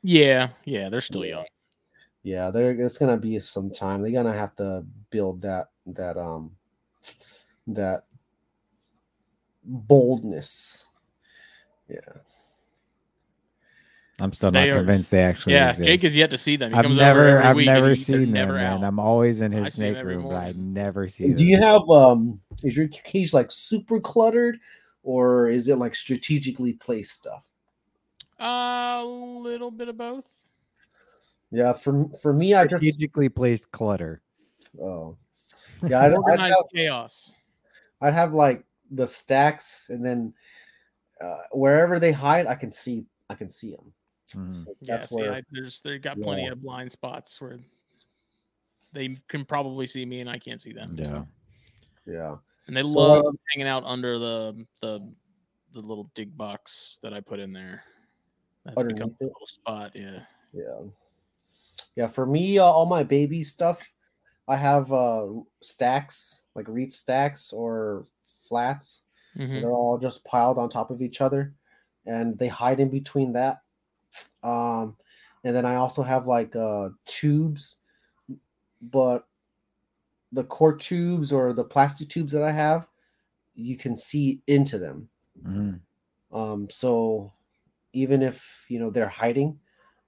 Yeah, 0.03 0.51
yeah, 0.65 0.89
they're 0.89 1.01
still 1.01 1.25
young. 1.25 1.45
Yeah, 2.23 2.51
they're 2.51 2.73
it's 2.73 2.99
gonna 2.99 3.17
be 3.17 3.39
some 3.39 3.71
time. 3.71 4.03
They're 4.03 4.11
gonna 4.13 4.37
have 4.37 4.55
to 4.57 4.85
build 5.11 5.43
that 5.43 5.69
that 5.87 6.17
um 6.17 6.53
that 7.69 8.05
boldness. 9.65 10.87
Yeah. 11.89 11.99
I'm 14.19 14.33
still 14.33 14.51
They 14.51 14.69
not 14.69 14.77
are- 14.77 14.79
convinced 14.79 15.11
they 15.11 15.23
actually 15.23 15.53
Yeah, 15.55 15.71
exist. 15.71 15.87
Jake 15.87 16.03
has 16.03 16.17
yet 16.17 16.31
to 16.31 16.39
see 16.39 16.57
them. 16.57 16.73
He 16.73 16.79
I've 16.79 16.85
comes 16.85 16.97
never, 16.97 17.29
over 17.29 17.41
every 17.43 17.69
I've 17.69 17.75
never 17.75 17.91
he- 17.91 17.97
seen 17.97 18.21
them, 18.23 18.31
never 18.33 18.55
man. 18.55 18.83
I'm 18.83 18.99
always 18.99 19.41
in 19.43 19.53
his 19.53 19.75
see 19.75 19.85
'em 19.85 19.93
snake 19.93 19.97
every 19.99 20.17
room, 20.17 20.25
but 20.25 20.35
I 20.37 20.45
morning. 20.53 20.73
never 20.73 21.09
see 21.09 21.27
them. 21.27 21.35
Do 21.35 21.45
you 21.45 21.59
have 21.61 21.89
um 21.91 22.41
is 22.63 22.77
your 22.77 22.89
cage 22.89 23.33
like 23.35 23.51
super 23.51 24.01
cluttered 24.01 24.59
or 25.07 25.49
is 25.49 25.69
it 25.69 25.79
like 25.79 25.95
strategically 25.95 26.73
placed 26.73 27.13
stuff? 27.13 27.45
A 28.41 29.03
little 29.05 29.71
bit 29.71 29.89
of 29.89 29.97
both. 29.97 30.27
Yeah, 31.53 31.73
for 31.73 32.09
for 32.21 32.33
me 32.35 32.55
I 32.55 32.65
just 32.67 32.83
strategically 32.83 33.29
placed 33.29 33.71
clutter? 33.71 34.21
oh 34.83 35.17
yeah, 35.89 36.01
I'd, 36.01 36.13
I'd 36.13 36.41
have, 36.41 36.65
chaos. 36.75 37.33
I'd 38.01 38.15
have 38.15 38.35
like 38.35 38.65
the 38.91 39.07
stacks 39.07 39.91
and 39.91 40.05
then 40.05 40.35
uh, 41.21 41.43
wherever 41.53 42.01
they 42.01 42.11
hide 42.11 42.47
I 42.47 42.57
can 42.57 42.73
see 42.73 43.07
I 43.31 43.37
can 43.37 43.49
see 43.49 43.71
them. 43.71 43.93
Mhm. 44.35 44.65
So 44.65 44.75
Yeah, 44.81 44.97
that's 44.97 45.15
see, 45.15 45.23
I, 45.23 45.41
there's 45.53 45.81
they 45.83 45.99
got 45.99 46.21
plenty 46.21 46.49
of 46.49 46.61
blind 46.61 46.91
spots 46.91 47.41
where 47.41 47.61
they 48.93 49.17
can 49.29 49.45
probably 49.45 49.87
see 49.87 50.05
me 50.05 50.21
and 50.21 50.29
I 50.29 50.41
can't 50.41 50.61
see 50.61 50.73
them. 50.73 50.97
so. 50.99 51.27
Yeah. 52.07 52.37
And 52.67 52.77
they 52.77 52.83
So, 52.83 52.89
love 52.89 53.25
uh, 53.27 53.33
hanging 53.53 53.69
out 53.69 53.85
under 53.85 54.19
the 54.19 54.67
the 54.81 55.13
the 55.73 55.81
little 55.81 56.11
dig 56.15 56.37
box 56.37 56.99
that 57.03 57.13
I 57.13 57.21
put 57.21 57.39
in 57.39 57.53
there. 57.53 57.85
That's 58.65 58.83
become 58.83 59.15
a 59.21 59.25
little 59.25 59.47
spot. 59.47 59.93
Yeah. 59.95 60.25
Yeah. 60.53 60.81
Yeah, 61.95 62.07
for 62.09 62.27
me, 62.27 62.59
uh, 62.59 62.65
all 62.65 62.87
my 62.87 63.03
baby 63.03 63.43
stuff, 63.43 63.93
I 64.49 64.57
have 64.57 64.93
uh 64.93 65.29
stacks, 65.63 66.43
like 66.55 66.67
reed 66.69 66.93
stacks 66.93 67.53
or 67.53 68.07
flats. 68.27 69.03
Mhm. 69.37 69.61
They're 69.61 69.71
all 69.73 69.99
just 69.99 70.25
piled 70.25 70.59
on 70.59 70.69
top 70.69 70.91
of 70.91 71.03
each 71.03 71.21
other 71.21 71.55
and 72.07 72.39
they 72.39 72.49
hide 72.49 72.81
in 72.81 72.91
between 72.91 73.33
that. 73.35 73.63
Um 74.43 74.97
and 75.45 75.55
then 75.55 75.65
I 75.65 75.77
also 75.77 76.03
have 76.03 76.27
like 76.27 76.57
uh 76.57 76.91
tubes, 77.05 77.79
but 78.81 79.27
the 80.37 80.45
core 80.45 80.77
tubes 80.77 81.33
or 81.33 81.53
the 81.53 81.65
plastic 81.65 82.09
tubes 82.09 82.33
that 82.33 82.43
I 82.43 82.53
have, 82.53 82.87
you 83.55 83.77
can 83.77 83.97
see 83.97 84.41
into 84.47 84.79
them. 84.79 85.09
Mhm. 85.43 85.81
Um, 86.31 86.71
so 86.71 87.33
even 87.93 88.23
if 88.23 88.67
you 88.69 88.79
know 88.79 88.91
they're 88.91 89.09
hiding, 89.09 89.59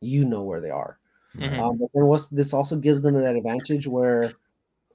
you 0.00 0.24
know 0.24 0.42
where 0.44 0.60
they 0.60 0.70
are. 0.70 0.98
Mhm. 1.34 1.58
Um, 1.58 1.78
but 1.78 1.88
then 1.94 2.06
what's 2.06 2.26
this 2.26 2.52
also 2.54 2.76
gives 2.76 3.02
them 3.02 3.14
that 3.14 3.36
advantage 3.36 3.86
where 3.86 4.32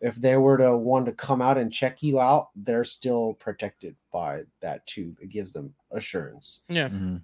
if 0.02 0.16
they 0.16 0.38
were 0.38 0.58
to 0.58 0.78
want 0.78 1.06
to 1.08 1.14
come 1.14 1.42
out 1.42 1.58
and 1.58 1.74
check 1.74 2.04
you 2.04 2.20
out, 2.20 2.50
they're 2.56 2.84
still 2.84 3.34
protected 3.36 3.96
by 4.12 4.44
that 4.60 4.86
tube. 4.86 5.18
It 5.22 5.30
gives 5.30 5.54
them 5.54 5.74
assurance. 5.92 6.66
Yeah. 6.70 6.90
Mhm. 6.90 7.22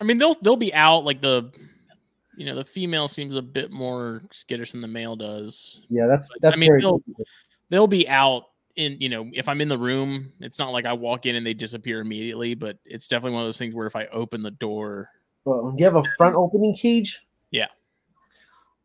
I 0.00 0.04
mean, 0.04 0.18
they'll 0.18 0.34
they'll 0.42 0.56
be 0.56 0.74
out 0.74 1.04
like 1.04 1.20
the 1.20 1.50
you 2.36 2.46
know 2.46 2.54
the 2.54 2.64
female 2.64 3.08
seems 3.08 3.34
a 3.36 3.42
bit 3.42 3.70
more 3.70 4.22
skittish 4.30 4.72
than 4.72 4.80
the 4.80 4.88
male 4.88 5.16
does. 5.16 5.80
Yeah, 5.88 6.06
that's 6.06 6.28
But, 6.28 6.48
I 6.48 6.50
that's 6.50 6.60
mean, 6.60 6.68
very 6.70 6.80
they'll- 6.80 7.02
They'll 7.70 7.86
be 7.86 8.06
out 8.08 8.44
in 8.76 8.96
you 9.00 9.08
know 9.08 9.30
if 9.32 9.48
I'm 9.48 9.60
in 9.62 9.68
the 9.68 9.78
room, 9.78 10.32
it's 10.40 10.58
not 10.58 10.70
like 10.72 10.84
I 10.86 10.92
walk 10.92 11.24
in 11.26 11.36
and 11.36 11.46
they 11.46 11.54
disappear 11.54 12.00
immediately, 12.00 12.54
but 12.54 12.78
it's 12.84 13.08
definitely 13.08 13.34
one 13.34 13.42
of 13.42 13.46
those 13.48 13.58
things 13.58 13.74
where 13.74 13.86
if 13.86 13.96
I 13.96 14.06
open 14.06 14.42
the 14.42 14.50
door, 14.50 15.08
Well, 15.44 15.70
do 15.72 15.76
you 15.78 15.84
have 15.86 15.96
a 15.96 16.04
front 16.18 16.36
opening 16.36 16.74
cage? 16.74 17.26
Yeah. 17.50 17.68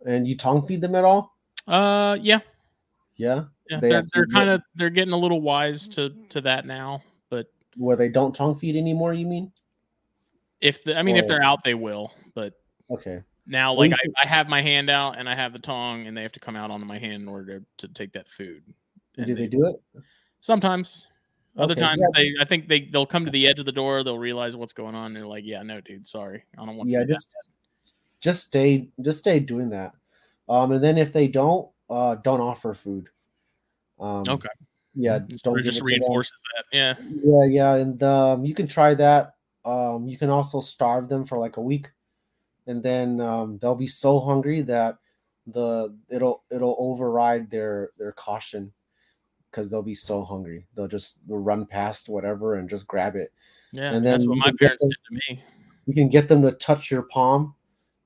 And 0.06 0.28
you 0.28 0.38
tongue 0.38 0.66
feed 0.66 0.80
them 0.82 0.96
at 0.96 1.04
all? 1.04 1.36
uh, 1.68 2.18
yeah, 2.22 2.40
Yeah. 3.18 3.46
yeah, 3.70 3.80
They 3.82 3.90
they're, 3.90 4.04
they're 4.14 4.28
kind 4.28 4.50
of 4.50 4.62
they're 4.76 4.90
getting 4.90 5.14
a 5.14 5.18
little 5.18 5.42
wise 5.42 5.88
to 5.90 6.12
to 6.30 6.40
that 6.42 6.66
now. 6.66 7.02
But 7.30 7.48
Where 7.76 7.98
they 7.98 8.08
don't 8.08 8.34
tongue 8.34 8.56
feed 8.56 8.76
anymore, 8.78 9.14
you 9.14 9.26
mean? 9.26 9.52
if 10.62 10.82
the, 10.86 10.98
I 10.98 11.04
mean 11.04 11.18
if 11.18 11.28
they're 11.28 11.44
out, 11.44 11.64
they 11.66 11.74
will. 11.74 12.14
But 12.36 12.54
Okay. 12.90 13.22
Now, 13.48 13.74
like 13.74 13.94
I, 13.94 13.98
I 14.24 14.28
have 14.28 14.48
my 14.50 14.62
hand 14.62 14.90
out 14.90 15.18
and 15.18 15.28
I 15.30 15.36
have 15.36 15.54
the 15.54 15.60
tongue, 15.60 16.06
and 16.08 16.16
they 16.16 16.22
have 16.22 16.34
to 16.34 16.40
come 16.40 16.56
out 16.56 16.72
onto 16.72 16.86
my 16.86 17.00
hand 17.00 17.24
in 17.24 17.28
order 17.28 17.60
to, 17.60 17.88
to 17.88 17.94
take 17.94 18.14
that 18.14 18.30
food. 18.30 18.64
And 19.18 19.26
Do 19.26 19.36
they 19.36 19.48
do 19.48 19.66
it? 19.66 20.02
Sometimes. 20.42 21.08
Other 21.58 21.74
Okay, 21.74 21.82
times 21.82 22.02
yeah, 22.02 22.08
they 22.14 22.32
I 22.40 22.46
think 22.46 22.68
they 22.68 22.82
they'll 22.82 23.08
come 23.08 23.26
to 23.26 23.32
the 23.32 23.48
edge 23.48 23.60
of 23.60 23.66
the 23.66 23.72
door, 23.72 24.04
they'll 24.04 24.20
realize 24.20 24.56
what's 24.56 24.74
going 24.74 24.94
on, 24.94 25.14
they're 25.14 25.26
like, 25.26 25.44
Yeah, 25.44 25.64
no, 25.64 25.82
dude, 25.82 26.06
sorry. 26.06 26.44
I 26.56 26.66
don't 26.66 26.76
want 26.78 26.88
yeah, 26.90 27.00
food 27.00 27.08
that 27.08 27.14
just 27.16 27.50
just 28.20 28.44
stay 28.44 28.90
just 29.02 29.18
stay 29.20 29.40
doing 29.40 29.70
that. 29.72 29.94
Um 30.48 30.72
and 30.74 30.84
then 30.84 31.00
if 31.00 31.12
they 31.12 31.28
don't, 31.28 31.68
uh 31.90 32.14
don't 32.16 32.42
offer 32.42 32.76
food. 32.76 33.10
Um 34.00 34.24
Okay. 34.30 34.50
Yeah, 34.94 35.20
don't 35.44 35.58
of 35.58 35.64
give 35.64 35.66
just 35.66 35.78
it 35.78 35.80
to 35.80 35.86
them. 35.86 35.86
reinforces 35.86 36.42
that. 36.56 36.66
Yeah. 36.72 36.96
Yeah, 37.24 37.46
yeah, 37.46 37.76
and 37.76 38.02
um, 38.02 38.46
you 38.46 38.56
can 38.56 38.68
try 38.68 38.96
that. 38.96 39.36
Um, 39.64 40.08
you 40.08 40.18
can 40.18 40.32
also 40.32 40.60
starve 40.60 41.08
them 41.08 41.24
for 41.24 41.38
like 41.38 41.58
a 41.58 41.62
week, 41.62 41.92
and 42.68 42.84
then 42.84 43.20
um, 43.22 43.58
they'll 43.60 43.76
be 43.76 43.88
so 43.88 44.20
hungry 44.20 44.62
that 44.62 44.98
the 45.48 45.96
it'll 46.10 46.44
it'll 46.52 46.76
override 46.78 47.50
their 47.50 47.92
their 47.98 48.12
caution 48.12 48.72
because 49.50 49.70
they'll 49.70 49.82
be 49.82 49.96
so 49.96 50.24
hungry. 50.24 50.68
They'll 50.76 50.88
just 50.90 51.26
they'll 51.28 51.38
run 51.40 51.66
past 51.66 52.10
whatever 52.10 52.56
and 52.56 52.70
just 52.70 52.86
grab 52.86 53.16
it. 53.16 53.32
Yeah. 53.72 53.94
And 53.94 54.06
that's 54.06 54.28
what 54.28 54.38
my 54.38 54.52
parents 54.60 54.82
them- 54.82 54.90
did 54.90 54.98
to 55.08 55.34
me. 55.34 55.44
You 55.86 55.94
can 55.94 56.10
get 56.10 56.28
them 56.28 56.42
to 56.42 56.52
touch 56.52 56.92
your 56.92 57.04
palm, 57.04 57.56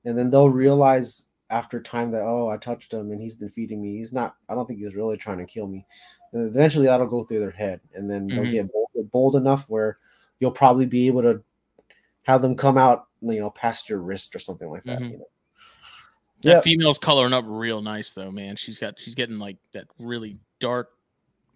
and 0.04 0.16
then 0.16 0.30
they'll 0.30 0.48
realize 0.48 1.28
after 1.50 1.82
time 1.82 2.12
that 2.12 2.22
oh 2.22 2.48
I 2.48 2.56
touched 2.56 2.92
him 2.92 3.10
and 3.10 3.20
he's 3.20 3.34
been 3.36 3.50
feeding 3.50 3.82
me. 3.82 3.96
He's 3.96 4.12
not. 4.12 4.36
I 4.48 4.54
don't 4.54 4.66
think 4.66 4.78
he's 4.78 4.94
really 4.94 5.16
trying 5.16 5.38
to 5.38 5.44
kill 5.44 5.66
me. 5.66 5.84
And 6.32 6.46
eventually 6.46 6.86
that'll 6.86 7.08
go 7.08 7.24
through 7.24 7.40
their 7.40 7.50
head, 7.50 7.80
and 7.94 8.08
then 8.08 8.28
they'll 8.28 8.44
Mhm. 8.44 8.52
get 8.52 8.72
bold, 8.72 9.10
bold 9.10 9.36
enough 9.36 9.68
where 9.68 9.98
you'll 10.38 10.52
probably 10.52 10.86
be 10.86 11.08
able 11.08 11.22
to 11.22 11.42
have 12.22 12.40
them 12.40 12.54
come 12.56 12.78
out, 12.78 13.08
you 13.22 13.40
know, 13.40 13.50
past 13.50 13.88
your 13.88 14.00
wrist 14.00 14.34
or 14.34 14.38
something 14.38 14.68
like 14.68 14.84
that. 14.84 14.98
Mhm. 15.00 15.10
You 15.12 15.18
know? 15.18 15.28
That 16.42 16.50
Yeah. 16.50 16.60
female's 16.60 16.98
coloring 16.98 17.32
up 17.32 17.44
real 17.46 17.80
nice 17.82 18.12
though, 18.12 18.30
man. 18.32 18.56
She's 18.56 18.78
got 18.78 18.98
she's 18.98 19.14
getting 19.14 19.38
like 19.38 19.58
that 19.72 19.86
really 20.00 20.38
dark, 20.58 20.90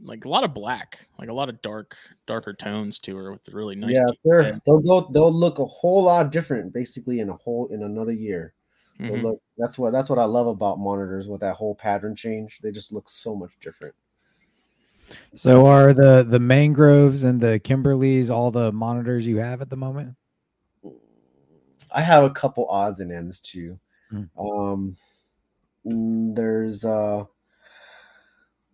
like 0.01 0.25
a 0.25 0.29
lot 0.29 0.45
of 0.45 0.55
black, 0.55 1.09
like 1.19 1.29
a 1.29 1.33
lot 1.33 1.49
of 1.49 1.61
dark, 1.63 1.97
darker 2.27 2.55
tones 2.55 3.01
to 3.01 3.17
her 3.17 3.33
with 3.33 3.43
the 3.45 3.53
really 3.53 3.75
nice. 3.75 3.95
yeah, 3.95 4.07
deep 4.09 4.21
they're 4.25 4.39
red. 4.39 4.61
they'll 4.65 4.79
go 4.81 5.09
they'll 5.13 5.33
look 5.33 5.59
a 5.59 5.65
whole 5.67 6.05
lot 6.05 6.31
different 6.31 6.73
basically 6.73 7.19
in 7.19 7.29
a 7.31 7.37
whole 7.37 7.67
in 7.69 7.83
another 7.83 8.13
year. 8.13 8.55
They'll 8.99 9.17
Mhm. 9.17 9.23
look 9.25 9.43
that's 9.59 9.77
what 9.79 9.93
that's 9.93 10.09
what 10.09 10.21
I 10.21 10.25
love 10.25 10.47
about 10.47 10.79
monitors 10.79 11.29
with 11.29 11.41
that 11.41 11.57
whole 11.57 11.75
pattern 11.75 12.15
change. 12.15 12.61
They 12.63 12.71
just 12.71 12.93
look 12.93 13.09
so 13.09 13.35
much 13.35 13.59
different. 13.61 13.95
So 15.35 15.67
are 15.67 15.93
the 15.93 16.25
the 16.29 16.39
mangroves 16.41 17.25
and 17.25 17.41
the 17.41 17.59
Kimberleys 17.59 18.31
all 18.31 18.51
the 18.53 18.71
monitors 18.73 19.27
you 19.27 19.39
have 19.39 19.61
at 19.63 19.69
the 19.71 19.77
moment? 19.77 20.15
I 21.91 22.03
have 22.03 22.25
a 22.25 22.31
couple 22.31 22.67
odds 22.69 23.01
and 23.01 23.13
ends 23.13 23.41
too. 23.41 23.79
Hmm. 24.11 24.25
Um, 24.39 24.97
mm, 25.87 26.35
there's 26.35 26.85
uh, 26.85 27.25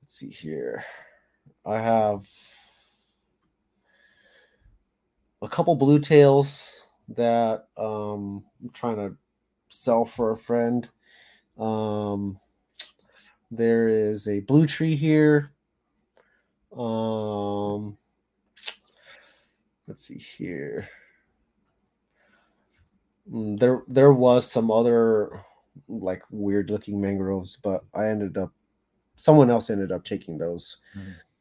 let's 0.00 0.14
see 0.14 0.30
here. 0.30 0.84
I 1.64 1.78
have 1.78 2.24
a 5.40 5.48
couple 5.48 5.74
blue 5.76 5.98
tails 5.98 6.86
that 7.08 7.68
um 7.76 8.44
I'm 8.62 8.70
trying 8.70 8.96
to 8.96 9.16
sell 9.68 10.04
for 10.04 10.32
a 10.32 10.36
friend. 10.36 10.88
Um, 11.58 12.38
there 13.50 13.88
is 13.88 14.28
a 14.28 14.40
blue 14.40 14.66
tree 14.66 14.96
here. 14.96 15.52
Um, 16.76 17.98
let's 19.86 20.02
see 20.02 20.18
here. 20.18 20.88
Mm, 23.30 23.58
there 23.58 23.82
there 23.88 24.12
was 24.12 24.50
some 24.50 24.70
other 24.70 25.44
like 25.88 26.22
weird 26.30 26.70
looking 26.70 27.00
mangroves, 27.00 27.56
but 27.56 27.84
I 27.94 28.06
ended 28.08 28.36
up 28.36 28.52
someone 29.16 29.50
else 29.50 29.70
ended 29.70 29.92
up 29.92 30.04
taking 30.04 30.38
those. 30.38 30.80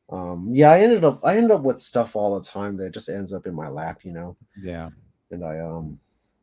Um, 0.09 0.49
yeah, 0.51 0.71
I 0.71 0.81
ended 0.81 1.05
up 1.05 1.21
I 1.23 1.37
ended 1.37 1.51
up 1.51 1.61
with 1.63 1.81
stuff 1.81 2.15
all 2.15 2.39
the 2.39 2.45
time 2.47 2.77
that 2.77 2.93
just 2.93 3.09
ends 3.09 3.33
up 3.33 3.47
in 3.47 3.55
my 3.55 3.69
lap, 3.69 4.01
you 4.03 4.11
know, 4.13 4.35
Yeah. 4.61 4.89
and 5.31 5.43
I 5.45 5.59
um 5.59 5.99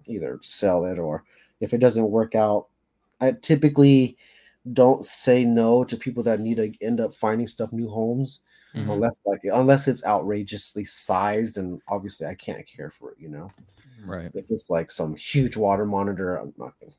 either 0.06 0.38
sell 0.42 0.84
it 0.86 0.98
or 0.98 1.24
if 1.60 1.74
it 1.74 1.78
doesn't 1.78 2.10
work 2.10 2.34
out, 2.34 2.68
I 3.20 3.32
typically 3.32 4.16
don't 4.72 5.04
say 5.04 5.44
no 5.44 5.84
to 5.84 5.96
people 5.96 6.22
that 6.22 6.40
need 6.40 6.56
to 6.56 6.72
end 6.84 7.00
up 7.00 7.14
finding 7.14 7.46
stuff 7.46 7.72
new 7.72 7.88
homes 7.88 8.40
Mhm. 8.74 8.92
unless 8.92 9.18
like 9.24 9.40
unless 9.44 9.88
it's 9.88 10.04
outrageously 10.04 10.84
sized 10.84 11.56
and 11.56 11.80
obviously 11.88 12.26
I 12.26 12.34
can't 12.34 12.66
care 12.66 12.90
for 12.90 13.12
it, 13.12 13.18
you 13.18 13.28
know 13.28 13.50
Right. 14.04 14.30
if 14.34 14.50
it's 14.50 14.68
like 14.70 14.90
some 14.90 15.16
huge 15.16 15.56
water 15.56 15.86
monitor, 15.86 16.36
I'm 16.36 16.52
not 16.58 16.74
gonna. 16.78 16.92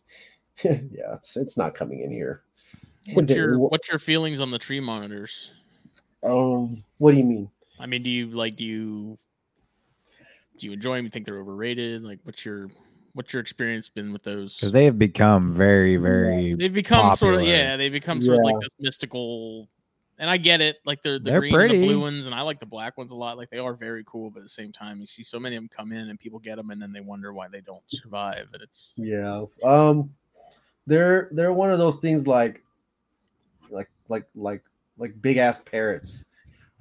yeah, 0.91 1.15
it's 1.15 1.37
it's 1.37 1.57
not 1.57 1.75
coming 1.75 2.01
in 2.01 2.11
here. 2.11 2.43
What's 3.13 3.33
your 3.33 3.57
what's 3.59 3.89
your 3.89 3.99
feelings 3.99 4.39
on 4.41 4.51
the 4.51 4.59
tree 4.59 4.79
monitors? 4.79 5.51
um? 6.23 6.83
What 6.97 7.11
do 7.11 7.17
you 7.17 7.23
mean? 7.23 7.49
I 7.79 7.85
mean, 7.85 8.03
do 8.03 8.09
you 8.09 8.27
like 8.27 8.55
do 8.57 8.63
you 8.65 9.17
do 10.57 10.67
you 10.67 10.73
enjoy 10.73 10.97
them? 10.97 11.05
You 11.05 11.09
think 11.11 11.25
they're 11.25 11.39
overrated? 11.39 12.03
Like, 12.03 12.19
what's 12.23 12.43
your 12.43 12.69
what's 13.13 13.33
your 13.33 13.41
experience 13.41 13.89
been 13.89 14.11
with 14.13 14.23
those? 14.23 14.55
Because 14.55 14.71
they 14.71 14.85
have 14.85 14.97
become 14.97 15.53
very, 15.53 15.97
very 15.97 16.53
They've 16.53 16.73
become 16.73 17.15
sort 17.15 17.35
of 17.35 17.43
yeah, 17.43 17.77
they 17.77 17.89
become 17.89 18.21
sort 18.21 18.39
of 18.39 18.43
like 18.43 18.59
this 18.61 18.69
mystical. 18.79 19.67
And 20.17 20.29
I 20.29 20.35
get 20.35 20.59
it, 20.59 20.77
like 20.85 21.01
they're 21.01 21.17
the 21.17 21.31
They're 21.31 21.39
green 21.39 21.55
and 21.55 21.71
the 21.71 21.87
blue 21.87 22.01
ones, 22.01 22.25
and 22.25 22.35
I 22.35 22.41
like 22.41 22.59
the 22.59 22.65
black 22.65 22.97
ones 22.97 23.11
a 23.11 23.15
lot. 23.15 23.37
Like 23.37 23.49
they 23.49 23.57
are 23.57 23.73
very 23.73 24.03
cool, 24.05 24.29
but 24.29 24.39
at 24.39 24.43
the 24.43 24.49
same 24.49 24.73
time, 24.73 24.99
you 24.99 25.05
see 25.05 25.23
so 25.23 25.39
many 25.39 25.55
of 25.55 25.61
them 25.61 25.69
come 25.69 25.93
in, 25.93 26.09
and 26.09 26.19
people 26.19 26.39
get 26.39 26.57
them, 26.57 26.71
and 26.71 26.81
then 26.81 26.91
they 26.91 26.99
wonder 26.99 27.31
why 27.31 27.47
they 27.47 27.61
don't 27.61 27.83
survive. 27.87 28.47
And 28.53 28.61
it's 28.61 28.95
Yeah. 28.97 29.45
Um, 29.63 30.13
they're 30.85 31.29
they're 31.31 31.53
one 31.53 31.71
of 31.71 31.77
those 31.77 31.97
things 31.97 32.27
like, 32.27 32.63
like 33.69 33.89
like 34.09 34.25
like 34.35 34.63
like 34.97 35.21
big 35.21 35.37
ass 35.37 35.61
parrots. 35.61 36.25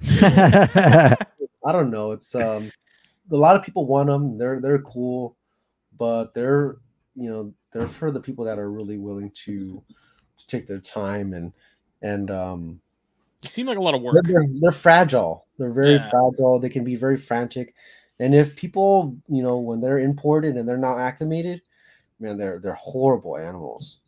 I 0.08 1.16
don't 1.66 1.90
know. 1.90 2.12
It's 2.12 2.34
um, 2.34 2.72
a 3.30 3.36
lot 3.36 3.56
of 3.56 3.62
people 3.62 3.86
want 3.86 4.08
them. 4.08 4.38
They're 4.38 4.60
they're 4.60 4.80
cool, 4.80 5.36
but 5.98 6.34
they're 6.34 6.76
you 7.14 7.28
know 7.30 7.52
they're 7.72 7.86
for 7.86 8.10
the 8.10 8.20
people 8.20 8.44
that 8.44 8.58
are 8.58 8.70
really 8.70 8.96
willing 8.96 9.30
to, 9.32 9.82
to 10.38 10.46
take 10.46 10.66
their 10.66 10.78
time 10.80 11.34
and 11.34 11.52
and 12.02 12.30
um 12.30 12.80
it 13.42 13.50
seemed 13.50 13.68
like 13.68 13.78
a 13.78 13.82
lot 13.82 13.94
of 13.94 14.02
work. 14.02 14.24
they're, 14.24 14.46
they're 14.60 14.72
fragile. 14.72 15.46
They're 15.58 15.72
very 15.72 15.98
Yeah. 15.98 16.10
fragile. 16.10 16.58
They 16.58 16.68
can 16.68 16.84
be 16.84 16.96
very 16.96 17.16
frantic. 17.16 17.74
And 18.18 18.34
if 18.34 18.56
people, 18.56 19.16
you 19.28 19.42
know, 19.42 19.58
when 19.58 19.80
they're 19.80 20.00
imported 20.00 20.56
and 20.56 20.68
they're 20.68 20.76
not 20.76 20.98
acclimated, 20.98 21.62
man, 22.18 22.36
they're 22.36 22.58
they're 22.58 22.74
horrible 22.74 23.36
animals. 23.36 24.00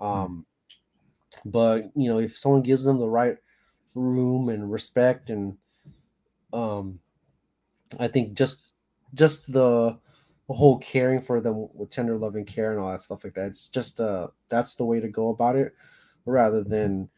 Um, 0.00 0.46
but 1.44 1.90
you 1.94 2.12
know, 2.12 2.18
if 2.18 2.36
someone 2.36 2.62
gives 2.62 2.84
them 2.84 2.98
the 2.98 3.08
right 3.08 3.36
room 3.94 4.48
and 4.48 4.70
respect, 4.70 5.30
and 5.30 5.58
um, 6.52 6.98
I 8.00 8.08
think 8.08 8.34
just 8.34 8.72
just 9.14 9.52
the 9.52 9.98
the 10.48 10.54
whole 10.54 10.78
caring 10.78 11.20
for 11.20 11.40
them 11.40 11.68
with 11.74 11.90
tender 11.90 12.16
loving 12.18 12.44
care 12.44 12.72
and 12.72 12.80
all 12.80 12.90
that 12.90 13.02
stuff 13.02 13.24
like 13.24 13.34
that. 13.34 13.48
It's 13.48 13.68
just 13.68 14.00
uh 14.00 14.28
that's 14.48 14.74
the 14.74 14.84
way 14.84 15.00
to 15.00 15.08
go 15.08 15.30
about 15.30 15.56
it, 15.56 15.74
rather 16.26 16.62
than 16.64 17.08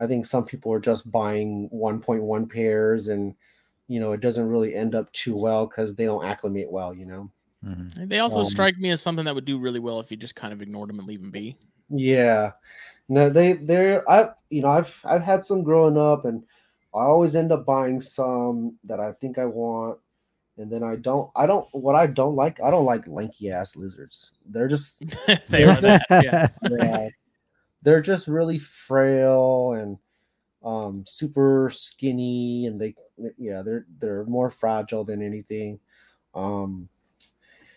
I 0.00 0.06
think 0.06 0.26
some 0.26 0.44
people 0.44 0.72
are 0.72 0.80
just 0.80 1.10
buying 1.10 1.68
1.1 1.72 2.48
pairs 2.48 3.08
and 3.08 3.34
you 3.88 4.00
know 4.00 4.12
it 4.12 4.20
doesn't 4.20 4.48
really 4.48 4.74
end 4.74 4.94
up 4.94 5.10
too 5.12 5.36
well 5.36 5.66
because 5.66 5.94
they 5.94 6.04
don't 6.04 6.24
acclimate 6.24 6.70
well, 6.70 6.94
you 6.94 7.06
know. 7.06 7.30
Mhm. 7.64 8.08
They 8.08 8.20
also 8.20 8.40
um, 8.40 8.46
strike 8.46 8.78
me 8.78 8.90
as 8.90 9.02
something 9.02 9.24
that 9.24 9.34
would 9.34 9.44
do 9.44 9.58
really 9.58 9.80
well 9.80 9.98
if 10.00 10.10
you 10.10 10.16
just 10.16 10.36
kind 10.36 10.52
of 10.52 10.62
ignored 10.62 10.90
them 10.90 10.98
and 11.00 11.08
leave 11.08 11.20
them 11.20 11.30
be. 11.30 11.56
Yeah. 11.90 12.52
No, 13.08 13.30
they 13.30 13.54
they're 13.54 14.08
I 14.10 14.30
you 14.50 14.62
know 14.62 14.68
I've 14.68 15.00
I've 15.04 15.22
had 15.22 15.42
some 15.44 15.62
growing 15.62 15.98
up 15.98 16.24
and 16.24 16.44
I 16.94 17.00
always 17.00 17.34
end 17.36 17.52
up 17.52 17.66
buying 17.66 18.00
some 18.00 18.78
that 18.84 19.00
I 19.00 19.12
think 19.12 19.38
I 19.38 19.46
want 19.46 19.98
and 20.58 20.70
then 20.70 20.82
I 20.82 20.96
don't 20.96 21.30
I 21.36 21.46
don't 21.46 21.66
what 21.72 21.94
I 21.94 22.06
don't 22.06 22.34
like 22.34 22.60
I 22.62 22.70
don't 22.70 22.84
like 22.84 23.06
lanky 23.06 23.50
ass 23.50 23.76
lizards. 23.76 24.32
They're 24.46 24.68
just 24.68 24.98
they 25.26 25.64
They're 25.64 25.76
just- 25.76 26.04
Yeah. 26.10 26.48
yeah, 26.68 27.08
they're 27.82 28.00
just 28.02 28.28
really 28.28 28.58
frail 28.58 29.72
and 29.72 29.98
um 30.64 31.04
super 31.06 31.70
skinny 31.72 32.66
and 32.66 32.80
they 32.80 32.94
yeah 33.38 33.62
they're 33.62 33.86
they're 34.00 34.24
more 34.24 34.50
fragile 34.50 35.04
than 35.04 35.22
anything 35.22 35.78
um 36.34 36.88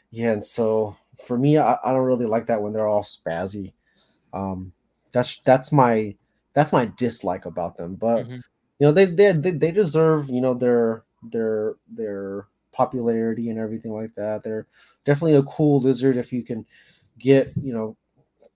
yeah 0.09 0.31
and 0.31 0.43
so 0.43 0.97
for 1.25 1.37
me, 1.37 1.57
I, 1.57 1.73
I 1.83 1.91
don't 1.91 2.05
really 2.05 2.25
like 2.25 2.47
that 2.47 2.61
when 2.63 2.73
they're 2.73 2.87
all 2.87 3.03
spazzy. 3.03 3.73
Um, 4.33 4.71
that's 5.11 5.39
that's 5.43 5.71
my 5.71 6.15
that's 6.53 6.71
my 6.73 6.85
dislike 6.97 7.45
about 7.45 7.77
them. 7.77 7.95
But 7.95 8.25
Mhm. 8.25 8.41
you 8.79 8.87
know, 8.87 8.91
they 8.91 9.05
they 9.05 9.33
they 9.33 9.51
they 9.51 9.71
deserve 9.71 10.29
you 10.29 10.41
know 10.41 10.53
their 10.53 11.03
their 11.21 11.75
their 11.87 12.47
popularity 12.72 13.49
and 13.49 13.60
everything 13.60 13.93
like 13.93 14.14
that. 14.15 14.43
They're 14.43 14.68
definitely 15.06 15.35
a 15.35 15.43
cool 15.43 15.80
lizard 15.80 16.18
if 16.18 16.31
you 16.31 16.43
can 16.43 16.65
get 17.19 17.53
you 17.61 17.73
know 17.73 17.95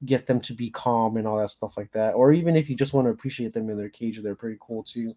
get 0.06 0.26
them 0.26 0.40
to 0.42 0.54
be 0.54 0.70
calm 0.70 1.18
and 1.18 1.28
all 1.28 1.38
that 1.38 1.50
stuff 1.50 1.78
like 1.78 1.92
that. 1.92 2.14
Or 2.14 2.32
even 2.32 2.56
if 2.56 2.70
you 2.70 2.76
just 2.76 2.94
want 2.94 3.06
to 3.08 3.12
appreciate 3.12 3.54
them 3.54 3.70
in 3.70 3.78
their 3.78 3.90
cage, 3.90 4.20
they're 4.22 4.36
pretty 4.36 4.58
cool 4.60 4.84
too. 4.84 5.16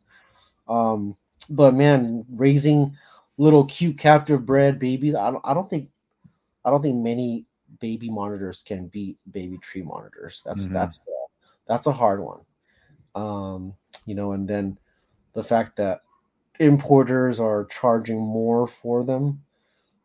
Um, 0.68 1.16
but 1.50 1.74
man, 1.74 2.24
raising 2.30 2.96
little 3.36 3.64
cute 3.64 3.98
captive 3.98 4.44
bred 4.44 4.78
babies, 4.78 5.14
I 5.14 5.30
don't 5.30 5.42
I 5.44 5.54
don't 5.54 5.68
think 5.68 5.90
I 6.64 6.70
don't 6.70 6.82
think 6.82 6.96
many 6.96 7.44
baby 7.80 8.10
monitors 8.10 8.62
can 8.62 8.86
beat 8.88 9.18
baby 9.30 9.58
tree 9.58 9.82
monitors. 9.82 10.42
That's 10.44 10.66
Mhm. 10.66 10.72
that's 10.72 11.00
uh, 11.00 11.26
that's 11.66 11.86
a 11.86 11.92
hard 11.92 12.20
one. 12.20 12.40
Um, 13.14 13.74
you 14.06 14.14
know, 14.14 14.32
and 14.32 14.48
then 14.48 14.78
the 15.34 15.42
fact 15.42 15.76
that 15.76 16.02
importers 16.58 17.40
are 17.40 17.64
charging 17.66 18.18
more 18.20 18.66
for 18.66 19.04
them. 19.04 19.42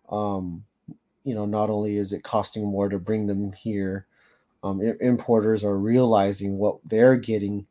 Um, 0.10 0.66
you 1.26 1.36
know, 1.36 1.46
not 1.46 1.70
only 1.70 1.98
is 1.98 2.14
it 2.14 2.24
costing 2.24 2.66
more 2.66 2.90
to 2.90 3.00
bring 3.00 3.28
them 3.28 3.54
here, 3.54 4.08
um, 4.64 4.82
i- 4.82 4.96
importers 5.02 5.64
are 5.66 5.78
realizing 5.78 6.58
what 6.58 6.78
they're 6.86 7.18
getting, 7.18 7.68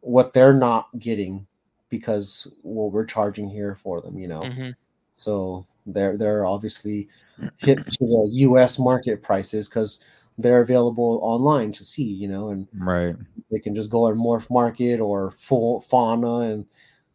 what 0.00 0.32
they're 0.34 0.54
not 0.54 0.88
getting, 0.98 1.46
because 1.90 2.48
what 2.62 2.92
we're 2.92 3.06
charging 3.06 3.48
here 3.50 3.76
for 3.76 4.00
them. 4.02 4.18
You 4.18 4.28
know, 4.28 4.52
Mhm. 4.52 4.74
so 5.16 5.66
they're 5.86 6.16
they're 6.18 6.46
obviously 6.46 7.08
hit 7.56 7.88
to 7.90 7.98
the 8.06 8.28
U.S. 8.34 8.78
market 8.78 9.22
prices 9.22 9.68
because 9.68 10.04
they're 10.38 10.60
available 10.62 11.20
online 11.22 11.72
to 11.72 11.84
see. 11.84 12.04
You 12.04 12.28
know, 12.28 12.48
and 12.50 12.68
Right. 12.74 13.16
they 13.50 13.58
can 13.58 13.74
just 13.74 13.90
go 13.90 14.04
on 14.06 14.16
Morph 14.16 14.50
Market 14.50 15.00
or 15.00 15.30
Full 15.30 15.80
Fauna 15.80 16.38
and 16.40 16.66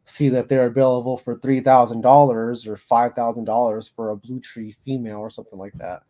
see 0.08 0.30
that 0.30 0.48
they're 0.48 0.68
available 0.68 1.18
for 1.18 1.38
three 1.38 1.60
thousand 1.60 2.02
dollars 2.02 2.66
or 2.66 2.78
five 2.78 3.14
thousand 3.14 3.44
dollars 3.46 3.88
for 3.88 4.10
a 4.10 4.16
blue 4.16 4.40
tree 4.40 4.72
female 4.72 5.18
or 5.20 5.30
something 5.30 5.60
like 5.60 5.74
that. 5.74 6.04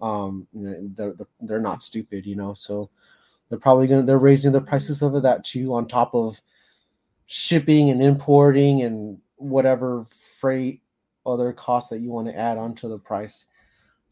Um, 0.00 0.48
they're, 0.52 1.14
they're- 1.40 1.60
not 1.60 1.82
stupid, 1.82 2.24
you 2.26 2.34
know. 2.34 2.54
So 2.54 2.90
they're 3.48 3.58
probably 3.58 3.86
gonna 3.86 4.02
they're 4.04 4.18
raising 4.18 4.52
the 4.52 4.60
prices 4.60 5.02
of 5.02 5.20
that 5.22 5.44
too, 5.44 5.74
on 5.74 5.86
top 5.86 6.14
of 6.14 6.40
shipping 7.26 7.90
and 7.90 8.02
importing 8.02 8.82
and 8.82 9.18
whatever 9.36 10.06
freight 10.40 10.80
other 11.26 11.52
costs 11.52 11.90
that 11.90 11.98
you 12.00 12.10
want 12.10 12.28
to 12.28 12.36
add 12.36 12.58
onto 12.58 12.88
the 12.88 12.98
price. 12.98 13.46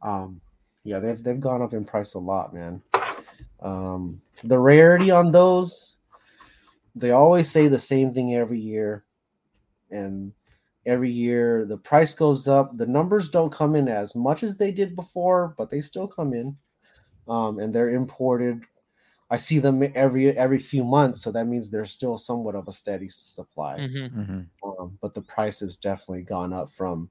Um, 0.03 0.41
yeah, 0.85 0.99
they've 0.99 1.23
they've 1.23 1.41
gone 1.41 1.63
up 1.63 1.73
in 1.73 1.85
price 1.85 2.15
a 2.15 2.19
lot, 2.19 2.55
man. 2.55 2.83
Um, 3.61 4.21
the 4.45 4.59
rarity 4.59 5.11
on 5.11 5.33
those, 5.33 5.97
they 6.95 7.11
always 7.11 7.51
say 7.51 7.69
the 7.69 7.81
same 7.81 8.15
thing 8.15 8.35
every 8.35 8.61
year, 8.61 9.05
and 9.91 10.33
every 10.87 11.11
year 11.11 11.65
the 11.67 11.79
price 11.79 12.15
goes 12.15 12.49
up. 12.49 12.77
The 12.77 12.87
numbers 12.87 13.31
don't 13.31 13.53
come 13.53 13.77
in 13.77 13.89
as 13.89 14.15
much 14.17 14.43
as 14.43 14.57
they 14.57 14.73
did 14.73 14.97
before, 14.97 15.55
but 15.59 15.71
they 15.71 15.81
still 15.81 16.09
come 16.09 16.33
in, 16.35 16.59
um, 17.29 17.59
and 17.59 17.75
they're 17.75 17.91
imported. 17.91 18.65
I 19.31 19.37
see 19.39 19.59
them 19.61 19.83
every 19.95 20.37
every 20.37 20.59
few 20.59 20.85
months, 20.85 21.23
so 21.23 21.33
that 21.33 21.47
means 21.47 21.71
there's 21.71 21.91
still 21.93 22.19
somewhat 22.19 22.55
of 22.57 22.69
a 22.69 22.73
steady 22.73 23.09
supply 23.09 23.79
Mhm. 23.79 24.13
hmm 24.13 24.41
um, 24.65 24.99
but 25.01 25.15
the 25.15 25.23
price 25.23 25.61
has 25.61 25.79
definitely 25.79 26.23
gone 26.23 26.53
up 26.53 26.71
from 26.71 27.11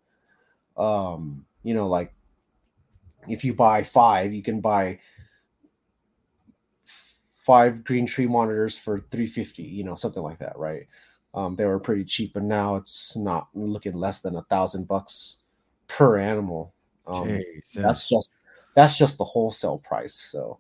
um 0.77 1.45
you 1.63 1.73
know 1.73 1.87
like 1.87 2.13
if 3.27 3.43
you 3.43 3.53
buy 3.53 3.83
five 3.83 4.33
you 4.33 4.41
can 4.41 4.61
buy 4.61 4.99
f- 6.87 7.17
five 7.33 7.83
green 7.83 8.05
tree 8.05 8.27
monitors 8.27 8.77
for 8.77 8.99
350 8.99 9.63
you 9.63 9.83
know 9.83 9.95
something 9.95 10.23
like 10.23 10.39
that 10.39 10.57
right 10.57 10.87
um 11.33 11.55
they 11.55 11.65
were 11.65 11.79
pretty 11.79 12.03
cheap 12.03 12.35
and 12.35 12.47
now 12.47 12.75
it's 12.75 13.15
not 13.15 13.47
looking 13.53 13.93
less 13.93 14.19
than 14.19 14.35
a 14.35 14.43
thousand 14.43 14.87
bucks 14.87 15.37
per 15.87 16.17
animal. 16.17 16.73
Um, 17.07 17.41
that's 17.75 18.07
just 18.07 18.31
that's 18.75 18.97
just 18.97 19.17
the 19.17 19.23
wholesale 19.23 19.79
price 19.79 20.13
so. 20.13 20.59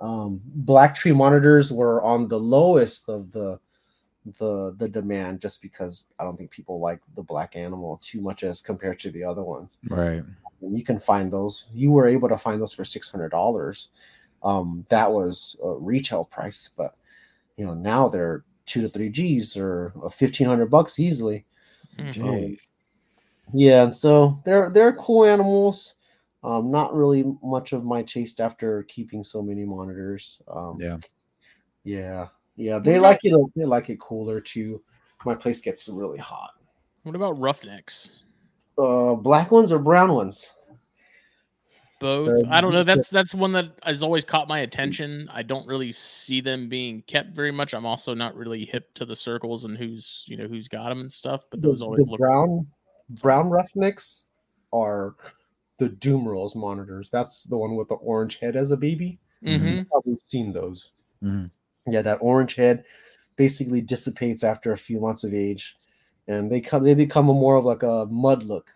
Um 0.00 0.40
black 0.44 0.94
tree 0.94 1.12
monitors 1.12 1.72
were 1.72 2.02
on 2.02 2.28
the 2.28 2.38
lowest 2.40 3.08
of 3.08 3.32
the 3.32 3.58
the 4.38 4.74
the 4.78 4.88
demand 4.88 5.40
just 5.40 5.62
because 5.62 6.08
i 6.18 6.24
don't 6.24 6.36
think 6.36 6.50
people 6.50 6.80
like 6.80 7.00
the 7.14 7.22
black 7.22 7.54
animal 7.54 8.00
too 8.02 8.20
much 8.20 8.42
as 8.42 8.60
compared 8.60 8.98
to 8.98 9.10
the 9.10 9.22
other 9.22 9.44
ones. 9.44 9.78
Right. 9.88 10.22
and 10.62 10.76
you 10.76 10.82
can 10.82 10.98
find 10.98 11.32
those 11.32 11.66
you 11.72 11.92
were 11.92 12.08
able 12.08 12.28
to 12.28 12.36
find 12.36 12.60
those 12.60 12.72
for 12.72 12.82
$600 12.82 13.88
um 14.42 14.84
that 14.88 15.10
was 15.12 15.56
a 15.62 15.70
retail 15.74 16.24
price 16.24 16.68
but 16.76 16.96
you 17.56 17.64
know 17.64 17.74
now 17.74 18.08
they're 18.08 18.42
two 18.66 18.82
to 18.82 18.88
three 18.88 19.08
g's 19.08 19.56
or 19.56 19.92
1500 19.94 20.66
bucks 20.66 20.98
easily. 20.98 21.44
Jeez. 21.98 22.66
yeah, 23.54 23.84
and 23.84 23.94
so 23.94 24.42
they're 24.44 24.70
they're 24.70 24.92
cool 24.92 25.24
animals. 25.24 25.94
Um, 26.44 26.70
not 26.70 26.94
really 26.94 27.24
much 27.42 27.72
of 27.72 27.84
my 27.84 28.02
taste 28.02 28.40
after 28.40 28.82
keeping 28.84 29.24
so 29.24 29.42
many 29.42 29.64
monitors. 29.64 30.40
Um, 30.46 30.76
Yeah. 30.78 30.98
yeah, 31.82 32.28
yeah. 32.56 32.78
They 32.78 32.98
like 33.00 33.20
it. 33.24 33.34
They 33.56 33.64
like 33.64 33.90
it 33.90 33.98
cooler 33.98 34.40
too. 34.40 34.82
My 35.24 35.34
place 35.34 35.60
gets 35.60 35.88
really 35.88 36.18
hot. 36.18 36.50
What 37.02 37.14
about 37.16 37.38
roughnecks? 37.38 38.22
Uh, 38.78 39.14
black 39.14 39.50
ones 39.50 39.72
or 39.72 39.78
brown 39.78 40.12
ones? 40.12 40.55
Both. 41.98 42.46
I 42.50 42.60
don't 42.60 42.72
know. 42.72 42.82
That's 42.82 43.08
that's 43.08 43.34
one 43.34 43.52
that 43.52 43.70
has 43.82 44.02
always 44.02 44.24
caught 44.24 44.48
my 44.48 44.58
attention. 44.60 45.30
I 45.32 45.42
don't 45.42 45.66
really 45.66 45.92
see 45.92 46.40
them 46.42 46.68
being 46.68 47.02
kept 47.02 47.34
very 47.34 47.50
much. 47.52 47.72
I'm 47.72 47.86
also 47.86 48.12
not 48.14 48.36
really 48.36 48.66
hip 48.66 48.92
to 48.94 49.06
the 49.06 49.16
circles 49.16 49.64
and 49.64 49.76
who's 49.76 50.24
you 50.26 50.36
know 50.36 50.46
who's 50.46 50.68
got 50.68 50.90
them 50.90 51.00
and 51.00 51.10
stuff. 51.12 51.44
But 51.50 51.62
The, 51.62 51.68
those 51.68 51.82
always 51.82 52.04
the 52.04 52.10
look. 52.10 52.20
brown 52.20 52.66
brown 53.08 53.48
roughnecks 53.48 54.24
are 54.72 55.14
the 55.78 55.88
Dumeril's 55.88 56.54
monitors. 56.54 57.08
That's 57.08 57.44
the 57.44 57.56
one 57.56 57.76
with 57.76 57.88
the 57.88 57.94
orange 57.94 58.38
head 58.40 58.56
as 58.56 58.70
a 58.72 58.76
baby. 58.76 59.18
Mhm. 59.42 59.76
You've 59.78 59.88
probably 59.88 60.16
seen 60.16 60.52
those. 60.52 60.92
Mhm. 61.22 61.50
Yeah, 61.86 62.02
that 62.02 62.18
orange 62.20 62.56
head 62.56 62.84
basically 63.36 63.80
dissipates 63.80 64.44
after 64.44 64.72
a 64.72 64.76
few 64.78 65.00
months 65.00 65.24
of 65.24 65.32
age, 65.32 65.76
and 66.28 66.50
they 66.52 66.60
come 66.60 66.82
they 66.84 66.94
become 66.94 67.30
a 67.30 67.34
more 67.34 67.56
of 67.56 67.64
like 67.64 67.82
a 67.82 68.06
mud 68.10 68.42
look, 68.42 68.75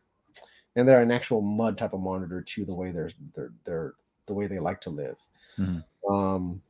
and 0.77 0.89
they're 0.89 1.03
an 1.03 1.11
actual 1.11 1.41
mud 1.41 1.77
type 1.77 1.93
of 1.93 2.01
monitor 2.01 2.43
too. 2.43 2.65
The 2.65 2.75
way 2.75 2.91
they're 2.91 3.11
they're 3.35 3.53
they're 3.65 3.95
the 4.27 4.35
way 4.35 4.47
they 4.47 4.59
like 4.59 4.81
to 4.83 4.91
live. 4.91 5.17
Mhm. 5.59 5.85
Um, 6.09 6.63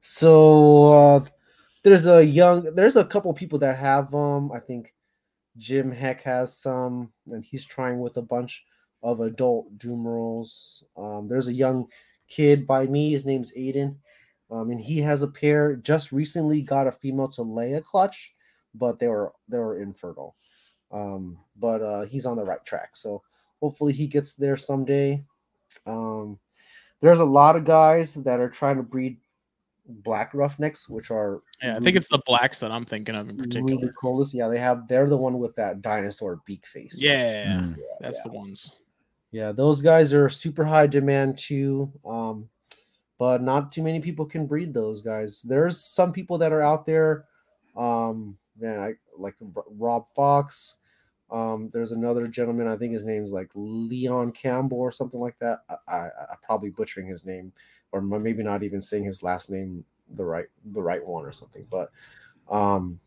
so 0.00 0.84
uh, 0.92 1.24
there's 1.82 2.06
a 2.06 2.24
young 2.24 2.74
there's 2.74 2.96
a 2.96 3.04
couple 3.04 3.32
people 3.34 3.58
that 3.60 3.76
have 3.78 4.14
um 4.14 4.52
I 4.52 4.58
think 4.58 4.94
Jim 5.58 5.90
Heck 5.90 6.22
has 6.22 6.56
some, 6.56 7.12
and 7.30 7.44
he's 7.44 7.64
trying 7.64 8.00
with 8.00 8.16
a 8.16 8.22
bunch 8.22 8.64
of 9.02 9.20
adult 9.20 9.78
Dumeril's. 9.78 10.84
Um, 10.96 11.28
there's 11.28 11.48
a 11.48 11.52
young 11.52 11.88
kid 12.28 12.66
by 12.66 12.86
me. 12.86 13.10
His 13.10 13.26
name's 13.26 13.52
Aiden, 13.52 13.96
um, 14.50 14.70
and 14.70 14.80
he 14.80 14.98
has 14.98 15.22
a 15.22 15.28
pair. 15.28 15.76
Just 15.76 16.12
recently 16.12 16.62
got 16.62 16.86
a 16.86 16.92
female 16.92 17.28
to 17.28 17.42
lay 17.42 17.74
a 17.74 17.80
clutch, 17.80 18.34
but 18.74 18.98
they 18.98 19.08
were 19.08 19.32
they 19.48 19.58
were 19.58 19.80
infertile. 19.80 20.36
Um, 20.92 21.38
but 21.56 21.82
uh, 21.82 22.02
he's 22.06 22.26
on 22.26 22.36
the 22.36 22.44
right 22.44 22.64
track, 22.64 22.96
so 22.96 23.22
hopefully 23.60 23.92
he 23.92 24.06
gets 24.06 24.34
there 24.34 24.56
someday. 24.56 25.22
Um, 25.86 26.38
there's 27.00 27.20
a 27.20 27.24
lot 27.24 27.56
of 27.56 27.64
guys 27.64 28.14
that 28.14 28.40
are 28.40 28.48
trying 28.50 28.76
to 28.76 28.82
breed 28.82 29.18
black 29.86 30.32
roughnecks, 30.34 30.88
which 30.88 31.10
are 31.10 31.42
Yeah, 31.62 31.76
I 31.76 31.80
think 31.80 31.96
it's 31.96 32.08
the 32.08 32.20
blacks 32.26 32.60
that 32.60 32.70
I'm 32.70 32.84
thinking 32.84 33.14
of 33.14 33.28
in 33.28 33.36
particular. 33.36 33.86
Rudicollis. 33.88 34.34
Yeah, 34.34 34.48
they 34.48 34.58
have. 34.58 34.86
They're 34.88 35.08
the 35.08 35.16
one 35.16 35.38
with 35.38 35.54
that 35.56 35.82
dinosaur 35.82 36.40
beak 36.44 36.66
face. 36.66 37.00
Yeah, 37.00 37.60
Mm. 37.60 37.76
that's 38.00 38.18
yeah. 38.18 38.22
the 38.24 38.32
ones. 38.32 38.72
Yeah, 39.32 39.52
those 39.52 39.80
guys 39.80 40.12
are 40.12 40.28
super 40.28 40.64
high 40.64 40.86
demand 40.88 41.38
too. 41.38 41.92
Um, 42.04 42.48
but 43.18 43.42
not 43.42 43.70
too 43.70 43.82
many 43.82 44.00
people 44.00 44.24
can 44.26 44.46
breed 44.46 44.72
those 44.74 45.02
guys. 45.02 45.42
There's 45.42 45.78
some 45.78 46.12
people 46.12 46.38
that 46.38 46.52
are 46.52 46.62
out 46.62 46.86
there. 46.86 47.26
Um, 47.76 48.36
man, 48.58 48.80
I 48.80 48.94
like 49.16 49.34
Rob 49.78 50.06
Fox. 50.14 50.76
Um, 51.30 51.70
there's 51.72 51.92
another 51.92 52.26
gentleman. 52.26 52.66
I 52.66 52.76
think 52.76 52.92
his 52.92 53.06
name's 53.06 53.30
like 53.30 53.50
Leon 53.54 54.32
Campbell 54.32 54.78
or 54.78 54.90
something 54.90 55.20
like 55.20 55.38
that. 55.38 55.60
I, 55.68 55.74
I, 55.88 55.98
I'm 56.30 56.38
probably 56.42 56.70
butchering 56.70 57.06
his 57.06 57.24
name, 57.24 57.52
or 57.92 58.00
maybe 58.00 58.42
not 58.42 58.62
even 58.62 58.80
saying 58.80 59.04
his 59.04 59.22
last 59.22 59.50
name 59.50 59.84
the 60.16 60.24
right 60.24 60.46
the 60.72 60.82
right 60.82 61.04
one 61.06 61.24
or 61.24 61.32
something. 61.32 61.66
But 61.70 61.90
um, 62.50 62.98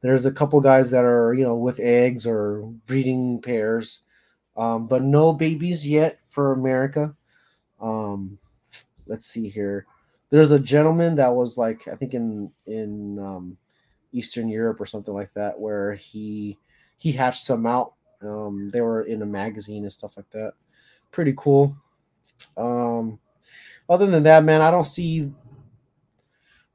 there's 0.00 0.26
a 0.26 0.32
couple 0.32 0.60
guys 0.60 0.90
that 0.92 1.04
are 1.04 1.34
you 1.34 1.44
know 1.44 1.56
with 1.56 1.80
eggs 1.80 2.26
or 2.26 2.62
breeding 2.86 3.40
pairs 3.40 4.00
um, 4.56 4.86
but 4.86 5.02
no 5.02 5.32
babies 5.32 5.86
yet 5.86 6.18
for 6.24 6.52
America. 6.52 7.14
Um, 7.80 8.38
let's 9.06 9.26
see 9.26 9.48
here. 9.48 9.86
There's 10.30 10.50
a 10.50 10.60
gentleman 10.60 11.16
that 11.16 11.34
was 11.34 11.56
like 11.56 11.88
I 11.88 11.94
think 11.96 12.14
in 12.14 12.50
in 12.66 13.18
um, 13.18 13.56
Eastern 14.12 14.48
Europe 14.48 14.80
or 14.80 14.86
something 14.86 15.14
like 15.14 15.32
that, 15.34 15.58
where 15.58 15.94
he 15.94 16.58
he 17.00 17.12
hatched 17.12 17.42
some 17.42 17.66
out. 17.66 17.94
Um, 18.22 18.70
they 18.70 18.82
were 18.82 19.02
in 19.02 19.22
a 19.22 19.26
magazine 19.26 19.84
and 19.84 19.92
stuff 19.92 20.16
like 20.18 20.30
that. 20.30 20.52
Pretty 21.10 21.32
cool. 21.36 21.74
Um, 22.56 23.18
other 23.88 24.06
than 24.06 24.22
that, 24.24 24.44
man, 24.44 24.60
I 24.60 24.70
don't 24.70 24.84
see 24.84 25.32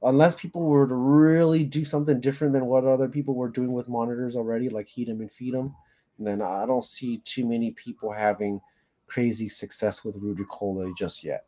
unless 0.02 0.35
people 0.35 0.64
were 0.64 0.88
to 0.88 0.95
really 0.95 1.64
do 1.64 1.85
something 1.85 2.19
different 2.19 2.53
than 2.53 2.65
what 2.65 2.85
other 2.85 3.07
people 3.07 3.35
were 3.35 3.49
doing 3.49 3.72
with 3.72 3.88
monitors 3.88 4.35
already, 4.35 4.68
like 4.68 4.88
heat 4.88 5.07
them 5.07 5.22
and 5.22 5.31
feed 5.31 5.53
them. 5.53 5.76
Then 6.18 6.41
I 6.41 6.65
don't 6.65 6.84
see 6.84 7.19
too 7.19 7.45
many 7.45 7.72
people 7.72 8.11
having 8.11 8.61
crazy 9.07 9.47
success 9.47 10.03
with 10.03 10.22
Rudicollis 10.22 10.97
just 10.97 11.23
yet. 11.23 11.45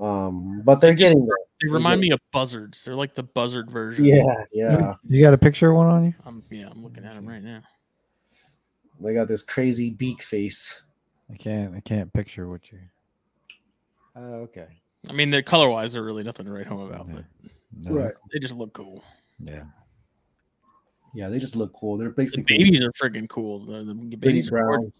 Um, 0.00 0.62
but 0.64 0.80
they're 0.80 0.94
getting 0.94 1.26
there. 1.26 1.36
They 1.60 1.68
remind 1.68 2.00
me 2.00 2.10
of 2.12 2.20
buzzards. 2.32 2.84
They're 2.84 2.94
like 2.94 3.14
the 3.14 3.24
buzzard 3.24 3.70
version. 3.70 4.04
Yeah, 4.04 4.44
yeah. 4.52 4.94
You 5.08 5.22
got 5.22 5.34
a 5.34 5.38
picture 5.38 5.70
of 5.70 5.76
one 5.76 5.86
on 5.88 6.04
you? 6.04 6.14
I'm 6.24 6.42
yeah, 6.50 6.68
I'm 6.70 6.82
looking 6.84 7.04
at 7.04 7.14
them 7.14 7.26
right 7.26 7.42
now. 7.42 7.62
They 9.00 9.14
got 9.14 9.28
this 9.28 9.42
crazy 9.42 9.90
beak 9.90 10.22
face. 10.22 10.82
I 11.32 11.36
can't. 11.36 11.74
I 11.74 11.80
can't 11.80 12.12
picture 12.12 12.48
what 12.48 12.70
you. 12.70 12.78
Oh, 14.16 14.34
okay. 14.42 14.66
I 15.08 15.12
mean, 15.12 15.30
they're 15.30 15.42
color 15.42 15.68
wise, 15.68 15.92
they're 15.92 16.02
really 16.02 16.24
nothing 16.24 16.46
to 16.46 16.52
write 16.52 16.66
home 16.66 16.80
about, 16.80 17.06
Yeah. 17.08 17.14
but 17.14 17.24
No, 17.84 17.92
Right. 18.00 18.14
they 18.32 18.38
just 18.40 18.54
look 18.54 18.72
cool. 18.72 19.04
Yeah. 19.38 19.64
Yeah, 21.14 21.28
they 21.28 21.38
just 21.38 21.54
look 21.56 21.72
cool. 21.72 21.96
They're 21.96 22.08
The 22.08 22.14
basically 22.14 22.56
babies 22.58 22.84
are 22.84 22.92
freaking 22.92 23.28
cool. 23.28 23.64
The, 23.64 23.84
the 23.84 23.94
pretty 23.94 24.16
babies 24.16 24.50
are 24.50 24.58
gorgeous. 24.66 24.92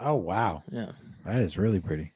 Oh 0.00 0.14
wow, 0.16 0.62
Yeah. 0.72 0.92
that 1.24 1.40
is 1.40 1.56
really 1.56 1.80
pretty. 1.80 2.12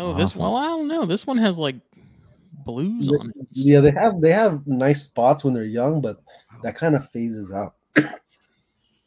Oh, 0.00 0.14
this 0.14 0.30
Awesome. 0.30 0.42
well, 0.42 0.56
I 0.56 0.66
don't 0.66 0.88
know. 0.88 1.04
This 1.06 1.26
one 1.26 1.38
has 1.38 1.58
like 1.58 1.76
blues 2.64 3.06
They- 3.06 3.16
on 3.16 3.30
it. 3.36 3.46
Yeah, 3.52 3.80
they 3.80 3.90
have 3.92 4.20
they 4.20 4.32
have 4.32 4.66
nice 4.66 5.02
spots 5.04 5.44
when 5.44 5.54
they're 5.54 5.64
young, 5.64 6.00
but 6.00 6.20
that 6.62 6.74
kind 6.76 6.94
of 6.94 7.08
phases 7.10 7.52
out. 7.52 7.74
a 7.96 8.04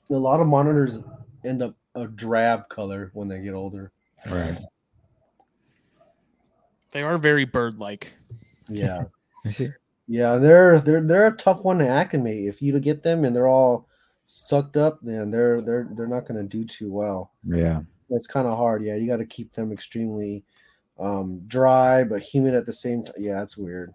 lot 0.09 0.39
of 0.41 0.47
monitors 0.47 1.03
end 1.45 1.61
up 1.63 1.75
a 1.95 2.05
drab 2.07 2.67
color 2.69 3.11
when 3.13 3.27
they 3.27 3.41
get 3.41 3.53
older. 3.53 3.91
Right. 4.29 4.57
They 6.91 7.03
are 7.03 7.17
very 7.17 7.45
bird-like. 7.45 8.13
Yeah. 8.69 9.03
You 9.43 9.51
see? 9.51 9.69
Yeah, 10.07 10.37
they're 10.37 10.79
they're 10.79 11.01
they're 11.01 11.25
a 11.25 11.35
tough 11.35 11.63
one 11.63 11.79
to 11.79 11.87
acclimate. 11.87 12.47
If 12.47 12.61
you 12.61 12.71
to 12.73 12.79
get 12.79 13.01
them 13.01 13.25
and 13.25 13.35
they're 13.35 13.47
all 13.47 13.87
sucked 14.27 14.77
up, 14.77 15.01
man, 15.01 15.31
they're 15.31 15.61
they're 15.61 15.87
they're 15.97 16.05
not 16.05 16.27
going 16.27 16.37
to 16.39 16.43
do 16.47 16.63
too 16.63 16.91
well. 16.91 17.31
Yeah. 17.43 17.81
It's 18.11 18.27
kind 18.27 18.45
of 18.47 18.55
hard. 18.55 18.83
Yeah, 18.83 18.97
you 18.97 19.07
got 19.07 19.17
to 19.17 19.25
keep 19.25 19.51
them 19.53 19.71
extremely 19.71 20.43
um, 21.01 21.41
dry 21.47 22.03
but 22.03 22.21
humid 22.21 22.53
at 22.53 22.65
the 22.65 22.73
same 22.73 23.03
time. 23.03 23.15
Yeah, 23.17 23.33
that's 23.35 23.57
weird. 23.57 23.91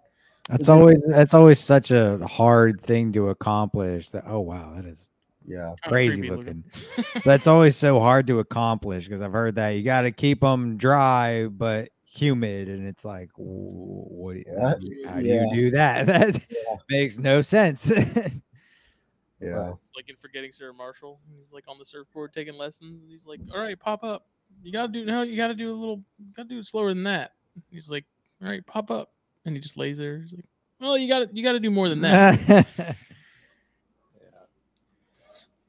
That's 0.49 0.69
always 0.69 0.97
that's 1.07 1.33
always 1.33 1.59
such 1.59 1.91
a 1.91 2.25
hard 2.25 2.81
thing 2.81 3.11
to 3.13 3.29
accomplish. 3.29 4.09
That 4.11 4.23
oh 4.27 4.39
wow, 4.41 4.73
that 4.75 4.85
is 4.85 5.09
Yeah, 5.45 5.75
crazy 5.83 6.21
creepy 6.21 6.35
looking. 6.35 6.63
That's 7.25 7.47
always 7.47 7.75
so 7.75 7.99
hard 7.99 8.27
to 8.27 8.39
accomplish 8.39 9.05
because 9.05 9.21
I've 9.21 9.33
heard 9.33 9.55
that 9.55 9.69
you 9.69 9.83
got 9.83 10.01
to 10.01 10.11
keep 10.11 10.39
them 10.39 10.77
dry 10.77 11.47
but 11.47 11.89
humid, 12.05 12.69
and 12.69 12.87
it's 12.87 13.03
like, 13.03 13.29
what? 13.35 14.33
Do 14.33 14.39
you, 14.39 14.45
how 14.55 14.61
What? 14.61 14.79
do 14.79 14.87
you, 14.87 15.07
how 15.07 15.19
do 15.19 15.25
Yeah. 15.25 15.41
you 15.41 15.53
do 15.53 15.71
that? 15.71 16.05
That 16.05 16.35
Yeah. 16.49 16.75
makes 16.89 17.17
no 17.17 17.41
sense. 17.41 17.89
yeah. 19.41 19.73
like 19.95 20.09
in 20.09 20.15
Forgetting 20.15 20.51
Sarah 20.51 20.73
Marshall. 20.73 21.19
He's 21.37 21.51
like 21.51 21.65
on 21.67 21.77
the 21.79 21.85
surfboard 21.85 22.33
taking 22.33 22.55
lessons. 22.55 23.01
And 23.01 23.11
he's 23.11 23.25
like, 23.25 23.41
"All 23.53 23.59
right, 23.61 23.77
pop 23.77 24.03
up. 24.03 24.25
You 24.63 24.71
gotta 24.71 24.89
do 24.89 25.05
no. 25.05 25.21
You 25.21 25.37
gotta 25.37 25.53
do 25.53 25.71
a 25.71 25.77
little. 25.77 26.03
You 26.19 26.33
gotta 26.35 26.49
do 26.49 26.57
it 26.57 26.65
slower 26.65 26.89
than 26.89 27.03
that." 27.03 27.33
He's 27.69 27.89
like, 27.89 28.05
"All 28.41 28.49
right, 28.49 28.65
pop 28.65 28.91
up," 28.91 29.11
and 29.45 29.55
he 29.55 29.61
just 29.61 29.77
lays 29.77 29.97
there. 29.97 30.19
He's 30.19 30.33
like, 30.33 30.45
"Well, 30.79 30.97
you 30.97 31.07
gotta 31.07 31.29
you 31.31 31.43
gotta 31.43 31.59
do 31.59 31.71
more 31.71 31.89
than 31.89 32.01
that. 32.01 32.65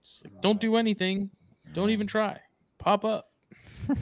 Just 0.02 0.18
like, 0.24 0.40
Don't 0.40 0.60
do 0.60 0.76
anything. 0.76 1.30
Don't 1.74 1.90
even 1.90 2.06
try. 2.06 2.38
Pop 2.78 3.04
up." 3.04 3.26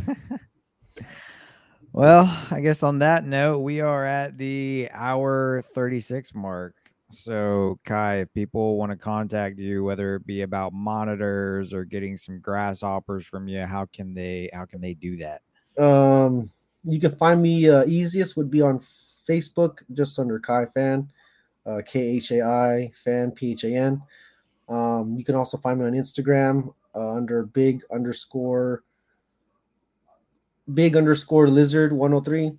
well, 1.93 2.47
I 2.51 2.61
guess 2.61 2.83
on 2.83 3.01
that 3.01 3.25
note, 3.25 3.59
we 3.59 3.81
are 3.81 4.05
at 4.05 4.39
the 4.39 4.89
hour 4.93 5.63
36 5.75 6.35
mark. 6.35 6.75
So, 7.11 7.79
Kai, 7.85 8.17
if 8.17 8.35
people 8.35 8.77
want 8.77 8.91
to 8.91 8.97
contact 8.97 9.59
you, 9.59 9.85
whether 9.85 10.17
it 10.17 10.27
be 10.27 10.43
about 10.43 10.73
monitors 10.73 11.73
or 11.73 11.85
getting 11.85 12.17
some 12.17 12.41
grasshoppers 12.41 13.25
from 13.25 13.47
you, 13.47 13.65
how 13.65 13.87
can 13.93 14.13
they 14.13 14.51
how 14.53 14.65
can 14.65 14.81
they 14.81 14.95
do 14.95 15.17
that? 15.19 15.43
Um, 15.83 16.51
you 16.85 16.99
can 16.99 17.13
find 17.13 17.41
me 17.41 17.69
uh, 17.69 17.85
easiest 17.87 18.37
would 18.37 18.51
be 18.51 18.61
on 18.61 18.81
Facebook, 19.29 19.83
just 19.93 20.19
under 20.19 20.41
Khai 20.41 20.73
Phan, 20.73 21.09
uh, 21.65 21.83
K 21.87 22.01
H 22.17 22.33
A 22.33 22.43
I 22.43 22.91
Phan 22.93 23.31
P 23.31 23.53
H 23.53 23.65
A 23.65 23.69
N. 23.69 24.03
Um, 24.69 25.15
you 25.17 25.25
can 25.25 25.37
also 25.37 25.59
find 25.59 25.79
me 25.79 25.87
on 25.87 25.93
Instagram 25.93 26.75
uh, 26.95 27.13
under 27.13 27.45
big 27.45 27.83
underscore 27.93 28.83
big 30.75 30.97
underscore 30.97 31.47
lizard 31.47 31.93
one 31.93 32.11
hundred 32.11 32.25
three. 32.25 32.53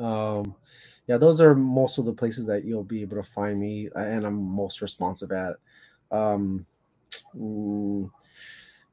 Um, 0.00 0.56
yeah, 1.10 1.18
those 1.18 1.40
are 1.40 1.56
most 1.56 1.98
of 1.98 2.04
the 2.04 2.12
places 2.12 2.46
that 2.46 2.64
you'll 2.64 2.84
be 2.84 3.02
able 3.02 3.16
to 3.16 3.24
find 3.24 3.58
me, 3.58 3.88
and 3.96 4.24
I'm 4.24 4.40
most 4.40 4.80
responsive 4.80 5.32
at. 5.32 5.56
Um, 6.12 6.64
mm, 7.36 8.08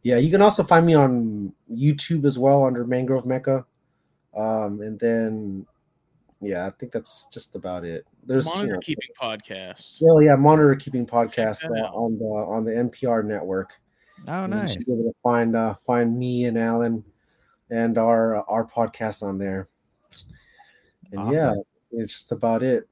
yeah, 0.02 0.18
you 0.18 0.32
can 0.32 0.42
also 0.42 0.64
find 0.64 0.84
me 0.84 0.96
on 0.96 1.54
YouTube 1.72 2.26
as 2.26 2.40
well 2.40 2.66
under 2.66 2.88
Mangrove 2.88 3.28
Mecca. 3.28 3.68
Um, 4.36 4.82
and 4.82 5.00
then, 5.00 5.68
yeah, 6.42 6.66
I 6.66 6.72
think 6.72 6.92
that's 6.92 7.30
just 7.32 7.56
about 7.56 7.86
it. 7.86 8.08
There's 8.26 8.48
you 8.48 8.56
Monitor 8.56 8.74
know, 8.74 8.80
keeping 8.80 9.10
podcasts. 9.22 10.00
Well, 10.02 10.20
yeah, 10.20 10.36
monitor 10.36 10.76
keeping 10.76 11.06
podcast 11.06 11.66
uh, 11.66 11.92
on 11.94 12.18
the 12.18 12.26
on 12.26 12.66
the 12.66 12.72
NPR 12.72 13.24
network. 13.26 13.74
Oh, 14.28 14.46
And 14.46 14.54
you 14.56 14.60
nice. 14.62 14.74
should 14.74 14.88
be 14.88 14.94
able 14.94 15.04
to 15.04 15.16
find 15.22 15.56
uh, 15.56 15.76
find 15.86 16.18
me 16.18 16.46
and 16.46 16.58
Alan 16.58 17.04
and 17.70 18.00
our 18.00 18.38
our 18.50 18.66
podcast 18.66 19.22
on 19.22 19.38
there. 19.38 19.70
And 21.12 21.32
yeah, 21.32 21.50
Awesome. 21.50 21.64
It's 21.92 22.14
just 22.14 22.32
about 22.32 22.64
it. 22.64 22.88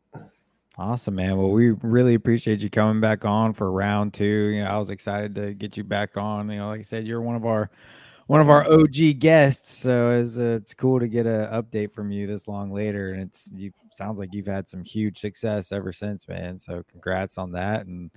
Awesome, 0.78 1.16
man. 1.16 1.38
Well, 1.38 1.52
we 1.52 1.72
really 1.72 2.16
appreciate 2.16 2.60
you 2.60 2.70
coming 2.70 3.00
back 3.00 3.24
on 3.24 3.54
for 3.54 3.72
round 3.72 4.14
two. 4.14 4.26
You 4.26 4.64
know, 4.64 4.70
I 4.70 4.78
was 4.78 4.90
excited 4.90 5.34
to 5.36 5.54
get 5.54 5.78
you 5.78 5.84
back 5.86 6.18
on. 6.18 6.50
You 6.50 6.58
know, 6.58 6.68
like 6.68 6.80
I 6.80 6.84
said, 6.84 7.08
you're 7.08 7.22
one 7.22 7.36
of 7.36 7.46
our 7.46 7.70
one 8.28 8.42
of 8.42 8.50
our 8.50 8.70
OG 8.70 9.20
guests, 9.20 9.72
so 9.72 10.12
it's 10.12 10.38
uh, 10.38 10.58
it's 10.62 10.74
cool 10.74 11.00
to 11.00 11.08
get 11.08 11.26
an 11.26 11.46
update 11.46 11.94
from 11.94 12.12
you 12.12 12.28
this 12.28 12.48
long 12.50 12.72
later. 12.72 13.14
And 13.14 13.22
it's 13.22 13.50
you 13.54 13.72
sounds 13.94 14.20
like 14.20 14.34
you've 14.34 14.48
had 14.48 14.68
some 14.68 14.84
huge 14.84 15.18
success 15.18 15.72
ever 15.72 15.94
since, 15.94 16.28
man. 16.28 16.60
So 16.60 16.84
congrats 16.92 17.38
on 17.38 17.54
that 17.54 17.86
and 17.86 18.12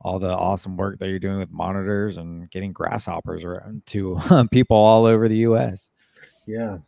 all 0.00 0.18
the 0.18 0.30
awesome 0.34 0.78
work 0.78 0.98
that 0.98 1.08
you're 1.08 1.18
doing 1.18 1.38
with 1.38 1.50
monitors 1.50 2.16
and 2.16 2.50
getting 2.50 2.72
grasshoppers 2.72 3.44
around 3.44 3.84
to 3.86 4.18
people 4.50 4.76
all 4.76 5.04
over 5.04 5.28
the 5.28 5.36
U.S. 5.38 5.90
Yeah. 6.46 6.78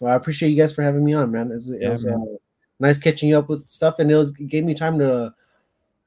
Well, 0.00 0.12
I 0.12 0.16
appreciate 0.16 0.50
you 0.50 0.60
guys 0.60 0.74
for 0.74 0.82
having 0.82 1.04
me 1.04 1.12
on, 1.12 1.30
man. 1.30 1.52
It's, 1.52 1.70
it 1.70 1.80
Yeah, 1.80 1.90
was 1.90 2.04
man. 2.04 2.14
uh, 2.14 2.36
nice 2.80 2.98
catching 2.98 3.28
you 3.28 3.38
up 3.38 3.48
with 3.48 3.68
stuff, 3.68 3.98
and 3.98 4.10
it 4.10 4.16
was 4.16 4.38
it 4.38 4.48
gave 4.48 4.64
me 4.64 4.74
time 4.74 4.98
to 4.98 5.32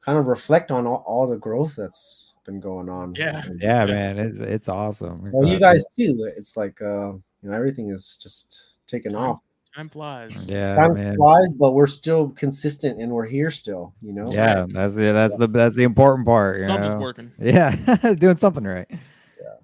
kind 0.02 0.18
of 0.18 0.28
reflect 0.28 0.72
on 0.72 0.88
all, 0.88 1.04
all 1.06 1.28
the 1.28 1.38
growth 1.38 1.76
that's 1.76 2.36
been 2.46 2.60
going 2.60 2.90
on. 2.90 3.14
Yeah. 3.16 3.44
Yeah, 3.60 3.86
Yes. 3.86 3.96
man, 3.96 4.18
it's 4.20 4.40
it's 4.40 4.70
awesome. 4.70 5.30
Well, 5.32 5.48
you 5.48 5.60
guys 5.60 5.86
too. 5.98 6.32
It's 6.38 6.56
like 6.58 6.82
uh, 6.82 7.14
you 7.14 7.50
know 7.50 7.54
everything 7.54 7.90
is 7.90 8.18
just 8.22 8.80
taking 8.88 9.12
Time 9.12 9.22
off. 9.22 9.42
Time 9.76 9.88
flies. 9.90 10.48
yeah, 10.48 10.74
Time 10.76 10.94
man. 10.94 11.16
flies, 11.16 11.52
but 11.54 11.74
we're 11.74 11.86
still 11.86 12.32
consistent 12.32 13.00
and 13.00 13.12
we're 13.12 13.28
here 13.28 13.52
still. 13.52 13.94
You 14.02 14.14
know. 14.14 14.32
Yeah, 14.34 14.66
that's 14.68 14.96
the 14.96 15.12
that's 15.12 15.36
the 15.38 15.48
that's 15.48 15.76
the 15.76 15.84
important 15.84 16.26
part. 16.26 16.60
You 16.60 16.66
Something's 16.66 16.96
know? 16.96 17.02
working. 17.02 17.32
Yeah, 17.40 17.76
doing 18.18 18.36
something 18.38 18.64
right. 18.64 18.88
Yeah, 18.90 19.56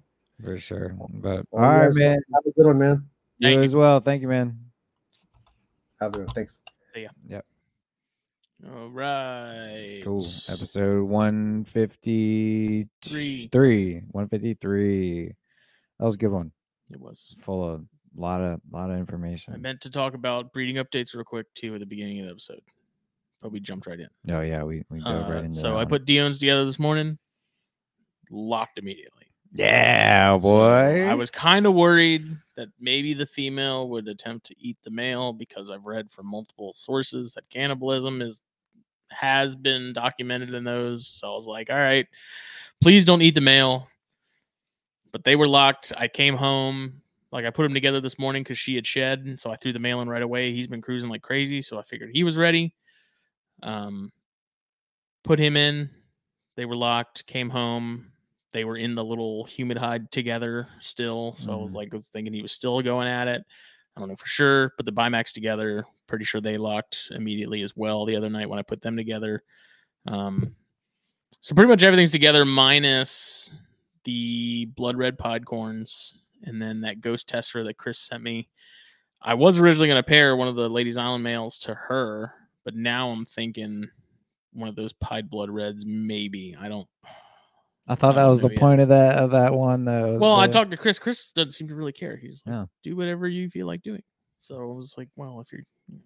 for 0.44 0.56
sure. 0.58 0.94
But 1.10 1.46
Well, 1.50 1.64
all 1.64 1.70
you 1.72 1.76
right, 1.78 1.84
guys 1.86 1.98
man. 1.98 2.18
Have 2.34 2.42
a 2.46 2.50
good 2.52 2.66
one, 2.66 2.78
man. 2.78 3.06
You 3.38 3.48
Thank 3.48 3.56
you. 3.58 3.62
as 3.64 3.74
well. 3.74 3.98
Thank 4.00 4.22
you, 4.22 4.28
man. 4.28 4.58
Have 6.00 6.10
a 6.10 6.18
good 6.18 6.26
one. 6.26 6.34
thanks. 6.34 6.60
All 8.72 8.88
right. 8.88 10.00
Cool. 10.02 10.24
Episode 10.48 11.04
one 11.04 11.64
fifty 11.64 12.88
three. 13.02 14.02
One 14.10 14.28
fifty 14.28 14.54
three. 14.54 15.34
That 15.98 16.04
was 16.04 16.14
a 16.14 16.18
good 16.18 16.30
one. 16.30 16.52
It 16.90 16.98
was. 17.00 17.34
Full 17.42 17.68
of 17.68 17.80
a 18.16 18.20
lot 18.20 18.40
of 18.40 18.60
lot 18.72 18.90
of 18.90 18.96
information. 18.98 19.52
I 19.52 19.58
meant 19.58 19.82
to 19.82 19.90
talk 19.90 20.14
about 20.14 20.52
breeding 20.54 20.76
updates 20.82 21.14
real 21.14 21.24
quick 21.24 21.46
too 21.54 21.74
at 21.74 21.80
the 21.80 21.86
beginning 21.86 22.20
of 22.20 22.26
the 22.26 22.30
episode, 22.32 22.62
but 23.42 23.52
we 23.52 23.60
jumped 23.60 23.86
right 23.86 24.00
in. 24.00 24.08
Oh 24.34 24.40
yeah, 24.40 24.62
we 24.62 24.84
we 24.90 25.00
dove 25.00 25.28
Uh, 25.28 25.32
right 25.34 25.44
into 25.44 25.56
so 25.58 25.68
that 25.68 25.74
I 25.74 25.76
one. 25.76 25.88
put 25.88 26.06
Dion's 26.06 26.38
together 26.38 26.64
this 26.64 26.78
morning, 26.78 27.18
locked 28.30 28.78
immediately. 28.78 29.15
Yeah, 29.52 30.34
So 30.34 30.40
boy. 30.40 31.06
I 31.06 31.14
was 31.14 31.30
kind 31.30 31.66
of 31.66 31.74
worried 31.74 32.36
that 32.56 32.68
maybe 32.80 33.14
the 33.14 33.26
female 33.26 33.88
would 33.90 34.08
attempt 34.08 34.46
to 34.46 34.54
eat 34.58 34.76
the 34.82 34.90
male 34.90 35.32
because 35.32 35.70
I've 35.70 35.84
read 35.84 36.10
from 36.10 36.26
multiple 36.26 36.72
sources 36.74 37.34
that 37.34 37.48
cannibalism 37.50 38.22
is 38.22 38.40
has 39.10 39.54
been 39.54 39.92
documented 39.92 40.52
in 40.52 40.64
those. 40.64 41.06
So 41.06 41.30
I 41.30 41.34
was 41.34 41.46
like, 41.46 41.70
all 41.70 41.76
right, 41.76 42.06
please 42.80 43.04
don't 43.04 43.22
eat 43.22 43.34
the 43.34 43.40
male. 43.40 43.88
But 45.12 45.24
they 45.24 45.36
were 45.36 45.48
locked. 45.48 45.92
I 45.96 46.08
came 46.08 46.36
home, 46.36 47.00
like 47.32 47.44
I 47.44 47.50
put 47.50 47.62
them 47.62 47.72
together 47.74 48.00
this 48.00 48.18
morning 48.18 48.42
because 48.42 48.58
she 48.58 48.74
had 48.74 48.86
shed, 48.86 49.40
so 49.40 49.50
I 49.50 49.56
threw 49.56 49.72
the 49.72 49.78
male 49.78 50.00
in 50.00 50.08
right 50.08 50.22
away. 50.22 50.52
He's 50.52 50.66
been 50.66 50.82
cruising 50.82 51.08
like 51.08 51.22
crazy, 51.22 51.62
so 51.62 51.78
I 51.78 51.82
figured 51.82 52.10
he 52.12 52.24
was 52.24 52.36
ready. 52.36 52.74
Um, 53.62 54.12
put 55.24 55.38
him 55.38 55.56
in. 55.56 55.88
They 56.56 56.66
were 56.66 56.76
locked. 56.76 57.26
Came 57.26 57.48
home. 57.48 58.12
They 58.56 58.64
were 58.64 58.78
in 58.78 58.94
the 58.94 59.04
little 59.04 59.44
humid 59.44 59.76
hide 59.76 60.10
together 60.10 60.66
still. 60.80 61.34
So 61.34 61.52
I 61.52 61.56
was 61.56 61.72
Mhm. 61.72 61.74
like, 61.74 61.92
I 61.92 61.98
was 61.98 62.08
thinking 62.08 62.32
he 62.32 62.40
was 62.40 62.52
still 62.52 62.80
going 62.80 63.06
at 63.06 63.28
it. 63.28 63.44
I 63.94 64.00
don't 64.00 64.08
know 64.08 64.16
for 64.16 64.26
sure, 64.26 64.72
but 64.78 64.86
the 64.86 64.92
Bimax 64.92 65.34
together, 65.34 65.84
pretty 66.06 66.24
sure 66.24 66.40
they 66.40 66.56
locked 66.56 67.08
immediately 67.10 67.60
as 67.60 67.76
well 67.76 68.06
the 68.06 68.16
other 68.16 68.30
night 68.30 68.48
when 68.48 68.58
I 68.58 68.62
put 68.62 68.80
them 68.80 68.96
together. 68.96 69.42
Um, 70.06 70.56
so 71.42 71.54
pretty 71.54 71.68
much 71.68 71.82
everything's 71.82 72.12
together 72.12 72.46
minus 72.46 73.52
the 74.04 74.64
blood 74.74 74.96
red 74.96 75.18
podcorns 75.18 76.14
and 76.44 76.60
then 76.62 76.80
that 76.80 77.02
ghost 77.02 77.28
tester 77.28 77.62
that 77.64 77.76
Chris 77.76 77.98
sent 77.98 78.22
me. 78.22 78.48
I 79.20 79.34
was 79.34 79.58
originally 79.58 79.88
going 79.88 80.02
to 80.02 80.08
pair 80.08 80.34
one 80.34 80.48
of 80.48 80.54
the 80.56 80.70
Ladies 80.70 80.96
Island 80.96 81.24
males 81.24 81.58
to 81.60 81.74
her, 81.74 82.32
but 82.64 82.74
now 82.74 83.10
I'm 83.10 83.26
thinking 83.26 83.86
one 84.54 84.68
of 84.70 84.76
those 84.76 84.94
pied 84.94 85.28
blood 85.28 85.50
reds, 85.50 85.84
maybe. 85.84 86.56
I 86.58 86.68
don't. 86.70 86.88
I 87.88 87.94
thought 87.94 88.14
I 88.14 88.16
that 88.16 88.22
don't 88.22 88.30
was 88.30 88.40
the 88.40 88.50
yet. 88.50 88.58
point 88.58 88.80
of 88.80 88.88
that 88.88 89.16
of 89.18 89.30
that 89.30 89.54
one 89.54 89.84
though. 89.84 90.18
Well, 90.18 90.34
I 90.36 90.48
talked 90.48 90.70
to 90.72 90.76
Chris. 90.76 90.98
Chris 90.98 91.32
doesn't 91.32 91.52
seem 91.52 91.68
to 91.68 91.74
really 91.74 91.92
care. 91.92 92.16
He's 92.16 92.42
like, 92.46 92.52
Yeah. 92.52 92.64
do 92.82 92.96
whatever 92.96 93.28
you 93.28 93.48
feel 93.48 93.66
like 93.66 93.82
doing. 93.82 94.02
So 94.42 94.56
I 94.60 94.64
was 94.64 94.94
like, 94.98 95.08
well, 95.16 95.40
if 95.40 95.52
you're 95.52 95.62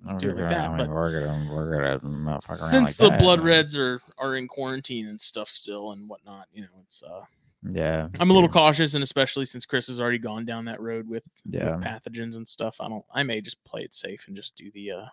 I 0.06 0.16
do 0.18 0.28
it 0.28 0.30
figure, 0.32 0.44
like 0.44 0.50
that, 0.50 0.64
I 0.64 0.68
mean, 0.68 0.76
but 0.78 0.88
we're 0.90 1.20
gonna 1.26 1.50
we're 1.50 1.72
gonna 1.78 2.40
fuck 2.42 2.50
around 2.60 2.70
since 2.70 2.88
like 2.90 2.96
the 2.96 3.10
that, 3.10 3.20
blood 3.20 3.38
man. 3.38 3.46
reds 3.48 3.76
are 3.78 4.00
are 4.18 4.36
in 4.36 4.46
quarantine 4.48 5.06
and 5.08 5.20
stuff 5.20 5.48
still 5.48 5.92
and 5.92 6.08
whatnot, 6.08 6.46
you 6.52 6.62
know, 6.62 6.68
it's 6.82 7.02
uh 7.02 7.22
Yeah, 7.70 8.08
I'm 8.18 8.30
a 8.30 8.34
little 8.34 8.48
yeah, 8.48 8.52
cautious, 8.52 8.94
and 8.94 9.02
especially 9.02 9.44
since 9.46 9.64
Chris 9.66 9.86
has 9.88 10.00
already 10.00 10.18
gone 10.18 10.44
down 10.44 10.66
that 10.66 10.80
road 10.80 11.08
with, 11.08 11.24
with 11.46 11.54
Yeah. 11.54 11.76
pathogens 11.82 12.36
and 12.36 12.46
stuff. 12.48 12.76
I 12.80 12.88
don't. 12.88 13.04
I 13.14 13.22
may 13.22 13.40
just 13.40 13.62
play 13.64 13.82
it 13.82 13.94
safe 13.94 14.24
and 14.26 14.36
just 14.36 14.54
do 14.56 14.70
the. 14.72 14.90
uh 14.92 15.06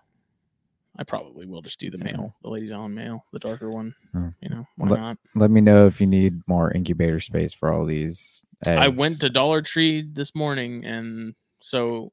I 0.99 1.03
probably 1.03 1.45
will 1.45 1.61
just 1.61 1.80
do 1.80 1.90
the 1.91 1.98
Yeah. 1.99 2.06
male, 2.06 2.36
the 2.41 2.49
ladies 2.49 2.72
on 2.72 2.94
male, 2.94 3.26
the 3.32 3.40
darker 3.40 3.69
one. 3.69 3.94
Hmm. 4.14 4.30
You 4.41 4.49
know, 4.49 4.65
why 4.78 4.88
Let- 4.90 4.99
not? 4.99 5.18
Let 5.36 5.52
me 5.52 5.61
know 5.61 5.86
if 5.86 6.02
you 6.02 6.07
need 6.07 6.41
more 6.48 6.72
incubator 6.72 7.19
space 7.19 7.53
for 7.53 7.72
all 7.72 7.86
these. 7.86 8.44
Eggs. 8.65 8.80
I 8.80 8.88
went 8.88 9.22
to 9.22 9.30
Dollar 9.30 9.61
Tree 9.61 10.02
this 10.02 10.34
morning, 10.34 10.84
and 10.86 11.36
so 11.61 12.11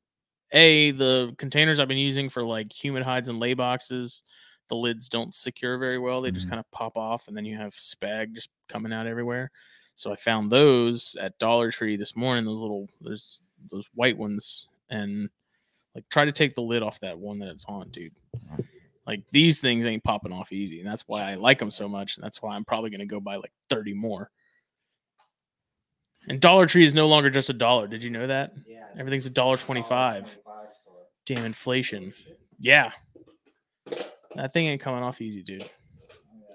a 0.52 0.90
the 0.92 1.34
containers 1.38 1.80
I've 1.80 1.88
been 1.88 1.96
using 1.96 2.28
for 2.28 2.44
like 2.44 2.72
humid 2.72 3.02
hides 3.02 3.28
and 3.30 3.40
lay 3.40 3.54
boxes, 3.54 4.22
the 4.68 4.76
lids 4.76 5.08
don't 5.08 5.34
secure 5.34 5.78
very 5.78 5.98
well. 5.98 6.20
They 6.20 6.30
just 6.30 6.46
Mhm. 6.46 6.50
kind 6.50 6.60
of 6.60 6.70
pop 6.70 6.96
off, 6.98 7.26
and 7.28 7.36
then 7.36 7.44
you 7.46 7.56
have 7.56 7.72
spag 7.72 8.34
just 8.34 8.50
coming 8.68 8.92
out 8.92 9.06
everywhere. 9.06 9.50
So 9.96 10.12
I 10.12 10.16
found 10.16 10.50
those 10.52 11.16
at 11.16 11.38
Dollar 11.38 11.70
Tree 11.70 11.96
this 11.96 12.14
morning. 12.16 12.44
Those 12.44 12.60
little 12.60 12.88
there's 13.00 13.40
those 13.70 13.88
white 13.94 14.18
ones, 14.18 14.68
and 14.90 15.30
like 15.94 16.06
try 16.10 16.24
to 16.26 16.32
take 16.32 16.54
the 16.56 16.62
lid 16.62 16.82
off 16.82 17.00
that 17.00 17.18
one 17.18 17.38
that 17.38 17.48
it's 17.48 17.64
on, 17.66 17.88
dude. 17.90 18.12
Like 19.06 19.22
these 19.32 19.60
things 19.60 19.86
ain't 19.86 20.04
popping 20.04 20.32
off 20.32 20.52
easy, 20.52 20.80
and 20.80 20.88
that's 20.88 21.04
why 21.06 21.30
I 21.30 21.34
like 21.34 21.58
them 21.58 21.70
so 21.70 21.88
much, 21.88 22.16
and 22.16 22.24
that's 22.24 22.40
why 22.40 22.56
I'm 22.56 22.64
probably 22.64 22.90
gonna 22.90 23.06
go 23.06 23.20
buy 23.20 23.36
like 23.36 23.52
30 23.70 23.94
more. 23.94 24.30
And 26.26 26.40
Dollar 26.40 26.66
Tree 26.66 26.84
is 26.84 26.94
no 26.94 27.06
longer 27.06 27.28
just 27.28 27.50
a 27.50 27.52
dollar. 27.52 27.86
Did 27.86 28.02
you 28.02 28.10
know 28.10 28.26
that? 28.26 28.52
Yeah. 28.66 28.86
Everything's 28.98 29.26
a 29.26 29.30
dollar 29.30 29.56
twenty-five. 29.56 30.38
Damn 31.26 31.44
inflation. 31.44 32.14
Oh, 32.16 32.32
yeah. 32.58 32.92
That 34.34 34.52
thing 34.52 34.66
ain't 34.66 34.80
coming 34.80 35.02
off 35.02 35.20
easy, 35.20 35.42
dude. 35.42 35.68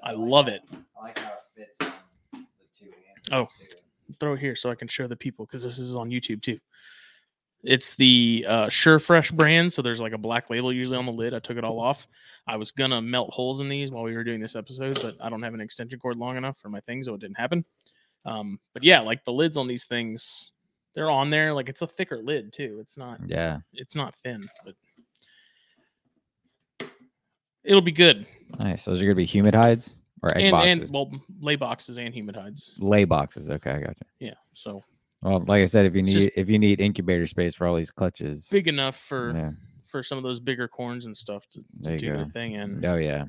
I 0.04 0.12
love 0.12 0.48
it. 0.48 0.62
I 1.00 1.04
like 1.04 1.20
how 1.20 1.34
it 1.56 1.68
fits 1.80 1.94
on 2.34 2.46
the 2.60 2.78
two 2.78 2.92
Oh. 3.32 3.48
Throw 4.20 4.34
it 4.34 4.40
here 4.40 4.56
so 4.56 4.72
I 4.72 4.76
can 4.76 4.88
show 4.88 5.08
the 5.08 5.16
people 5.16 5.46
because 5.46 5.64
this 5.64 5.78
is 5.78 5.96
on 5.96 6.10
YouTube 6.10 6.42
too. 6.42 6.58
It's 7.64 7.96
the 7.96 8.46
uh, 8.48 8.70
Sure 8.70 9.00
Fresh 9.00 9.32
brand, 9.32 9.74
so 9.74 9.82
there's 9.82 10.00
like 10.00 10.14
a 10.14 10.18
black 10.18 10.50
label 10.50 10.72
usually 10.72 10.96
on 10.98 11.06
the 11.06 11.12
lid. 11.12 11.34
I 11.34 11.40
took 11.40 11.58
it 11.58 11.64
all 11.66 11.80
off. 11.80 12.08
I 12.48 12.56
was 12.56 12.72
gonna 12.72 13.02
melt 13.02 13.34
holes 13.34 13.60
in 13.60 13.68
these 13.68 13.92
while 13.92 14.04
we 14.04 14.16
were 14.16 14.24
doing 14.24 14.40
this 14.40 14.56
episode, 14.56 15.00
but 15.02 15.18
I 15.22 15.30
don't 15.30 15.42
have 15.44 15.54
an 15.54 15.60
extension 15.62 16.00
cord 16.00 16.16
long 16.16 16.38
enough 16.38 16.58
for 16.58 16.70
my 16.70 16.80
thing, 16.82 17.04
so 17.04 17.14
it 17.16 17.20
didn't 17.22 17.38
happen. 17.38 17.66
Um, 18.26 18.60
but 18.74 18.84
yeah, 18.84 19.02
like 19.02 19.26
the 19.26 19.34
lids 19.34 19.58
on 19.58 19.68
these 19.68 19.86
things, 19.86 20.54
they're 20.96 21.10
on 21.12 21.30
there. 21.30 21.54
Like 21.54 21.68
it's 21.68 21.82
a 21.82 21.88
thicker 21.88 22.18
lid 22.24 22.54
too. 22.54 22.78
It's 22.80 22.96
not 22.96 23.20
Yeah, 23.26 23.60
it's 23.74 23.96
not 23.96 24.16
thin, 24.24 24.48
but 24.64 24.76
it'll 27.64 27.82
be 27.82 27.92
good. 27.92 28.26
nice. 28.60 28.86
Those 28.86 29.02
are 29.02 29.06
gonna 29.06 29.16
be 29.16 29.26
humid 29.26 29.54
hides 29.54 29.98
or 30.24 30.30
egg 30.36 30.46
And 30.46 30.52
boxes. 30.52 30.80
and 30.80 30.92
well, 30.92 31.12
lay 31.42 31.56
boxes 31.56 31.98
and 31.98 32.14
humid 32.14 32.36
hides. 32.36 32.74
Lay 32.80 33.04
boxes. 33.06 33.50
Okay, 33.50 33.72
I 33.72 33.80
got 33.82 33.98
you. 34.20 34.28
Yeah, 34.28 34.34
so 34.54 34.82
Well, 35.22 35.44
like 35.48 35.62
I 35.62 35.66
said, 35.66 35.86
if 35.86 35.94
you 35.94 36.00
It's 36.00 36.08
need 36.08 36.32
if 36.36 36.50
you 36.50 36.58
need 36.58 36.80
incubator 36.80 37.28
space 37.28 37.54
for 37.54 37.68
all 37.68 37.76
these 37.76 37.92
clutches, 37.92 38.48
big 38.50 38.68
enough 38.68 38.96
for 38.96 39.32
yeah. 39.32 39.52
for 39.90 40.02
some 40.02 40.18
of 40.18 40.24
those 40.24 40.40
bigger 40.40 40.68
corns 40.68 41.06
and 41.06 41.16
stuff 41.16 41.46
to, 41.52 41.64
to 41.84 41.98
do 41.98 42.14
their 42.14 42.26
thing 42.26 42.56
and 42.56 42.86
Oh 42.86 42.96
yeah. 42.96 43.26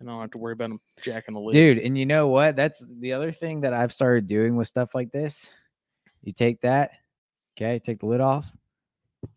and 0.00 0.08
I 0.08 0.12
don't 0.12 0.20
have 0.20 0.30
to 0.32 0.38
worry 0.38 0.54
about 0.54 0.70
them 0.70 0.80
jacking 1.02 1.34
the 1.34 1.40
lid. 1.40 1.52
Dude, 1.52 1.78
and 1.78 1.98
you 1.98 2.06
know 2.06 2.28
what? 2.28 2.56
That's 2.56 2.82
the 3.00 3.12
other 3.12 3.30
thing 3.30 3.60
that 3.62 3.74
I've 3.74 3.92
started 3.92 4.26
doing 4.26 4.56
with 4.56 4.68
stuff 4.68 4.94
like 4.94 5.12
this. 5.12 5.52
You 6.22 6.32
take 6.32 6.62
that, 6.62 6.92
okay, 7.56 7.78
take 7.78 8.00
the 8.00 8.06
lid 8.06 8.20
off, 8.20 8.50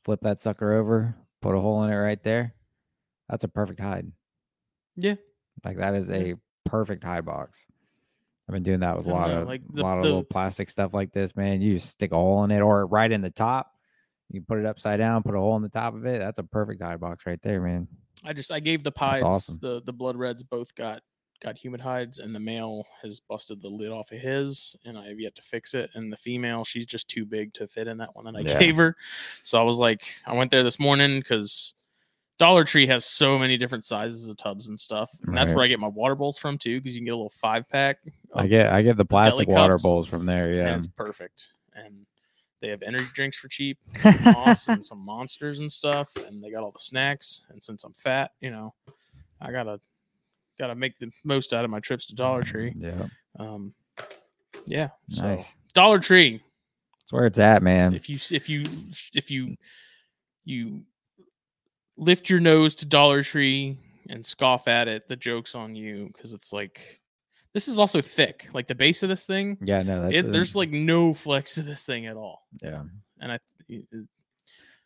flip 0.05 0.21
that 0.21 0.41
sucker 0.41 0.73
over, 0.73 1.15
put 1.41 1.55
a 1.55 1.59
hole 1.59 1.83
in 1.83 1.91
it 1.91 1.95
right 1.95 2.21
there. 2.23 2.53
That's 3.29 3.43
a 3.43 3.47
perfect 3.49 3.79
hide. 3.79 4.11
Yeah. 4.95 5.15
Like 5.63 5.77
that 5.77 5.95
is 5.95 6.09
a 6.09 6.35
perfect 6.65 7.03
hide 7.03 7.25
box. 7.25 7.65
I've 8.51 8.55
been 8.55 8.63
doing 8.63 8.81
that 8.81 8.97
with 8.97 9.05
a 9.05 9.09
lot 9.09 9.29
know, 9.29 9.41
of 9.43 9.47
like 9.47 9.61
a 9.61 9.75
the- 9.77 9.81
lot 9.81 9.97
of 9.97 10.03
the- 10.03 10.09
little 10.09 10.23
plastic 10.25 10.69
stuff 10.69 10.93
like 10.93 11.13
this, 11.13 11.33
man. 11.37 11.61
You 11.61 11.75
just 11.75 11.87
stick 11.89 12.11
a 12.11 12.15
hole 12.15 12.43
in 12.43 12.51
it 12.51 12.59
or 12.59 12.85
right 12.85 13.09
in 13.09 13.21
the 13.21 13.31
top. 13.31 13.71
You 14.29 14.41
put 14.41 14.59
it 14.59 14.65
upside 14.65 14.99
down, 14.99 15.23
put 15.23 15.35
a 15.35 15.39
hole 15.39 15.55
in 15.55 15.61
the 15.61 15.69
top 15.69 15.95
of 15.95 16.05
it. 16.05 16.19
That's 16.19 16.37
a 16.39 16.43
perfect 16.43 16.81
hide 16.81 16.99
box 16.99 17.25
right 17.25 17.41
there, 17.41 17.61
man. 17.61 17.87
I 18.25 18.33
just 18.33 18.51
I 18.51 18.59
gave 18.59 18.83
the 18.83 18.91
pies 18.91 19.21
awesome. 19.21 19.57
the 19.61 19.81
the 19.85 19.93
blood 19.93 20.17
reds 20.17 20.43
both 20.43 20.75
got 20.75 21.01
got 21.41 21.57
humid 21.57 21.79
hides 21.81 22.19
and 22.19 22.35
the 22.35 22.39
male 22.41 22.85
has 23.01 23.19
busted 23.21 23.61
the 23.61 23.69
lid 23.69 23.89
off 23.89 24.11
of 24.11 24.19
his 24.19 24.75
and 24.85 24.97
I 24.97 25.07
have 25.07 25.19
yet 25.19 25.33
to 25.37 25.41
fix 25.41 25.73
it 25.73 25.89
and 25.95 26.11
the 26.13 26.17
female 26.17 26.63
she's 26.65 26.85
just 26.85 27.07
too 27.07 27.25
big 27.25 27.53
to 27.55 27.65
fit 27.67 27.87
in 27.87 27.97
that 27.97 28.15
one 28.15 28.25
that 28.25 28.35
I 28.35 28.41
Yeah. 28.41 28.59
gave 28.59 28.75
her. 28.77 28.95
So 29.43 29.59
I 29.59 29.63
was 29.63 29.77
like 29.77 30.03
I 30.27 30.33
went 30.33 30.51
there 30.51 30.61
this 30.63 30.77
morning 30.79 31.19
because 31.19 31.73
Dollar 32.41 32.63
Tree 32.63 32.87
has 32.87 33.05
so 33.05 33.37
many 33.37 33.55
different 33.55 33.85
sizes 33.85 34.27
of 34.27 34.35
tubs 34.35 34.67
and 34.67 34.79
stuff. 34.79 35.11
And 35.27 35.37
that's 35.37 35.49
Right. 35.51 35.55
where 35.57 35.65
I 35.65 35.67
get 35.67 35.79
my 35.79 35.87
water 35.89 36.15
bowls 36.15 36.39
from 36.39 36.57
too, 36.57 36.81
because 36.81 36.95
you 36.95 37.01
can 37.01 37.05
get 37.05 37.11
a 37.11 37.15
little 37.15 37.29
five 37.29 37.69
pack. 37.69 37.99
I 38.33 38.47
get 38.47 38.71
I 38.73 38.81
get 38.81 38.97
the 38.97 39.05
plastic 39.05 39.47
water 39.47 39.75
cups, 39.75 39.83
bowls 39.83 40.07
from 40.07 40.25
there. 40.25 40.51
Yeah. 40.51 40.75
it's 40.75 40.87
perfect. 40.87 41.49
And 41.75 42.07
they 42.59 42.69
have 42.69 42.81
energy 42.81 43.05
drinks 43.13 43.37
for 43.37 43.47
cheap, 43.47 43.77
moss 44.23 44.67
and 44.67 44.83
some 44.83 44.97
monsters 45.05 45.59
and 45.59 45.71
stuff, 45.71 46.15
and 46.15 46.43
they 46.43 46.49
got 46.49 46.63
all 46.63 46.71
the 46.71 46.79
snacks. 46.79 47.43
And 47.49 47.63
since 47.63 47.83
I'm 47.83 47.93
fat, 47.93 48.31
you 48.41 48.49
know, 48.49 48.73
I 49.39 49.51
gotta 49.51 49.79
gotta 50.57 50.73
make 50.73 50.97
the 50.97 51.11
most 51.23 51.53
out 51.53 51.63
of 51.63 51.69
my 51.69 51.79
trips 51.79 52.07
to 52.07 52.15
Dollar 52.15 52.41
Tree. 52.41 52.73
yeah. 52.75 53.05
Um, 53.37 53.75
yeah, 54.65 54.89
so 55.09 55.21
Nice. 55.27 55.57
Dollar 55.75 55.99
Tree. 55.99 56.41
That's 57.01 57.13
where 57.13 57.27
it's 57.27 57.37
at, 57.39 57.61
man. 57.61 57.93
If 57.93 58.09
you 58.09 58.17
if 58.31 58.49
you 58.49 58.63
if 59.13 59.29
you 59.29 59.55
you 60.43 60.81
lift 62.01 62.29
your 62.29 62.41
nose 62.41 62.75
to 62.75 62.85
Dollar 62.85 63.23
Tree 63.23 63.77
and 64.09 64.25
scoff 64.25 64.67
at 64.67 64.89
it, 64.89 65.07
the 65.07 65.15
joke's 65.15 65.55
on 65.55 65.73
you 65.75 66.09
because 66.13 66.33
it's 66.33 66.51
like 66.51 66.99
this 67.53 67.67
is 67.69 67.79
also 67.79 68.01
thick. 68.01 68.47
Like 68.53 68.67
the 68.67 68.75
base 68.75 69.03
of 69.03 69.09
this 69.09 69.23
thing, 69.25 69.57
Yeah, 69.61 69.83
no, 69.83 70.01
that's 70.01 70.15
it, 70.15 70.25
a- 70.25 70.31
there's 70.31 70.55
like 70.55 70.69
no 70.71 71.13
flex 71.13 71.53
to 71.55 71.61
this 71.63 71.83
thing 71.83 72.07
at 72.07 72.17
all. 72.17 72.41
yeah. 72.61 72.83
And 73.21 73.31
I 73.31 73.39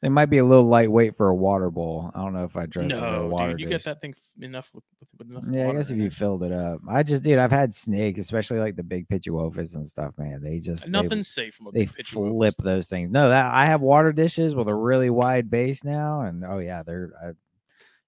They 0.06 0.10
might 0.10 0.28
be 0.28 0.38
a 0.38 0.46
little 0.46 0.66
lightweight 0.66 1.18
for 1.18 1.30
a 1.30 1.36
water 1.36 1.72
bowl. 1.72 2.12
I 2.14 2.20
don't 2.20 2.34
know 2.34 2.44
if 2.44 2.56
I 2.56 2.66
a 2.66 2.84
no, 2.84 3.26
water 3.26 3.54
dude, 3.54 3.62
you 3.62 3.66
dish. 3.66 3.72
get 3.74 3.84
that 3.86 4.02
thing 4.02 4.14
enough 4.40 4.70
with, 4.72 4.84
with, 5.18 5.28
enough. 5.32 5.44
Yeah, 5.50 5.68
I 5.68 5.74
guess 5.74 5.90
if 5.90 5.98
you 5.98 6.12
filled 6.12 6.44
it 6.44 6.52
up. 6.52 6.80
I 6.88 7.02
just 7.02 7.24
dude, 7.24 7.40
I've 7.40 7.50
had 7.50 7.74
snakes, 7.74 8.20
especially 8.20 8.60
like 8.60 8.76
the 8.76 8.84
big 8.84 9.08
Pituophis 9.08 9.74
and 9.74 9.88
stuff, 9.88 10.14
man. 10.20 10.44
They 10.44 10.60
just 10.60 10.84
they- 10.84 10.92
nothing's 10.92 11.28
safe 11.28 11.56
from 11.56 11.66
a 11.66 11.72
they, 11.72 11.86
big 11.86 12.06
flip 12.06 12.54
those 12.60 12.88
things. 12.88 13.10
No, 13.10 13.30
that 13.30 13.52
I 13.52 13.66
have 13.66 13.82
water 13.82 14.14
dishes 14.14 14.54
with 14.54 14.68
a 14.68 14.76
really 14.76 15.10
wide 15.10 15.50
base 15.50 15.84
now, 15.84 16.22
and 16.22 16.46
oh 16.46 16.60
yeah, 16.60 16.84
they're 16.84 17.12
I 17.20 17.32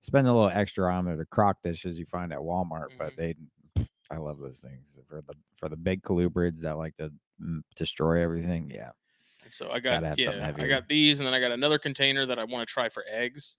spend 0.02 0.28
a 0.28 0.34
little 0.34 0.52
extra 0.54 0.94
on 0.94 1.06
them. 1.06 1.18
The 1.18 1.26
crock 1.26 1.64
dishes 1.64 1.98
you 1.98 2.06
find 2.06 2.32
at 2.32 2.38
Walmart, 2.38 2.90
but 3.00 3.14
Mhm. 3.14 3.16
they 3.18 3.36
I 4.12 4.18
love 4.18 4.38
those 4.38 4.60
things 4.60 4.96
for 5.10 5.24
the 5.26 5.34
for 5.56 5.68
the 5.68 5.78
big 5.78 6.04
colubrids 6.04 6.60
that 6.60 6.78
like 6.78 6.96
to 6.98 7.12
mm, 7.42 7.62
destroy 7.76 8.22
everything. 8.22 8.70
Yeah, 8.70 8.92
So 9.52 9.70
I 9.72 9.80
got 9.80 10.18
yeah, 10.20 10.52
I 10.56 10.68
got 10.68 10.88
these, 10.88 11.20
and 11.20 11.28
then 11.28 11.34
I 11.34 11.40
got 11.40 11.52
another 11.52 11.80
container 11.80 12.26
that 12.26 12.40
I 12.40 12.44
want 12.44 12.68
to 12.68 12.72
try 12.72 12.90
for 12.90 13.04
eggs, 13.12 13.58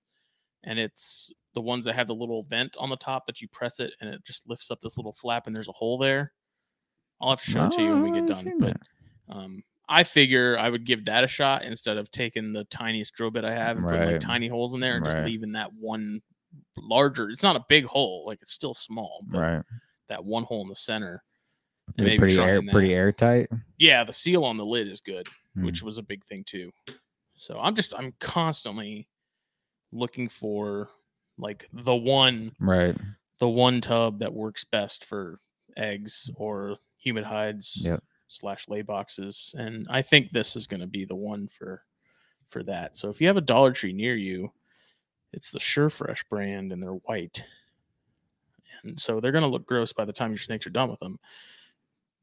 and 0.65 0.79
it's 0.79 1.31
the 1.55 1.61
ones 1.61 1.85
that 1.85 1.95
have 1.95 2.07
the 2.07 2.15
little 2.15 2.45
vent 2.45 2.77
on 2.79 2.91
the 2.91 2.97
top 2.97 3.27
that 3.27 3.41
you 3.41 3.49
press 3.49 3.81
it 3.81 3.93
and 4.01 4.09
it 4.11 4.25
just 4.25 4.49
lifts 4.49 4.71
up 4.71 4.81
this 4.81 4.97
little 4.97 5.13
flap, 5.13 5.47
and 5.47 5.57
there's 5.57 5.69
a 5.69 5.73
hole 5.73 5.99
there. 5.99 6.33
I'll 7.21 7.31
have 7.31 7.43
to 7.43 7.51
show 7.51 7.65
it 7.65 7.73
to 7.73 7.83
you 7.83 7.91
when 7.91 8.03
we 8.03 8.21
Oh, 8.21 8.27
get 8.27 8.27
done. 8.27 8.53
But 8.59 8.77
um, 9.29 9.63
I 9.89 10.05
figure 10.05 10.57
I 10.59 10.69
would 10.69 10.85
give 10.87 11.07
that 11.07 11.25
a 11.25 11.29
shot 11.29 11.65
instead 11.65 11.97
of 11.97 12.11
taking 12.11 12.53
the 12.53 12.65
tiniest 12.65 13.15
drill 13.15 13.31
bit 13.31 13.45
I 13.45 13.53
have 13.53 13.77
and 13.77 13.87
putting 13.87 14.13
like 14.13 14.21
tiny 14.21 14.49
holes 14.49 14.75
in 14.75 14.81
there 14.81 14.97
and 14.97 15.05
just 15.05 15.19
leaving 15.25 15.53
that 15.53 15.73
one 15.75 16.21
larger. 16.77 17.31
It's 17.31 17.43
not 17.43 17.57
a 17.57 17.65
big 17.69 17.87
hole, 17.87 18.25
like 18.27 18.39
it's 18.41 18.53
still 18.53 18.75
small, 18.75 19.25
but 19.27 19.39
right. 19.41 19.63
that 20.09 20.25
one 20.25 20.45
hole 20.45 20.63
in 20.63 20.69
the 20.69 20.77
center. 20.77 21.23
Is 21.97 22.07
it 22.07 22.19
pretty 22.19 22.39
air, 22.39 22.61
pretty 22.71 22.95
airtight? 22.95 23.49
Yeah, 23.79 24.05
the 24.05 24.13
seal 24.13 24.45
on 24.45 24.59
the 24.59 24.67
lid 24.67 24.89
is 24.89 25.01
good 25.01 25.27
Hmm. 25.55 25.65
which 25.65 25.83
was 25.83 25.99
a 25.99 26.03
big 26.03 26.25
thing 26.25 26.45
too. 26.45 26.73
So 27.37 27.59
I'm 27.59 27.75
just 27.75 27.95
I'm 27.97 28.13
constantly 28.21 29.09
looking 29.93 30.29
for 30.29 30.91
like 31.39 31.69
the 31.73 31.95
one 31.97 32.53
Right. 32.61 32.97
the 33.39 33.49
one 33.49 33.81
tub 33.81 34.19
that 34.19 34.33
works 34.35 34.65
best 34.65 35.05
for 35.05 35.39
eggs 35.77 36.31
or 36.35 36.77
humid 36.99 37.25
hides 37.25 37.79
Yep. 37.85 38.03
slash 38.29 38.69
lay 38.69 38.83
boxes, 38.83 39.55
and 39.57 39.87
I 39.89 40.03
think 40.03 40.33
this 40.33 40.57
is 40.57 40.67
going 40.67 40.81
to 40.81 40.87
be 40.87 41.05
the 41.05 41.15
one 41.17 41.49
for 41.49 41.85
for 42.49 42.63
that. 42.65 42.97
So 42.97 43.09
if 43.09 43.21
you 43.21 43.27
have 43.29 43.37
a 43.37 43.43
Dollar 43.43 43.73
Tree 43.73 43.93
near 43.93 44.17
you, 44.17 44.53
it's 45.33 45.51
the 45.51 45.59
Surefresh 45.61 46.29
brand, 46.29 46.73
and 46.73 46.83
they're 46.83 46.93
white, 46.93 47.43
and 48.83 49.01
so 49.01 49.21
they're 49.21 49.33
going 49.33 49.43
to 49.43 49.49
look 49.49 49.67
gross 49.67 49.93
by 49.93 50.05
the 50.05 50.13
time 50.13 50.31
your 50.31 50.39
snakes 50.39 50.67
are 50.67 50.71
done 50.71 50.91
with 50.91 51.01
them. 51.01 51.19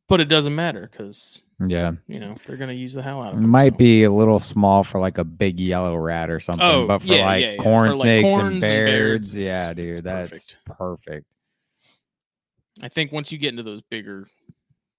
But 0.07 0.22
it 0.22 0.26
doesn't 0.26 0.53
matter 0.53 0.88
because 0.91 1.41
Yeah. 1.65 1.94
you 2.07 2.19
know 2.19 2.36
they're 2.45 2.57
going 2.57 2.69
to 2.69 2.76
use 2.76 2.94
the 2.94 3.02
hell 3.02 3.22
out 3.23 3.30
It 3.34 3.36
of 3.38 3.41
them. 3.41 3.49
might 3.49 3.73
so. 3.73 3.77
be 3.77 4.03
a 4.03 4.11
little 4.11 4.40
small 4.40 4.84
for 4.84 4.99
like 4.99 5.18
a 5.18 5.23
big 5.23 5.60
yellow 5.60 5.95
rat 5.98 6.30
or 6.30 6.40
something, 6.40 6.64
Oh, 6.64 6.86
but 6.88 6.99
for 6.99 7.07
yeah, 7.07 7.26
like 7.26 7.41
yeah, 7.44 7.52
yeah. 7.53 7.57
corn 7.64 7.88
For, 7.88 7.94
like, 7.95 8.02
snakes 8.02 8.30
corns 8.30 8.41
and 8.44 8.52
and 8.53 8.61
bears, 8.61 9.34
bears, 9.34 9.38
yeah, 9.38 9.73
dude, 9.73 10.03
that's 10.03 10.30
perfect. 10.30 10.57
perfect. 10.65 11.27
I 12.82 12.90
think 12.90 13.11
once 13.11 13.32
you 13.32 13.38
get 13.38 13.49
into 13.49 13.64
those 13.64 13.82
bigger, 13.82 14.27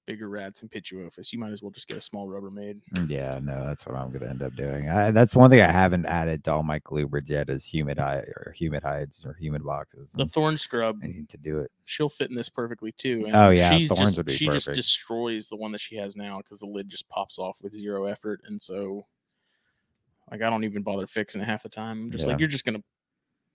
bigger 0.06 0.28
rats 0.28 0.62
and 0.62 0.70
Pituophis, 0.70 1.32
you 1.32 1.38
might 1.38 1.52
as 1.52 1.62
well 1.62 1.70
just 1.70 1.88
get 1.88 1.96
a 1.96 2.00
small 2.00 2.26
Rubbermaid. 2.28 2.80
Mm, 2.94 3.10
yeah, 3.10 3.38
no, 3.42 3.66
that's 3.66 3.86
what 3.86 3.96
I'm 3.96 4.10
gonna 4.10 4.30
end 4.30 4.42
up 4.42 4.54
doing. 4.54 4.88
I, 4.88 5.10
that's 5.10 5.36
one 5.36 5.50
thing 5.50 5.60
I 5.60 5.70
haven't 5.70 6.06
added 6.06 6.44
to 6.44 6.52
all 6.52 6.62
my 6.62 6.78
colubrids 6.80 7.28
yet 7.28 7.50
is 7.50 7.64
humid 7.64 7.98
hide 7.98 8.28
or 8.36 8.54
humid 8.56 8.82
hides 8.82 9.24
or 9.26 9.34
humid 9.34 9.64
boxes. 9.64 10.12
The 10.14 10.26
thorn 10.26 10.56
scrub, 10.56 11.00
I 11.02 11.08
need 11.08 11.28
to 11.30 11.36
do 11.36 11.58
it. 11.58 11.70
she'll 11.84 12.08
fit 12.08 12.30
in 12.30 12.36
this 12.36 12.48
perfectly 12.48 12.92
too. 12.92 13.24
And 13.26 13.34
Oh, 13.36 13.50
yeah, 13.50 13.68
thorns 13.70 13.88
just, 13.88 14.16
would 14.16 14.26
be 14.26 14.32
she 14.32 14.48
just 14.48 14.72
destroys 14.72 15.48
the 15.48 15.56
one 15.56 15.72
that 15.72 15.80
she 15.80 15.96
has 15.96 16.16
now 16.16 16.38
because 16.38 16.60
the 16.60 16.66
lid 16.66 16.88
just 16.88 17.08
pops 17.08 17.38
off 17.38 17.58
with 17.62 17.74
zero 17.74 18.06
effort, 18.06 18.40
and 18.46 18.62
so 18.62 19.06
like 20.30 20.42
I 20.42 20.50
don't 20.50 20.64
even 20.64 20.82
bother 20.82 21.06
fixing 21.06 21.40
it 21.40 21.44
half 21.44 21.62
the 21.62 21.68
time. 21.68 22.04
I'm 22.04 22.10
just 22.10 22.24
Yeah. 22.24 22.30
like 22.32 22.40
you're 22.40 22.48
just 22.48 22.64
gonna 22.64 22.82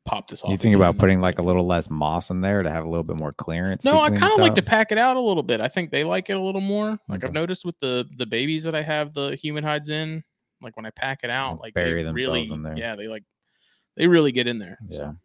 pop 0.05 0.27
this 0.29 0.43
off. 0.43 0.49
You 0.51 0.57
think 0.57 0.75
about 0.75 0.97
putting 0.97 1.21
like 1.21 1.39
a 1.39 1.41
little 1.41 1.65
less 1.65 1.89
moss 1.89 2.29
in 2.29 2.41
there 2.41 2.63
to 2.63 2.69
have 2.71 2.83
a 2.85 2.89
little 2.89 3.03
bit 3.03 3.15
more 3.17 3.33
clearance? 3.33 3.83
No, 3.85 3.99
I 4.01 4.09
kind 4.09 4.33
of 4.33 4.39
like 4.39 4.55
to 4.55 4.61
pack 4.61 4.91
it 4.91 4.97
out 4.97 5.17
a 5.17 5.21
little 5.21 5.43
bit. 5.43 5.61
I 5.61 5.67
think 5.67 5.91
they 5.91 6.03
like 6.03 6.29
it 6.29 6.33
a 6.33 6.39
little 6.41 6.61
more. 6.61 6.97
Like 7.07 7.23
I've 7.23 7.33
noticed 7.33 7.65
with 7.65 7.75
the 7.81 8.07
the 8.17 8.25
babies 8.25 8.63
that 8.63 8.75
I 8.75 8.81
have 8.81 9.13
the 9.13 9.35
human 9.35 9.63
hides 9.63 9.89
in, 9.89 10.23
like 10.61 10.75
when 10.75 10.85
I 10.85 10.89
pack 10.91 11.19
it 11.23 11.29
out, 11.29 11.59
Like 11.61 11.73
bury 11.73 12.01
they 12.01 12.03
themselves 12.03 12.25
really, 12.27 12.51
in 12.51 12.63
there. 12.63 12.77
yeah, 12.77 12.95
they 12.95 13.07
like 13.07 13.23
they 13.95 14.07
really 14.07 14.31
get 14.31 14.47
in 14.47 14.59
there. 14.59 14.77
Yeah. 14.89 14.97
So 14.97 15.15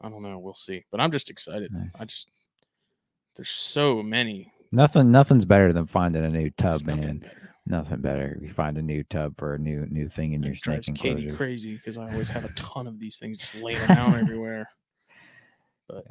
I 0.00 0.08
don't 0.08 0.22
know. 0.22 0.38
We'll 0.38 0.54
see. 0.54 0.84
But 0.90 1.00
I'm 1.00 1.12
just 1.12 1.30
excited. 1.30 1.70
I 1.98 2.04
just 2.04 2.28
there's 3.36 3.50
so 3.50 4.02
many. 4.02 4.52
Nothing, 4.72 5.12
nothing's 5.12 5.44
better 5.44 5.72
than 5.72 5.86
finding 5.86 6.24
a 6.24 6.30
new 6.30 6.50
tub, 6.50 6.82
There's 6.82 6.98
man. 6.98 7.30
Nothing 7.66 8.00
better. 8.02 8.38
You 8.42 8.48
find 8.50 8.76
a 8.76 8.82
new 8.82 9.02
tub 9.04 9.36
for 9.38 9.54
a 9.54 9.58
new 9.58 9.86
new 9.86 10.08
thing 10.08 10.34
in 10.34 10.42
your 10.42 10.52
it 10.52 10.58
snake 10.58 10.82
drives 10.84 11.00
Katie 11.00 11.22
enclosure. 11.22 11.36
crazy 11.36 11.76
because 11.76 11.96
I 11.96 12.10
always 12.10 12.28
have 12.28 12.44
a 12.44 12.50
ton 12.54 12.86
of 12.86 13.00
these 13.00 13.16
things 13.18 13.38
just 13.38 13.54
laying 13.54 13.80
around 13.80 14.14
everywhere. 14.20 14.68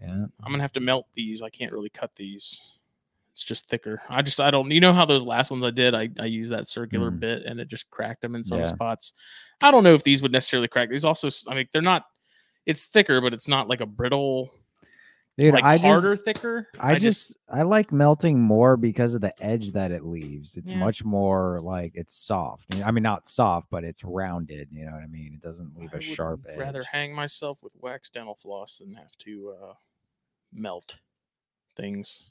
Yeah. 0.01 0.25
I'm 0.43 0.51
gonna 0.51 0.61
have 0.63 0.73
to 0.73 0.79
melt 0.79 1.07
these. 1.13 1.41
I 1.41 1.49
can't 1.49 1.71
really 1.71 1.89
cut 1.89 2.11
these. 2.15 2.77
It's 3.31 3.43
just 3.43 3.67
thicker. 3.67 4.01
I 4.09 4.21
just 4.21 4.39
I 4.39 4.51
don't. 4.51 4.69
You 4.71 4.79
know 4.79 4.93
how 4.93 5.05
those 5.05 5.23
last 5.23 5.51
ones 5.51 5.63
I 5.63 5.71
did, 5.71 5.93
I 5.95 6.09
I 6.19 6.25
used 6.25 6.51
that 6.51 6.67
circular 6.67 7.11
Mm. 7.11 7.19
bit 7.19 7.43
and 7.45 7.59
it 7.59 7.67
just 7.67 7.89
cracked 7.89 8.21
them 8.21 8.35
in 8.35 8.43
some 8.43 8.59
Yeah. 8.59 8.65
spots. 8.67 9.13
I 9.61 9.71
don't 9.71 9.83
know 9.83 9.93
if 9.95 10.03
these 10.03 10.21
would 10.21 10.31
necessarily 10.31 10.67
crack. 10.67 10.89
These 10.89 11.05
also, 11.05 11.29
I 11.47 11.55
mean, 11.55 11.67
they're 11.73 11.81
not. 11.81 12.05
It's 12.65 12.85
thicker, 12.85 13.19
but 13.21 13.33
it's 13.33 13.47
not 13.47 13.67
like 13.67 13.81
a 13.81 13.85
brittle, 13.85 14.51
Dude, 15.39 15.53
like 15.55 15.63
I 15.63 15.77
just, 15.77 15.85
harder 15.87 16.15
thicker. 16.15 16.67
I 16.79 16.99
just 16.99 17.37
I 17.49 17.63
like 17.63 17.91
melting 17.91 18.39
more 18.39 18.77
because 18.77 19.15
of 19.15 19.21
the 19.21 19.33
edge 19.43 19.71
that 19.71 19.91
it 19.91 20.05
leaves. 20.05 20.55
It's 20.57 20.71
Yeah. 20.71 20.77
much 20.77 21.03
more 21.03 21.59
like 21.59 21.93
it's 21.95 22.13
soft. 22.15 22.75
I 22.83 22.91
mean, 22.91 23.01
not 23.01 23.27
soft, 23.27 23.67
but 23.71 23.83
it's 23.83 24.03
rounded. 24.03 24.67
You 24.71 24.85
know 24.85 24.91
what 24.91 25.01
I 25.01 25.07
mean? 25.07 25.33
It 25.33 25.41
doesn't 25.41 25.75
leave 25.75 25.89
I 25.93 25.97
a 25.97 26.01
sharp 26.01 26.45
edge. 26.47 26.57
rather 26.59 26.83
hang 26.91 27.15
myself 27.15 27.63
with 27.63 27.73
wax 27.81 28.11
dental 28.11 28.35
floss 28.35 28.77
than 28.77 28.93
have 28.93 29.17
to 29.19 29.55
uh, 29.59 29.73
melt 30.53 30.99
things. 31.75 32.29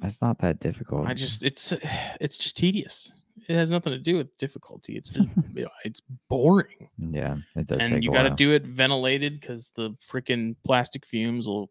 That's 0.00 0.20
not 0.20 0.38
that 0.40 0.58
difficult. 0.58 1.06
I 1.06 1.14
just 1.14 1.44
it's 1.44 1.72
it's 2.20 2.38
just 2.38 2.56
tedious. 2.56 3.12
It 3.48 3.54
has 3.54 3.70
nothing 3.70 3.92
to 3.92 3.98
do 3.98 4.16
with 4.16 4.36
difficulty. 4.36 4.96
It's 4.96 5.10
just 5.10 5.28
you 5.54 5.62
know, 5.62 5.70
it's 5.84 6.02
boring. 6.28 6.88
yeah, 6.98 7.36
it 7.54 7.68
does. 7.68 7.78
and 7.78 8.02
you 8.02 8.10
got 8.10 8.24
to 8.24 8.30
do 8.30 8.52
it 8.52 8.66
ventilated 8.66 9.40
because 9.40 9.70
the 9.76 9.92
freaking 10.04 10.56
plastic 10.64 11.06
fumes 11.06 11.46
will 11.46 11.70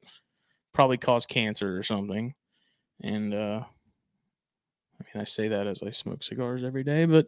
probably 0.80 0.96
cause 0.98 1.26
cancer 1.26 1.78
or 1.78 1.84
something. 1.84 2.34
And 3.04 3.34
uh 3.34 3.64
I 3.66 5.04
mean, 5.04 5.22
I 5.22 5.26
say 5.26 5.50
that 5.50 5.68
as 5.68 5.84
I 5.84 5.92
smoke 5.92 6.24
cigars 6.24 6.64
every 6.64 6.86
day, 6.86 7.04
but 7.04 7.28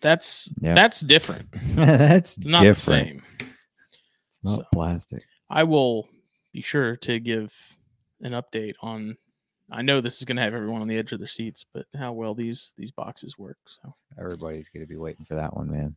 that's 0.00 0.50
Yep. 0.62 0.74
that's 0.74 1.00
different. 1.02 1.48
That's 1.74 2.38
Not 2.38 2.62
different. 2.62 3.20
the 3.20 3.44
same. 3.44 3.48
It's 4.30 4.40
not 4.42 4.56
So- 4.60 4.64
plastic. 4.72 5.22
I 5.50 5.64
will 5.64 6.08
be 6.54 6.62
sure 6.62 6.96
to 6.96 7.20
give 7.20 7.54
an 8.22 8.32
update 8.32 8.72
on. 8.80 9.18
I 9.70 9.82
know 9.82 10.00
this 10.00 10.16
is 10.16 10.24
going 10.24 10.36
to 10.38 10.42
have 10.42 10.54
everyone 10.54 10.80
on 10.80 10.88
the 10.88 10.96
edge 10.96 11.12
of 11.12 11.18
their 11.18 11.28
seats, 11.28 11.66
but 11.74 11.84
how 11.94 12.14
well 12.14 12.34
these 12.34 12.72
these 12.78 12.90
boxes 12.90 13.36
work. 13.36 13.58
So 13.66 13.92
Everybody's 14.18 14.70
gonna 14.70 14.86
be 14.86 14.96
waiting 14.96 15.26
for 15.26 15.34
that 15.34 15.54
one, 15.54 15.70
man. 15.70 15.94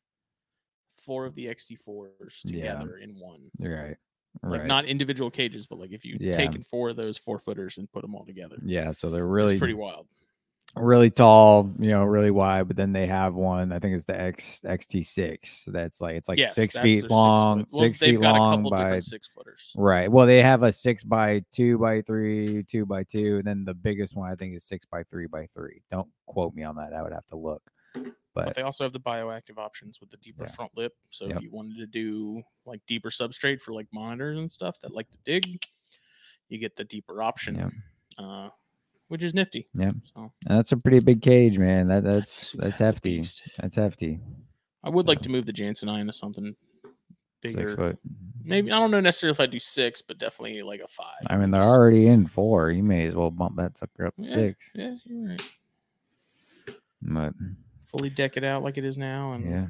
four 1.06 1.26
of 1.26 1.36
the 1.36 1.46
XT4s 1.46 2.42
Yeah. 2.46 2.74
together 2.80 2.98
in 2.98 3.12
one. 3.20 3.52
Right. 3.60 3.98
Like 4.42 4.60
right. 4.62 4.66
not 4.68 4.86
individual 4.86 5.30
cages, 5.30 5.68
but 5.68 5.78
like 5.80 5.92
if 5.92 6.04
you 6.06 6.18
Yeah. 6.20 6.34
taken 6.36 6.64
four 6.64 6.90
of 6.90 6.96
those 6.96 7.18
four 7.18 7.38
footers 7.40 7.78
and 7.78 7.92
put 7.92 8.02
them 8.02 8.16
all 8.16 8.26
together. 8.26 8.58
yeah, 8.64 8.90
so 8.92 9.10
they're 9.12 9.26
Really 9.28 9.46
really 9.54 9.60
pretty 9.60 9.74
wild. 9.76 10.08
Really 10.76 11.10
tall, 11.10 11.72
you 11.80 11.90
know, 11.90 12.04
really 12.04 12.32
wide. 12.32 12.68
But 12.68 12.78
then 12.78 12.92
they 12.92 13.08
have 13.08 13.34
one. 13.34 13.72
I 13.72 13.80
think 13.80 13.96
it's 13.96 14.06
the 14.06 14.20
X 14.20 14.62
XT6. 14.64 15.66
That's 15.72 16.02
like 16.02 16.16
it's 16.16 16.30
like 16.30 16.38
Yes, 16.38 16.56
six 16.56 16.78
feet 16.78 17.10
long, 17.10 17.60
foot- 17.60 17.70
well, 17.72 17.82
six 17.84 18.00
feet 18.00 18.20
got 18.20 18.36
long 18.36 18.54
a 18.54 18.58
couple 18.58 18.72
by 18.72 19.00
six 19.00 19.28
footers. 19.28 19.72
right. 19.76 20.12
Well, 20.12 20.26
they 20.26 20.42
have 20.42 20.64
a 20.64 20.72
six 20.72 21.04
by 21.04 21.44
two 21.52 21.78
by 21.78 22.02
three, 22.02 22.64
two 22.64 22.86
by 22.86 23.04
two, 23.04 23.38
and 23.38 23.46
then 23.46 23.66
the 23.66 23.74
biggest 23.74 24.16
one 24.16 24.32
I 24.32 24.36
think 24.36 24.56
is 24.56 24.64
six 24.66 24.86
by 24.86 25.04
three 25.04 25.28
by 25.28 25.48
three. 25.56 25.82
Don't 25.92 26.08
quote 26.26 26.54
me 26.54 26.64
on 26.64 26.76
that. 26.78 26.94
I 26.94 27.02
would 27.02 27.14
have 27.14 27.26
to 27.28 27.36
look. 27.38 27.62
But 28.34 28.48
But 28.48 28.56
they 28.56 28.64
also 28.64 28.84
have 28.84 28.92
the 28.92 29.00
bioactive 29.00 29.58
options 29.58 30.02
with 30.02 30.10
the 30.12 30.18
deeper 30.18 30.44
Yeah. 30.44 30.52
front 30.52 30.72
lip. 30.76 30.94
So 31.10 31.28
Yep. 31.28 31.38
if 31.38 31.42
you 31.44 31.52
wanted 31.52 31.78
to 31.78 31.88
do 31.88 32.44
like 32.66 32.82
deeper 32.86 33.10
substrate 33.10 33.62
for 33.62 33.72
like 33.74 33.88
monitors 33.94 34.38
and 34.38 34.52
stuff 34.52 34.80
that 34.82 34.94
like 34.94 35.10
to 35.12 35.18
dig, 35.26 35.64
you 36.50 36.58
get 36.58 36.76
the 36.76 36.84
deeper 36.84 37.24
option, 37.24 37.56
Yep. 37.56 37.72
uh, 38.18 38.50
which 39.08 39.24
is 39.24 39.34
nifty. 39.34 39.68
Yep. 39.76 39.96
So 40.14 40.32
that's 40.46 40.72
a 40.72 40.78
pretty 40.78 41.00
big 41.00 41.22
cage, 41.22 41.58
man. 41.58 41.88
That 41.88 42.04
that's 42.04 42.52
That's- 42.54 42.80
hefty. 42.80 43.24
That's 43.60 43.76
hefty. 43.76 44.20
I 44.84 44.90
would 44.90 45.08
like 45.08 45.22
to 45.22 45.30
move 45.30 45.46
the 45.46 45.54
Jansen 45.54 45.90
eye 45.90 46.00
into 46.00 46.14
something 46.14 46.56
bigger. 47.42 47.68
Six 47.70 47.74
foot. 47.74 48.00
Maybe 48.44 48.72
I 48.72 48.78
don't 48.78 48.92
know 48.92 49.00
necessarily 49.00 49.34
if 49.34 49.40
I 49.40 49.48
do 49.48 49.58
six, 49.58 50.02
but 50.04 50.20
definitely 50.20 50.62
like 50.62 50.82
a 50.82 50.88
five. 50.88 51.26
I 51.28 51.38
mean, 51.38 51.50
they're 51.50 51.62
already 51.62 52.06
in 52.08 52.28
four. 52.28 52.70
You 52.70 52.84
may 52.84 53.06
as 53.06 53.16
well 53.16 53.32
bump 53.32 53.56
that 53.58 53.78
sucker 53.78 54.06
up 54.06 54.16
to 54.18 54.22
Yeah. 54.24 54.34
six. 54.36 54.72
Yeah, 54.76 54.96
you're 55.06 55.30
right. 55.30 55.42
But 57.02 57.34
Fully 57.86 58.10
deck 58.10 58.36
it 58.38 58.44
out 58.44 58.62
like 58.64 58.78
it 58.78 58.86
is 58.86 58.98
now, 58.98 59.34
and 59.34 59.50
yeah, 59.50 59.66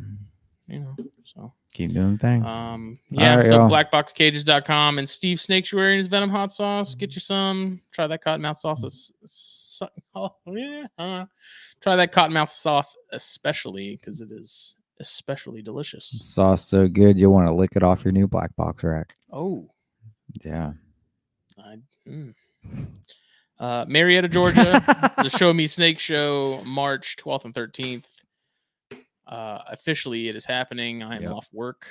you 0.68 0.80
know, 0.80 0.96
so 1.24 1.54
keep 1.74 1.92
doing 1.92 2.18
thing. 2.18 2.44
um, 2.46 3.00
yeah. 3.12 3.36
right, 3.36 3.46
so 3.46 3.56
y'all. 3.58 3.70
blackboxcages.com 3.70 4.98
and 4.98 5.08
Steve 5.08 5.38
Snaketuary 5.38 5.98
his 5.98 6.08
Venom 6.08 6.30
hot 6.30 6.52
sauce. 6.52 6.96
Get 6.96 7.16
you 7.16 7.22
some. 7.22 7.82
Try 7.92 8.08
that 8.08 8.24
cottonmouth 8.24 8.58
sauce. 8.58 9.12
Oh 10.16 10.34
yeah. 10.48 10.86
uh, 10.98 11.26
Try 11.82 11.98
that 11.98 12.14
cottonmouth 12.14 12.50
sauce 12.50 12.96
especially 13.12 13.98
because 13.98 14.22
it 14.22 14.30
is 14.32 14.78
especially 15.02 15.62
delicious. 15.62 16.06
Sauce 16.06 16.64
so 16.66 16.88
good 16.88 17.20
you'll 17.20 17.34
want 17.34 17.48
to 17.48 17.54
lick 17.54 17.76
it 17.76 17.84
off 17.84 18.06
your 18.06 18.14
new 18.14 18.28
black 18.28 18.56
box 18.56 18.84
rack. 18.84 19.18
Oh, 19.32 19.68
Yeah. 20.44 20.72
I, 21.58 21.76
mm. 22.08 22.34
uh, 23.60 23.86
Marietta, 23.88 24.30
Georgia, 24.30 24.82
the 25.22 25.30
Show 25.38 25.54
Me 25.54 25.68
Snake 25.68 26.00
Show, 26.00 26.62
March 26.66 27.18
12th 27.18 27.46
and 27.46 27.54
13th. 27.54 28.06
Uh, 29.28 29.60
officially, 29.68 30.28
it 30.30 30.36
is 30.36 30.46
happening. 30.46 31.02
I 31.04 31.16
am 31.18 31.24
Yep. 31.24 31.32
off 31.32 31.50
work, 31.54 31.88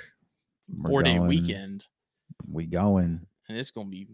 We're 0.69 0.87
four 0.89 1.03
day 1.03 1.19
weekend, 1.19 1.85
We 2.47 2.65
going. 2.65 3.25
and 3.49 3.57
it's 3.57 3.71
gonna 3.71 3.89
be 3.89 4.07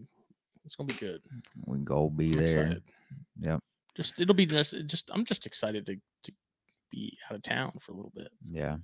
it's 0.64 0.76
gonna 0.76 0.88
be 0.92 0.98
good. 0.98 1.22
We 1.66 1.78
go 1.78 2.08
be 2.10 2.30
I'm 2.30 2.36
there. 2.36 2.42
excited. 2.44 2.82
Yep. 3.40 3.60
Just 3.96 4.20
it'll 4.20 4.34
be 4.34 4.46
just 4.46 4.74
just 4.86 5.10
I'm 5.12 5.24
just 5.24 5.46
excited 5.46 5.86
to 5.86 5.96
to 6.24 6.32
be 6.90 7.16
out 7.30 7.36
of 7.36 7.42
town 7.42 7.72
for 7.80 7.92
a 7.92 7.94
little 7.94 8.12
bit. 8.14 8.28
Yeah. 8.50 8.76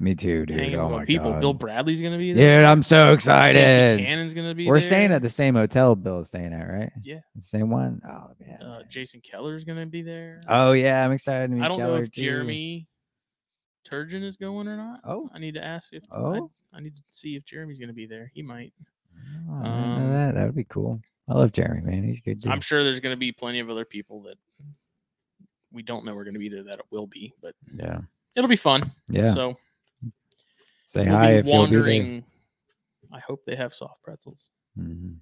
Me 0.00 0.16
too, 0.16 0.44
dude. 0.46 0.58
Hanging 0.58 0.80
oh 0.80 0.88
my 0.88 1.04
people. 1.04 1.30
God. 1.32 1.40
Bill 1.40 1.54
Bradley's 1.54 2.00
gonna 2.00 2.18
be 2.18 2.32
there. 2.32 2.60
Dude, 2.62 2.64
I'm 2.66 2.82
so 2.82 3.12
excited. 3.12 4.00
Cannon's 4.00 4.34
gonna 4.34 4.54
be 4.54 4.66
We're 4.66 4.80
there. 4.80 4.88
staying 4.88 5.12
at 5.12 5.22
the 5.22 5.28
same 5.28 5.54
hotel 5.54 5.94
Bill 5.94 6.20
is 6.20 6.28
staying 6.28 6.52
at, 6.52 6.64
right? 6.68 6.90
Yeah. 7.02 7.20
The 7.36 7.42
same 7.42 7.70
one? 7.70 8.00
Oh 8.08 8.32
man. 8.40 8.60
Uh, 8.62 8.82
Jason 8.88 9.20
Keller's 9.20 9.62
gonna 9.64 9.86
be 9.86 10.02
there. 10.02 10.42
oh 10.48 10.72
yeah, 10.72 11.04
I'm 11.04 11.12
excited 11.12 11.48
to 11.50 11.54
meet 11.56 11.62
I 11.64 11.68
don't 11.68 11.78
know 11.78 11.94
if 11.94 12.10
too. 12.10 12.22
Jeremy 12.22 12.88
Turgeon 13.88 14.22
is 14.22 14.36
going 14.36 14.68
or 14.68 14.76
not. 14.76 15.00
Oh. 15.04 15.28
I 15.34 15.38
need 15.38 15.54
to 15.54 15.64
ask 15.64 15.92
if 15.92 16.02
Oh. 16.10 16.50
I 16.72 16.80
need 16.80 16.96
to 16.96 17.02
see 17.10 17.36
if 17.36 17.44
Jeremy's 17.44 17.78
going 17.78 17.88
to 17.88 17.94
be 17.94 18.06
there. 18.06 18.30
He 18.34 18.42
might. 18.42 18.72
Oh, 19.48 19.54
I 19.62 19.66
Um, 19.68 20.12
that. 20.12 20.34
That 20.34 20.46
would 20.46 20.54
be 20.54 20.64
cool. 20.64 21.00
I 21.28 21.34
love 21.34 21.52
Jeremy, 21.52 21.82
man. 21.82 22.04
He's 22.04 22.20
good. 22.20 22.40
Dude. 22.40 22.50
I'm 22.50 22.60
sure 22.60 22.82
there's 22.82 23.00
going 23.00 23.12
to 23.14 23.18
be 23.18 23.32
plenty 23.32 23.60
of 23.60 23.70
other 23.70 23.84
people 23.84 24.22
that 24.22 24.36
we 25.70 25.82
don't 25.82 26.04
know 26.04 26.14
we're 26.14 26.24
going 26.24 26.34
to 26.34 26.40
be 26.40 26.48
there 26.48 26.62
that 26.64 26.78
it 26.78 26.84
will 26.90 27.06
be, 27.06 27.32
but 27.40 27.54
yeah. 27.74 28.00
it'll 28.34 28.48
be 28.48 28.56
fun. 28.56 28.92
Yeah. 29.08 29.32
So 29.32 29.56
Say 30.86 31.04
we'll 31.04 31.16
hi 31.16 31.32
if 31.34 31.46
you'll 31.46 31.66
be 31.68 31.76
there. 31.80 32.22
I 33.12 33.20
hope 33.20 33.44
they 33.46 33.56
have 33.56 33.72
soft 33.74 34.02
pretzels. 34.02 34.48
Mhm. 34.78 35.16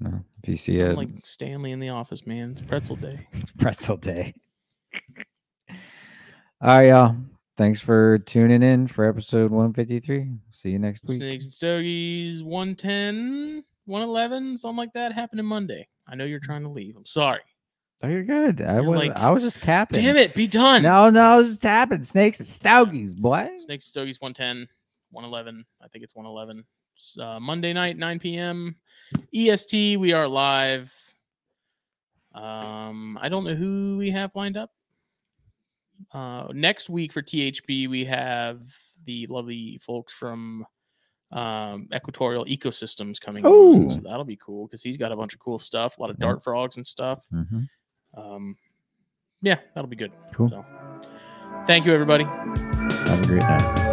No, 0.00 0.24
if 0.42 0.48
you 0.48 0.56
see 0.56 0.78
a 0.80 0.92
like 0.94 1.08
Stanley 1.24 1.70
in 1.72 1.78
the 1.80 1.90
office, 1.90 2.26
man. 2.26 2.52
It's 2.52 2.60
pretzel 2.60 2.96
day. 2.96 3.26
It's 3.32 3.50
pretzel 3.52 3.96
day. 3.96 4.34
All 5.70 5.76
right, 6.60 6.88
y'all. 6.88 7.16
Thanks 7.56 7.80
for 7.80 8.18
tuning 8.18 8.62
in 8.62 8.86
for 8.86 9.04
episode 9.04 9.50
153. 9.50 10.30
See 10.52 10.70
you 10.70 10.78
next 10.78 11.04
week. 11.04 11.18
Snakes 11.18 11.44
and 11.44 11.52
Stogies 11.52 12.42
110, 12.42 13.62
111, 13.84 14.56
something 14.56 14.76
like 14.76 14.92
that 14.94 15.12
happening 15.12 15.44
Monday. 15.44 15.86
I 16.08 16.14
know 16.14 16.24
you're 16.24 16.40
trying 16.40 16.62
to 16.62 16.70
leave. 16.70 16.96
I'm 16.96 17.04
sorry. 17.04 17.40
Oh, 18.02 18.08
you're 18.08 18.24
good. 18.24 18.62
I 18.62 18.76
You're 18.76 18.84
was 18.84 18.98
like, 18.98 19.16
I 19.16 19.30
was 19.30 19.42
just 19.42 19.62
tapping. 19.62 20.02
Damn 20.02 20.16
it, 20.16 20.34
be 20.34 20.46
done. 20.46 20.82
No, 20.82 21.10
no, 21.10 21.20
I 21.20 21.36
was 21.36 21.48
just 21.48 21.62
tapping. 21.62 22.02
Snakes 22.02 22.40
and 22.40 22.48
Stogies, 22.48 23.14
boy. 23.14 23.48
Snakes 23.58 23.84
and 23.84 23.90
Stogies 23.90 24.20
110, 24.20 24.66
111. 25.10 25.64
I 25.82 25.88
think 25.88 26.02
it's 26.04 26.16
111. 26.16 26.64
It's, 26.96 27.18
uh, 27.18 27.38
Monday 27.38 27.74
night, 27.74 27.98
9 27.98 28.18
p.m. 28.18 28.76
EST. 29.34 29.98
We 29.98 30.14
are 30.14 30.26
live. 30.26 30.92
Um, 32.34 33.18
I 33.20 33.28
don't 33.28 33.44
know 33.44 33.54
who 33.54 33.98
we 33.98 34.10
have 34.10 34.34
lined 34.34 34.56
up. 34.56 34.70
Uh, 36.12 36.48
next 36.52 36.88
week 36.90 37.12
for 37.12 37.22
THP, 37.22 37.88
we 37.88 38.04
have 38.06 38.60
the 39.04 39.26
lovely 39.28 39.78
folks 39.78 40.12
from 40.12 40.66
um, 41.32 41.88
Equatorial 41.94 42.44
Ecosystems 42.44 43.20
coming 43.20 43.44
on. 43.46 43.90
So 43.90 44.00
that'll 44.02 44.24
be 44.24 44.36
cool 44.36 44.66
because 44.66 44.82
he's 44.82 44.96
got 44.96 45.12
a 45.12 45.16
bunch 45.16 45.32
of 45.34 45.40
cool 45.40 45.58
stuff, 45.58 45.96
a 45.98 46.00
lot 46.00 46.10
of 46.10 46.18
dart 46.18 46.42
frogs 46.44 46.76
and 46.76 46.86
stuff. 46.86 47.26
Mhm. 47.32 47.68
Um, 48.14 48.56
yeah, 49.40 49.58
that'll 49.74 49.88
be 49.88 49.96
good. 49.96 50.12
Cool. 50.32 50.50
So, 50.50 50.64
thank 51.66 51.86
you, 51.86 51.92
everybody. 51.94 52.24
Have 52.24 53.22
a 53.22 53.26
great 53.26 53.42
night. 53.42 53.91